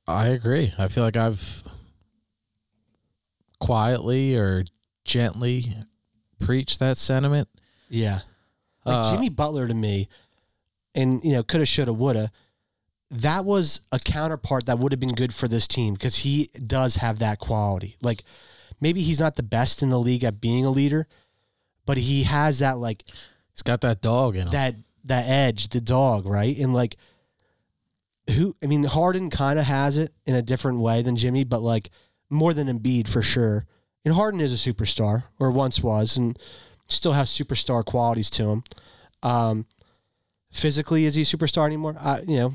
I 0.08 0.28
agree. 0.28 0.72
I 0.76 0.88
feel 0.88 1.04
like 1.04 1.16
I've 1.16 1.62
quietly 3.60 4.36
or 4.36 4.64
gently 5.04 5.66
preached 6.40 6.80
that 6.80 6.96
sentiment. 6.96 7.48
Yeah. 7.88 8.20
Like 8.84 8.96
Uh, 8.96 9.12
Jimmy 9.12 9.28
Butler 9.28 9.66
to 9.68 9.74
me, 9.74 10.08
and 10.94 11.22
you 11.22 11.32
know, 11.32 11.42
coulda, 11.42 11.66
shoulda, 11.66 11.92
woulda. 11.92 12.30
That 13.10 13.44
was 13.44 13.80
a 13.90 13.98
counterpart 13.98 14.66
that 14.66 14.78
would 14.78 14.92
have 14.92 15.00
been 15.00 15.14
good 15.14 15.34
for 15.34 15.48
this 15.48 15.66
team 15.66 15.94
because 15.94 16.18
he 16.18 16.48
does 16.66 16.96
have 16.96 17.18
that 17.18 17.38
quality. 17.40 17.96
Like 18.00 18.22
maybe 18.80 19.00
he's 19.02 19.20
not 19.20 19.34
the 19.34 19.42
best 19.42 19.82
in 19.82 19.90
the 19.90 19.98
league 19.98 20.22
at 20.24 20.40
being 20.40 20.64
a 20.64 20.70
leader, 20.70 21.06
but 21.86 21.98
he 21.98 22.22
has 22.22 22.60
that 22.60 22.78
like 22.78 23.04
He's 23.52 23.62
got 23.62 23.80
that 23.80 24.00
dog 24.00 24.36
in 24.36 24.42
him. 24.42 24.50
that 24.52 24.76
that 25.04 25.24
edge, 25.28 25.68
the 25.70 25.80
dog, 25.80 26.24
right? 26.26 26.56
And 26.56 26.72
like 26.72 26.96
who 28.30 28.54
I 28.62 28.66
mean, 28.66 28.84
Harden 28.84 29.28
kind 29.28 29.58
of 29.58 29.64
has 29.64 29.96
it 29.96 30.12
in 30.24 30.36
a 30.36 30.42
different 30.42 30.78
way 30.78 31.02
than 31.02 31.16
Jimmy, 31.16 31.42
but 31.44 31.62
like 31.62 31.90
more 32.28 32.54
than 32.54 32.68
Embiid 32.68 33.08
for 33.08 33.22
sure. 33.22 33.66
And 34.04 34.14
Harden 34.14 34.40
is 34.40 34.52
a 34.52 34.72
superstar, 34.72 35.24
or 35.38 35.50
once 35.50 35.82
was, 35.82 36.16
and 36.16 36.38
still 36.92 37.12
has 37.12 37.30
superstar 37.30 37.84
qualities 37.84 38.30
to 38.30 38.44
him. 38.48 38.64
Um, 39.22 39.66
physically, 40.50 41.04
is 41.04 41.14
he 41.14 41.22
a 41.22 41.24
superstar 41.24 41.66
anymore? 41.66 41.96
I, 42.00 42.20
you 42.26 42.36
know, 42.36 42.54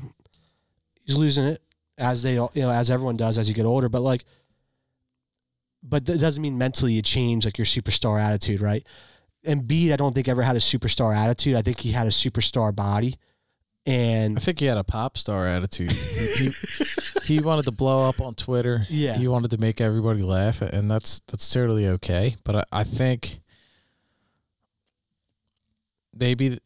he's 1.04 1.16
losing 1.16 1.44
it 1.44 1.62
as 1.98 2.22
they, 2.22 2.38
all 2.38 2.50
you 2.54 2.62
know, 2.62 2.70
as 2.70 2.90
everyone 2.90 3.16
does 3.16 3.38
as 3.38 3.48
you 3.48 3.54
get 3.54 3.64
older. 3.64 3.88
But 3.88 4.02
like, 4.02 4.24
but 5.82 6.04
that 6.06 6.18
doesn't 6.18 6.42
mean 6.42 6.58
mentally 6.58 6.92
you 6.92 7.02
change 7.02 7.44
like 7.44 7.58
your 7.58 7.64
superstar 7.64 8.20
attitude, 8.20 8.60
right? 8.60 8.84
Embiid, 9.46 9.92
I 9.92 9.96
don't 9.96 10.14
think 10.14 10.28
ever 10.28 10.42
had 10.42 10.56
a 10.56 10.60
superstar 10.60 11.14
attitude. 11.16 11.54
I 11.54 11.62
think 11.62 11.78
he 11.78 11.92
had 11.92 12.08
a 12.08 12.10
superstar 12.10 12.74
body, 12.74 13.14
And 13.86 14.36
I 14.36 14.40
think 14.40 14.58
he 14.58 14.66
had 14.66 14.76
a 14.78 14.82
pop 14.84 15.16
star 15.16 15.46
attitude. 15.46 15.92
he, 15.92 16.50
he, 17.24 17.34
he 17.36 17.40
wanted 17.40 17.66
to 17.66 17.70
blow 17.70 18.08
up 18.08 18.20
on 18.20 18.34
Twitter. 18.34 18.84
Yeah. 18.88 19.16
He 19.16 19.28
wanted 19.28 19.52
to 19.52 19.58
make 19.58 19.80
everybody 19.80 20.22
laugh, 20.22 20.62
and 20.62 20.90
that's 20.90 21.20
that's 21.28 21.48
totally 21.48 21.86
okay. 21.88 22.34
But 22.42 22.56
I, 22.56 22.64
I 22.80 22.84
think 22.84 23.38
maybe 26.18 26.58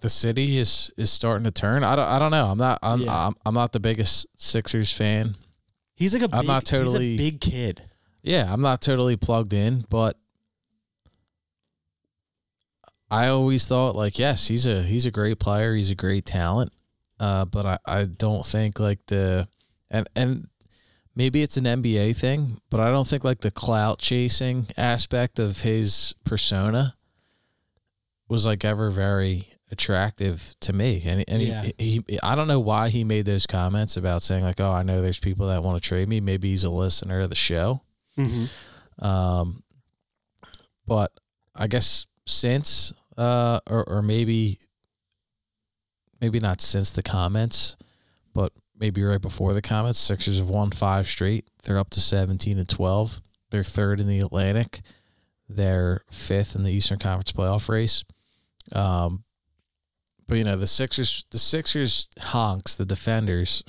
the 0.00 0.08
city 0.08 0.58
is 0.58 0.90
is 0.96 1.10
starting 1.10 1.44
to 1.44 1.50
turn. 1.50 1.84
I 1.84 1.94
don't 1.96 2.08
I 2.08 2.18
don't 2.18 2.30
know. 2.30 2.46
I'm 2.46 2.58
not 2.58 2.78
I'm 2.82 3.02
Yeah. 3.02 3.28
I'm, 3.28 3.34
I'm 3.46 3.54
not 3.54 3.72
the 3.72 3.80
biggest 3.80 4.26
Sixers 4.36 4.92
fan. 4.92 5.36
he's 5.94 6.12
like 6.14 6.22
a 6.22 6.28
big, 6.28 6.40
I'm 6.40 6.46
not 6.46 6.64
totally- 6.64 7.16
he's 7.16 7.20
a 7.20 7.30
big 7.30 7.40
kid. 7.40 7.82
Yeah, 8.22 8.52
I'm 8.52 8.60
not 8.60 8.80
totally 8.80 9.16
plugged 9.16 9.52
in, 9.52 9.84
but 9.90 10.16
I 13.10 13.28
always 13.28 13.66
thought 13.68 13.94
like 13.94 14.18
yes, 14.18 14.48
he's 14.48 14.66
a 14.66 14.82
he's 14.82 15.06
a 15.06 15.10
great 15.10 15.38
player, 15.38 15.74
he's 15.74 15.90
a 15.90 15.94
great 15.94 16.24
talent. 16.24 16.72
Uh, 17.20 17.44
but 17.44 17.66
I, 17.66 17.78
I 17.86 18.04
don't 18.04 18.44
think 18.44 18.80
like 18.80 19.04
the 19.06 19.46
and 19.90 20.08
and 20.16 20.48
maybe 21.14 21.42
it's 21.42 21.56
an 21.56 21.64
NBA 21.64 22.16
thing, 22.16 22.58
but 22.70 22.80
I 22.80 22.90
don't 22.90 23.06
think 23.06 23.22
like 23.22 23.40
the 23.40 23.50
clout 23.50 23.98
chasing 23.98 24.66
aspect 24.76 25.38
of 25.38 25.60
his 25.60 26.14
persona 26.24 26.94
was 28.32 28.46
like 28.46 28.64
ever 28.64 28.90
very 28.90 29.46
attractive 29.70 30.54
to 30.60 30.72
me. 30.72 31.02
And 31.04 31.24
and 31.28 31.42
Yeah. 31.42 31.62
he, 31.78 32.02
he 32.08 32.18
I 32.22 32.34
don't 32.34 32.48
know 32.48 32.60
why 32.60 32.88
he 32.88 33.04
made 33.04 33.26
those 33.26 33.46
comments 33.46 33.96
about 33.96 34.22
saying 34.22 34.42
like, 34.44 34.60
oh, 34.60 34.72
I 34.72 34.82
know 34.82 35.00
there's 35.02 35.20
people 35.20 35.46
that 35.48 35.62
want 35.62 35.80
to 35.82 35.86
trade 35.88 36.08
me. 36.08 36.20
Maybe 36.20 36.48
he's 36.50 36.64
a 36.64 36.70
listener 36.70 37.20
of 37.20 37.28
the 37.30 37.36
show. 37.36 37.82
Mm-hmm. 38.18 39.04
Um, 39.04 39.62
but 40.86 41.12
I 41.54 41.66
guess 41.68 42.06
since, 42.26 42.92
uh, 43.16 43.60
or, 43.68 43.84
or 43.88 44.02
maybe, 44.02 44.58
maybe 46.20 46.40
not 46.40 46.60
since 46.60 46.90
the 46.90 47.02
comments, 47.02 47.76
but 48.34 48.52
maybe 48.78 49.02
right 49.02 49.20
before 49.20 49.52
the 49.54 49.62
comments, 49.62 49.98
Sixers 49.98 50.38
have 50.38 50.48
won 50.50 50.70
five 50.70 51.06
straight. 51.06 51.46
They're 51.64 51.78
up 51.78 51.90
to 51.90 52.00
17 52.00 52.58
and 52.58 52.68
12. 52.68 53.20
They're 53.50 53.62
third 53.62 54.00
in 54.00 54.08
the 54.08 54.18
Atlantic. 54.20 54.80
They're 55.48 56.02
fifth 56.10 56.54
in 56.56 56.62
the 56.64 56.72
Eastern 56.72 56.98
Conference 56.98 57.32
playoff 57.32 57.68
race. 57.68 58.04
Um, 58.74 59.24
but 60.26 60.38
you 60.38 60.44
know 60.44 60.56
the 60.56 60.66
Sixers, 60.66 61.24
the 61.30 61.38
Sixers 61.38 62.08
honks, 62.18 62.74
the 62.74 62.84
defenders. 62.84 63.62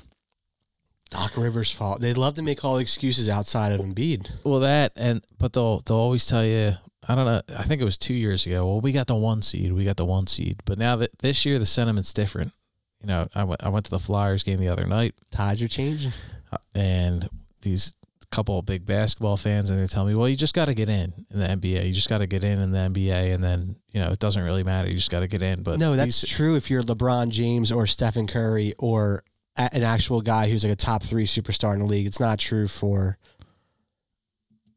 Doc 1.10 1.38
Rivers' 1.38 1.72
fault. 1.72 2.02
They 2.02 2.14
love 2.14 2.34
to 2.36 2.42
make 2.42 2.66
all 2.66 2.76
the 2.76 2.82
excuses 2.82 3.30
outside 3.30 3.72
of 3.72 3.82
Embiid. 3.82 4.32
Well, 4.44 4.62
that 4.62 4.94
and 4.96 5.24
but 5.38 5.54
they'll 5.54 5.80
they'll 5.82 5.98
always 5.98 6.26
tell 6.26 6.44
you. 6.46 6.74
I 7.08 7.16
don't 7.16 7.26
know. 7.26 7.42
I 7.58 7.64
think 7.64 7.82
it 7.82 7.86
was 7.86 7.98
two 7.98 8.14
years 8.14 8.46
ago. 8.46 8.66
Well, 8.66 8.80
we 8.82 8.94
got 8.94 9.08
the 9.08 9.16
one 9.16 9.42
seed. 9.42 9.74
We 9.74 9.84
got 9.84 9.98
the 9.98 10.06
one 10.06 10.26
seed. 10.26 10.62
But 10.64 10.78
now 10.78 10.96
that 10.96 11.20
this 11.20 11.46
year 11.46 11.60
the 11.60 11.66
sentiment's 11.66 12.14
different. 12.14 12.54
You 13.02 13.08
know, 13.08 13.28
I 13.36 13.44
went 13.44 13.62
I 13.62 13.70
went 13.70 13.86
to 13.86 13.92
the 13.92 14.00
Flyers 14.00 14.44
game 14.44 14.60
the 14.60 14.70
other 14.70 14.88
night, 14.88 15.14
Tides 15.30 15.62
are 15.62 15.68
changing. 15.68 16.14
uh, 16.52 16.58
and 16.74 17.28
these 17.62 17.94
couple 18.34 18.58
of 18.58 18.66
big 18.66 18.86
basketball 18.86 19.38
fans, 19.38 19.70
and 19.70 19.80
they 19.80 19.86
tell 19.88 20.06
me, 20.06 20.16
"Well, 20.16 20.28
you 20.28 20.36
just 20.36 20.54
got 20.56 20.66
to 20.66 20.74
get 20.74 20.90
in 20.90 21.14
in 21.32 21.40
the 21.40 21.48
NBA. 21.48 21.86
You 21.88 21.94
just 21.94 22.10
got 22.10 22.18
to 22.20 22.28
get 22.28 22.44
in 22.44 22.60
in 22.60 22.72
the 22.72 22.80
NBA, 22.80 23.34
and 23.34 23.44
then 23.44 23.76
you 23.92 24.00
know 24.00 24.12
it 24.12 24.20
doesn't 24.20 24.44
really 24.44 24.64
matter. 24.64 24.90
You 24.90 24.96
just 24.96 25.12
got 25.12 25.20
to 25.22 25.28
get 25.28 25.42
in." 25.42 25.64
But 25.64 25.80
no, 25.80 25.96
that's 25.96 26.22
these- 26.22 26.30
true 26.30 26.56
if 26.56 26.70
you're 26.70 26.82
LeBron 26.84 27.30
James 27.30 27.72
or 27.72 27.86
Stephen 27.88 28.28
Curry 28.28 28.74
or 28.80 29.22
an 29.56 29.84
actual 29.84 30.22
guy 30.22 30.50
who's 30.50 30.64
like 30.64 30.74
a 30.74 30.76
top 30.76 31.04
three 31.04 31.26
superstar 31.26 31.74
in 31.74 31.80
the 31.80 31.86
league. 31.86 32.08
It's 32.08 32.20
not 32.20 32.40
true 32.40 32.68
for 32.68 33.18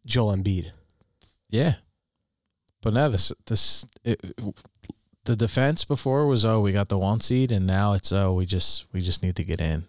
Joel 0.04 0.36
Embiid. 0.36 0.70
Yeah. 1.48 1.74
But 2.82 2.92
now 2.92 3.08
this 3.08 3.32
this 3.46 3.86
it, 4.04 4.20
the 5.24 5.34
defense 5.34 5.84
before 5.84 6.26
was 6.26 6.44
oh 6.44 6.60
we 6.60 6.72
got 6.72 6.88
the 6.88 6.98
one 6.98 7.20
seed 7.20 7.50
and 7.50 7.66
now 7.66 7.94
it's 7.94 8.12
oh 8.12 8.32
we 8.34 8.46
just 8.46 8.86
we 8.92 9.00
just 9.00 9.22
need 9.22 9.34
to 9.36 9.44
get 9.44 9.60
in, 9.60 9.86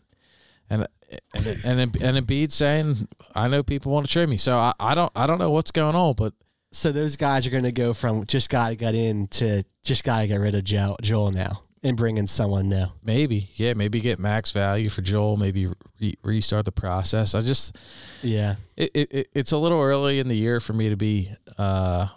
and 0.69 0.87
and 1.09 1.45
and 1.65 1.79
and, 1.79 2.01
and 2.01 2.27
Embiid 2.27 2.51
saying 2.51 3.07
I 3.35 3.47
know 3.47 3.63
people 3.63 3.91
want 3.91 4.05
to 4.05 4.11
trade 4.11 4.29
me 4.29 4.37
so 4.37 4.57
I, 4.57 4.73
I 4.79 4.95
don't 4.95 5.11
I 5.15 5.25
don't 5.27 5.37
know 5.39 5.51
what's 5.51 5.71
going 5.71 5.95
on 5.95 6.13
but 6.15 6.33
So 6.71 6.91
those 6.91 7.15
guys 7.15 7.47
are 7.47 7.49
going 7.49 7.63
to 7.63 7.71
go 7.71 7.93
from 7.93 8.25
just 8.25 8.49
got 8.49 8.69
to 8.69 8.75
get 8.75 8.93
in 8.95 9.27
to 9.27 9.63
just 9.83 10.03
got 10.03 10.21
to 10.21 10.27
get 10.27 10.39
rid 10.39 10.53
of 10.55 10.63
Joel, 10.63 10.97
Joel 11.01 11.31
now 11.31 11.63
and 11.83 11.95
bring 11.95 12.17
in 12.17 12.27
someone 12.27 12.67
new. 12.69 12.85
maybe 13.03 13.47
yeah 13.53 13.73
maybe 13.73 13.99
get 14.01 14.19
max 14.19 14.51
value 14.51 14.89
for 14.89 15.01
Joel 15.01 15.37
maybe 15.37 15.67
re- 16.01 16.15
restart 16.23 16.65
the 16.65 16.71
process 16.71 17.35
I 17.35 17.39
just 17.41 17.77
Yeah. 18.23 18.55
it, 18.75 18.91
it, 18.93 19.13
it 19.13 19.27
it's 19.33 19.51
a 19.53 19.57
little 19.57 19.79
early 19.79 20.19
in 20.19 20.27
the 20.27 20.35
year 20.35 20.59
for 20.59 20.73
me 20.73 20.89
to 20.89 20.97
be 20.97 21.29
uh 21.57 22.07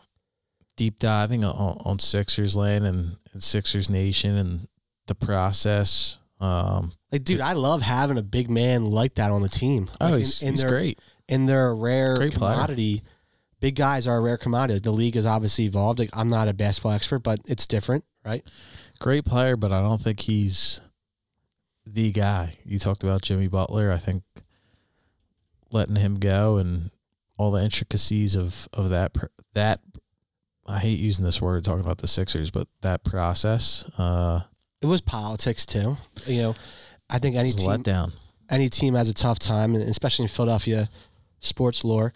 deep 0.77 0.99
diving 0.99 1.45
on, 1.45 1.77
on 1.85 1.99
Sixers 1.99 2.57
land 2.57 2.87
and, 2.87 3.17
and 3.35 3.43
Sixers 3.43 3.91
Nation 3.91 4.37
and 4.39 4.67
the 5.09 5.15
process 5.15 6.17
um 6.41 6.93
Like, 7.13 7.25
dude, 7.25 7.41
I 7.41 7.53
love 7.53 7.83
having 7.83 8.19
a 8.19 8.23
big 8.23 8.51
man 8.51 8.85
like 8.87 9.15
that 9.15 9.31
on 9.31 9.43
the 9.43 9.49
team. 9.49 9.89
Oh, 10.01 10.17
he's, 10.17 10.43
in, 10.43 10.49
in 10.49 10.55
he's 10.55 10.61
their, 10.63 10.71
great. 10.71 10.99
And 11.29 11.49
they're 11.49 11.69
a 11.69 11.75
rare 11.75 12.17
Great 12.17 12.35
player. 12.35 12.55
commodity. 12.55 13.03
Big 13.61 13.75
guys 13.77 14.09
are 14.09 14.17
a 14.17 14.21
rare 14.21 14.39
commodity. 14.39 14.81
The 14.81 14.91
league 14.91 15.17
has 15.17 15.27
obviously 15.27 15.67
evolved. 15.67 15.99
Like, 15.99 16.11
I'm 16.15 16.29
not 16.29 16.49
a 16.49 16.55
basketball 16.55 16.93
expert, 16.93 17.19
but 17.19 17.41
it's 17.47 17.67
different, 17.67 18.05
right? 18.25 18.43
Great 19.01 19.25
player, 19.27 19.57
but 19.57 19.71
I 19.73 19.81
don't 19.83 20.01
think 20.01 20.21
he's 20.21 20.81
the 21.87 22.11
guy. 22.11 22.55
You 22.65 22.79
talked 22.79 23.03
about 23.05 23.23
Jimmy 23.23 23.49
Butler. 23.49 23.93
I 23.93 23.99
think 23.99 24.23
letting 25.71 25.97
him 25.97 26.19
go 26.19 26.57
and 26.57 26.91
all 27.39 27.51
the 27.51 27.63
intricacies 27.63 28.35
of 28.37 28.69
of 28.73 28.91
that 28.91 29.17
that 29.55 29.81
I 30.67 30.79
hate 30.79 30.99
using 30.99 31.25
this 31.25 31.41
word 31.41 31.65
talking 31.65 31.81
about 31.85 31.99
the 31.99 32.07
Sixers, 32.07 32.51
but 32.51 32.67
that 32.83 33.05
process 33.05 33.85
uh 33.99 34.41
It 34.83 34.87
was 34.87 35.01
politics 35.01 35.67
too. 35.67 35.97
You 36.27 36.43
know, 36.43 36.55
I 37.11 37.19
think 37.19 37.37
any 37.37 37.49
was 37.49 37.57
a 37.57 37.67
team, 37.67 37.73
any 38.49 38.69
team 38.69 38.95
has 38.95 39.09
a 39.09 39.15
tough 39.15 39.39
time, 39.39 39.75
and 39.75 39.85
especially 39.85 40.25
in 40.25 40.29
Philadelphia 40.29 40.89
sports 41.41 41.85
lore. 41.85 42.13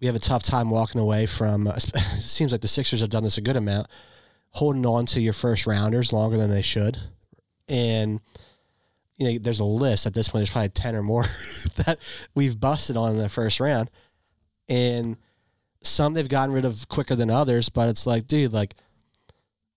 We 0.00 0.06
have 0.06 0.16
a 0.16 0.20
tough 0.20 0.42
time 0.44 0.70
walking 0.70 1.00
away 1.00 1.26
from. 1.26 1.66
Uh, 1.66 1.72
it 1.76 1.80
seems 2.20 2.52
like 2.52 2.60
the 2.60 2.68
Sixers 2.68 3.00
have 3.00 3.10
done 3.10 3.24
this 3.24 3.38
a 3.38 3.40
good 3.40 3.56
amount, 3.56 3.88
holding 4.50 4.86
on 4.86 5.06
to 5.06 5.20
your 5.20 5.32
first 5.32 5.66
rounders 5.66 6.12
longer 6.12 6.36
than 6.36 6.50
they 6.50 6.62
should, 6.62 6.98
and 7.68 8.20
you 9.16 9.32
know 9.32 9.38
there's 9.38 9.60
a 9.60 9.64
list 9.64 10.06
at 10.06 10.14
this 10.14 10.28
point. 10.28 10.40
There's 10.40 10.50
probably 10.50 10.68
ten 10.70 10.94
or 10.94 11.02
more 11.02 11.22
that 11.76 11.98
we've 12.34 12.58
busted 12.58 12.96
on 12.96 13.12
in 13.12 13.18
the 13.18 13.28
first 13.28 13.60
round, 13.60 13.90
and 14.68 15.16
some 15.82 16.14
they've 16.14 16.28
gotten 16.28 16.54
rid 16.54 16.64
of 16.64 16.88
quicker 16.88 17.14
than 17.14 17.30
others. 17.30 17.68
But 17.68 17.88
it's 17.88 18.06
like, 18.06 18.26
dude, 18.26 18.52
like 18.52 18.74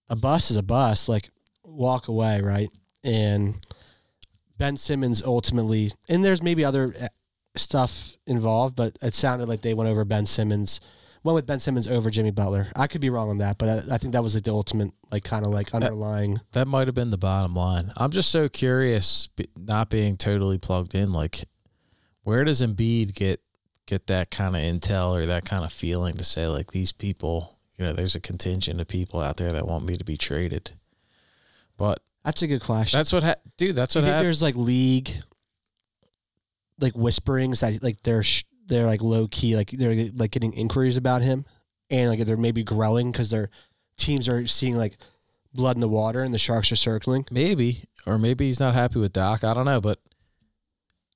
a 0.10 0.16
bust 0.16 0.52
is 0.52 0.58
a 0.58 0.64
bust. 0.64 1.10
Like 1.10 1.30
walk 1.72 2.08
away, 2.08 2.42
right? 2.42 2.70
And 3.04 3.56
Ben 4.58 4.78
Simmons 4.78 5.24
ultimately, 5.24 5.92
and 6.10 6.24
there's 6.24 6.44
maybe 6.44 6.64
other 6.64 6.94
uh, 7.02 7.08
stuff 7.56 8.16
involved, 8.28 8.76
but 8.76 8.96
it 9.02 9.14
sounded 9.14 9.50
like 9.50 9.62
they 9.62 9.74
went 9.74 9.90
over 9.90 10.06
Ben 10.06 10.26
Simmons, 10.26 10.82
went 11.24 11.36
with 11.36 11.48
Ben 11.48 11.60
Simmons 11.60 11.88
over 11.88 12.10
Jimmy 12.10 12.32
Butler. 12.32 12.68
I 12.76 12.88
could 12.88 13.02
be 13.02 13.10
wrong 13.10 13.30
on 13.30 13.40
that, 13.40 13.58
but 13.58 13.70
I, 13.70 13.96
I 13.96 13.98
think 13.98 14.14
that 14.14 14.24
was 14.24 14.36
like 14.36 14.44
the 14.44 14.52
ultimate, 14.52 14.92
like 15.12 15.24
kind 15.24 15.46
of 15.46 15.52
like 15.52 15.74
underlying. 15.74 16.40
That 16.52 16.68
might 16.68 16.88
have 16.88 16.96
been 16.96 17.10
the 17.10 17.18
bottom 17.18 17.56
line. 17.56 17.92
I'm 17.98 18.12
just 18.12 18.30
so 18.30 18.48
curious, 18.50 19.30
not 19.58 19.90
being 19.90 20.18
totally 20.18 20.58
plugged 20.58 20.96
in. 20.96 21.12
Like, 21.12 21.44
where 22.24 22.44
does 22.44 22.62
Embiid 22.62 23.16
get 23.16 23.42
get 23.88 24.08
that 24.08 24.30
kind 24.30 24.56
of 24.56 24.62
intel 24.62 25.18
or 25.18 25.26
that 25.26 25.44
kind 25.44 25.66
of 25.66 25.74
feeling 25.74 26.14
to 26.14 26.24
say 26.24 26.48
like 26.48 26.72
these 26.72 26.92
people? 26.92 27.58
You 27.78 27.86
know, 27.86 27.94
there's 27.94 28.16
a 28.16 28.22
contingent 28.22 28.80
of 28.80 28.88
people 28.88 29.22
out 29.22 29.38
there 29.38 29.52
that 29.54 29.68
want 29.68 29.86
me 29.86 29.96
to 29.96 30.04
be 30.04 30.18
traded. 30.18 30.74
But 31.82 32.00
That's 32.24 32.42
a 32.44 32.48
good 32.48 32.62
question. 32.62 33.00
that's 33.00 33.12
what, 33.12 33.24
ha- 33.24 33.36
dude. 33.58 33.76
That's 33.76 33.94
Do 33.94 34.00
you 34.00 34.04
think 34.06 34.12
happened. 34.14 34.26
there's 34.28 34.42
like 34.44 34.56
league, 34.56 35.10
like 36.80 36.94
whisperings 36.94 37.60
that 37.62 37.82
like 37.84 38.02
they're 38.04 38.22
sh- 38.24 38.44
they're 38.68 38.86
like 38.86 39.02
low 39.02 39.28
key, 39.28 39.56
like 39.56 39.72
they're 39.72 40.10
like 40.16 40.30
getting 40.32 40.54
inquiries 40.54 40.98
about 40.98 41.22
him, 41.24 41.44
and 41.90 42.10
like 42.10 42.20
they're 42.20 42.38
maybe 42.38 42.64
growing 42.64 43.12
because 43.12 43.30
their 43.32 43.50
teams 43.98 44.30
are 44.30 44.46
seeing 44.46 44.76
like 44.78 44.98
blood 45.54 45.76
in 45.76 45.82
the 45.82 45.88
water, 45.90 46.22
and 46.22 46.34
the 46.34 46.38
sharks 46.40 46.72
are 46.72 46.76
circling. 46.76 47.26
Maybe, 47.32 47.84
or 48.06 48.18
maybe 48.20 48.46
he's 48.46 48.60
not 48.60 48.74
happy 48.76 49.00
with 49.00 49.14
Doc. 49.14 49.44
I 49.44 49.54
don't 49.56 49.66
know, 49.66 49.82
but 49.82 50.00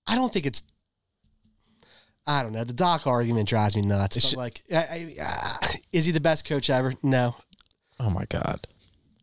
I 0.08 0.16
don't 0.16 0.34
think 0.34 0.46
it's. 0.48 0.64
I 2.28 2.42
don't 2.42 2.54
know. 2.54 2.64
The 2.64 2.74
Doc 2.74 3.06
argument 3.06 3.48
drives 3.48 3.76
me 3.76 3.84
nuts. 3.84 4.18
It's- 4.18 4.34
But 4.34 4.40
like, 4.42 4.62
I, 4.74 4.78
I, 4.78 5.16
uh, 5.24 5.68
is 5.94 6.06
he 6.06 6.12
the 6.12 6.20
best 6.20 6.44
coach 6.46 6.72
ever? 6.72 6.96
No, 7.04 7.36
oh 8.00 8.10
my 8.10 8.26
god, 8.26 8.68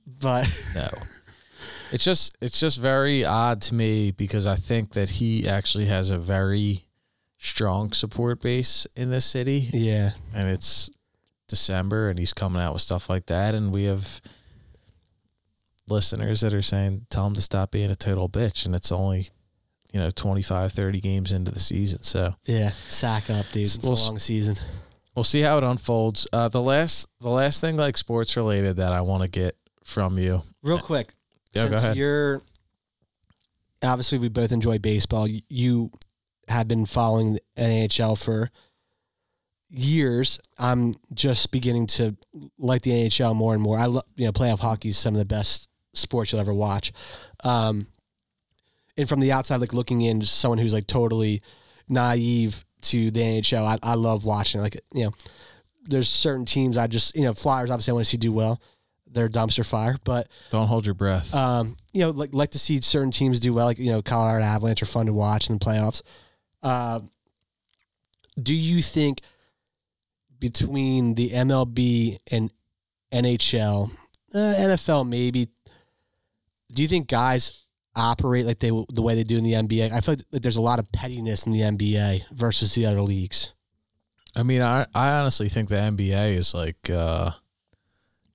but 0.06 0.46
no. 0.76 0.88
It's 1.92 2.04
just 2.04 2.36
it's 2.40 2.58
just 2.58 2.80
very 2.80 3.24
odd 3.24 3.60
to 3.62 3.74
me 3.74 4.10
because 4.12 4.46
I 4.46 4.56
think 4.56 4.92
that 4.92 5.10
he 5.10 5.46
actually 5.46 5.86
has 5.86 6.10
a 6.10 6.18
very 6.18 6.86
strong 7.38 7.92
support 7.92 8.40
base 8.40 8.86
in 8.96 9.10
this 9.10 9.24
city. 9.24 9.68
yeah, 9.72 10.12
and 10.34 10.48
it's 10.48 10.90
December 11.48 12.08
and 12.08 12.18
he's 12.18 12.32
coming 12.32 12.62
out 12.62 12.72
with 12.72 12.82
stuff 12.82 13.10
like 13.10 13.26
that. 13.26 13.54
And 13.54 13.72
we 13.74 13.84
have 13.84 14.20
listeners 15.88 16.40
that 16.40 16.54
are 16.54 16.62
saying 16.62 17.06
tell 17.10 17.26
him 17.26 17.34
to 17.34 17.42
stop 17.42 17.70
being 17.70 17.90
a 17.90 17.94
total 17.96 18.28
bitch. 18.28 18.64
And 18.66 18.74
it's 18.74 18.92
only 18.92 19.26
you 19.92 20.00
know 20.00 20.10
25 20.10 20.72
30 20.72 21.00
games 21.00 21.32
into 21.32 21.50
the 21.50 21.60
season. 21.60 22.02
So 22.02 22.34
yeah, 22.46 22.68
sack 22.70 23.28
up, 23.30 23.46
dude. 23.52 23.62
It's 23.64 23.78
Well, 23.82 23.92
a 23.94 24.00
long 24.06 24.18
season. 24.18 24.54
we'll 25.14 25.24
see 25.24 25.40
how 25.42 25.58
it 25.58 25.64
unfolds. 25.64 26.26
Uh 26.32 26.48
the 26.48 26.62
last 26.62 27.06
the 27.20 27.28
last 27.30 27.60
thing 27.60 27.76
like 27.76 27.96
sports 27.96 28.36
related 28.36 28.76
that 28.76 28.92
I 28.92 29.00
want 29.02 29.22
to 29.24 29.28
get 29.28 29.56
from 29.84 30.18
you. 30.18 30.42
Real 30.62 30.78
quick, 30.78 31.12
Yeah, 31.54 31.62
go 31.64 31.68
since 31.70 31.84
ahead. 31.84 31.96
you're 31.96 32.42
obviously 33.82 34.18
we 34.18 34.28
both 34.28 34.52
enjoy 34.52 34.78
baseball. 34.78 35.26
You- 35.28 35.42
You 35.48 35.90
have 36.48 36.68
been 36.68 36.86
following 36.86 37.34
the 37.34 37.40
NHL 37.56 38.16
for 38.16 38.50
years. 39.68 40.38
I'm 40.58 40.94
just 41.14 41.50
beginning 41.50 41.86
to 41.88 42.16
like 42.58 42.82
the 42.82 42.90
NHL 42.92 43.34
more 43.34 43.54
and 43.54 43.62
more. 43.62 43.78
I 43.78 43.86
love 43.86 44.04
you 44.16 44.26
know 44.26 44.32
playoff 44.32 44.58
hockey 44.60 44.90
is 44.90 44.98
some 44.98 45.14
of 45.14 45.18
the 45.18 45.24
best 45.24 45.68
sports 45.94 46.32
you'll 46.32 46.40
ever 46.40 46.54
watch. 46.54 46.92
Um, 47.44 47.86
and 48.96 49.08
from 49.08 49.20
the 49.20 49.32
outside, 49.32 49.56
like 49.60 49.72
looking 49.72 50.02
in, 50.02 50.20
just 50.20 50.38
someone 50.38 50.58
who's 50.58 50.72
like 50.74 50.86
totally 50.86 51.42
naive 51.88 52.64
to 52.82 53.10
the 53.10 53.20
NHL, 53.20 53.64
I, 53.64 53.78
I 53.82 53.94
love 53.94 54.24
watching. 54.24 54.60
Like 54.60 54.76
you 54.92 55.04
know, 55.04 55.12
there's 55.84 56.08
certain 56.08 56.44
teams 56.44 56.76
I 56.76 56.86
just 56.86 57.16
you 57.16 57.22
know 57.22 57.32
Flyers 57.34 57.70
obviously 57.70 57.92
I 57.92 57.94
want 57.94 58.04
to 58.06 58.10
see 58.10 58.16
do 58.18 58.32
well. 58.32 58.60
They're 59.12 59.28
dumpster 59.28 59.64
fire, 59.68 59.96
but 60.04 60.28
Don't 60.50 60.66
hold 60.68 60.86
your 60.86 60.94
breath. 60.94 61.34
um, 61.34 61.76
you 61.92 62.00
know, 62.00 62.10
like 62.10 62.30
like 62.32 62.50
to 62.52 62.58
see 62.58 62.80
certain 62.80 63.10
teams 63.10 63.38
do 63.38 63.52
well. 63.52 63.66
Like 63.66 63.78
you 63.78 63.90
know, 63.92 64.00
Colorado 64.02 64.44
Avalanche 64.44 64.82
are 64.82 64.86
fun 64.86 65.06
to 65.06 65.12
watch 65.12 65.48
in 65.50 65.58
the 65.58 65.64
playoffs. 65.64 66.02
Uh, 66.62 67.00
do 68.42 68.54
you 68.54 68.80
think 68.80 69.20
between 70.38 71.14
the 71.14 71.30
MLB 71.30 72.18
and 72.30 72.50
NHL, 73.12 73.90
uh, 74.34 74.38
NFL 74.38 75.08
maybe, 75.08 75.48
do 76.72 76.82
you 76.82 76.88
think 76.88 77.08
guys 77.08 77.64
operate 77.94 78.46
like 78.46 78.58
they 78.58 78.70
the 78.70 79.02
way 79.02 79.14
they 79.14 79.24
do 79.24 79.36
in 79.38 79.44
the 79.44 79.52
NBA? 79.52 79.92
I 79.92 80.00
feel 80.00 80.16
like 80.32 80.42
there's 80.42 80.56
a 80.56 80.62
lot 80.62 80.78
of 80.78 80.90
pettiness 80.92 81.46
in 81.46 81.52
the 81.52 81.60
NBA 81.60 82.30
versus 82.32 82.74
the 82.74 82.86
other 82.86 83.02
leagues. 83.02 83.52
I 84.34 84.42
mean, 84.42 84.62
I 84.62 84.86
I 84.94 85.10
honestly 85.12 85.48
think 85.50 85.68
the 85.68 85.74
NBA 85.76 86.36
is 86.38 86.54
like 86.54 86.88
uh 86.88 87.32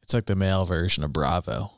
it's 0.07 0.13
like 0.13 0.25
the 0.25 0.37
male 0.37 0.63
version 0.63 1.03
of 1.03 1.11
Bravo. 1.11 1.69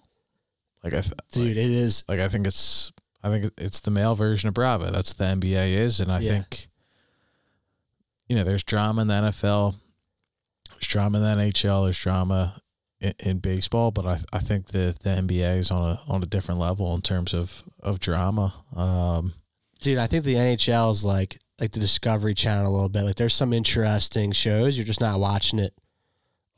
Like 0.83 0.93
I 0.93 1.01
th- 1.01 1.13
Dude, 1.31 1.47
like, 1.47 1.51
it 1.57 1.71
is. 1.71 2.03
like 2.07 2.19
I 2.19 2.27
think 2.29 2.45
it's 2.45 2.91
I 3.23 3.29
think 3.29 3.51
it's 3.57 3.79
the 3.79 3.89
male 3.91 4.13
version 4.13 4.47
of 4.47 4.53
Bravo. 4.53 4.91
That's 4.91 5.13
the 5.13 5.23
NBA 5.25 5.73
is, 5.73 5.99
and 5.99 6.11
I 6.11 6.19
Yeah. 6.19 6.29
think 6.33 6.67
you 8.27 8.35
know 8.35 8.43
there's 8.43 8.63
drama 8.63 9.01
in 9.01 9.07
the 9.07 9.15
NFL, 9.15 9.75
there's 10.73 10.87
drama 10.87 11.17
in 11.17 11.23
the 11.23 11.43
NHL, 11.43 11.85
there's 11.85 11.97
drama 11.99 12.61
in, 13.01 13.13
in 13.19 13.39
baseball, 13.39 13.89
but 13.91 14.05
I 14.05 14.19
I 14.31 14.37
think 14.39 14.67
that 14.67 14.99
the 14.99 15.09
NBA 15.09 15.57
is 15.57 15.71
on 15.71 15.89
a 15.91 16.01
on 16.07 16.21
a 16.21 16.27
different 16.27 16.59
level 16.59 16.93
in 16.93 17.01
terms 17.01 17.33
of 17.33 17.63
of 17.81 17.99
drama. 17.99 18.53
Um, 18.75 19.33
Dude, 19.81 19.97
I 19.97 20.07
think 20.07 20.23
the 20.23 20.35
NHL 20.35 20.91
is 20.91 21.03
like 21.03 21.39
like 21.59 21.71
the 21.71 21.79
Discovery 21.79 22.35
Channel 22.35 22.71
a 22.71 22.73
little 22.73 22.89
bit. 22.89 23.03
Like 23.03 23.15
there's 23.15 23.33
some 23.33 23.53
interesting 23.53 24.31
shows. 24.33 24.77
You're 24.77 24.85
just 24.85 25.01
not 25.01 25.19
watching 25.19 25.57
it 25.59 25.73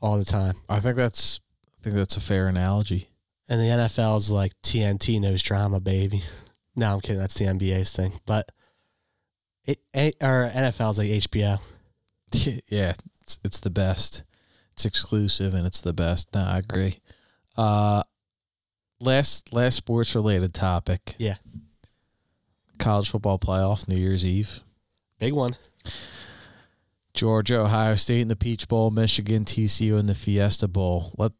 all 0.00 0.18
the 0.18 0.24
time. 0.24 0.54
I 0.68 0.78
think 0.80 0.96
that's 0.96 1.40
think 1.82 1.96
that's 1.96 2.16
a 2.16 2.20
fair 2.20 2.48
analogy. 2.48 3.08
And 3.48 3.60
the 3.60 3.64
NFL 3.64 4.18
is 4.18 4.30
like 4.30 4.52
TNT 4.62 5.20
knows 5.20 5.42
drama, 5.42 5.80
baby. 5.80 6.22
No, 6.74 6.94
I'm 6.94 7.00
kidding. 7.00 7.20
That's 7.20 7.38
the 7.38 7.44
NBA's 7.44 7.92
thing. 7.92 8.12
But 8.24 8.50
it, 9.66 9.78
it 9.92 10.16
or 10.22 10.50
NFL 10.54 10.92
is 10.92 10.98
like 10.98 11.08
HBO. 11.08 11.60
yeah, 12.68 12.94
it's 13.20 13.38
it's 13.44 13.60
the 13.60 13.68
best. 13.68 14.24
It's 14.72 14.86
exclusive 14.86 15.52
and 15.52 15.66
it's 15.66 15.82
the 15.82 15.92
best. 15.92 16.34
No, 16.34 16.40
I 16.40 16.60
agree. 16.60 16.94
Uh 17.58 18.04
last 19.00 19.52
last 19.52 19.76
sports 19.76 20.14
related 20.14 20.54
topic. 20.54 21.14
Yeah. 21.18 21.34
College 22.78 23.10
football 23.10 23.38
playoff, 23.38 23.86
New 23.86 23.98
Year's 23.98 24.24
Eve. 24.24 24.60
Big 25.18 25.34
one. 25.34 25.56
Georgia, 27.12 27.60
Ohio 27.60 27.94
State 27.96 28.22
in 28.22 28.28
the 28.28 28.36
Peach 28.36 28.66
Bowl, 28.66 28.90
Michigan, 28.90 29.44
TCU 29.44 30.00
in 30.00 30.06
the 30.06 30.14
Fiesta 30.14 30.66
Bowl. 30.66 31.12
Let 31.18 31.32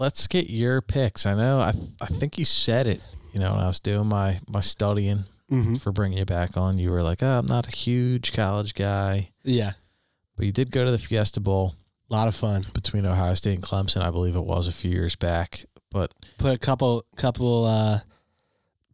let's 0.00 0.26
get 0.26 0.50
your 0.50 0.80
picks. 0.80 1.26
I 1.26 1.34
know 1.34 1.60
I 1.60 1.72
I 2.00 2.06
think 2.06 2.38
you 2.38 2.44
said 2.44 2.88
it, 2.88 3.00
you 3.32 3.38
know, 3.38 3.52
when 3.52 3.60
I 3.62 3.66
was 3.68 3.78
doing 3.80 4.08
my 4.08 4.40
my 4.48 4.60
studying 4.60 5.24
Mm-hmm. 5.52 5.74
for 5.82 5.90
bringing 5.90 6.16
you 6.18 6.24
back 6.24 6.56
on. 6.56 6.78
You 6.78 6.92
were 6.92 7.02
like, 7.02 7.24
oh, 7.24 7.38
I'm 7.40 7.46
not 7.46 7.66
a 7.66 7.76
huge 7.76 8.32
college 8.32 8.72
guy, 8.72 9.30
Yeah. 9.42 9.72
but 10.36 10.46
you 10.46 10.52
did 10.52 10.70
go 10.70 10.84
to 10.84 10.92
the 10.92 10.96
Fiesta 10.98 11.40
Bowl. 11.40 11.74
A 12.08 12.14
lot 12.14 12.28
of 12.28 12.36
fun. 12.36 12.66
between 12.72 13.04
Ohio 13.04 13.34
State 13.34 13.54
and 13.54 13.62
Clemson, 13.64 14.00
I 14.00 14.12
believe 14.12 14.36
it 14.36 14.44
was 14.44 14.68
a 14.68 14.72
few 14.72 14.92
years 14.92 15.16
back. 15.16 15.64
But 15.90 16.14
Put 16.38 16.54
a 16.54 16.58
couple 16.58 17.04
couple 17.16 17.64
uh, 17.64 17.98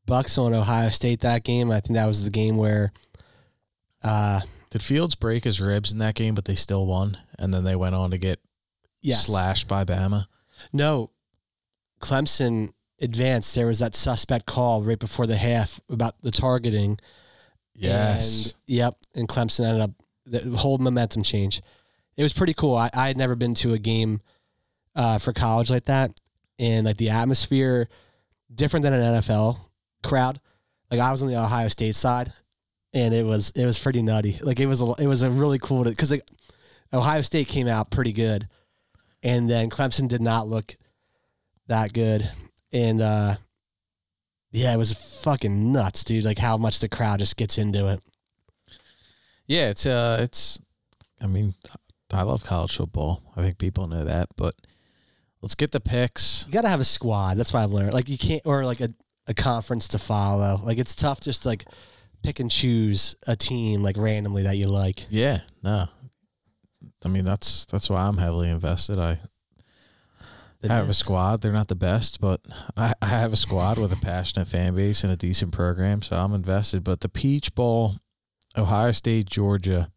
bucks 0.07 0.38
on 0.38 0.54
Ohio 0.54 0.88
State 0.88 1.20
that 1.20 1.44
game. 1.44 1.70
I 1.70 1.80
think 1.80 1.96
that 1.98 2.07
was 2.07 2.24
the 2.24 2.30
game 2.30 2.57
where 2.57 2.90
uh, 4.02 4.40
did 4.70 4.82
Fields 4.82 5.14
break 5.14 5.44
his 5.44 5.61
ribs 5.61 5.92
in 5.92 5.98
that 5.98 6.14
game? 6.14 6.34
But 6.34 6.46
they 6.46 6.54
still 6.54 6.86
won, 6.86 7.18
and 7.38 7.52
then 7.52 7.64
they 7.64 7.76
went 7.76 7.94
on 7.94 8.12
to 8.12 8.18
get 8.18 8.40
yes. 9.02 9.26
slashed 9.26 9.68
by 9.68 9.84
Bama. 9.84 10.24
No, 10.72 11.10
Clemson 12.00 12.72
advanced. 13.00 13.54
There 13.54 13.66
was 13.66 13.80
that 13.80 13.94
suspect 13.94 14.46
call 14.46 14.82
right 14.82 14.98
before 14.98 15.26
the 15.26 15.36
half 15.36 15.80
about 15.90 16.14
the 16.22 16.30
targeting. 16.30 16.98
Yes, 17.74 18.52
And, 18.52 18.76
yep. 18.76 18.94
And 19.14 19.28
Clemson 19.28 19.66
ended 19.66 19.82
up 19.82 19.90
the 20.24 20.56
whole 20.56 20.78
momentum 20.78 21.22
change. 21.22 21.62
It 22.16 22.22
was 22.22 22.32
pretty 22.32 22.54
cool. 22.54 22.74
I, 22.74 22.90
I 22.94 23.08
had 23.08 23.18
never 23.18 23.34
been 23.34 23.54
to 23.56 23.74
a 23.74 23.78
game 23.78 24.20
uh, 24.94 25.18
for 25.18 25.32
college 25.32 25.70
like 25.70 25.84
that, 25.84 26.10
and 26.58 26.86
like 26.86 26.96
the 26.96 27.10
atmosphere 27.10 27.88
different 28.52 28.82
than 28.84 28.94
an 28.94 29.20
NFL 29.20 29.58
crowd. 30.02 30.40
Like 30.90 31.00
I 31.00 31.10
was 31.10 31.22
on 31.22 31.28
the 31.28 31.36
Ohio 31.36 31.68
State 31.68 31.94
side, 31.94 32.32
and 32.94 33.12
it 33.12 33.24
was 33.24 33.50
it 33.50 33.66
was 33.66 33.78
pretty 33.78 34.00
nutty. 34.02 34.38
Like 34.40 34.58
it 34.60 34.66
was 34.66 34.80
a 34.80 34.94
it 34.98 35.06
was 35.06 35.22
a 35.22 35.30
really 35.30 35.58
cool 35.58 35.84
because 35.84 36.10
like 36.10 36.26
Ohio 36.92 37.20
State 37.20 37.48
came 37.48 37.68
out 37.68 37.90
pretty 37.90 38.12
good, 38.12 38.48
and 39.26 39.50
then 39.50 39.68
Clemson 39.70 40.06
did 40.06 40.20
not 40.20 40.46
look 40.46 40.72
that 41.66 41.92
good, 41.92 42.30
and 42.72 43.00
uh, 43.00 43.34
yeah, 44.52 44.72
it 44.72 44.76
was 44.76 44.94
fucking 45.24 45.72
nuts, 45.72 46.04
dude. 46.04 46.24
Like 46.24 46.38
how 46.38 46.56
much 46.56 46.78
the 46.78 46.88
crowd 46.88 47.18
just 47.18 47.36
gets 47.36 47.58
into 47.58 47.88
it. 47.88 48.00
yeah. 49.46 49.68
It's 49.68 49.84
uh, 49.84 50.18
it's. 50.20 50.60
I 51.20 51.26
mean, 51.26 51.54
I 52.12 52.22
love 52.22 52.44
college 52.44 52.76
football. 52.76 53.22
I 53.36 53.42
think 53.42 53.58
people 53.58 53.88
know 53.88 54.04
that. 54.04 54.28
But 54.36 54.54
let's 55.42 55.56
get 55.56 55.72
the 55.72 55.80
picks. 55.80 56.44
You 56.46 56.52
got 56.52 56.62
to 56.62 56.68
have 56.68 56.80
a 56.80 56.84
squad. 56.84 57.36
That's 57.36 57.52
what 57.52 57.64
I've 57.64 57.70
learned. 57.70 57.94
Like 57.94 58.08
you 58.08 58.18
can't, 58.18 58.42
or 58.44 58.64
like 58.64 58.80
a, 58.80 58.90
a 59.26 59.34
conference 59.34 59.88
to 59.88 59.98
follow. 59.98 60.60
Like 60.62 60.78
it's 60.78 60.94
tough 60.94 61.20
just 61.20 61.42
to 61.42 61.48
like 61.48 61.64
pick 62.22 62.38
and 62.38 62.50
choose 62.50 63.16
a 63.26 63.34
team 63.34 63.82
like 63.82 63.96
randomly 63.96 64.44
that 64.44 64.56
you 64.56 64.68
like. 64.68 65.06
Yeah, 65.10 65.40
no. 65.64 65.88
I 67.07 67.09
mean 67.09 67.24
that's 67.24 67.64
that's 67.66 67.88
why 67.88 68.02
I'm 68.02 68.18
heavily 68.18 68.50
invested. 68.50 68.98
I 68.98 69.20
I 70.64 70.68
have 70.74 70.88
a 70.90 70.94
squad. 70.94 71.40
They're 71.42 71.52
not 71.52 71.68
the 71.68 71.76
best, 71.76 72.20
but 72.20 72.40
I, 72.76 72.92
I 73.00 73.07
have 73.07 73.32
a 73.32 73.36
squad 73.36 73.78
with 73.78 73.92
a 73.92 74.04
passionate 74.04 74.48
fan 74.48 74.74
base 74.74 75.04
and 75.04 75.12
a 75.12 75.16
decent 75.16 75.52
program, 75.52 76.02
so 76.02 76.16
I'm 76.16 76.34
invested. 76.34 76.82
But 76.82 77.00
the 77.02 77.09
Peach 77.09 77.54
Bowl, 77.54 77.94
Ohio 78.59 78.90
State, 78.90 79.26
Georgia, 79.26 79.92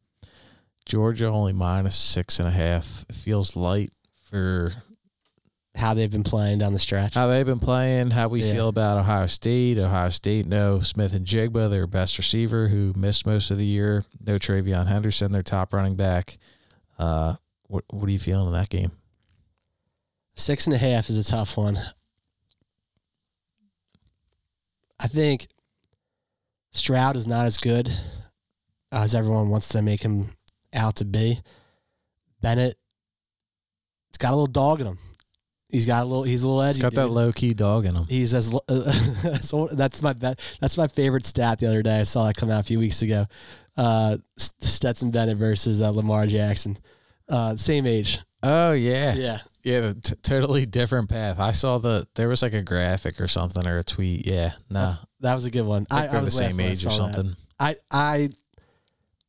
Georgia 0.85 1.25
only 1.25 1.53
minus 1.53 1.95
six 1.95 2.37
and 2.37 2.47
a 2.47 2.51
half. 2.51 3.03
It 3.09 3.15
feels 3.15 3.55
light 3.55 3.89
for 4.25 4.73
How 5.75 5.95
they've 5.95 6.11
been 6.11 6.23
playing 6.23 6.59
down 6.59 6.73
the 6.73 6.79
stretch. 6.79 7.15
how 7.15 7.25
they've 7.27 7.45
been 7.45 7.59
playing, 7.59 8.11
how 8.11 8.27
we 8.27 8.43
Yeah. 8.43 8.51
feel 8.53 8.67
about 8.67 8.97
Ohio 8.99 9.25
State. 9.25 9.79
Ohio 9.79 10.09
State, 10.09 10.45
no 10.45 10.81
Smith-Njigba, 10.81 11.69
their 11.71 11.87
best 11.87 12.17
receiver 12.19 12.67
who 12.67 12.93
missed 12.95 13.25
most 13.25 13.49
of 13.49 13.57
the 13.57 13.65
year. 13.65 14.05
No 14.23 14.35
TreVeyon 14.35 14.85
Henderson, 14.87 15.31
their 15.31 15.41
top 15.41 15.73
running 15.73 15.95
back. 15.95 16.37
Uh, 16.99 17.35
what 17.67 17.85
what 17.89 18.07
are 18.07 18.11
you 18.11 18.19
feeling 18.19 18.47
in 18.47 18.53
that 18.53 18.69
game? 18.69 18.91
Six 20.35 20.67
and 20.67 20.75
a 20.75 20.77
half 20.77 21.09
is 21.09 21.17
a 21.17 21.23
tough 21.23 21.57
one. 21.57 21.77
I 25.01 25.07
think 25.07 25.47
Stroud 26.71 27.15
is 27.15 27.25
not 27.25 27.45
as 27.45 27.57
good 27.57 27.89
as 28.91 29.15
everyone 29.15 29.49
wants 29.49 29.69
to 29.69 29.81
make 29.81 30.03
him 30.03 30.27
out 30.73 30.97
to 30.97 31.05
be. 31.05 31.39
Bennett, 32.41 32.75
it's 34.09 34.17
got 34.17 34.31
a 34.31 34.35
little 34.35 34.47
dog 34.47 34.81
in 34.81 34.87
him. 34.87 34.97
He's 35.69 35.85
got 35.85 36.03
a 36.03 36.05
little. 36.05 36.23
He's 36.23 36.43
a 36.43 36.47
little 36.47 36.63
edgy. 36.63 36.77
It's 36.77 36.81
got 36.83 36.93
that 36.95 37.07
low 37.09 37.31
key 37.31 37.53
dog 37.53 37.85
in 37.85 37.95
him. 37.95 38.05
He's 38.09 38.33
as, 38.33 38.51
old, 39.53 39.69
that's 39.77 40.01
my 40.01 40.13
bet. 40.13 40.39
That's 40.59 40.77
my 40.77 40.87
favorite 40.87 41.25
stat. 41.25 41.59
The 41.59 41.67
other 41.67 41.83
day 41.83 41.99
I 41.99 42.03
saw 42.05 42.25
that 42.25 42.35
come 42.35 42.49
out 42.49 42.59
a 42.61 42.63
few 42.63 42.79
weeks 42.79 43.01
ago. 43.03 43.25
Uh, 43.77 44.17
Stetson 44.37 45.11
Bennett 45.11 45.37
versus 45.37 45.81
uh, 45.81 45.91
Lamar 45.91 46.25
Jackson, 46.27 46.77
uh, 47.29 47.55
same 47.55 47.85
age. 47.85 48.19
Oh 48.41 48.71
yeah, 48.73 49.13
Yeah, 49.15 49.37
Yeah, 49.63 49.93
t- 50.01 50.15
totally 50.23 50.65
different 50.65 51.07
path. 51.09 51.39
I 51.39 51.51
saw 51.51 51.77
the 51.77 52.07
there 52.15 52.29
was 52.29 52.41
like 52.41 52.53
a 52.53 52.61
graphic 52.61 53.21
or 53.21 53.27
something 53.27 53.65
or 53.67 53.77
a 53.77 53.83
tweet. 53.83 54.25
Yeah, 54.25 54.53
no, 54.69 54.79
That's- 54.81 55.05
that 55.21 55.35
was 55.35 55.45
a 55.45 55.51
good 55.51 55.65
one. 55.65 55.85
I, 55.91 55.95
I, 55.95 55.99
I 55.99 56.07
they're 56.07 56.19
the 56.19 56.25
was 56.25 56.33
same 56.37 56.43
laughing 56.45 56.57
when 56.57 56.65
I 56.65 56.71
age 56.71 56.85
or 56.85 56.89
saw 56.89 57.05
that. 57.07 57.13
something. 57.15 57.35
I 57.59 57.75
I 57.91 58.29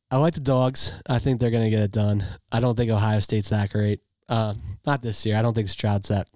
I 0.09 0.17
like 0.17 0.33
the 0.33 0.39
dogs. 0.41 0.93
I 1.07 1.19
think 1.19 1.39
they're 1.39 1.51
gonna 1.51 1.69
get 1.69 1.83
it 1.83 1.91
done. 1.91 2.23
I 2.51 2.59
don't 2.61 2.75
think 2.75 2.89
Ohio 2.91 3.19
State's 3.19 3.49
that 3.49 3.69
great. 3.71 4.01
Um, 4.31 4.59
not 4.85 5.01
this 5.01 5.25
year. 5.25 5.35
I 5.37 5.41
don't 5.41 5.53
think 5.53 5.69
Stroud's 5.69 6.07
that 6.07 6.27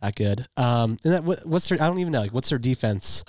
that 0.00 0.14
good. 0.14 0.46
Um, 0.56 0.98
and 1.02 1.14
that, 1.14 1.24
what, 1.24 1.38
what's 1.44 1.68
their? 1.68 1.82
I 1.82 1.86
don't 1.86 1.98
even 1.98 2.12
know. 2.12 2.20
Like, 2.20 2.34
what's 2.34 2.50
their 2.50 2.58
defense? 2.58 3.24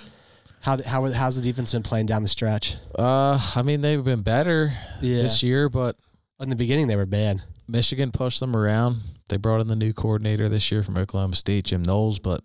How 0.60 0.76
how 0.84 1.10
how's 1.12 1.36
the 1.36 1.42
defense 1.42 1.72
been 1.72 1.82
playing 1.82 2.06
down 2.06 2.22
the 2.22 2.28
stretch? 2.28 2.76
Uh, 2.98 3.40
I 3.54 3.62
mean 3.62 3.80
they've 3.80 4.02
been 4.04 4.22
better 4.22 4.72
Yeah, 5.00 5.22
this 5.22 5.42
year, 5.42 5.68
but 5.68 5.96
in 6.40 6.50
the 6.50 6.56
beginning 6.56 6.86
they 6.86 6.96
were 6.96 7.06
bad. 7.06 7.42
Michigan 7.68 8.12
pushed 8.12 8.40
them 8.40 8.56
around. 8.56 8.98
They 9.28 9.36
brought 9.38 9.60
in 9.60 9.68
the 9.68 9.76
new 9.76 9.92
coordinator 9.92 10.48
this 10.48 10.70
year 10.70 10.82
from 10.82 10.98
Oklahoma 10.98 11.34
State, 11.34 11.64
Jim 11.64 11.82
Knowles, 11.82 12.18
but 12.18 12.42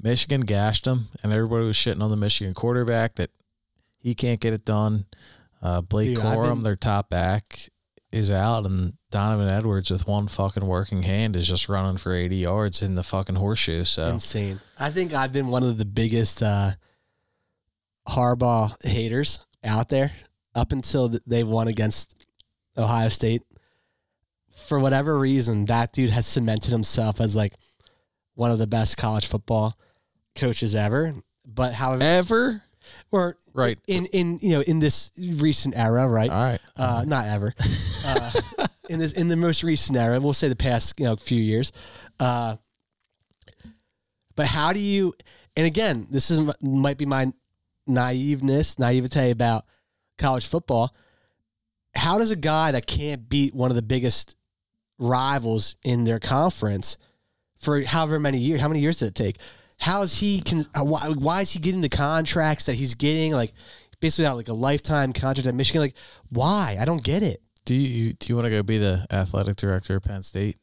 Michigan 0.00 0.42
gashed 0.42 0.84
them, 0.84 1.08
and 1.22 1.32
everybody 1.32 1.64
was 1.64 1.76
shitting 1.76 2.02
on 2.02 2.10
the 2.10 2.16
Michigan 2.16 2.54
quarterback 2.54 3.16
that 3.16 3.30
he 3.98 4.14
can't 4.14 4.40
get 4.40 4.52
it 4.52 4.64
done. 4.64 5.06
Uh, 5.60 5.80
Blake 5.80 6.14
Dude, 6.14 6.18
Corum, 6.18 6.54
been- 6.56 6.64
their 6.64 6.76
top 6.76 7.08
back, 7.10 7.68
is 8.10 8.30
out, 8.30 8.64
and 8.66 8.94
Donovan 9.10 9.48
Edwards 9.48 9.90
with 9.90 10.06
one 10.06 10.28
fucking 10.28 10.66
working 10.66 11.02
hand 11.02 11.36
is 11.36 11.46
just 11.46 11.68
running 11.68 11.96
for 11.96 12.12
80 12.12 12.36
yards 12.36 12.82
in 12.82 12.94
the 12.94 13.02
fucking 13.02 13.36
horseshoe. 13.36 13.84
So 13.84 14.06
Insane. 14.06 14.60
I 14.78 14.90
think 14.90 15.14
I've 15.14 15.32
been 15.32 15.48
one 15.48 15.62
of 15.62 15.78
the 15.78 15.84
biggest 15.84 16.42
uh, 16.42 16.72
Harbaugh 18.08 18.74
haters 18.84 19.40
out 19.62 19.88
there 19.88 20.12
up 20.54 20.72
until 20.72 21.10
th- 21.10 21.22
they 21.26 21.44
won 21.44 21.68
against 21.68 22.26
Ohio 22.76 23.08
State. 23.08 23.42
For 24.66 24.78
whatever 24.78 25.18
reason, 25.18 25.66
that 25.66 25.92
dude 25.92 26.10
has 26.10 26.26
cemented 26.26 26.70
himself 26.70 27.20
as 27.20 27.36
like 27.36 27.54
one 28.34 28.50
of 28.50 28.58
the 28.58 28.66
best 28.66 28.96
college 28.96 29.26
football 29.26 29.78
coaches 30.34 30.74
ever. 30.74 31.14
But 31.46 31.74
however, 31.74 32.02
ever 32.02 32.62
or 33.10 33.36
right. 33.54 33.78
in 33.86 34.06
in 34.06 34.38
you 34.40 34.50
know 34.50 34.60
in 34.60 34.80
this 34.80 35.10
recent 35.16 35.76
era, 35.76 36.08
right? 36.08 36.30
All 36.30 36.44
right. 36.44 36.60
uh, 36.76 37.04
not 37.06 37.26
ever. 37.26 37.54
Uh, 38.06 38.30
in 38.88 39.00
this 39.00 39.12
in 39.12 39.28
the 39.28 39.36
most 39.36 39.62
recent 39.62 39.98
era, 39.98 40.18
we'll 40.18 40.32
say 40.32 40.48
the 40.48 40.56
past 40.56 40.98
you 40.98 41.04
know 41.04 41.16
few 41.16 41.42
years. 41.42 41.72
Uh, 42.18 42.56
but 44.34 44.46
how 44.46 44.72
do 44.72 44.80
you? 44.80 45.12
And 45.56 45.66
again, 45.66 46.06
this 46.10 46.30
is 46.30 46.48
might 46.62 46.96
be 46.96 47.04
my 47.04 47.26
naiveness, 47.88 48.78
naivete 48.78 49.30
about 49.30 49.64
college 50.16 50.46
football. 50.46 50.94
How 51.94 52.18
does 52.18 52.30
a 52.30 52.36
guy 52.36 52.72
that 52.72 52.86
can't 52.86 53.28
beat 53.28 53.54
one 53.54 53.70
of 53.70 53.76
the 53.76 53.82
biggest 53.82 54.36
rivals 54.98 55.76
in 55.84 56.04
their 56.04 56.20
conference 56.20 56.98
for 57.58 57.82
however 57.82 58.18
many 58.18 58.38
years? 58.38 58.60
How 58.60 58.68
many 58.68 58.80
years 58.80 58.98
did 58.98 59.08
it 59.08 59.14
take? 59.14 59.38
How 59.78 60.02
is 60.02 60.18
he? 60.18 60.40
Can 60.40 60.64
uh, 60.74 60.84
why, 60.84 61.08
why 61.16 61.40
is 61.40 61.52
he 61.52 61.60
getting 61.60 61.80
the 61.80 61.88
contracts 61.88 62.66
that 62.66 62.74
he's 62.74 62.94
getting? 62.94 63.32
Like 63.32 63.52
basically 64.00 64.24
got 64.24 64.36
like 64.36 64.48
a 64.48 64.52
lifetime 64.52 65.12
contract 65.12 65.46
at 65.46 65.54
Michigan. 65.54 65.80
Like 65.80 65.94
why? 66.30 66.76
I 66.80 66.84
don't 66.84 67.02
get 67.02 67.22
it. 67.22 67.40
Do 67.64 67.74
you 67.74 68.12
do 68.14 68.28
you 68.28 68.36
want 68.36 68.46
to 68.46 68.50
go 68.50 68.62
be 68.62 68.78
the 68.78 69.06
athletic 69.10 69.56
director 69.56 69.96
of 69.96 70.02
Penn 70.02 70.22
State? 70.22 70.56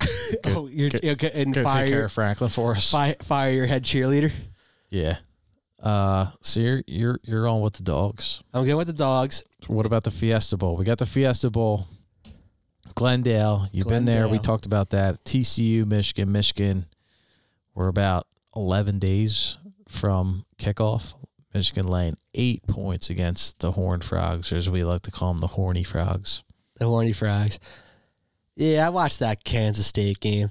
oh, 0.46 0.66
you're 0.68 0.90
go- 0.90 0.98
okay, 1.10 1.30
and 1.34 1.54
Go 1.54 1.62
fire 1.62 1.84
take 1.84 1.92
care 1.92 2.04
of 2.04 2.12
Franklin 2.12 2.50
for 2.50 2.72
us. 2.72 2.90
fire, 2.90 3.14
fire 3.22 3.52
your 3.52 3.66
head 3.66 3.84
cheerleader. 3.84 4.32
Yeah. 4.90 5.18
Uh, 5.80 6.30
so 6.42 6.60
you're 6.60 6.82
you're 6.86 7.20
you're 7.24 7.48
on 7.48 7.60
with 7.60 7.74
the 7.74 7.82
dogs. 7.82 8.42
I'm 8.54 8.64
going 8.64 8.76
with 8.76 8.86
the 8.86 8.92
dogs. 8.92 9.44
What 9.66 9.86
about 9.86 10.04
the 10.04 10.10
Fiesta 10.10 10.56
Bowl? 10.56 10.76
We 10.76 10.84
got 10.84 10.98
the 10.98 11.06
Fiesta 11.06 11.50
Bowl. 11.50 11.86
Glendale, 12.94 13.66
you've 13.72 13.88
been 13.88 14.04
there. 14.04 14.28
We 14.28 14.38
talked 14.38 14.66
about 14.66 14.90
that. 14.90 15.24
TCU, 15.24 15.86
Michigan, 15.86 16.30
Michigan. 16.30 16.86
We're 17.74 17.88
about 17.88 18.26
11 18.56 18.98
days 18.98 19.58
from 19.88 20.44
kickoff. 20.58 21.14
Michigan 21.54 21.86
laying 21.86 22.16
eight 22.34 22.66
points 22.66 23.10
against 23.10 23.58
the 23.58 23.72
Horned 23.72 24.04
Frogs, 24.04 24.52
or 24.52 24.56
as 24.56 24.70
we 24.70 24.84
like 24.84 25.02
to 25.02 25.10
call 25.10 25.28
them, 25.32 25.38
the 25.38 25.48
Horny 25.48 25.84
Frogs. 25.84 26.42
The 26.76 26.86
horny 26.88 27.12
frogs. 27.12 27.58
Yeah, 28.56 28.86
I 28.86 28.90
watched 28.90 29.20
that 29.20 29.44
Kansas 29.44 29.86
State 29.86 30.20
game. 30.20 30.50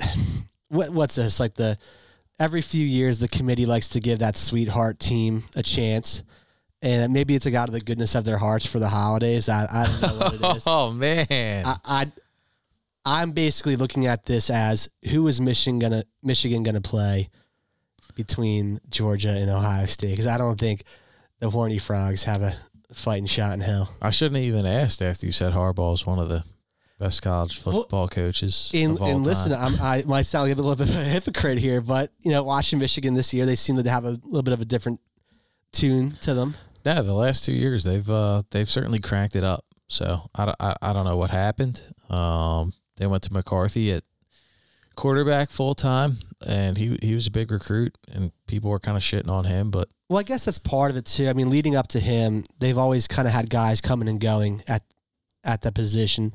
What 0.68 0.90
what's 0.90 1.14
this? 1.14 1.38
Like 1.38 1.54
the 1.54 1.76
every 2.40 2.60
few 2.60 2.84
years 2.84 3.20
the 3.20 3.28
committee 3.28 3.66
likes 3.66 3.90
to 3.90 4.00
give 4.00 4.18
that 4.18 4.36
sweetheart 4.36 4.98
team 4.98 5.44
a 5.54 5.62
chance. 5.62 6.24
And 6.82 7.12
maybe 7.12 7.36
it's 7.36 7.46
like 7.46 7.54
out 7.54 7.68
of 7.68 7.72
the 7.72 7.80
goodness 7.80 8.16
of 8.16 8.24
their 8.24 8.36
hearts 8.36 8.66
for 8.66 8.80
the 8.80 8.88
holidays. 8.88 9.48
I, 9.48 9.66
I 9.72 9.86
don't 9.86 10.02
know 10.02 10.18
what 10.18 10.34
it 10.34 10.56
is. 10.56 10.64
Oh 10.66 10.90
man! 10.92 11.64
I, 11.64 11.76
I 11.84 12.12
I'm 13.06 13.30
basically 13.30 13.76
looking 13.76 14.06
at 14.06 14.26
this 14.26 14.50
as 14.50 14.88
who 15.10 15.28
is 15.28 15.40
Michigan 15.40 15.78
gonna 15.78 16.02
Michigan 16.24 16.62
gonna 16.64 16.80
play 16.80 17.30
between 18.16 18.78
Georgia 18.90 19.30
and 19.30 19.48
Ohio 19.48 19.86
State 19.86 20.10
because 20.10 20.26
I 20.26 20.38
don't 20.38 20.58
think 20.58 20.82
the 21.38 21.48
Horny 21.48 21.78
Frogs 21.78 22.24
have 22.24 22.42
a 22.42 22.52
fighting 22.92 23.26
shot 23.26 23.54
in 23.54 23.60
hell. 23.60 23.90
I 24.02 24.10
shouldn't 24.10 24.36
have 24.36 24.44
even 24.44 24.66
asked 24.66 25.02
after 25.02 25.24
you 25.26 25.32
said 25.32 25.52
Harbaugh 25.52 25.94
is 25.94 26.04
one 26.04 26.18
of 26.18 26.28
the 26.28 26.42
best 26.98 27.22
college 27.22 27.64
Well, 27.64 27.80
football 27.82 28.08
coaches. 28.08 28.70
And, 28.74 28.98
and 28.98 29.22
listen. 29.24 29.52
I'm, 29.52 29.74
I 29.80 30.02
might 30.06 30.26
sound 30.26 30.48
like 30.48 30.58
a 30.58 30.60
little 30.60 30.74
bit 30.76 30.88
of 30.90 30.96
a 30.96 31.04
hypocrite 31.04 31.58
here, 31.58 31.80
but 31.80 32.10
you 32.22 32.30
know, 32.32 32.42
watching 32.42 32.78
Michigan 32.78 33.14
this 33.14 33.32
year, 33.32 33.46
they 33.46 33.54
seem 33.56 33.80
to 33.80 33.88
have 33.90 34.04
a 34.04 34.18
little 34.24 34.42
bit 34.42 34.54
of 34.54 34.60
a 34.60 34.64
different 34.64 35.00
tune 35.72 36.12
to 36.22 36.34
them. 36.34 36.56
Yeah, 36.84 37.02
the 37.02 37.14
last 37.14 37.44
two 37.44 37.52
years 37.52 37.84
they've 37.84 38.08
uh, 38.10 38.42
they've 38.50 38.68
certainly 38.68 38.98
cranked 38.98 39.36
it 39.36 39.44
up. 39.44 39.64
So 39.88 40.22
I, 40.34 40.46
don't- 40.46 40.56
I, 40.58 40.74
I 40.82 40.92
don't 40.92 41.04
know 41.04 41.16
what 41.16 41.30
happened. 41.30 41.80
Um, 42.10 42.72
they 42.96 43.06
went 43.06 43.22
to 43.24 43.32
McCarthy 43.32 43.92
at 43.92 44.04
quarterback 44.94 45.50
full 45.50 45.74
time, 45.74 46.18
and 46.46 46.76
he 46.76 46.98
he 47.02 47.14
was 47.14 47.26
a 47.26 47.30
big 47.30 47.50
recruit, 47.50 47.96
and 48.12 48.32
people 48.46 48.70
were 48.70 48.78
kind 48.80 48.96
of 48.96 49.02
shitting 49.02 49.28
on 49.30 49.44
him. 49.44 49.70
But 49.70 49.88
Well, 50.08 50.18
I 50.18 50.22
guess 50.22 50.44
that's 50.44 50.58
part 50.58 50.90
of 50.90 50.96
it 50.96 51.04
too. 51.06 51.28
I 51.28 51.32
mean, 51.32 51.50
leading 51.50 51.76
up 51.76 51.88
to 51.88 52.00
him, 52.00 52.44
they've 52.58 52.78
always 52.78 53.06
kind 53.08 53.26
of 53.28 53.34
had 53.34 53.50
guys 53.50 53.80
coming 53.80 54.08
and 54.08 54.20
going 54.20 54.62
at 54.66 54.82
at 55.44 55.62
that 55.62 55.74
position. 55.74 56.34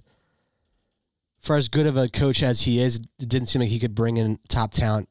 For 1.40 1.56
as 1.56 1.70
good 1.70 1.88
of 1.88 1.98
a 1.98 2.08
coach 2.08 2.44
as 2.44 2.62
he 2.62 2.80
is, 2.80 2.98
it 2.98 3.28
didn't 3.28 3.48
seem 3.48 3.62
like 3.62 3.70
he 3.70 3.80
could 3.80 3.96
bring 3.96 4.18
in 4.18 4.38
top 4.48 4.74
talent 4.74 5.10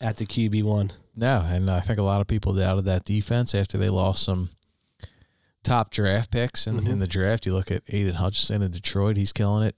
at 0.00 0.16
the 0.16 0.24
QB 0.24 0.62
one. 0.62 0.90
no, 1.14 1.44
and 1.46 1.70
I 1.70 1.80
think 1.80 1.98
a 1.98 2.02
lot 2.02 2.20
of 2.22 2.26
people 2.26 2.54
doubted 2.54 2.86
that 2.86 3.04
defense 3.04 3.54
after 3.54 3.76
they 3.78 3.88
lost 3.88 4.24
some 4.24 4.48
top 5.62 5.90
draft 5.90 6.30
picks 6.30 6.66
in, 6.66 6.78
in 6.78 6.84
Mhm. 6.84 7.00
the 7.00 7.06
draft. 7.06 7.44
You 7.46 7.52
look 7.54 7.70
at 7.70 7.82
Aidan 7.88 8.14
Hutchinson 8.16 8.62
in 8.62 8.70
Detroit; 8.70 9.16
he's 9.18 9.32
killing 9.34 9.64
it. 9.64 9.76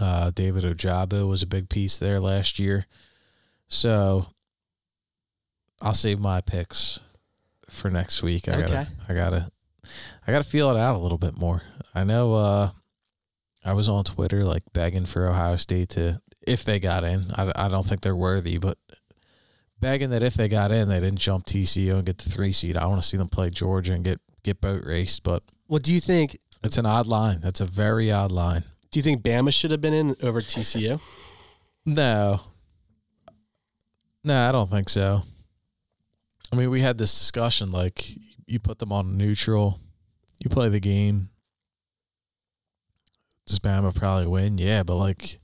Uh, 0.00 0.30
David 0.30 0.64
Ojabo 0.64 1.28
was 1.28 1.42
a 1.42 1.46
big 1.46 1.68
piece 1.68 1.98
there 1.98 2.18
last 2.20 2.58
year. 2.58 2.86
So 3.68 4.26
I'll 5.80 5.94
save 5.94 6.18
my 6.18 6.40
picks 6.40 7.00
for 7.68 7.90
next 7.90 8.22
week. 8.22 8.48
I 8.48 8.52
Okay. 8.52 8.62
gotta 8.62 8.88
I 9.08 9.14
gotta 9.14 9.48
I 10.26 10.32
gotta 10.32 10.44
feel 10.48 10.70
it 10.70 10.76
out 10.78 10.94
a 10.96 10.98
little 10.98 11.18
bit 11.18 11.38
more. 11.38 11.62
I 11.94 12.04
know 12.04 12.34
uh 12.34 12.70
I 13.64 13.74
was 13.74 13.88
on 13.88 14.04
Twitter 14.04 14.44
like 14.44 14.62
begging 14.72 15.04
for 15.06 15.28
Ohio 15.28 15.56
State 15.56 15.90
to 15.90 16.20
if 16.46 16.64
they 16.64 16.78
got 16.80 17.04
in. 17.04 17.26
I, 17.36 17.52
I 17.54 17.68
don't 17.68 17.86
think 17.86 18.00
they're 18.00 18.16
worthy, 18.16 18.56
but 18.58 18.78
begging 19.78 20.10
that 20.10 20.22
if 20.22 20.34
they 20.34 20.48
got 20.48 20.72
in, 20.72 20.88
they 20.88 21.00
didn't 21.00 21.18
jump 21.18 21.44
TCU 21.44 21.94
and 21.94 22.06
get 22.06 22.18
the 22.18 22.30
three 22.30 22.52
seed. 22.52 22.76
I 22.76 22.86
want 22.86 23.02
to 23.02 23.06
see 23.06 23.16
them 23.18 23.28
play 23.28 23.50
Georgia 23.50 23.92
and 23.92 24.02
get 24.04 24.20
get 24.42 24.60
boat 24.60 24.84
raced, 24.84 25.22
but 25.22 25.42
Well, 25.68 25.78
do 25.78 25.92
you 25.92 26.00
think 26.00 26.38
it's 26.62 26.78
an 26.78 26.86
odd 26.86 27.06
line. 27.06 27.40
That's 27.40 27.60
a 27.60 27.66
very 27.66 28.10
odd 28.10 28.32
line. 28.32 28.64
Do 28.90 28.98
you 28.98 29.02
think 29.02 29.22
Bama 29.22 29.52
should 29.54 29.70
have 29.70 29.80
been 29.80 29.94
in 29.94 30.14
over 30.22 30.40
TCU? 30.40 31.00
No. 31.86 32.40
No, 34.24 34.48
I 34.48 34.52
don't 34.52 34.68
think 34.68 34.88
so. 34.88 35.22
I 36.52 36.56
mean, 36.56 36.70
we 36.70 36.80
had 36.80 36.98
this 36.98 37.16
discussion 37.18 37.70
like 37.70 38.04
you 38.46 38.58
put 38.58 38.78
them 38.80 38.92
on 38.92 39.16
neutral, 39.16 39.78
you 40.42 40.50
play 40.50 40.68
the 40.68 40.80
game. 40.80 41.30
Does 43.46 43.58
Bama 43.58 43.94
probably 43.94 44.26
win? 44.26 44.58
Yeah, 44.58 44.82
but 44.82 44.96
like, 44.96 45.38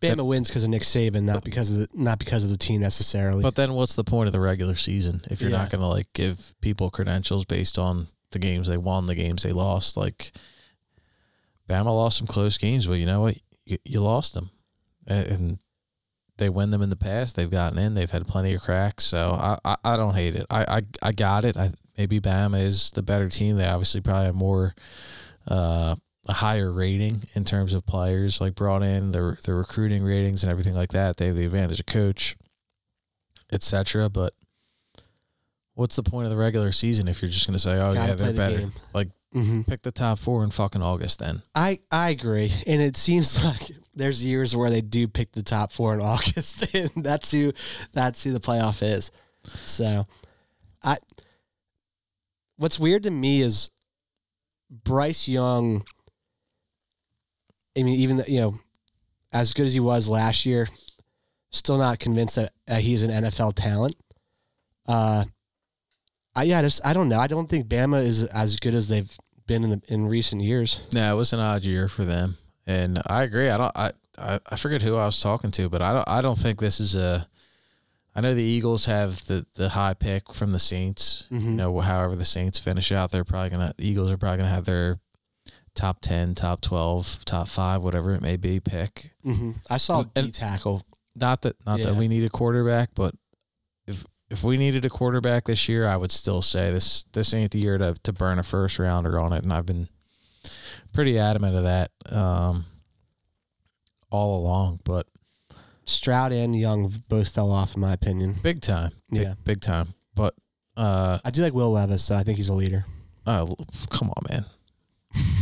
Bama 0.00 0.24
wins 0.26 0.48
because 0.48 0.64
of 0.64 0.70
Nick 0.70 0.82
Saban, 0.82 1.22
not 1.24 1.44
because 1.44 1.70
of 1.70 1.76
the 1.78 1.86
not 1.94 2.18
because 2.18 2.44
of 2.44 2.50
the 2.50 2.56
team 2.56 2.80
necessarily. 2.80 3.42
but 3.42 3.54
then 3.56 3.74
what's 3.74 3.96
the 3.96 4.04
point 4.04 4.26
of 4.28 4.32
the 4.32 4.40
regular 4.40 4.74
season 4.76 5.20
if 5.30 5.40
you're 5.40 5.50
Yeah. 5.50 5.58
not 5.58 5.70
going 5.70 5.80
to 5.80 5.86
like 5.88 6.06
give 6.14 6.54
people 6.60 6.90
credentials 6.90 7.44
based 7.44 7.78
on 7.78 8.08
the 8.30 8.38
games 8.38 8.68
they 8.68 8.76
won, 8.76 9.06
the 9.06 9.14
games 9.16 9.42
they 9.42 9.52
lost? 9.52 9.96
Like, 9.96 10.32
Bama 11.68 11.86
lost 11.86 12.18
some 12.18 12.26
close 12.26 12.58
games, 12.58 12.86
but 12.86 12.94
you 12.94 13.06
know 13.06 13.22
what? 13.22 13.36
You, 13.66 13.78
you 13.84 14.00
lost 14.00 14.34
them, 14.34 14.50
and, 15.06 15.58
they 16.38 16.48
win 16.48 16.70
them 16.70 16.82
in 16.82 16.88
the 16.88 16.94
past. 16.94 17.34
They've 17.34 17.50
gotten 17.50 17.80
in. 17.80 17.94
They've 17.94 18.08
had 18.08 18.24
plenty 18.28 18.54
of 18.54 18.62
cracks. 18.62 19.02
So 19.04 19.32
I, 19.32 19.58
I, 19.64 19.76
I 19.82 19.96
don't 19.96 20.14
hate 20.14 20.36
it. 20.36 20.46
I, 20.48 20.76
I, 20.76 20.80
I 21.02 21.10
got 21.10 21.44
it. 21.44 21.56
I 21.56 21.72
maybe 21.96 22.20
Bama 22.20 22.62
is 22.62 22.92
the 22.92 23.02
better 23.02 23.28
team. 23.28 23.56
They 23.56 23.66
obviously 23.66 24.00
probably 24.00 24.26
have 24.26 24.36
more, 24.36 24.72
uh, 25.48 25.96
a 26.28 26.32
higher 26.32 26.70
rating 26.70 27.22
in 27.34 27.44
terms 27.44 27.74
of 27.74 27.86
players 27.86 28.40
like 28.40 28.54
brought 28.54 28.82
in 28.82 29.12
their 29.12 29.38
their 29.44 29.56
recruiting 29.56 30.04
ratings 30.04 30.44
and 30.44 30.50
everything 30.50 30.74
like 30.74 30.90
that. 30.90 31.16
They 31.16 31.26
have 31.26 31.36
the 31.36 31.46
advantage 31.46 31.80
of 31.80 31.86
coach, 31.86 32.36
etc. 33.50 34.10
But 34.10 34.34
what's 35.74 35.96
the 35.96 36.02
point 36.02 36.26
of 36.26 36.30
the 36.30 36.36
regular 36.36 36.70
season 36.70 37.08
if 37.08 37.22
you're 37.22 37.30
just 37.30 37.46
going 37.46 37.54
to 37.54 37.58
say, 37.58 37.80
oh 37.80 37.94
Gotta 37.94 38.10
yeah, 38.10 38.14
they're 38.14 38.32
the 38.32 38.38
better? 38.38 38.58
game. 38.58 38.72
Like 38.92 39.08
hmm 39.32 39.62
pick 39.62 39.82
the 39.82 39.92
top 39.92 40.18
four 40.18 40.42
in 40.44 40.50
fucking 40.50 40.82
August 40.82 41.18
then. 41.18 41.42
I 41.54 41.80
I 41.90 42.10
agree, 42.10 42.52
and 42.66 42.80
it 42.80 42.96
seems 42.96 43.44
like 43.44 43.60
there's 43.94 44.24
years 44.24 44.54
where 44.56 44.70
they 44.70 44.80
do 44.80 45.08
pick 45.08 45.32
the 45.32 45.42
top 45.42 45.72
four 45.72 45.94
in 45.94 46.00
August, 46.02 46.74
and 46.74 46.90
that's 46.96 47.30
who 47.30 47.52
that's 47.92 48.24
who 48.24 48.32
the 48.32 48.40
playoff 48.40 48.82
is. 48.82 49.10
So, 49.44 50.06
I 50.82 50.96
what's 52.56 52.78
weird 52.78 53.04
to 53.04 53.10
me 53.10 53.42
is 53.42 53.70
Bryce 54.70 55.28
Young. 55.28 55.84
I 57.76 57.82
mean, 57.82 58.00
even 58.00 58.22
you 58.26 58.40
know, 58.40 58.54
as 59.32 59.52
good 59.52 59.66
as 59.66 59.74
he 59.74 59.80
was 59.80 60.08
last 60.08 60.46
year, 60.46 60.68
still 61.50 61.78
not 61.78 61.98
convinced 61.98 62.36
that 62.36 62.50
uh, 62.68 62.76
he's 62.76 63.02
an 63.02 63.10
NFL 63.10 63.54
talent. 63.54 63.94
Uh, 64.86 65.24
I 66.38 66.44
yeah, 66.44 66.62
just 66.62 66.80
I 66.86 66.92
don't 66.92 67.08
know. 67.08 67.18
I 67.18 67.26
don't 67.26 67.48
think 67.48 67.66
Bama 67.68 68.02
is 68.02 68.24
as 68.24 68.56
good 68.56 68.74
as 68.74 68.88
they've 68.88 69.10
been 69.46 69.64
in 69.64 69.70
the, 69.70 69.82
in 69.88 70.06
recent 70.06 70.42
years. 70.42 70.78
No, 70.94 71.12
it 71.12 71.16
was 71.16 71.32
an 71.32 71.40
odd 71.40 71.64
year 71.64 71.88
for 71.88 72.04
them, 72.04 72.36
and 72.66 73.00
I 73.08 73.22
agree. 73.24 73.48
I 73.50 73.58
don't. 73.58 73.72
I, 73.76 73.92
I 74.16 74.38
I 74.50 74.56
forget 74.56 74.82
who 74.82 74.96
I 74.96 75.06
was 75.06 75.20
talking 75.20 75.50
to, 75.52 75.68
but 75.68 75.82
I 75.82 75.92
don't. 75.92 76.08
I 76.08 76.20
don't 76.20 76.38
think 76.38 76.60
this 76.60 76.78
is 76.80 76.94
a 76.96 77.26
I 78.14 78.20
know 78.20 78.34
the 78.34 78.42
Eagles 78.42 78.86
have 78.86 79.24
the 79.26 79.46
the 79.54 79.68
high 79.70 79.94
pick 79.94 80.32
from 80.32 80.52
the 80.52 80.58
Saints. 80.58 81.24
Mhm. 81.30 81.42
You 81.44 81.50
know, 81.52 81.80
however 81.80 82.16
the 82.16 82.24
Saints 82.24 82.58
finish 82.58 82.90
out, 82.92 83.10
they're 83.10 83.24
probably 83.24 83.50
gonna 83.50 83.74
the 83.76 83.88
Eagles 83.88 84.10
are 84.10 84.16
probably 84.16 84.38
gonna 84.38 84.50
have 84.54 84.64
their 84.64 84.98
top 85.74 86.00
ten, 86.00 86.34
top 86.34 86.60
twelve, 86.60 87.24
top 87.24 87.48
five, 87.48 87.82
whatever 87.82 88.14
it 88.14 88.20
may 88.22 88.36
be, 88.36 88.60
pick. 88.60 89.12
hmm 89.22 89.52
I 89.70 89.76
saw 89.76 90.02
D 90.02 90.30
tackle. 90.30 90.82
Not 91.14 91.42
that 91.42 91.56
not 91.66 91.80
that 91.80 91.94
we 91.96 92.06
need 92.08 92.24
a 92.24 92.30
quarterback, 92.30 92.90
but 92.94 93.14
if 94.30 94.44
we 94.44 94.56
needed 94.56 94.84
a 94.84 94.90
quarterback 94.90 95.44
this 95.44 95.68
year, 95.68 95.86
I 95.86 95.96
would 95.96 96.10
still 96.12 96.42
say 96.42 96.70
this 96.70 97.04
this 97.12 97.32
ain't 97.34 97.52
the 97.52 97.58
year 97.60 97.78
to 97.78 97.94
to 98.02 98.12
burn 98.12 98.38
a 98.38 98.42
first 98.42 98.78
rounder 98.78 99.18
on 99.18 99.32
it, 99.32 99.42
and 99.42 99.52
I've 99.52 99.66
been 99.66 99.88
pretty 100.92 101.18
adamant 101.18 101.56
of 101.56 101.64
that 101.64 101.90
um, 102.12 102.64
all 104.10 104.38
along. 104.40 104.80
But 104.84 105.06
Stroud 105.86 106.32
and 106.32 106.54
Young 106.58 106.92
both 107.08 107.28
fell 107.34 107.50
off, 107.50 107.74
in 107.74 107.80
my 107.80 107.92
opinion. 107.92 108.34
big 108.42 108.60
time, 108.60 108.92
big, 109.10 109.22
Yeah. 109.22 109.34
big 109.44 109.60
time. 109.60 109.88
But 110.14 110.34
uh, 110.76 111.18
I 111.24 111.30
do 111.30 111.42
like 111.42 111.54
Will 111.54 111.72
Levis, 111.72 112.04
so 112.04 112.14
I 112.14 112.22
think 112.22 112.36
he's 112.36 112.48
a 112.50 112.54
leader. 112.54 112.84
oh, 113.26 113.54
come 113.90 114.10
on, 114.10 114.22
man, 114.30 114.44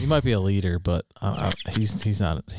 he 0.00 0.06
might 0.06 0.24
be 0.24 0.32
a 0.32 0.40
leader, 0.40 0.78
but 0.78 1.04
uh, 1.20 1.50
he's 1.70 2.02
he's 2.02 2.20
not. 2.20 2.44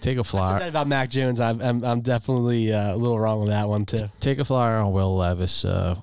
take 0.00 0.18
a 0.18 0.24
flyer. 0.24 0.58
said 0.58 0.62
that 0.62 0.68
about 0.70 0.86
Mac 0.86 1.08
Jones. 1.10 1.40
I'm 1.40 1.60
I'm, 1.60 1.84
I'm 1.84 2.00
definitely 2.00 2.72
uh, 2.72 2.94
a 2.94 2.96
little 2.96 3.18
wrong 3.18 3.40
with 3.40 3.48
that 3.48 3.68
one 3.68 3.84
too. 3.86 4.10
take 4.20 4.38
a 4.38 4.44
flyer 4.44 4.76
on 4.78 4.92
Will 4.92 5.16
Levis 5.16 5.64
uh, 5.64 5.96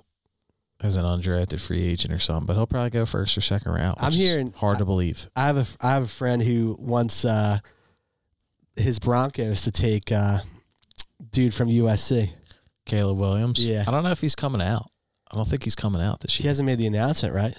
as 0.81 0.97
an 0.97 1.05
undrafted 1.05 1.59
free 1.65 1.83
agent 1.87 2.13
or 2.13 2.19
something, 2.19 2.45
but 2.45 2.55
he'll 2.55 2.67
probably 2.67 2.89
go 2.91 3.05
first 3.05 3.37
or 3.37 3.41
second 3.41 3.71
round. 3.71 3.97
I'm 3.99 4.11
hearing- 4.11 4.53
hard 4.53 4.77
to 4.79 4.85
believe. 4.85 5.27
I 5.35 5.47
have 5.47 5.57
a 5.57 5.65
I 5.85 5.91
have 5.93 6.03
a 6.03 6.07
friend 6.07 6.41
who 6.41 6.75
wants 6.79 7.25
uh, 7.25 7.59
his 8.75 8.99
Broncos 8.99 9.61
to 9.63 9.71
take 9.71 10.11
uh, 10.11 10.39
dude 11.31 11.53
from 11.53 11.69
USC. 11.69 12.29
Caleb 12.85 13.17
Williams. 13.17 13.65
Yeah. 13.65 13.83
I 13.87 13.91
don't 13.91 14.03
know 14.03 14.11
if 14.11 14.21
he's 14.21 14.35
coming 14.35 14.61
out. 14.61 14.85
I 15.29 15.35
don't 15.35 15.47
think 15.47 15.63
he's 15.65 15.75
coming 15.75 16.01
out 16.01 16.21
this 16.21 16.39
year. 16.39 16.43
He 16.43 16.47
hasn't 16.47 16.65
made 16.65 16.77
the 16.77 16.87
announcement, 16.87 17.35
right? 17.35 17.53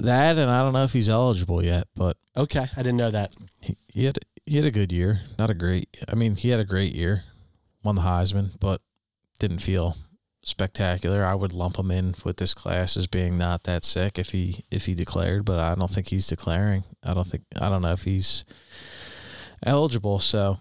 That 0.00 0.36
and 0.38 0.50
I 0.50 0.62
don't 0.64 0.72
know 0.72 0.82
if 0.82 0.92
he's 0.92 1.08
eligible 1.08 1.62
yet, 1.64 1.86
but 1.94 2.16
Okay, 2.36 2.64
I 2.76 2.82
didn't 2.82 2.96
know 2.96 3.10
that. 3.10 3.34
he, 3.60 3.76
he 3.92 4.04
had 4.06 4.18
he 4.46 4.56
had 4.56 4.64
a 4.64 4.70
good 4.70 4.92
year. 4.92 5.20
Not 5.38 5.50
a 5.50 5.54
great. 5.54 5.88
I 6.10 6.14
mean, 6.14 6.34
he 6.34 6.50
had 6.50 6.60
a 6.60 6.64
great 6.64 6.94
year. 6.94 7.24
Won 7.82 7.96
the 7.96 8.02
Heisman, 8.02 8.58
but 8.60 8.80
didn't 9.38 9.58
feel 9.58 9.96
spectacular. 10.42 11.24
I 11.24 11.34
would 11.34 11.52
lump 11.52 11.78
him 11.78 11.90
in 11.90 12.14
with 12.24 12.36
this 12.36 12.54
class 12.54 12.96
as 12.96 13.06
being 13.06 13.36
not 13.36 13.64
that 13.64 13.84
sick 13.84 14.18
if 14.18 14.30
he 14.30 14.64
if 14.70 14.86
he 14.86 14.94
declared, 14.94 15.44
but 15.44 15.58
I 15.58 15.74
don't 15.74 15.90
think 15.90 16.08
he's 16.08 16.26
declaring. 16.26 16.84
I 17.02 17.14
don't 17.14 17.26
think 17.26 17.44
I 17.60 17.68
don't 17.68 17.82
know 17.82 17.92
if 17.92 18.04
he's 18.04 18.44
eligible. 19.64 20.18
So 20.18 20.58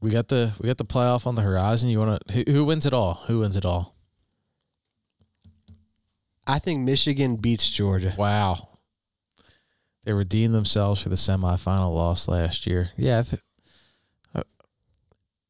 we 0.00 0.10
got 0.10 0.28
the 0.28 0.52
we 0.60 0.66
got 0.66 0.78
the 0.78 0.84
playoff 0.84 1.26
on 1.26 1.34
the 1.34 1.42
horizon. 1.42 1.88
You 1.88 2.00
want 2.00 2.26
to 2.26 2.32
who, 2.32 2.52
who 2.52 2.64
wins 2.64 2.86
it 2.86 2.94
all? 2.94 3.14
Who 3.26 3.40
wins 3.40 3.56
it 3.56 3.64
all? 3.64 3.94
I 6.46 6.58
think 6.58 6.80
Michigan 6.80 7.36
beats 7.36 7.70
Georgia. 7.70 8.14
Wow. 8.18 8.69
They 10.04 10.12
redeemed 10.12 10.54
themselves 10.54 11.02
for 11.02 11.08
the 11.10 11.16
semifinal 11.16 11.94
loss 11.94 12.26
last 12.28 12.66
year. 12.66 12.90
Yeah, 12.96 13.18
I 13.18 13.22
th- 13.22 13.42
uh, 14.34 14.42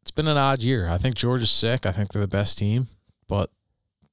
it's 0.02 0.10
been 0.10 0.27
an 0.28 0.36
odd 0.36 0.62
year. 0.62 0.89
I 0.89 0.98
think 0.98 1.14
Georgia's 1.14 1.51
sick. 1.52 1.86
I 1.86 1.93
think 1.93 2.12
they're 2.12 2.20
the 2.22 2.27
best 2.28 2.59
team, 2.59 2.89
but 3.28 3.51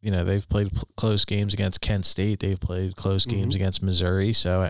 you 0.01 0.11
know 0.11 0.23
they've 0.23 0.47
played 0.47 0.72
pl- 0.72 0.88
close 0.95 1.26
games 1.26 1.53
against 1.55 1.81
Kent 1.81 2.05
State. 2.05 2.39
They've 2.39 2.59
played 2.59 2.95
close 2.95 3.26
games 3.26 3.53
Mhm. 3.53 3.57
against 3.57 3.81
Missouri. 3.81 4.31
So 4.31 4.61
uh, 4.61 4.69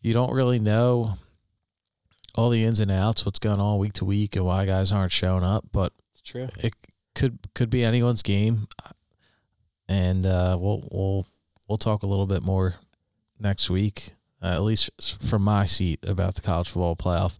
you 0.00 0.12
don't 0.12 0.32
really 0.32 0.60
know 0.60 1.14
all 2.36 2.50
the 2.50 2.62
ins 2.62 2.78
and 2.78 2.92
outs, 2.92 3.26
what's 3.26 3.40
going 3.40 3.58
on 3.60 3.78
week 3.78 3.94
to 3.94 4.04
week, 4.04 4.36
and 4.36 4.44
why 4.44 4.64
guys 4.66 4.92
aren't 4.92 5.10
showing 5.10 5.42
up. 5.42 5.64
But 5.72 5.92
It's 6.12 6.22
true. 6.22 6.48
it 6.60 6.74
could 7.16 7.40
could 7.56 7.70
be 7.70 7.82
anyone's 7.84 8.22
game, 8.22 8.68
and 9.88 10.24
uh, 10.24 10.56
we'll 10.60 10.86
we'll 10.92 11.26
we'll 11.66 11.78
talk 11.78 12.04
a 12.04 12.06
little 12.06 12.26
bit 12.26 12.44
more 12.44 12.76
next 13.40 13.68
week, 13.70 14.10
uh, 14.42 14.46
at 14.54 14.62
least 14.62 14.90
from 15.22 15.42
my 15.42 15.64
seat 15.64 16.00
about 16.06 16.34
the 16.34 16.40
college 16.40 16.68
football 16.68 16.96
playoff. 16.96 17.36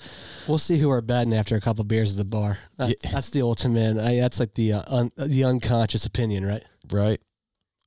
We'll 0.49 0.59
see 0.59 0.79
who 0.79 0.91
are 0.91 1.01
betting 1.01 1.35
after 1.35 1.57
a 1.57 1.61
couple 1.61 1.85
beers 1.85 2.13
at 2.13 2.19
the 2.19 2.29
bar. 2.29 2.59
That, 2.77 2.91
Yeah. 2.91 3.11
That's 3.13 3.31
the 3.31 3.43
ultimate. 3.43 3.99
I, 3.99 4.17
that's 4.17 4.41
like 4.41 4.55
the 4.55 4.75
uh, 4.75 4.83
un, 4.89 5.11
the 5.17 5.45
unconscious 5.45 6.07
opinion, 6.07 6.45
right? 6.45 6.65
Right, 6.91 7.21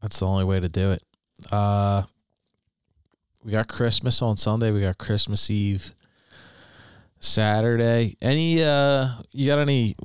that's 0.02 0.20
the 0.20 0.28
only 0.28 0.46
way 0.46 0.60
to 0.60 0.70
do 0.70 0.92
it. 0.92 1.04
Uh, 1.52 2.04
we 3.44 3.52
got 3.52 3.68
Christmas 3.68 4.22
on 4.22 4.38
Sunday. 4.38 4.72
We 4.72 4.82
got 4.82 4.98
Christmas 4.98 5.50
Eve. 5.50 5.94
Saturday. 7.22 8.16
Any 8.20 8.64
uh 8.64 9.08
you 9.32 9.46
got 9.46 9.60
any 9.60 9.96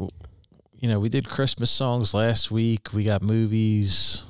you 0.75 0.89
know, 0.89 1.01
we 1.01 1.09
did 1.09 1.29
Christmas 1.29 1.71
songs 1.71 2.13
last 2.13 2.51
week. 2.51 2.93
We 2.93 3.05
got 3.05 3.23
movies. 3.23 4.25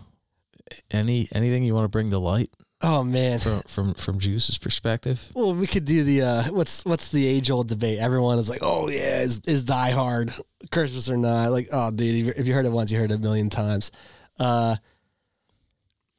Any 0.90 1.28
anything 1.34 1.64
you 1.64 1.74
want 1.74 1.84
to 1.84 1.88
bring 1.88 2.10
to 2.10 2.18
light? 2.18 2.50
Oh 2.82 3.02
man. 3.02 3.38
from 3.38 3.62
from 3.62 3.94
from 3.94 4.18
Juice's 4.18 4.58
perspective. 4.58 5.32
Well, 5.34 5.54
we 5.54 5.66
could 5.66 5.84
do 5.86 6.04
the 6.04 6.22
uh, 6.22 6.42
what's 6.50 6.84
what's 6.84 7.10
the 7.10 7.26
age 7.26 7.50
old 7.50 7.68
debate? 7.68 7.98
Everyone 7.98 8.38
is 8.38 8.50
like, 8.50 8.60
oh 8.62 8.88
yeah, 8.88 9.20
is 9.22 9.40
is 9.46 9.64
Die 9.64 9.90
Hard 9.90 10.32
Christmas 10.70 11.08
or 11.08 11.16
not? 11.16 11.50
Like, 11.52 11.68
oh 11.72 11.90
dude, 11.90 12.36
if 12.36 12.46
you- 12.46 12.54
heard 12.54 12.66
it 12.66 12.72
once, 12.72 12.92
you 12.92 12.98
heard 12.98 13.10
it 13.12 13.14
a 13.14 13.18
million 13.18 13.48
times. 13.48 13.90
Uh, 14.38 14.76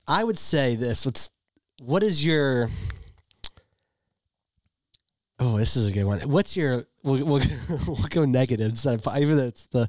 I 0.07 0.23
would 0.23 0.37
say 0.39 0.75
this. 0.75 1.05
What's 1.05 1.29
what 1.79 2.01
is 2.01 2.25
your? 2.25 2.69
Oh, 5.39 5.57
this 5.59 5.75
is 5.77 5.91
a 5.91 5.93
good 5.93 6.05
one. 6.05 6.19
What's 6.21 6.57
your? 6.57 6.81
We'll 7.03 7.23
we'll, 7.23 7.41
we'll 7.87 8.07
go 8.09 8.25
negative 8.25 8.69
instead 8.69 8.95
of 9.05 9.17
even 9.17 9.37
though 9.37 9.45
it's 9.45 9.67
the 9.67 9.87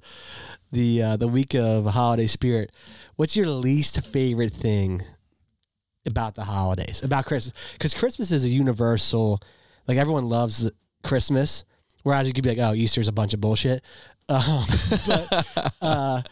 the 0.73 1.03
uh, 1.03 1.17
the 1.17 1.29
week 1.29 1.55
of 1.55 1.87
holiday 1.87 2.27
spirit. 2.27 2.73
What's 3.17 3.37
your 3.37 3.47
least 3.47 4.05
favorite 4.07 4.53
thing 4.53 5.01
about 6.07 6.35
the 6.35 6.45
holidays, 6.45 7.03
about 7.03 7.27
Christmas? 7.27 7.55
Because 7.73 7.95
Christmas 7.95 8.33
is 8.33 8.45
a 8.45 8.49
universal, 8.49 9.41
like 9.87 9.99
everyone 9.99 10.29
loves 10.29 10.71
Christmas, 11.03 11.65
whereas 12.03 12.27
you 12.27 12.35
could 12.35 12.45
be 12.45 12.51
like, 12.51 12.59
oh, 12.61 12.75
Easter's 12.75 13.09
a 13.09 13.13
bunch 13.13 13.35
of 13.35 13.41
bullshit. 13.41 13.83
Um, 14.31 14.67
but, 15.07 15.75
uh, 15.81 16.23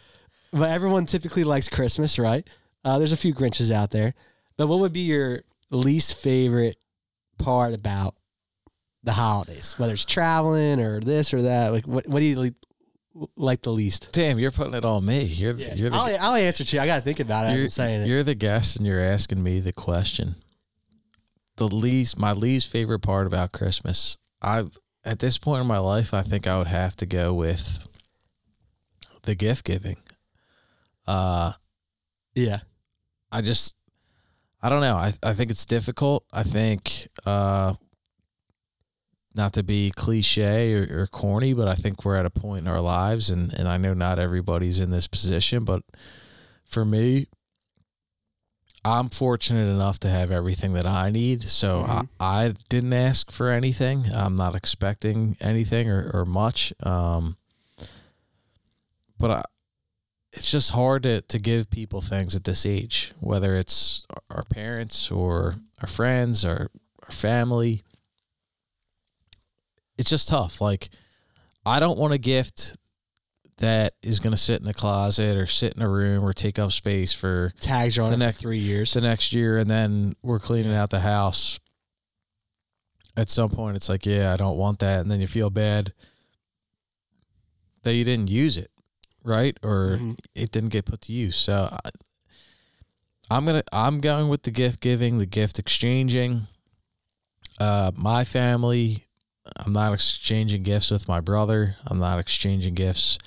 but 0.52 0.70
everyone 0.70 1.06
typically 1.06 1.44
likes 1.44 1.66
Christmas, 1.70 2.18
right? 2.18 2.46
Uh, 2.84 2.98
there's 2.98 3.12
a 3.12 3.16
few 3.16 3.32
Grinches 3.34 3.70
out 3.72 3.90
there, 3.90 4.12
but 4.58 4.66
what 4.66 4.80
would 4.80 4.92
be 4.92 5.00
your 5.00 5.44
least 5.70 6.18
favorite 6.18 6.76
part 7.38 7.72
about 7.72 8.14
the 9.02 9.12
holidays, 9.12 9.74
whether 9.78 9.94
it's 9.94 10.04
traveling 10.04 10.78
or 10.78 11.00
this 11.00 11.32
or 11.32 11.40
that? 11.40 11.72
Like, 11.72 11.86
what 11.86 12.06
what 12.06 12.20
do 12.20 12.26
you 12.26 12.36
like 13.36 13.62
the 13.62 13.72
least? 13.72 14.10
Damn, 14.12 14.38
you're 14.38 14.50
putting 14.50 14.74
it 14.74 14.84
on 14.84 15.04
me. 15.04 15.24
You're 15.24 15.52
the, 15.52 15.74
you're 15.76 15.90
the 15.90 15.96
I'll, 15.96 16.16
I'll 16.20 16.34
answer 16.34 16.64
to 16.64 16.76
you. 16.76 16.82
I 16.82 16.86
got 16.86 16.96
to 16.96 17.00
think 17.02 17.20
about 17.20 17.46
it 17.46 17.56
you're, 17.56 17.64
I'm 17.64 17.70
saying 17.70 18.02
it. 18.02 18.08
you're 18.08 18.22
the 18.22 18.34
guest 18.34 18.76
and 18.76 18.86
you're 18.86 19.00
asking 19.00 19.42
me 19.42 19.60
the 19.60 19.72
question. 19.72 20.36
The 21.56 21.68
least 21.68 22.18
my 22.18 22.32
least 22.32 22.70
favorite 22.70 23.00
part 23.00 23.26
about 23.26 23.52
Christmas, 23.52 24.18
I 24.42 24.64
at 25.04 25.20
this 25.20 25.38
point 25.38 25.62
in 25.62 25.66
my 25.66 25.78
life, 25.78 26.12
I 26.12 26.22
think 26.22 26.46
I 26.46 26.58
would 26.58 26.66
have 26.66 26.94
to 26.96 27.06
go 27.06 27.32
with 27.32 27.86
the 29.22 29.34
gift 29.34 29.64
giving. 29.64 29.96
Uh 31.06 31.52
Yeah. 32.34 32.58
I 33.32 33.40
just 33.40 33.74
I 34.62 34.68
don't 34.68 34.80
know. 34.80 34.96
I, 34.96 35.14
I 35.22 35.32
think 35.32 35.50
it's 35.50 35.64
difficult. 35.64 36.24
I 36.32 36.42
think 36.42 37.08
uh 37.24 37.74
not 39.36 39.52
to 39.54 39.62
be 39.62 39.92
cliche 39.94 40.74
or, 40.74 41.02
or 41.02 41.06
corny, 41.06 41.52
but 41.52 41.68
I 41.68 41.74
think 41.74 42.04
we're 42.04 42.16
at 42.16 42.26
a 42.26 42.30
point 42.30 42.62
in 42.62 42.68
our 42.68 42.80
lives 42.80 43.30
and, 43.30 43.52
and 43.52 43.68
I 43.68 43.76
know 43.76 43.94
not 43.94 44.18
everybody's 44.18 44.80
in 44.80 44.90
this 44.90 45.06
position, 45.06 45.64
but 45.64 45.82
for 46.64 46.84
me, 46.84 47.26
I'm 48.84 49.08
fortunate 49.08 49.68
enough 49.68 49.98
to 50.00 50.08
have 50.08 50.30
everything 50.30 50.72
that 50.74 50.86
I 50.86 51.10
need. 51.10 51.42
So 51.42 51.84
Mhm. 51.88 52.08
I, 52.20 52.44
I 52.44 52.54
didn't 52.68 52.92
ask 52.92 53.30
for 53.32 53.50
anything. 53.50 54.06
I'm 54.14 54.36
not 54.36 54.54
expecting 54.54 55.36
anything 55.40 55.90
or, 55.90 56.10
or 56.14 56.24
much. 56.24 56.72
Um, 56.84 57.36
but 59.18 59.30
I, 59.30 59.42
it's 60.32 60.50
just 60.50 60.70
hard 60.72 61.02
to, 61.04 61.22
to 61.22 61.38
give 61.38 61.70
people 61.70 62.00
things 62.00 62.36
at 62.36 62.44
this 62.44 62.64
age, 62.66 63.12
whether 63.20 63.56
it's 63.56 64.06
our 64.30 64.44
parents 64.44 65.10
or 65.10 65.54
our 65.80 65.88
friends 65.88 66.44
or 66.44 66.70
our 67.02 67.10
family. 67.10 67.82
It's 69.98 70.10
just 70.10 70.28
tough. 70.28 70.60
Like, 70.60 70.88
I 71.64 71.80
don't 71.80 71.98
want 71.98 72.12
a 72.12 72.18
gift 72.18 72.76
that 73.58 73.94
is 74.02 74.20
going 74.20 74.32
to 74.32 74.36
sit 74.36 74.60
in 74.60 74.68
a 74.68 74.74
closet 74.74 75.34
or 75.36 75.46
sit 75.46 75.72
in 75.74 75.80
a 75.82 75.88
room 75.88 76.22
or 76.22 76.32
take 76.34 76.58
up 76.58 76.70
space 76.72 77.12
for 77.14 77.52
Tags 77.60 77.96
are 77.98 78.02
on 78.02 78.10
The 78.10 78.16
next- 78.18 78.38
three 78.38 78.58
years. 78.58 78.92
the 78.92 79.00
next 79.00 79.32
year 79.32 79.56
and 79.56 79.68
then 79.70 80.14
we're 80.22 80.38
cleaning 80.38 80.74
out 80.74 80.90
the 80.90 81.00
house. 81.00 81.58
At 83.16 83.30
some 83.30 83.48
point, 83.48 83.76
it's 83.76 83.88
like, 83.88 84.04
yeah, 84.04 84.34
I 84.34 84.36
don't 84.36 84.58
want 84.58 84.80
that. 84.80 85.00
And 85.00 85.10
then 85.10 85.22
you 85.22 85.26
feel 85.26 85.48
bad 85.48 85.94
that 87.82 87.94
you 87.94 88.04
didn't 88.04 88.28
use 88.30 88.58
it, 88.58 88.70
right? 89.24 89.56
Or 89.62 89.96
Mhm. 89.98 90.18
it 90.34 90.50
didn't 90.50 90.68
get 90.68 90.84
put 90.84 91.00
to 91.02 91.12
use. 91.12 91.36
So 91.36 91.70
I, 91.72 91.90
I'm 93.30 93.46
gonna 93.46 93.62
I'm 93.72 94.00
going 94.00 94.28
with 94.28 94.42
the 94.42 94.50
gift 94.50 94.80
giving, 94.80 95.16
the 95.16 95.24
gift 95.26 95.58
exchanging. 95.58 96.46
Uh, 97.58 97.90
my 97.96 98.22
family, 98.24 99.05
I'm 99.64 99.72
not 99.72 99.92
exchanging 99.92 100.62
gifts 100.62 100.90
with 100.90 101.08
my 101.08 101.20
brother. 101.20 101.76
I'm 101.86 101.98
not 101.98 102.18
exchanging 102.18 102.74
gifts 102.74 103.18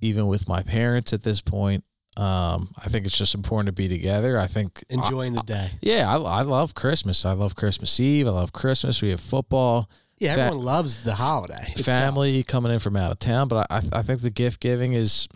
even 0.00 0.26
with 0.26 0.48
my 0.48 0.62
parents 0.62 1.12
at 1.12 1.22
this 1.22 1.40
point. 1.40 1.84
Um, 2.16 2.70
I 2.82 2.88
think 2.88 3.04
it's 3.06 3.18
just 3.18 3.34
important 3.34 3.66
to 3.66 3.72
be 3.72 3.88
together. 3.88 4.38
I 4.38 4.46
think 4.46 4.82
Enjoying 4.88 5.34
the 5.34 5.42
day. 5.42 5.68
yeah, 5.82 6.08
I, 6.10 6.16
I 6.16 6.42
love 6.42 6.74
Christmas. 6.74 7.26
I 7.26 7.32
love 7.32 7.54
Christmas 7.56 7.98
Eve. 8.00 8.26
I 8.26 8.30
love 8.30 8.52
Christmas. 8.52 9.02
We 9.02 9.10
have 9.10 9.20
football, 9.20 9.90
Yeah, 10.18 10.34
Fa- 10.34 10.40
everyone 10.42 10.64
loves 10.64 11.04
the 11.04 11.14
holiday. 11.14 11.60
itself. 11.68 11.84
family 11.84 12.42
coming 12.42 12.72
in 12.72 12.78
from 12.78 12.96
out 12.96 13.12
of 13.12 13.18
town. 13.18 13.48
But 13.48 13.66
I, 13.70 13.82
I 13.92 14.02
think 14.02 14.20
the 14.22 14.30
gift 14.30 14.60
giving 14.60 14.94
is 14.94 15.28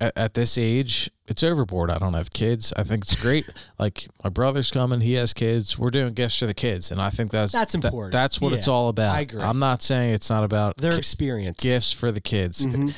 at, 0.00 0.16
at 0.16 0.34
this 0.34 0.56
age, 0.58 1.10
it's 1.26 1.42
overboard. 1.42 1.90
I 1.90 1.98
don't 1.98 2.14
have 2.14 2.30
kids. 2.32 2.72
I 2.76 2.82
think 2.84 3.02
it's 3.02 3.20
great. 3.20 3.48
like 3.78 4.06
my 4.24 4.30
brother's 4.30 4.70
coming. 4.70 5.00
He 5.00 5.14
has 5.14 5.32
kids. 5.32 5.78
We're 5.78 5.90
doing 5.90 6.14
gifts 6.14 6.38
for 6.38 6.46
the 6.46 6.54
kids, 6.54 6.90
and 6.90 7.00
I 7.00 7.10
think 7.10 7.30
that's 7.30 7.52
That's 7.52 7.72
that- 7.74 7.84
important. 7.84 8.12
that's 8.12 8.40
what 8.40 8.52
it's 8.52 8.68
all 8.68 8.88
about. 8.88 9.16
I 9.16 9.20
agree. 9.22 9.40
I'm 9.42 9.58
not 9.58 9.82
saying 9.82 10.14
it's 10.14 10.30
not 10.30 10.44
about 10.44 10.76
Their 10.76 10.92
ki- 10.92 10.98
experience. 10.98 11.62
gifts 11.62 11.92
for 11.92 12.12
the 12.12 12.20
kids. 12.20 12.64
Mhm. 12.66 12.94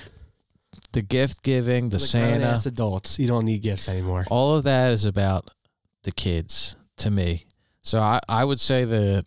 The 0.92 1.02
gift 1.02 1.42
giving, 1.42 1.88
the 1.90 1.98
Santa, 2.00 2.38
grown-ass 2.38 2.66
adults. 2.66 3.18
You 3.18 3.28
don't 3.28 3.44
need 3.44 3.62
gifts 3.62 3.88
anymore. 3.88 4.26
all 4.30 4.56
of 4.56 4.64
that 4.64 4.92
is 4.92 5.04
about 5.04 5.48
the 6.02 6.10
kids 6.12 6.74
to 6.98 7.10
me. 7.10 7.46
So 7.82 8.00
I, 8.00 8.20
I 8.28 8.44
would 8.44 8.60
say 8.60 8.84
the 8.84 9.24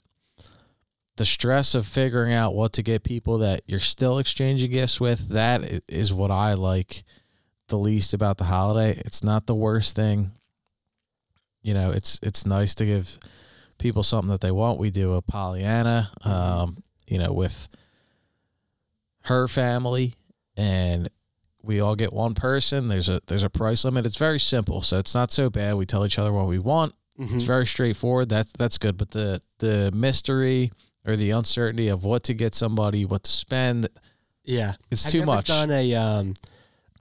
the 1.16 1.26
stress 1.26 1.76
of 1.76 1.86
figuring 1.86 2.34
out 2.34 2.56
what 2.56 2.74
to 2.74 2.82
get 2.82 3.04
people 3.04 3.38
that 3.40 3.62
you're 3.68 3.80
still 3.80 4.18
exchanging 4.18 4.72
gifts 4.72 5.00
with, 5.00 5.30
that 5.30 5.84
is 5.88 6.12
what 6.12 6.32
I 6.32 6.56
like 6.56 7.04
the 7.68 7.78
least 7.78 8.14
about 8.14 8.38
the 8.38 8.44
holiday. 8.46 9.00
It's 9.06 9.24
not 9.24 9.46
the 9.48 9.56
worst 9.56 9.96
thing. 9.96 10.32
You 11.62 11.74
know, 11.74 11.92
it's 11.92 12.20
it's 12.22 12.46
nice 12.46 12.76
to 12.76 12.86
give 12.86 13.18
people 13.78 14.04
something 14.04 14.30
that 14.30 14.42
they 14.42 14.52
want. 14.52 14.80
We 14.80 14.92
do 14.92 15.14
a 15.14 15.22
Pollyanna, 15.22 16.12
um, 16.24 16.84
you 17.08 17.18
know, 17.18 17.32
with 17.32 17.68
her 19.22 19.48
family 19.48 20.16
and 20.58 21.10
we 21.62 21.80
all 21.80 21.96
get 21.96 22.12
one 22.12 22.34
person. 22.34 22.90
There's 22.90 23.08
a 23.10 23.22
there's 23.28 23.44
a 23.44 23.50
price 23.50 23.86
limit. 23.86 24.06
It's 24.06 24.18
very 24.18 24.40
simple, 24.40 24.82
so 24.82 25.00
it's 25.00 25.16
not 25.16 25.32
so 25.32 25.50
bad. 25.50 25.76
We 25.76 25.86
tell 25.86 26.06
each 26.06 26.20
other 26.20 26.34
what 26.34 26.48
we 26.48 26.60
want. 26.60 26.94
Mhm. 27.18 27.34
It's 27.36 27.44
very 27.44 27.66
straightforward. 27.66 28.28
That's 28.30 28.52
that's 28.54 28.78
good. 28.78 28.98
But 28.98 29.12
the 29.12 29.40
the 29.60 29.92
mystery 29.94 30.72
or 31.06 31.16
the 31.16 31.32
uncertainty 31.32 31.88
of 31.88 32.04
what 32.04 32.24
to 32.24 32.34
get 32.34 32.54
somebody, 32.56 33.06
what 33.06 33.24
to 33.24 33.32
spend, 33.32 33.88
Yeah. 34.44 34.74
it's 34.92 35.04
Have 35.06 35.12
too 35.14 35.26
much. 35.26 35.48
Done 35.48 35.72
a. 35.72 35.96
Um, 35.96 36.34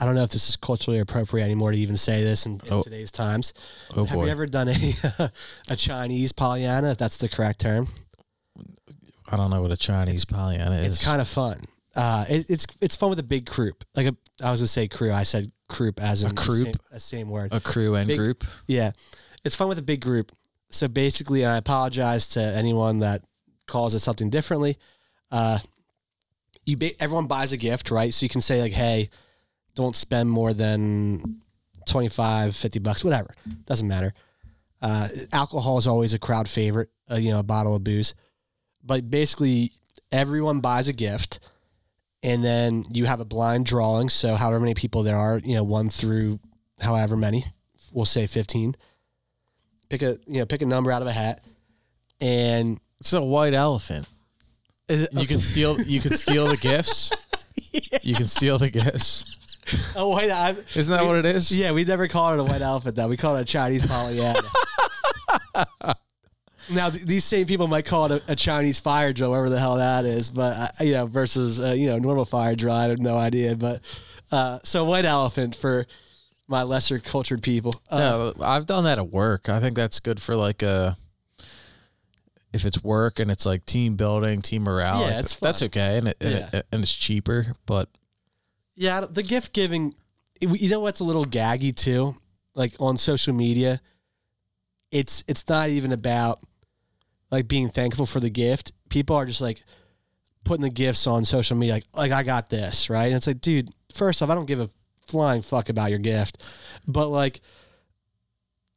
I 0.03 0.05
don't 0.05 0.17
know 0.17 0.25
if 0.25 0.31
this 0.31 0.49
is 0.49 0.57
culturally 0.57 0.99
appropriate 0.99 1.45
anymore 1.45 1.71
to 1.71 1.79
even 1.79 1.97
say 1.97 2.25
this 2.25 2.45
in, 2.47 2.55
in 2.55 2.61
Oh. 2.73 2.83
today's 2.83 3.13
times. 3.13 3.55
oh 3.95 4.05
Have 4.05 4.17
boy, 4.19 4.25
you 4.25 4.31
ever 4.33 4.47
done 4.47 4.69
a 4.69 4.75
a 5.71 5.77
Chinese 5.77 6.33
Pollyanna? 6.33 6.91
If 6.91 6.99
that's 6.99 7.19
the 7.19 7.29
correct 7.29 7.61
term, 7.61 7.87
I 9.31 9.37
don't 9.37 9.51
know 9.51 9.63
what 9.63 9.71
a 9.71 9.77
Chinese 9.77 10.25
Pollyanna 10.25 10.77
is. 10.81 10.87
it's 10.97 11.05
kind 11.05 11.21
of 11.21 11.29
fun. 11.29 11.59
Uh, 11.95 12.25
it, 12.29 12.47
it's 12.51 12.67
it's 12.81 12.97
fun 12.97 13.11
with 13.11 13.19
a 13.21 13.23
big 13.23 13.45
group. 13.49 13.85
Like 13.95 14.07
a, 14.09 14.17
I 14.45 14.51
was 14.51 14.61
gonna 14.61 14.67
say 14.67 14.89
crew. 14.89 15.13
I 15.13 15.23
said 15.23 15.51
group 15.69 16.01
as 16.03 16.23
in 16.23 16.31
A 16.31 16.35
the 16.35 16.41
croup? 16.41 16.65
same, 16.67 16.75
a 16.91 17.01
same 17.01 17.29
word. 17.31 17.53
a 17.55 17.61
crew 17.61 17.95
and 17.95 18.07
big- 18.09 18.19
group. 18.19 18.45
Yeah, 18.67 18.91
it's 19.45 19.55
fun 19.57 19.69
with 19.69 19.79
a 19.79 19.83
big 19.83 20.01
group. 20.01 20.33
So 20.71 20.89
basically, 20.89 21.45
I 21.45 21.59
apologize 21.59 22.29
to 22.31 22.41
anyone 22.43 23.01
that 23.01 23.21
calls 23.67 23.95
it 23.95 24.01
something 24.01 24.31
differently. 24.31 24.79
Uh, 25.31 25.59
you 26.65 26.77
ba- 26.77 27.01
everyone 27.01 27.27
buys 27.27 27.53
a 27.53 27.57
gift, 27.59 27.91
right? 27.91 28.13
So 28.13 28.25
you 28.25 28.31
can 28.31 28.41
say 28.41 28.61
like, 28.63 28.73
"Hey, 28.73 29.11
don't 29.75 29.97
spend 29.97 30.31
more 30.31 30.53
than 30.53 31.41
25, 31.87 32.55
50 32.55 32.79
bucks, 32.81 33.05
whatever. 33.05 33.31
Doesn't 33.67 33.89
matter." 33.89 34.13
Uh, 34.81 35.09
alcohol 35.33 35.79
is 35.79 35.87
always 35.87 36.13
a 36.15 36.19
crowd 36.19 36.49
favorite. 36.49 36.91
Uh, 37.11 37.17
you 37.17 37.31
know, 37.31 37.39
a 37.39 37.45
bottle 37.45 37.75
of 37.77 37.85
booze, 37.85 38.15
but 38.83 39.11
basically, 39.11 39.73
everyone 40.11 40.61
buys 40.61 40.89
a 40.89 40.93
gift. 40.93 41.39
And 42.25 42.43
then 42.45 42.85
you 42.93 43.05
have 43.07 43.19
a 43.19 43.25
blind 43.25 43.67
drawing. 43.67 44.09
So, 44.09 44.37
however 44.37 44.61
many 44.61 44.75
people 44.75 45.03
there 45.03 45.17
are, 45.17 45.39
you 45.39 45.57
know, 45.57 45.65
one 45.65 45.89
through 45.89 46.39
however 46.81 47.17
many, 47.17 47.45
we'll 47.93 48.05
say 48.05 48.27
15 48.29 48.77
pick 49.89 50.03
a 50.03 50.17
you 50.27 50.39
know 50.39 50.47
pick 50.47 50.63
a 50.63 50.67
number 50.67 50.91
out 50.91 51.03
of 51.03 51.09
a 51.09 51.13
hat 51.13 51.45
and 52.21 52.81
It's 53.01 53.13
a 53.13 53.21
white 53.21 53.53
elephant. 53.53 54.09
is 54.89 55.03
it, 55.05 55.11
You 55.13 55.27
can 55.27 55.41
steal. 55.53 55.79
You 55.83 56.01
can 56.01 56.13
steal 56.13 56.47
the 56.47 56.57
gifts. 56.57 57.11
You 58.03 58.15
can 58.15 58.27
steal 58.29 58.59
the 58.59 58.69
gifts. 58.71 59.39
a 59.97 60.09
white 60.09 60.31
I, 60.31 60.57
Isn't 60.75 60.93
that 60.97 61.05
what 61.07 61.17
it 61.19 61.27
is? 61.27 61.51
yeah 61.57 61.73
we 61.73 61.85
never 61.85 62.09
call 62.09 62.33
it 62.35 62.41
a 62.41 62.45
white 62.45 62.63
elephant 62.63 62.97
though 62.97 63.09
we 63.09 63.17
call 63.17 63.37
it 63.37 63.43
a 63.43 63.45
chinese 63.45 63.87
pollyanna 63.87 64.39
now 66.71 66.91
th- 66.91 67.05
these 67.05 67.25
same 67.25 67.47
people 67.47 67.67
might 67.69 67.85
call 67.85 68.11
it 68.11 68.23
a, 68.29 68.33
a 68.33 68.37
chinese 68.37 68.79
fire 68.81 69.13
drill 69.13 69.31
whatever 69.31 69.51
the 69.51 69.59
hell 69.61 69.77
that 69.77 70.05
is 70.05 70.31
but 70.31 70.57
uh, 70.57 70.85
you 70.85 70.93
know 70.93 71.07
versus 71.07 71.61
uh, 71.61 71.73
you 71.77 71.87
know 71.87 71.99
normal 71.99 72.25
fire 72.25 72.55
drill 72.55 72.73
i 72.75 72.85
have 72.85 72.99
no 72.99 73.17
idea 73.17 73.55
but 73.57 73.81
uh, 74.33 74.59
so 74.63 74.85
white 74.85 75.05
elephant 75.05 75.55
for 75.55 75.85
my 76.49 76.63
lesser 76.63 76.99
cultured 76.99 77.43
people 77.43 77.75
uh, 77.91 77.99
No, 77.99 78.45
I've 78.45 78.67
done 78.67 78.85
that 78.85 78.99
at 78.99 79.09
work. 79.11 79.49
I 79.49 79.61
think 79.61 79.77
that's 79.77 80.01
good 80.01 80.21
for 80.21 80.35
like 80.37 80.63
a 80.63 80.97
if 82.53 82.65
it's 82.67 82.83
work 82.83 83.19
and 83.21 83.31
it's 83.31 83.45
like 83.47 83.65
team 83.67 83.97
building, 83.97 84.41
team 84.43 84.63
morale. 84.65 85.01
Yeah, 85.09 85.21
it's 85.21 85.37
that's 85.37 85.63
okay, 85.65 85.99
and 85.99 86.09
it, 86.09 86.17
and, 86.21 86.31
Yeah. 86.33 86.49
it, 86.53 86.67
and 86.73 86.83
it's 86.83 86.95
cheaper. 86.95 87.55
But 87.67 87.89
Yeah, 88.75 89.07
the 89.09 89.23
gift 89.23 89.53
giving, 89.53 89.95
you 90.41 90.69
know 90.71 90.81
what's 90.81 91.01
a 91.01 91.05
little 91.05 91.25
gaggy 91.25 91.75
too? 91.75 92.15
Like 92.55 92.75
on 92.81 92.97
social 92.97 93.35
media, 93.35 93.81
it's 94.91 95.25
it's 95.27 95.49
not 95.49 95.71
even 95.71 95.93
about 95.93 96.41
like 97.31 97.49
being 97.49 97.69
thankful 97.69 98.07
for 98.07 98.21
the 98.21 98.31
gift. 98.31 98.73
People 98.89 99.17
are 99.17 99.27
just 99.27 99.41
like 99.41 99.63
putting 100.45 100.63
the 100.63 100.71
gifts 100.71 101.07
on 101.07 101.25
social 101.25 101.57
media, 101.57 101.75
like 101.75 101.85
like 101.95 102.13
I 102.13 102.23
got 102.23 102.51
this 102.51 102.91
right, 102.91 103.07
and 103.07 103.15
it's 103.15 103.27
like, 103.27 103.41
dude, 103.41 103.71
first 103.95 104.23
off, 104.23 104.31
I 104.31 104.35
don't 104.35 104.47
give 104.47 104.61
a 104.61 104.69
flying 105.07 105.43
fuck 105.43 105.69
about 105.69 105.91
your 105.91 105.99
gift, 105.99 106.47
but 106.87 107.09
like. 107.09 107.41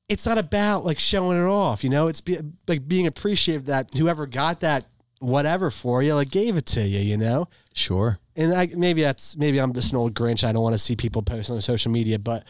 It's 0.08 0.28
not 0.28 0.38
about 0.38 0.86
like 0.86 1.00
showing 1.00 1.36
it 1.36 1.48
off, 1.48 1.84
you 1.84 1.90
know. 1.90 2.10
It's 2.10 2.22
be, 2.22 2.38
like 2.68 2.88
being 2.88 3.08
appreciative 3.08 3.66
that 3.66 3.92
whoever 3.96 4.28
got 4.28 4.60
that 4.60 4.86
whatever 5.18 5.72
for 5.72 6.04
you, 6.04 6.14
like 6.14 6.30
gave 6.30 6.58
it 6.58 6.68
to 6.68 6.82
you, 6.82 7.00
you 7.00 7.18
know 7.18 7.48
sure, 7.74 8.20
and 8.36 8.54
I 8.54 8.70
maybe 8.76 9.02
that's 9.02 9.38
maybe 9.38 9.60
I'm 9.60 9.74
just 9.74 9.92
an 9.92 9.98
old 9.98 10.14
Grinch. 10.14 10.44
I 10.44 10.52
don't 10.52 10.64
want 10.64 10.76
to 10.76 10.80
see 10.80 10.96
people 10.96 11.22
post 11.22 11.50
on 11.50 11.62
social 11.62 11.92
media, 11.92 12.20
but 12.20 12.44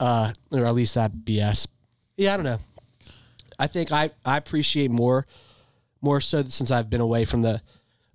uh, 0.00 0.32
or 0.50 0.64
at 0.64 0.74
least 0.74 0.94
that 0.94 1.12
BS. 1.12 1.66
Yeah, 2.16 2.34
I 2.34 2.36
don't 2.36 2.44
know. 2.44 2.58
I 3.58 3.66
think 3.66 3.92
I 3.92 4.10
I 4.24 4.36
appreciate 4.36 4.90
more 4.90 5.26
more 6.00 6.20
so 6.20 6.42
since 6.42 6.70
I've 6.70 6.90
been 6.90 7.00
away 7.00 7.24
from 7.24 7.42
the 7.42 7.60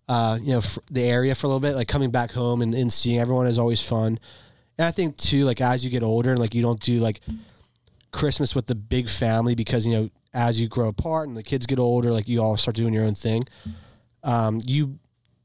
uh, 0.07 0.37
you 0.41 0.53
know 0.53 0.61
fr- 0.61 0.79
the 0.89 1.03
area 1.03 1.35
for 1.35 1.47
a 1.47 1.49
little 1.49 1.59
bit. 1.59 1.75
Like 1.75 1.87
coming 1.87 2.11
back 2.11 2.31
home 2.31 2.61
and, 2.61 2.73
and 2.73 2.91
seeing 2.91 3.19
everyone 3.19 3.47
is 3.47 3.59
always 3.59 3.81
fun. 3.81 4.19
And 4.77 4.85
I 4.87 4.91
think 4.91 5.17
too, 5.17 5.43
like 5.45 5.59
as 5.59 5.83
you 5.83 5.91
get 5.91 6.03
older 6.03 6.31
and 6.31 6.39
like 6.39 6.53
you 6.53 6.61
don't 6.61 6.79
do 6.79 6.99
like 6.99 7.21
Christmas 8.11 8.55
with 8.55 8.67
the 8.67 8.75
big 8.75 9.09
family 9.09 9.55
because 9.55 9.85
you 9.85 9.93
know 9.93 10.09
as 10.33 10.61
you 10.61 10.67
grow 10.67 10.87
apart 10.87 11.27
and 11.27 11.35
the 11.35 11.43
kids 11.43 11.65
get 11.65 11.79
older, 11.79 12.11
like 12.11 12.27
you 12.27 12.41
all 12.41 12.57
start 12.57 12.75
doing 12.75 12.93
your 12.93 13.05
own 13.05 13.15
thing. 13.15 13.43
Um, 14.23 14.61
you 14.65 14.99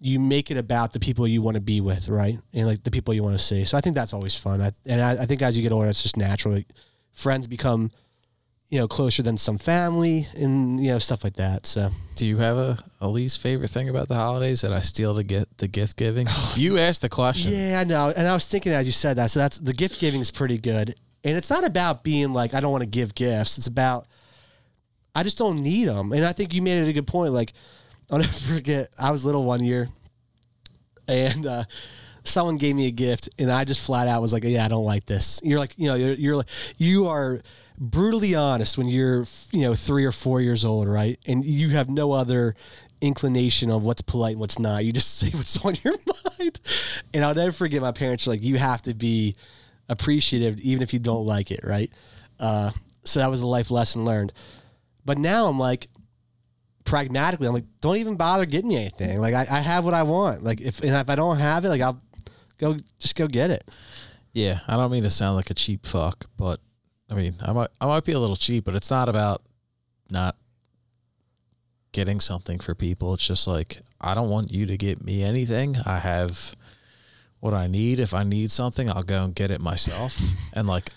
you 0.05 0.19
make 0.19 0.51
it 0.51 0.57
about 0.57 0.93
the 0.93 0.99
people 0.99 1.29
you 1.29 1.41
want 1.43 1.55
to 1.55 1.61
be 1.61 1.81
with, 1.81 2.09
right? 2.09 2.37
And 2.53 2.67
like 2.67 2.83
the 2.83 2.91
people 2.91 3.15
you 3.15 3.23
want 3.23 3.39
to 3.39 3.43
see. 3.43 3.65
So 3.65 3.79
I 3.79 3.81
think 3.81 3.95
that's 3.95 4.13
always 4.13 4.37
fun. 4.37 4.61
I, 4.61 4.73
and 4.85 5.01
I, 5.01 5.13
I 5.13 5.27
think 5.27 5.43
as 5.43 5.57
you 5.57 5.63
get 5.63 5.71
older, 5.71 5.87
it's 5.87 6.03
just 6.03 6.17
natural. 6.17 6.55
Like, 6.55 6.67
friends 7.13 7.47
become, 7.47 7.93
you 8.69 8.79
know, 8.79 8.89
closer 8.89 9.23
than 9.23 9.39
some 9.39 9.59
family 9.59 10.27
and, 10.37 10.83
you 10.83 10.91
know, 10.91 10.99
stuff 10.99 11.23
like 11.23 11.35
that. 11.35 11.67
So 11.67 11.91
do 12.17 12.27
you 12.27 12.39
have 12.39 12.57
a, 12.57 12.79
a 13.01 13.07
least 13.07 13.41
favorite 13.41 13.71
thing 13.71 13.89
about 13.89 14.09
the 14.09 14.17
holidays 14.17 14.63
that 14.63 14.73
I 14.73 14.81
steal 14.81 15.15
the 15.15 15.23
get 15.23 15.59
the 15.59 15.69
gift 15.69 15.97
giving? 15.97 16.27
you 16.57 16.79
asked 16.79 17.03
the 17.03 17.09
question. 17.09 17.53
yeah, 17.53 17.79
I 17.81 17.85
know. 17.85 18.13
And 18.17 18.27
I 18.27 18.33
was 18.33 18.47
thinking 18.47 18.73
as 18.73 18.87
you 18.87 18.93
said 18.93 19.19
that. 19.19 19.31
So 19.31 19.39
that's 19.39 19.59
the 19.59 19.73
gift 19.73 20.01
giving 20.01 20.21
is 20.21 20.33
pretty 20.33 20.59
good. 20.59 20.97
And 21.23 21.37
it's 21.37 21.51
not 21.51 21.65
about 21.65 22.03
being 22.03 22.33
like, 22.33 22.55
I 22.55 22.61
don't 22.61 22.73
want 22.73 22.83
to 22.83 22.91
give 22.91 23.15
gifts. 23.15 23.57
It's 23.57 23.69
about, 23.69 24.09
I 25.15 25.23
just 25.23 25.39
don't 25.39 25.63
need 25.63 25.87
them. 25.87 26.11
And 26.11 26.25
I 26.25 26.33
think 26.33 26.53
you 26.53 26.61
made 26.61 26.83
it 26.83 26.89
a 26.89 26.93
good 26.93 27.07
point. 27.07 27.33
Like, 27.33 27.53
I'll 28.13 28.19
never 28.19 28.33
forget, 28.55 28.89
I 29.01 29.11
was 29.11 29.25
little 29.25 29.45
one 29.45 29.65
year 29.65 29.89
and 31.09 31.47
uh, 31.47 31.65
someone 32.25 32.59
gave 32.59 32.77
me 32.77 32.87
a 32.87 32.91
gift 32.91 33.31
and 33.39 33.51
I 33.51 33.65
just 33.65 33.85
flat 33.85 34.07
out 34.07 34.21
was 34.21 34.33
like, 34.33 34.45
yeah, 34.45 34.65
I 34.65 34.69
don't 34.69 34.85
like 34.85 35.07
this. 35.07 35.41
You're 35.43 35.59
like, 35.59 35.75
you 35.77 35.89
know, 35.89 35.95
you're, 35.95 36.15
you're 36.15 36.37
like, 36.37 36.49
you 36.77 37.09
are 37.09 37.41
brutally 37.79 38.35
honest 38.35 38.79
when 38.79 38.87
you're, 38.87 39.25
you 39.51 39.63
know, 39.63 39.75
three 39.75 40.05
or 40.05 40.13
four 40.13 40.41
years 40.41 40.65
old, 40.65 40.89
right? 40.89 41.19
And 41.27 41.45
you 41.45 41.71
have 41.71 41.89
no 41.89 42.13
other 42.13 42.55
inclination 43.01 43.71
of 43.71 43.83
what's 43.83 44.03
polite 44.03 44.33
and 44.33 44.41
what's 44.41 44.59
not. 44.59 44.85
You 44.85 44.93
just 44.93 45.19
say 45.19 45.31
what's 45.31 45.65
on 45.65 45.75
your 45.83 45.95
mind. 46.39 46.61
And 47.15 47.25
I'll 47.25 47.35
never 47.35 47.53
forget 47.53 47.81
my 47.81 47.93
parents 47.93 48.27
like, 48.27 48.43
you 48.43 48.59
have 48.59 48.83
to 48.83 48.95
be 48.95 49.37
appreciative 49.89 50.61
even 50.61 50.83
if 50.83 50.93
you 50.93 51.01
don't 51.01 51.27
like 51.27 51.51
it, 51.51 51.61
right? 51.65 51.91
Uh, 52.39 52.71
so 53.05 53.21
that 53.21 53.31
was 53.31 53.41
a 53.41 53.47
life 53.47 53.71
lesson 53.71 54.05
learned. 54.05 54.33
But 55.05 55.19
now 55.19 55.47
I'm 55.47 55.59
like, 55.59 55.89
pragmatically, 56.85 57.47
I'm 57.47 57.55
like, 57.55 57.67
don't 57.81 57.97
even 57.97 58.17
bother 58.17 58.47
getting 58.47 58.69
me 58.69 58.77
anything. 58.77 59.21
Like 59.21 59.35
I, 59.35 59.47
I 59.51 59.61
have 59.61 59.85
what 59.85 59.95
I 59.95 60.03
want. 60.03 60.43
Like 60.43 60.61
if 60.61 60.81
and 60.83 60.95
if 60.95 61.09
I 61.11 61.15
don't 61.15 61.39
have 61.39 61.65
it, 61.65 61.69
like 61.69 61.81
I'll 61.81 62.01
go 62.59 62.77
just 62.99 63.17
go 63.17 63.27
get 63.27 63.51
it. 63.51 63.69
Yeah, 64.33 64.61
I 64.67 64.77
don't 64.77 64.91
mean 64.91 65.03
to 65.03 65.11
sound 65.11 65.37
like 65.37 65.51
a 65.51 65.55
cheap 65.55 65.85
fuck, 65.87 66.27
but 66.37 66.61
I 67.11 67.15
mean, 67.15 67.37
I 67.43 67.53
might 67.53 67.69
I 67.81 67.87
might 67.87 68.05
be 68.05 68.13
a 68.13 68.19
little 68.21 68.37
cheap, 68.37 68.65
but 68.65 68.75
it's 68.75 68.91
not 68.91 69.09
about 69.09 69.43
not 70.11 70.37
getting 71.93 72.21
something 72.21 72.59
for 72.59 72.75
people. 72.75 73.13
It's 73.15 73.27
just 73.27 73.47
like 73.47 73.79
I 74.01 74.15
don't 74.15 74.31
want 74.31 74.51
you 74.51 74.67
to 74.67 74.77
get 74.77 75.05
me 75.05 75.23
anything. 75.23 75.77
I 75.85 75.99
have 75.99 76.55
what 77.41 77.55
I 77.55 77.67
need. 77.67 78.01
If 78.01 78.15
I 78.15 78.23
need 78.25 78.51
something, 78.51 78.89
I'll 78.89 79.03
go 79.03 79.25
and 79.25 79.35
get 79.35 79.51
it 79.51 79.61
myself. 79.61 80.19
and 80.55 80.67
like, 80.67 80.89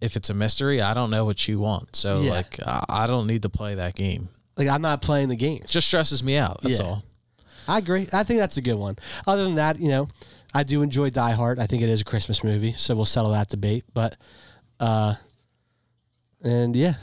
if 0.00 0.14
it's 0.16 0.30
a 0.30 0.34
mystery, 0.34 0.80
I 0.82 0.94
don't 0.94 1.10
know 1.10 1.24
what 1.24 1.48
you 1.48 1.58
want. 1.58 1.96
So 1.96 2.20
Yeah. 2.22 2.30
like, 2.32 2.58
I, 2.66 2.84
I 2.88 3.06
don't 3.06 3.26
need 3.26 3.42
to 3.42 3.48
play 3.48 3.74
that 3.76 3.94
game. 3.94 4.28
Like 4.56 4.68
I'm 4.68 4.82
not 4.82 5.02
playing 5.02 5.28
the 5.28 5.36
game. 5.36 5.56
It 5.62 5.68
just 5.68 5.86
stresses 5.86 6.22
me 6.22 6.36
out. 6.36 6.60
That's 6.62 6.78
Yeah. 6.78 6.84
all. 6.86 7.02
I 7.68 7.78
agree. 7.78 8.08
I 8.12 8.24
think 8.24 8.40
that's 8.40 8.56
a 8.56 8.62
good 8.62 8.74
one. 8.76 8.96
Other 9.26 9.44
than 9.44 9.54
that, 9.54 9.78
you 9.78 9.88
know, 9.88 10.08
I 10.52 10.62
do 10.64 10.82
enjoy 10.82 11.10
Die 11.10 11.30
Hard. 11.32 11.58
I 11.60 11.66
think 11.66 11.82
it 11.82 11.88
is 11.88 12.00
a 12.00 12.04
Christmas 12.04 12.42
movie, 12.44 12.72
so 12.72 12.94
we'll 12.94 13.04
settle 13.06 13.30
that 13.30 13.48
debate. 13.48 13.84
But, 13.94 14.16
uh, 14.80 15.14
and 16.42 16.74
yeah, 16.74 16.94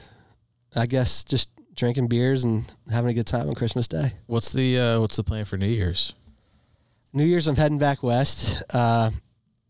I 0.75 0.85
guess 0.85 1.23
just 1.23 1.49
drinking 1.75 2.07
beers 2.07 2.43
and 2.43 2.65
having 2.91 3.09
a 3.09 3.13
good 3.13 3.25
time 3.25 3.47
on 3.47 3.53
Christmas 3.53 3.87
Day. 3.87 4.11
What's 4.27 4.51
the 4.53 4.77
uh, 4.77 4.99
what's 4.99 5.15
the 5.15 5.23
plan 5.23 5.45
for 5.45 5.57
New 5.57 5.65
Year's? 5.67 6.13
New 7.13 7.25
Year's, 7.25 7.47
I'm 7.47 7.55
heading 7.55 7.79
back 7.79 8.03
west. 8.03 8.61
Uh, 8.73 9.09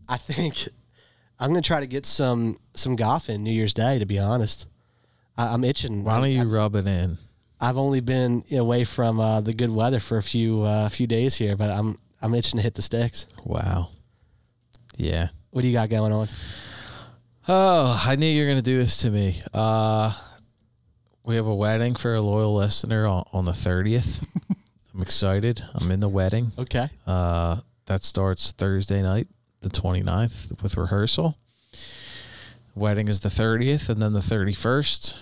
I 0.10 0.18
think 0.18 0.56
I'm 1.40 1.50
gonna 1.50 1.62
try 1.62 1.80
to 1.80 1.88
get 1.88 2.06
some 2.06 2.58
some 2.76 2.96
golf 2.96 3.30
in 3.30 3.44
New 3.44 3.52
Year's 3.54 3.74
Day. 3.76 4.00
To 4.00 4.06
be 4.06 4.18
honest, 4.20 4.66
I, 5.38 5.54
I'm 5.54 5.64
itching. 5.64 6.04
Why 6.04 6.20
don't 6.20 6.32
you 6.32 6.42
I've, 6.42 6.52
rub 6.52 6.76
it 6.76 6.88
in? 6.88 7.18
I've 7.62 7.78
only 7.78 8.00
been 8.00 8.44
away 8.52 8.84
from 8.84 9.20
uh, 9.20 9.42
the 9.42 9.54
good 9.54 9.70
weather 9.70 10.00
for 10.00 10.18
a 10.18 10.24
few 10.24 10.64
uh, 10.64 10.90
few 10.90 11.08
days 11.08 11.36
here, 11.36 11.56
but 11.56 11.70
I'm 11.70 11.98
I'm 12.22 12.34
itching 12.34 12.58
to 12.58 12.64
hit 12.64 12.74
the 12.74 12.82
sticks. 12.82 13.28
Wow. 13.44 13.90
Yeah. 14.98 15.30
What 15.52 15.62
do 15.62 15.68
you 15.68 15.74
got 15.74 15.90
going 15.90 16.12
on? 16.12 16.28
Oh, 17.48 18.04
I 18.06 18.16
knew 18.16 18.28
you 18.28 18.44
were 18.44 18.48
going 18.48 18.60
to 18.60 18.64
do 18.64 18.78
this 18.78 18.98
to 18.98 19.10
me. 19.10 19.34
Uh, 19.54 20.14
we 21.24 21.36
have 21.36 21.48
a 21.48 21.56
wedding 21.56 21.96
for 21.96 22.14
a 22.14 22.22
loyal 22.22 22.54
listener 22.56 23.08
on, 23.08 23.24
on 23.34 23.46
the 23.46 23.54
30th. 23.54 24.24
I'm 24.94 25.02
excited. 25.02 25.64
I'm 25.74 25.90
in 25.90 26.00
the 26.00 26.10
wedding. 26.10 26.52
Okay. 26.60 26.88
Uh, 27.08 27.62
that 27.86 28.04
starts 28.04 28.52
Thursday 28.52 29.02
night, 29.02 29.28
the 29.62 29.70
29th, 29.70 30.62
with 30.62 30.78
rehearsal. 30.78 31.38
Wedding 32.76 33.08
is 33.08 33.22
the 33.22 33.30
30th, 33.30 33.90
and 33.90 34.02
then 34.02 34.14
the 34.14 34.20
31st, 34.20 35.20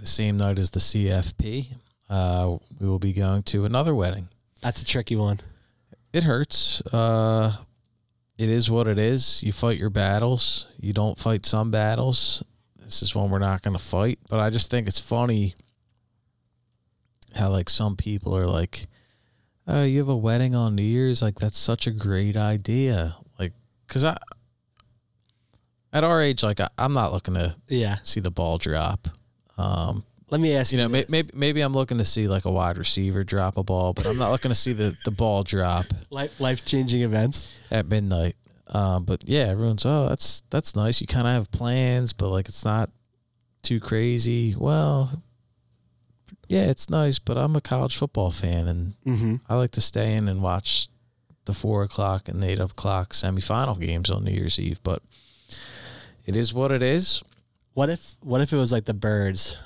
the 0.00 0.06
same 0.06 0.36
night 0.36 0.58
as 0.58 0.70
the 0.70 0.80
CFP. 0.80 1.76
Uh, 2.08 2.56
we 2.80 2.88
will 2.88 2.98
be 2.98 3.12
going 3.12 3.42
to 3.44 3.64
another 3.64 3.94
wedding. 3.94 4.28
That's 4.62 4.82
a 4.82 4.84
tricky 4.84 5.16
one. 5.16 5.38
It 6.12 6.24
hurts. 6.24 6.80
Uh, 6.92 7.54
it 8.36 8.48
is 8.48 8.70
what 8.70 8.86
it 8.88 8.98
is. 8.98 9.42
You 9.42 9.52
fight 9.52 9.78
your 9.78 9.90
battles. 9.90 10.66
You 10.80 10.92
don't 10.92 11.18
fight 11.18 11.46
some 11.46 11.70
battles. 11.70 12.42
This 12.82 13.02
is 13.02 13.14
one 13.14 13.30
we're 13.30 13.38
not 13.38 13.62
going 13.62 13.76
to 13.76 13.82
fight. 13.82 14.18
But 14.28 14.40
I 14.40 14.50
just 14.50 14.70
think 14.70 14.88
it's 14.88 14.98
funny 14.98 15.54
how 17.36 17.50
like 17.50 17.70
some 17.70 17.94
people 17.96 18.36
are 18.36 18.46
like, 18.46 18.86
"Oh, 19.68 19.84
you 19.84 19.98
have 19.98 20.08
a 20.08 20.16
wedding 20.16 20.56
on 20.56 20.74
New 20.74 20.82
Year's? 20.82 21.22
Like 21.22 21.36
that's 21.38 21.58
such 21.58 21.86
a 21.86 21.92
great 21.92 22.36
idea." 22.36 23.14
Like, 23.38 23.52
cause 23.86 24.04
I 24.04 24.16
at 25.92 26.02
our 26.02 26.20
age, 26.20 26.42
like 26.42 26.58
I, 26.60 26.68
I'm 26.76 26.92
not 26.92 27.12
looking 27.12 27.34
to 27.34 27.54
Yeah. 27.68 27.96
see 28.02 28.18
the 28.20 28.30
ball 28.32 28.58
drop. 28.58 29.06
Um, 29.60 30.04
Let 30.30 30.40
me 30.40 30.54
ask 30.54 30.72
you 30.72 30.78
you. 30.78 30.84
know, 30.84 30.88
may, 30.88 31.04
maybe 31.08 31.30
maybe 31.34 31.60
I'm 31.60 31.72
looking 31.72 31.98
to 31.98 32.04
see 32.04 32.28
like 32.28 32.44
a 32.44 32.50
wide 32.50 32.78
receiver 32.78 33.24
drop 33.24 33.56
a 33.56 33.62
ball, 33.62 33.92
but 33.92 34.06
I'm 34.06 34.16
not 34.18 34.30
looking 34.30 34.50
to 34.50 34.54
see 34.54 34.72
the 34.72 34.96
the 35.04 35.10
ball 35.10 35.42
drop 35.42 35.86
life 36.10 36.40
life 36.40 36.64
changing 36.64 37.02
events. 37.02 37.56
at 37.70 37.86
midnight. 37.86 38.34
Um, 38.68 39.04
but 39.04 39.24
yeah, 39.26 39.46
everyone's 39.48 39.84
oh 39.84 40.08
that's 40.08 40.42
that's 40.50 40.76
nice. 40.76 41.00
You 41.00 41.06
kind 41.08 41.26
of 41.26 41.32
have 41.34 41.50
plans, 41.50 42.12
but 42.12 42.28
like 42.30 42.48
it's 42.48 42.64
not 42.64 42.90
too 43.62 43.80
crazy. 43.80 44.54
Well, 44.56 45.22
yeah, 46.48 46.64
it's 46.70 46.88
nice, 46.90 47.18
but 47.18 47.36
I'm 47.36 47.54
a 47.56 47.60
college 47.60 47.96
football 47.96 48.30
fan, 48.30 48.68
and 48.68 48.94
Mm-hmm. 49.04 49.36
I 49.48 49.56
like 49.56 49.72
to 49.72 49.80
stay 49.80 50.14
in 50.14 50.28
and 50.28 50.40
watch 50.42 50.88
the 51.46 51.52
four 51.52 51.82
o'clock 51.82 52.28
and 52.28 52.40
the 52.42 52.48
eight 52.50 52.60
o'clock 52.60 53.12
semifinal 53.12 53.78
games 53.80 54.10
on 54.10 54.24
New 54.24 54.32
Year's 54.32 54.58
Eve. 54.60 54.80
But 54.84 55.02
it 56.26 56.36
is 56.36 56.54
what 56.54 56.70
it 56.70 56.82
is. 56.82 57.22
What 57.74 57.88
if 57.90 58.14
what 58.22 58.40
if 58.40 58.52
it 58.52 58.56
was 58.56 58.72
like 58.72 58.84
the 58.84 58.94
Birds 58.94 59.56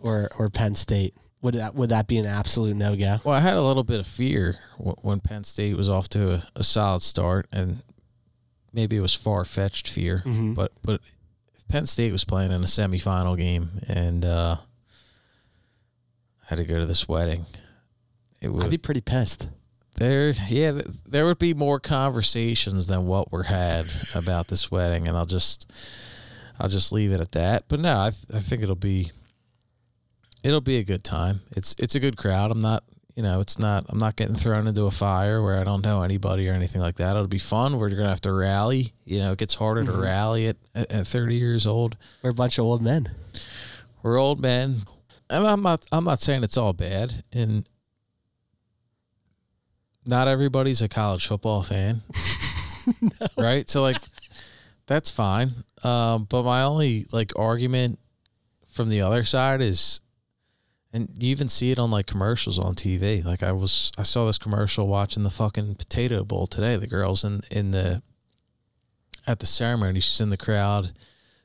or 0.00 0.28
or 0.38 0.48
Penn 0.50 0.74
State? 0.74 1.14
Would 1.42 1.54
that 1.54 1.74
would 1.74 1.90
that 1.90 2.06
be 2.06 2.18
an 2.18 2.26
absolute 2.26 2.76
no 2.76 2.96
go? 2.96 3.18
Well, 3.24 3.34
I 3.34 3.40
had 3.40 3.56
a 3.56 3.62
little 3.62 3.84
bit 3.84 4.00
of 4.00 4.06
fear 4.06 4.56
wh- 4.78 5.04
when 5.04 5.20
Penn 5.20 5.44
State 5.44 5.76
was 5.76 5.88
off 5.88 6.08
to 6.10 6.34
a, 6.34 6.46
a 6.56 6.64
solid 6.64 7.02
start, 7.02 7.46
and 7.52 7.82
maybe 8.72 8.96
it 8.96 9.00
was 9.00 9.14
far 9.14 9.44
fetched 9.44 9.88
fear, 9.88 10.22
Mhm. 10.24 10.54
but 10.54 10.72
but 10.82 11.00
if 11.54 11.66
Penn 11.68 11.86
State 11.86 12.12
was 12.12 12.24
playing 12.24 12.52
in 12.52 12.62
a 12.62 12.66
semifinal 12.66 13.36
game 13.36 13.70
and 13.88 14.24
uh, 14.24 14.56
I 16.44 16.46
had 16.48 16.58
to 16.58 16.64
go 16.64 16.78
to 16.78 16.86
this 16.86 17.08
wedding, 17.08 17.46
it 18.40 18.48
I'd 18.50 18.70
be 18.70 18.78
pretty 18.78 19.00
pissed. 19.02 19.48
there 19.96 20.30
yeah 20.48 20.80
there 21.06 21.24
would 21.26 21.38
be 21.38 21.54
more 21.54 21.80
conversations 21.80 22.86
than 22.86 23.06
what 23.06 23.30
were 23.32 23.44
had 23.44 23.86
about 24.14 24.48
this 24.48 24.70
wedding, 24.70 25.06
and 25.08 25.16
I'll 25.16 25.26
just 25.26 25.70
I'll 26.58 26.68
just 26.68 26.92
leave 26.92 27.12
it 27.12 27.20
at 27.20 27.32
that. 27.32 27.64
But 27.68 27.80
no, 27.80 27.98
I 27.98 28.10
th- 28.10 28.24
I 28.34 28.38
think 28.40 28.62
it'll 28.62 28.74
be 28.74 29.10
it'll 30.42 30.60
be 30.60 30.78
a 30.78 30.84
good 30.84 31.04
time. 31.04 31.40
It's 31.56 31.74
it's 31.78 31.94
a 31.94 32.00
good 32.00 32.16
crowd. 32.16 32.50
I'm 32.50 32.58
not 32.58 32.84
you 33.14 33.22
know 33.22 33.40
it's 33.40 33.58
not 33.58 33.86
I'm 33.88 33.98
not 33.98 34.16
getting 34.16 34.34
thrown 34.34 34.66
into 34.66 34.84
a 34.84 34.90
fire 34.90 35.42
where 35.42 35.58
I 35.58 35.64
don't 35.64 35.84
know 35.84 36.02
anybody 36.02 36.48
or 36.48 36.52
anything 36.52 36.80
like 36.80 36.96
that. 36.96 37.10
It'll 37.10 37.26
be 37.26 37.38
fun. 37.38 37.78
We're 37.78 37.90
gonna 37.90 38.08
have 38.08 38.20
to 38.22 38.32
rally. 38.32 38.92
You 39.04 39.20
know, 39.20 39.32
it 39.32 39.38
gets 39.38 39.54
harder 39.54 39.84
to 39.84 39.90
mm-hmm. 39.90 40.00
rally 40.00 40.48
at, 40.48 40.56
at 40.74 40.92
at 40.92 41.06
30 41.06 41.36
years 41.36 41.66
old. 41.66 41.96
We're 42.22 42.30
a 42.30 42.34
bunch 42.34 42.58
of 42.58 42.64
old 42.64 42.82
men. 42.82 43.10
We're 44.02 44.18
old 44.18 44.40
men. 44.40 44.82
And 45.28 45.46
I'm 45.46 45.62
not 45.62 45.84
I'm 45.92 46.04
not 46.04 46.20
saying 46.20 46.44
it's 46.44 46.56
all 46.56 46.72
bad 46.72 47.24
and 47.32 47.68
not 50.06 50.28
everybody's 50.28 50.82
a 50.82 50.88
college 50.88 51.26
football 51.26 51.62
fan. 51.62 52.02
Right? 53.36 53.68
So 53.68 53.82
like 53.82 53.96
that's 54.86 55.10
fine. 55.10 55.50
Um, 55.82 56.26
but 56.28 56.42
my 56.44 56.62
only 56.62 57.06
like 57.12 57.32
argument 57.36 57.98
from 58.68 58.88
the 58.88 59.00
other 59.00 59.24
side 59.24 59.60
is 59.60 60.00
and 60.92 61.10
you 61.18 61.28
even 61.28 61.48
see 61.48 61.70
it 61.70 61.78
on 61.78 61.90
like 61.90 62.06
commercials 62.06 62.58
on 62.58 62.74
TV. 62.74 63.24
Like 63.24 63.42
I 63.42 63.52
was 63.52 63.92
I 63.98 64.02
saw 64.02 64.26
this 64.26 64.38
commercial 64.38 64.86
watching 64.86 65.24
the 65.24 65.30
fucking 65.30 65.74
potato 65.74 66.24
bowl 66.24 66.46
today. 66.46 66.76
The 66.76 66.86
girls 66.86 67.24
in 67.24 67.42
in 67.50 67.72
the 67.72 68.02
at 69.26 69.40
the 69.40 69.46
ceremony, 69.46 70.00
she's 70.00 70.20
in 70.20 70.30
the 70.30 70.36
crowd 70.36 70.92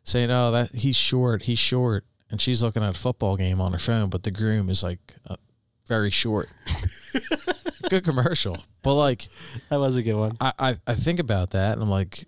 saying, 0.04 0.32
"Oh, 0.32 0.52
that 0.52 0.74
he's 0.74 0.96
short, 0.96 1.44
he's 1.44 1.60
short," 1.60 2.06
and 2.30 2.40
she's 2.40 2.64
looking 2.64 2.84
at 2.84 2.96
a 2.96 3.00
football 3.00 3.36
game 3.36 3.60
on 3.60 3.74
her 3.74 3.80
phone, 3.80 4.10
but 4.10 4.24
the 4.24 4.32
groom 4.32 4.70
is 4.70 4.84
like 4.84 5.16
uh, 5.28 5.36
very 5.88 6.12
short. 6.12 6.48
Good 7.90 8.06
commercial, 8.06 8.58
but 8.84 8.94
like 8.94 9.28
That 9.68 9.80
was 9.82 9.98
a 9.98 10.04
good 10.04 10.16
one. 10.16 10.38
I, 10.40 10.54
I 10.58 10.78
I 10.88 10.94
think 10.96 11.20
about 11.20 11.52
that, 11.52 11.74
and 11.74 11.82
I'm 11.82 11.90
like, 11.90 12.24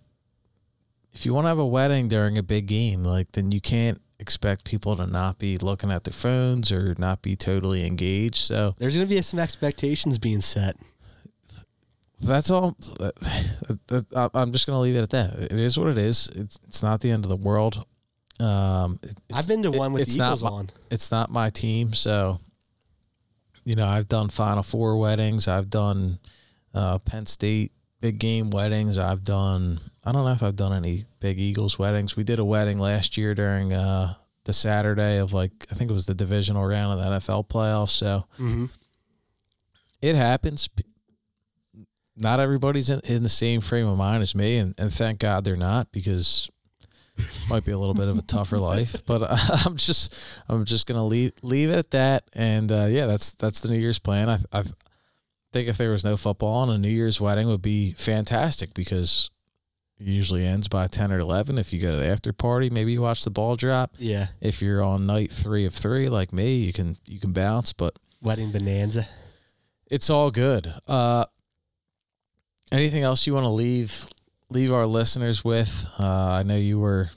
if 1.13 1.25
you 1.25 1.33
want 1.33 1.45
to 1.45 1.49
have 1.49 1.59
a 1.59 1.65
wedding 1.65 2.07
during 2.07 2.37
a 2.37 2.43
big 2.43 2.65
game, 2.67 3.03
like 3.03 3.31
then 3.33 3.51
you 3.51 3.61
can't 3.61 4.01
expect 4.19 4.63
people 4.63 4.95
to 4.95 5.05
not 5.05 5.37
be 5.37 5.57
looking 5.57 5.91
at 5.91 6.03
their 6.05 6.13
phones 6.13 6.71
or 6.71 6.95
not 6.97 7.21
be 7.21 7.35
totally 7.35 7.85
engaged. 7.85 8.37
So 8.37 8.73
There's 8.77 8.95
gonna 8.95 9.05
be 9.07 9.21
some 9.21 9.39
expectations 9.39 10.17
being 10.17 10.41
set. 10.41 10.75
that's 12.21 12.49
all. 12.49 12.75
that- 12.99 13.15
that- 13.87 14.05
I- 14.15 14.29
I'm 14.39 14.51
just 14.53 14.65
gonna 14.65 14.79
leave 14.79 14.95
it 14.95 15.01
at 15.01 15.09
that. 15.09 15.33
It 15.51 15.59
is 15.59 15.77
what 15.77 15.89
it 15.89 15.97
is. 15.97 16.29
It's 16.35 16.57
it's 16.67 16.81
not 16.83 17.01
the 17.01 17.11
end 17.11 17.25
of 17.25 17.29
the 17.29 17.35
world. 17.37 17.85
Um, 18.39 18.99
I've 19.33 19.47
been 19.47 19.61
to 19.63 19.71
it- 19.73 19.77
one 19.77 19.93
with 19.93 20.03
it's 20.03 20.13
the 20.13 20.19
not 20.19 20.37
Eagles 20.37 20.43
my- 20.43 20.49
on. 20.57 20.69
it's 20.89 21.11
not 21.11 21.29
my 21.31 21.49
team, 21.49 21.93
so 21.93 22.39
you 23.65 23.75
know 23.75 23.87
I've 23.87 24.07
done 24.07 24.29
Final 24.29 24.63
Four 24.63 24.97
weddings. 24.97 25.47
I've 25.47 25.69
done 25.69 26.19
uh, 26.73 26.97
Penn 26.99 27.25
State 27.25 27.71
big 28.03 28.19
game 28.19 28.49
weddings. 28.49 28.99
I've 28.99 29.23
done. 29.23 29.79
I 30.05 30.11
don't 30.11 30.25
know 30.25 30.31
if 30.33 30.43
I've 30.43 30.57
done 30.57 30.73
any 30.73 31.03
big 31.21 31.39
Eagles 31.39 31.79
weddings. 31.79 32.17
We 32.17 32.25
did 32.25 32.37
a 32.37 32.43
wedding 32.45 32.77
last 32.77 33.15
year 33.17 33.33
during 33.33 33.71
uh, 33.71 34.15
the 34.43 34.51
Saturday 34.51 35.17
of 35.19 35.31
like 35.31 35.51
I 35.71 35.75
think 35.75 35.89
it 35.89 35.93
was 35.93 36.05
the 36.05 36.13
divisional 36.13 36.65
round 36.65 36.99
of 36.99 36.99
the 36.99 37.17
NFL 37.17 37.47
playoffs. 37.47 37.89
So 37.91 38.25
Mm-hmm. 38.37 38.65
it 40.01 40.15
happens. 40.15 40.69
Not 42.15 42.39
everybody's 42.39 42.89
in, 42.89 42.99
in 43.05 43.23
the 43.23 43.29
same 43.29 43.61
frame 43.61 43.87
of 43.87 43.97
mind 43.97 44.21
as 44.21 44.35
me, 44.35 44.57
and, 44.57 44.75
and 44.77 44.93
thank 44.93 45.19
God 45.19 45.43
they're 45.45 45.55
not 45.55 45.91
because 45.91 46.49
it 47.17 47.25
might 47.49 47.65
be 47.65 47.71
a 47.71 47.77
little 47.77 47.95
bit 47.95 48.07
of 48.09 48.17
a 48.17 48.21
tougher 48.21 48.59
life. 48.59 49.03
But 49.07 49.23
I'm 49.65 49.77
just 49.77 50.13
I'm 50.49 50.65
just 50.65 50.85
gonna 50.85 51.05
leave 51.05 51.31
leave 51.41 51.69
it 51.71 51.77
at 51.77 51.91
that. 51.91 52.25
And 52.35 52.71
uh, 52.71 52.85
yeah, 52.89 53.05
that's 53.07 53.33
that's 53.35 53.61
the 53.61 53.69
New 53.69 53.79
Year's 53.79 53.97
plan. 53.99 54.29
I 54.29 54.37
I 54.51 54.63
think 55.53 55.69
if 55.69 55.77
there 55.77 55.91
was 55.91 56.03
no 56.03 56.17
football 56.17 56.55
on 56.55 56.69
a 56.69 56.77
New 56.77 56.89
Year's 56.89 57.21
wedding 57.21 57.47
would 57.47 57.61
be 57.61 57.93
fantastic 57.93 58.73
because 58.73 59.29
it 59.99 60.07
usually 60.07 60.45
ends 60.45 60.67
by 60.67 60.87
ten 60.87 61.11
or 61.13 61.19
eleven. 61.19 61.57
If 61.57 61.71
you 61.71 61.79
go 61.79 61.91
to 61.91 61.97
the 61.97 62.07
after 62.07 62.33
party, 62.33 62.69
maybe 62.69 62.91
you 62.91 63.01
watch 63.01 63.23
the 63.23 63.29
ball 63.31 63.55
drop. 63.55 63.95
Yeah. 63.99 64.27
If 64.41 64.61
you're 64.61 64.83
on 64.83 65.05
night 65.05 65.31
three 65.31 65.65
of 65.65 65.73
three 65.73 66.09
like 66.09 66.33
me, 66.33 66.55
you 66.57 66.73
can 66.73 66.97
you 67.07 67.19
can 67.19 67.31
bounce, 67.31 67.71
but 67.71 67.97
Wedding 68.21 68.51
bonanza. 68.51 69.07
it's 69.91 70.09
all 70.09 70.31
good. 70.31 70.73
Uh, 70.87 71.25
anything 72.71 73.03
else 73.03 73.27
you 73.27 73.33
want 73.33 73.45
to 73.45 73.49
leave 73.49 74.07
leave 74.49 74.73
our 74.73 74.85
listeners 74.87 75.43
with? 75.45 75.85
Uh, 75.99 76.31
I 76.31 76.43
know 76.43 76.57
you 76.57 76.79
were 76.79 77.11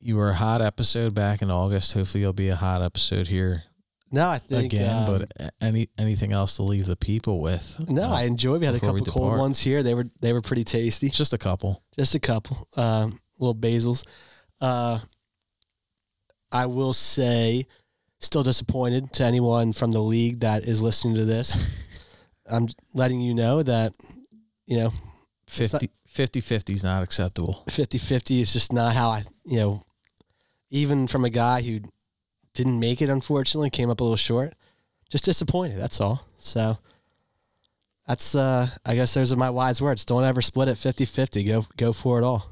you 0.00 0.16
were 0.16 0.30
a 0.30 0.34
hot 0.34 0.60
episode 0.62 1.14
back 1.14 1.42
in 1.42 1.50
August. 1.50 1.92
Hopefully, 1.92 2.22
you'll 2.22 2.32
be 2.32 2.48
a 2.48 2.56
hot 2.56 2.82
episode 2.82 3.28
here 3.28 3.64
No, 4.10 4.28
I 4.28 4.38
think 4.38 4.72
again, 4.72 5.08
um, 5.08 5.18
but 5.38 5.52
any 5.60 5.88
anything 5.98 6.32
else 6.32 6.56
to 6.56 6.62
leave 6.62 6.86
the 6.86 6.96
people 6.96 7.40
with? 7.40 7.76
no, 7.90 8.04
Uh, 8.04 8.14
I 8.14 8.22
enjoyed. 8.22 8.60
We 8.60 8.66
had 8.66 8.74
a 8.74 8.80
couple 8.80 9.04
cold 9.04 9.36
ones 9.38 9.60
here. 9.60 9.82
They 9.82 9.94
were 9.94 10.06
they 10.20 10.32
were 10.32 10.40
pretty 10.40 10.64
tasty. 10.64 11.10
just 11.10 11.34
a 11.34 11.38
couple. 11.38 11.82
Just 11.96 12.14
a 12.14 12.20
couple, 12.20 12.66
um, 12.76 13.20
little 13.38 13.54
basils. 13.54 14.04
Uh, 14.60 14.98
I 16.50 16.66
will 16.66 16.94
say, 16.94 17.66
still 18.20 18.42
disappointed 18.42 19.12
to 19.14 19.24
anyone 19.24 19.72
from 19.72 19.92
the 19.92 20.00
league 20.00 20.40
that 20.40 20.64
is 20.64 20.80
listening 20.80 21.16
to 21.16 21.24
this. 21.24 21.66
I'm 22.50 22.66
letting 22.94 23.20
you 23.20 23.34
know 23.34 23.62
that, 23.62 23.92
you 24.66 24.78
know, 24.78 24.92
50 25.48 25.90
50 26.06 26.40
50 26.40 26.72
is 26.72 26.82
not 26.82 27.02
acceptable. 27.02 27.62
50 27.68 27.98
50 27.98 28.40
is 28.40 28.52
just 28.54 28.72
not 28.72 28.94
how 28.94 29.10
I, 29.10 29.22
you 29.44 29.58
know, 29.58 29.82
even 30.70 31.06
from 31.06 31.24
a 31.26 31.30
guy 31.30 31.60
who 31.62 31.80
didn't 32.58 32.80
make 32.80 33.00
it, 33.00 33.08
unfortunately, 33.08 33.70
came 33.70 33.88
up 33.88 34.00
a 34.00 34.02
little 34.02 34.16
short. 34.16 34.52
Just 35.08 35.24
disappointed. 35.24 35.78
That's 35.78 36.00
all. 36.00 36.26
So 36.38 36.76
that's, 38.06 38.34
uh, 38.34 38.66
I 38.84 38.96
guess 38.96 39.14
those 39.14 39.32
are 39.32 39.36
my 39.36 39.48
wise 39.48 39.80
words. 39.80 40.04
Don't 40.04 40.24
ever 40.24 40.42
split 40.42 40.66
it 40.68 40.76
50 40.76 41.04
50. 41.04 41.44
Go, 41.44 41.64
go 41.76 41.92
for 41.92 42.20
it 42.20 42.24
all. 42.24 42.50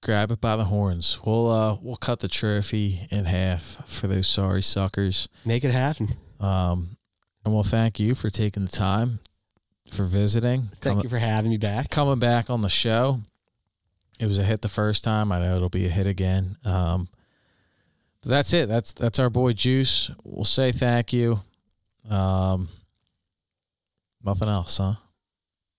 Grab 0.00 0.30
it 0.30 0.40
by 0.40 0.56
the 0.56 0.64
horns. 0.64 1.20
We'll 1.26 1.50
uh 1.50 1.76
we'll 1.82 1.96
cut 1.96 2.20
the 2.20 2.28
trophy 2.28 3.00
in 3.10 3.26
half 3.26 3.86
for 3.86 4.06
those 4.06 4.28
sorry 4.28 4.62
suckers. 4.62 5.28
Make 5.44 5.62
it 5.62 5.72
happen. 5.72 6.08
Um, 6.38 6.96
and 7.44 7.52
we'll 7.52 7.64
thank 7.64 8.00
you 8.00 8.14
for 8.14 8.30
taking 8.30 8.64
the 8.64 8.70
time 8.70 9.18
for 9.90 10.04
visiting. 10.04 10.70
Thank 10.76 11.02
you 11.02 11.10
for 11.10 11.18
having 11.18 11.50
me 11.50 11.58
back. 11.58 11.90
coming 11.90 12.18
back 12.18 12.48
on 12.48 12.62
the 12.62 12.70
show. 12.70 13.20
It 14.18 14.26
was 14.26 14.38
a 14.38 14.42
hit 14.42 14.62
the 14.62 14.68
first 14.68 15.04
time. 15.04 15.32
I 15.32 15.40
know 15.40 15.56
it'll 15.56 15.68
be 15.68 15.84
a 15.84 15.90
hit 15.90 16.06
again. 16.06 16.56
Um, 16.64 17.08
that's 18.22 18.52
it. 18.52 18.68
That's 18.68 18.92
that's 18.92 19.18
our 19.18 19.30
boy 19.30 19.52
Juice. 19.52 20.10
We'll 20.24 20.44
say 20.44 20.72
thank 20.72 21.12
you. 21.12 21.40
Um, 22.08 22.68
nothing 24.22 24.48
else, 24.48 24.78
huh? 24.78 24.94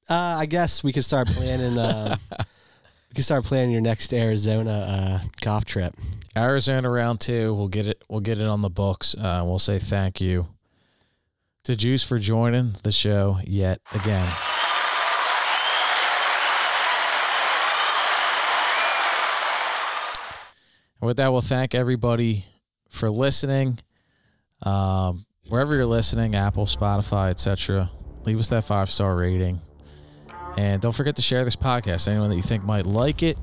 Uh, 0.10 0.38
I 0.40 0.46
guess 0.46 0.84
we 0.84 0.92
could 0.92 1.06
start 1.06 1.28
planning. 1.28 1.78
Uh, 1.78 2.18
we 2.40 3.16
could 3.16 3.26
start 3.26 3.44
planning 3.44 3.72
your 3.72 3.82
next 3.82 4.14
Arizona 4.14 4.72
uh, 4.72 5.20
golf 5.42 5.66
trip. 5.66 5.94
Arizona 6.36 6.90
round 6.90 7.20
two. 7.20 7.54
We'll 7.54 7.68
get 7.68 7.88
it. 7.88 8.04
We'll 8.10 8.22
get 8.22 8.40
it 8.40 8.48
on 8.48 8.62
the 8.62 8.70
books. 8.70 9.16
Uh, 9.16 9.44
we'll 9.46 9.60
say 9.60 9.80
thank 9.80 10.22
you 10.22 10.48
to 11.64 11.76
Juice 11.76 12.04
for 12.04 12.18
joining 12.18 12.76
the 12.84 12.92
show 12.92 13.40
yet 13.46 13.82
again. 13.94 14.32
And 21.02 21.08
with 21.08 21.18
that, 21.18 21.32
we'll 21.32 21.42
thank 21.42 21.74
everybody 21.74 22.46
for 22.90 23.10
listening. 23.10 23.80
Um, 24.62 25.26
wherever 25.50 25.76
you're 25.76 25.86
listening, 25.86 26.36
Apple, 26.36 26.68
Spotify, 26.68 27.32
etc. 27.32 27.90
Leave 28.26 28.40
us 28.40 28.50
that 28.50 28.64
five 28.64 28.90
star 28.90 29.16
rating, 29.16 29.60
and 30.58 30.80
don't 30.80 30.92
forget 30.92 31.16
to 31.16 31.22
share 31.24 31.44
this 31.44 31.56
podcast. 31.56 32.08
Anyone 32.08 32.30
that 32.30 32.36
you 32.36 32.44
think 32.44 32.64
might 32.64 32.86
like 32.86 33.24
it, 33.24 33.38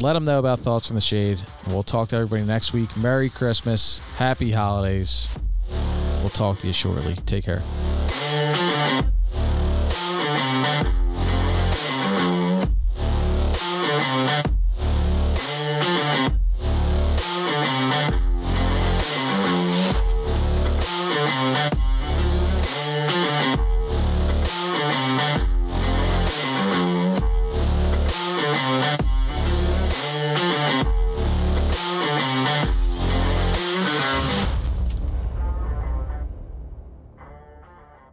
let 0.00 0.14
them 0.14 0.24
know 0.24 0.38
about 0.38 0.60
Thoughts 0.60 0.88
from 0.88 0.94
the 0.94 1.02
Shade. 1.02 1.42
We'll 1.68 1.82
talk 1.82 2.08
to 2.08 2.16
everybody 2.16 2.44
next 2.44 2.72
week. 2.72 2.96
Merry 2.96 3.28
Christmas. 3.28 3.98
Happy 4.16 4.50
holidays. 4.50 5.28
We'll 6.20 6.30
talk 6.30 6.58
to 6.60 6.66
you 6.66 6.72
shortly. 6.72 7.14
Take 7.14 7.44
care. 7.44 7.62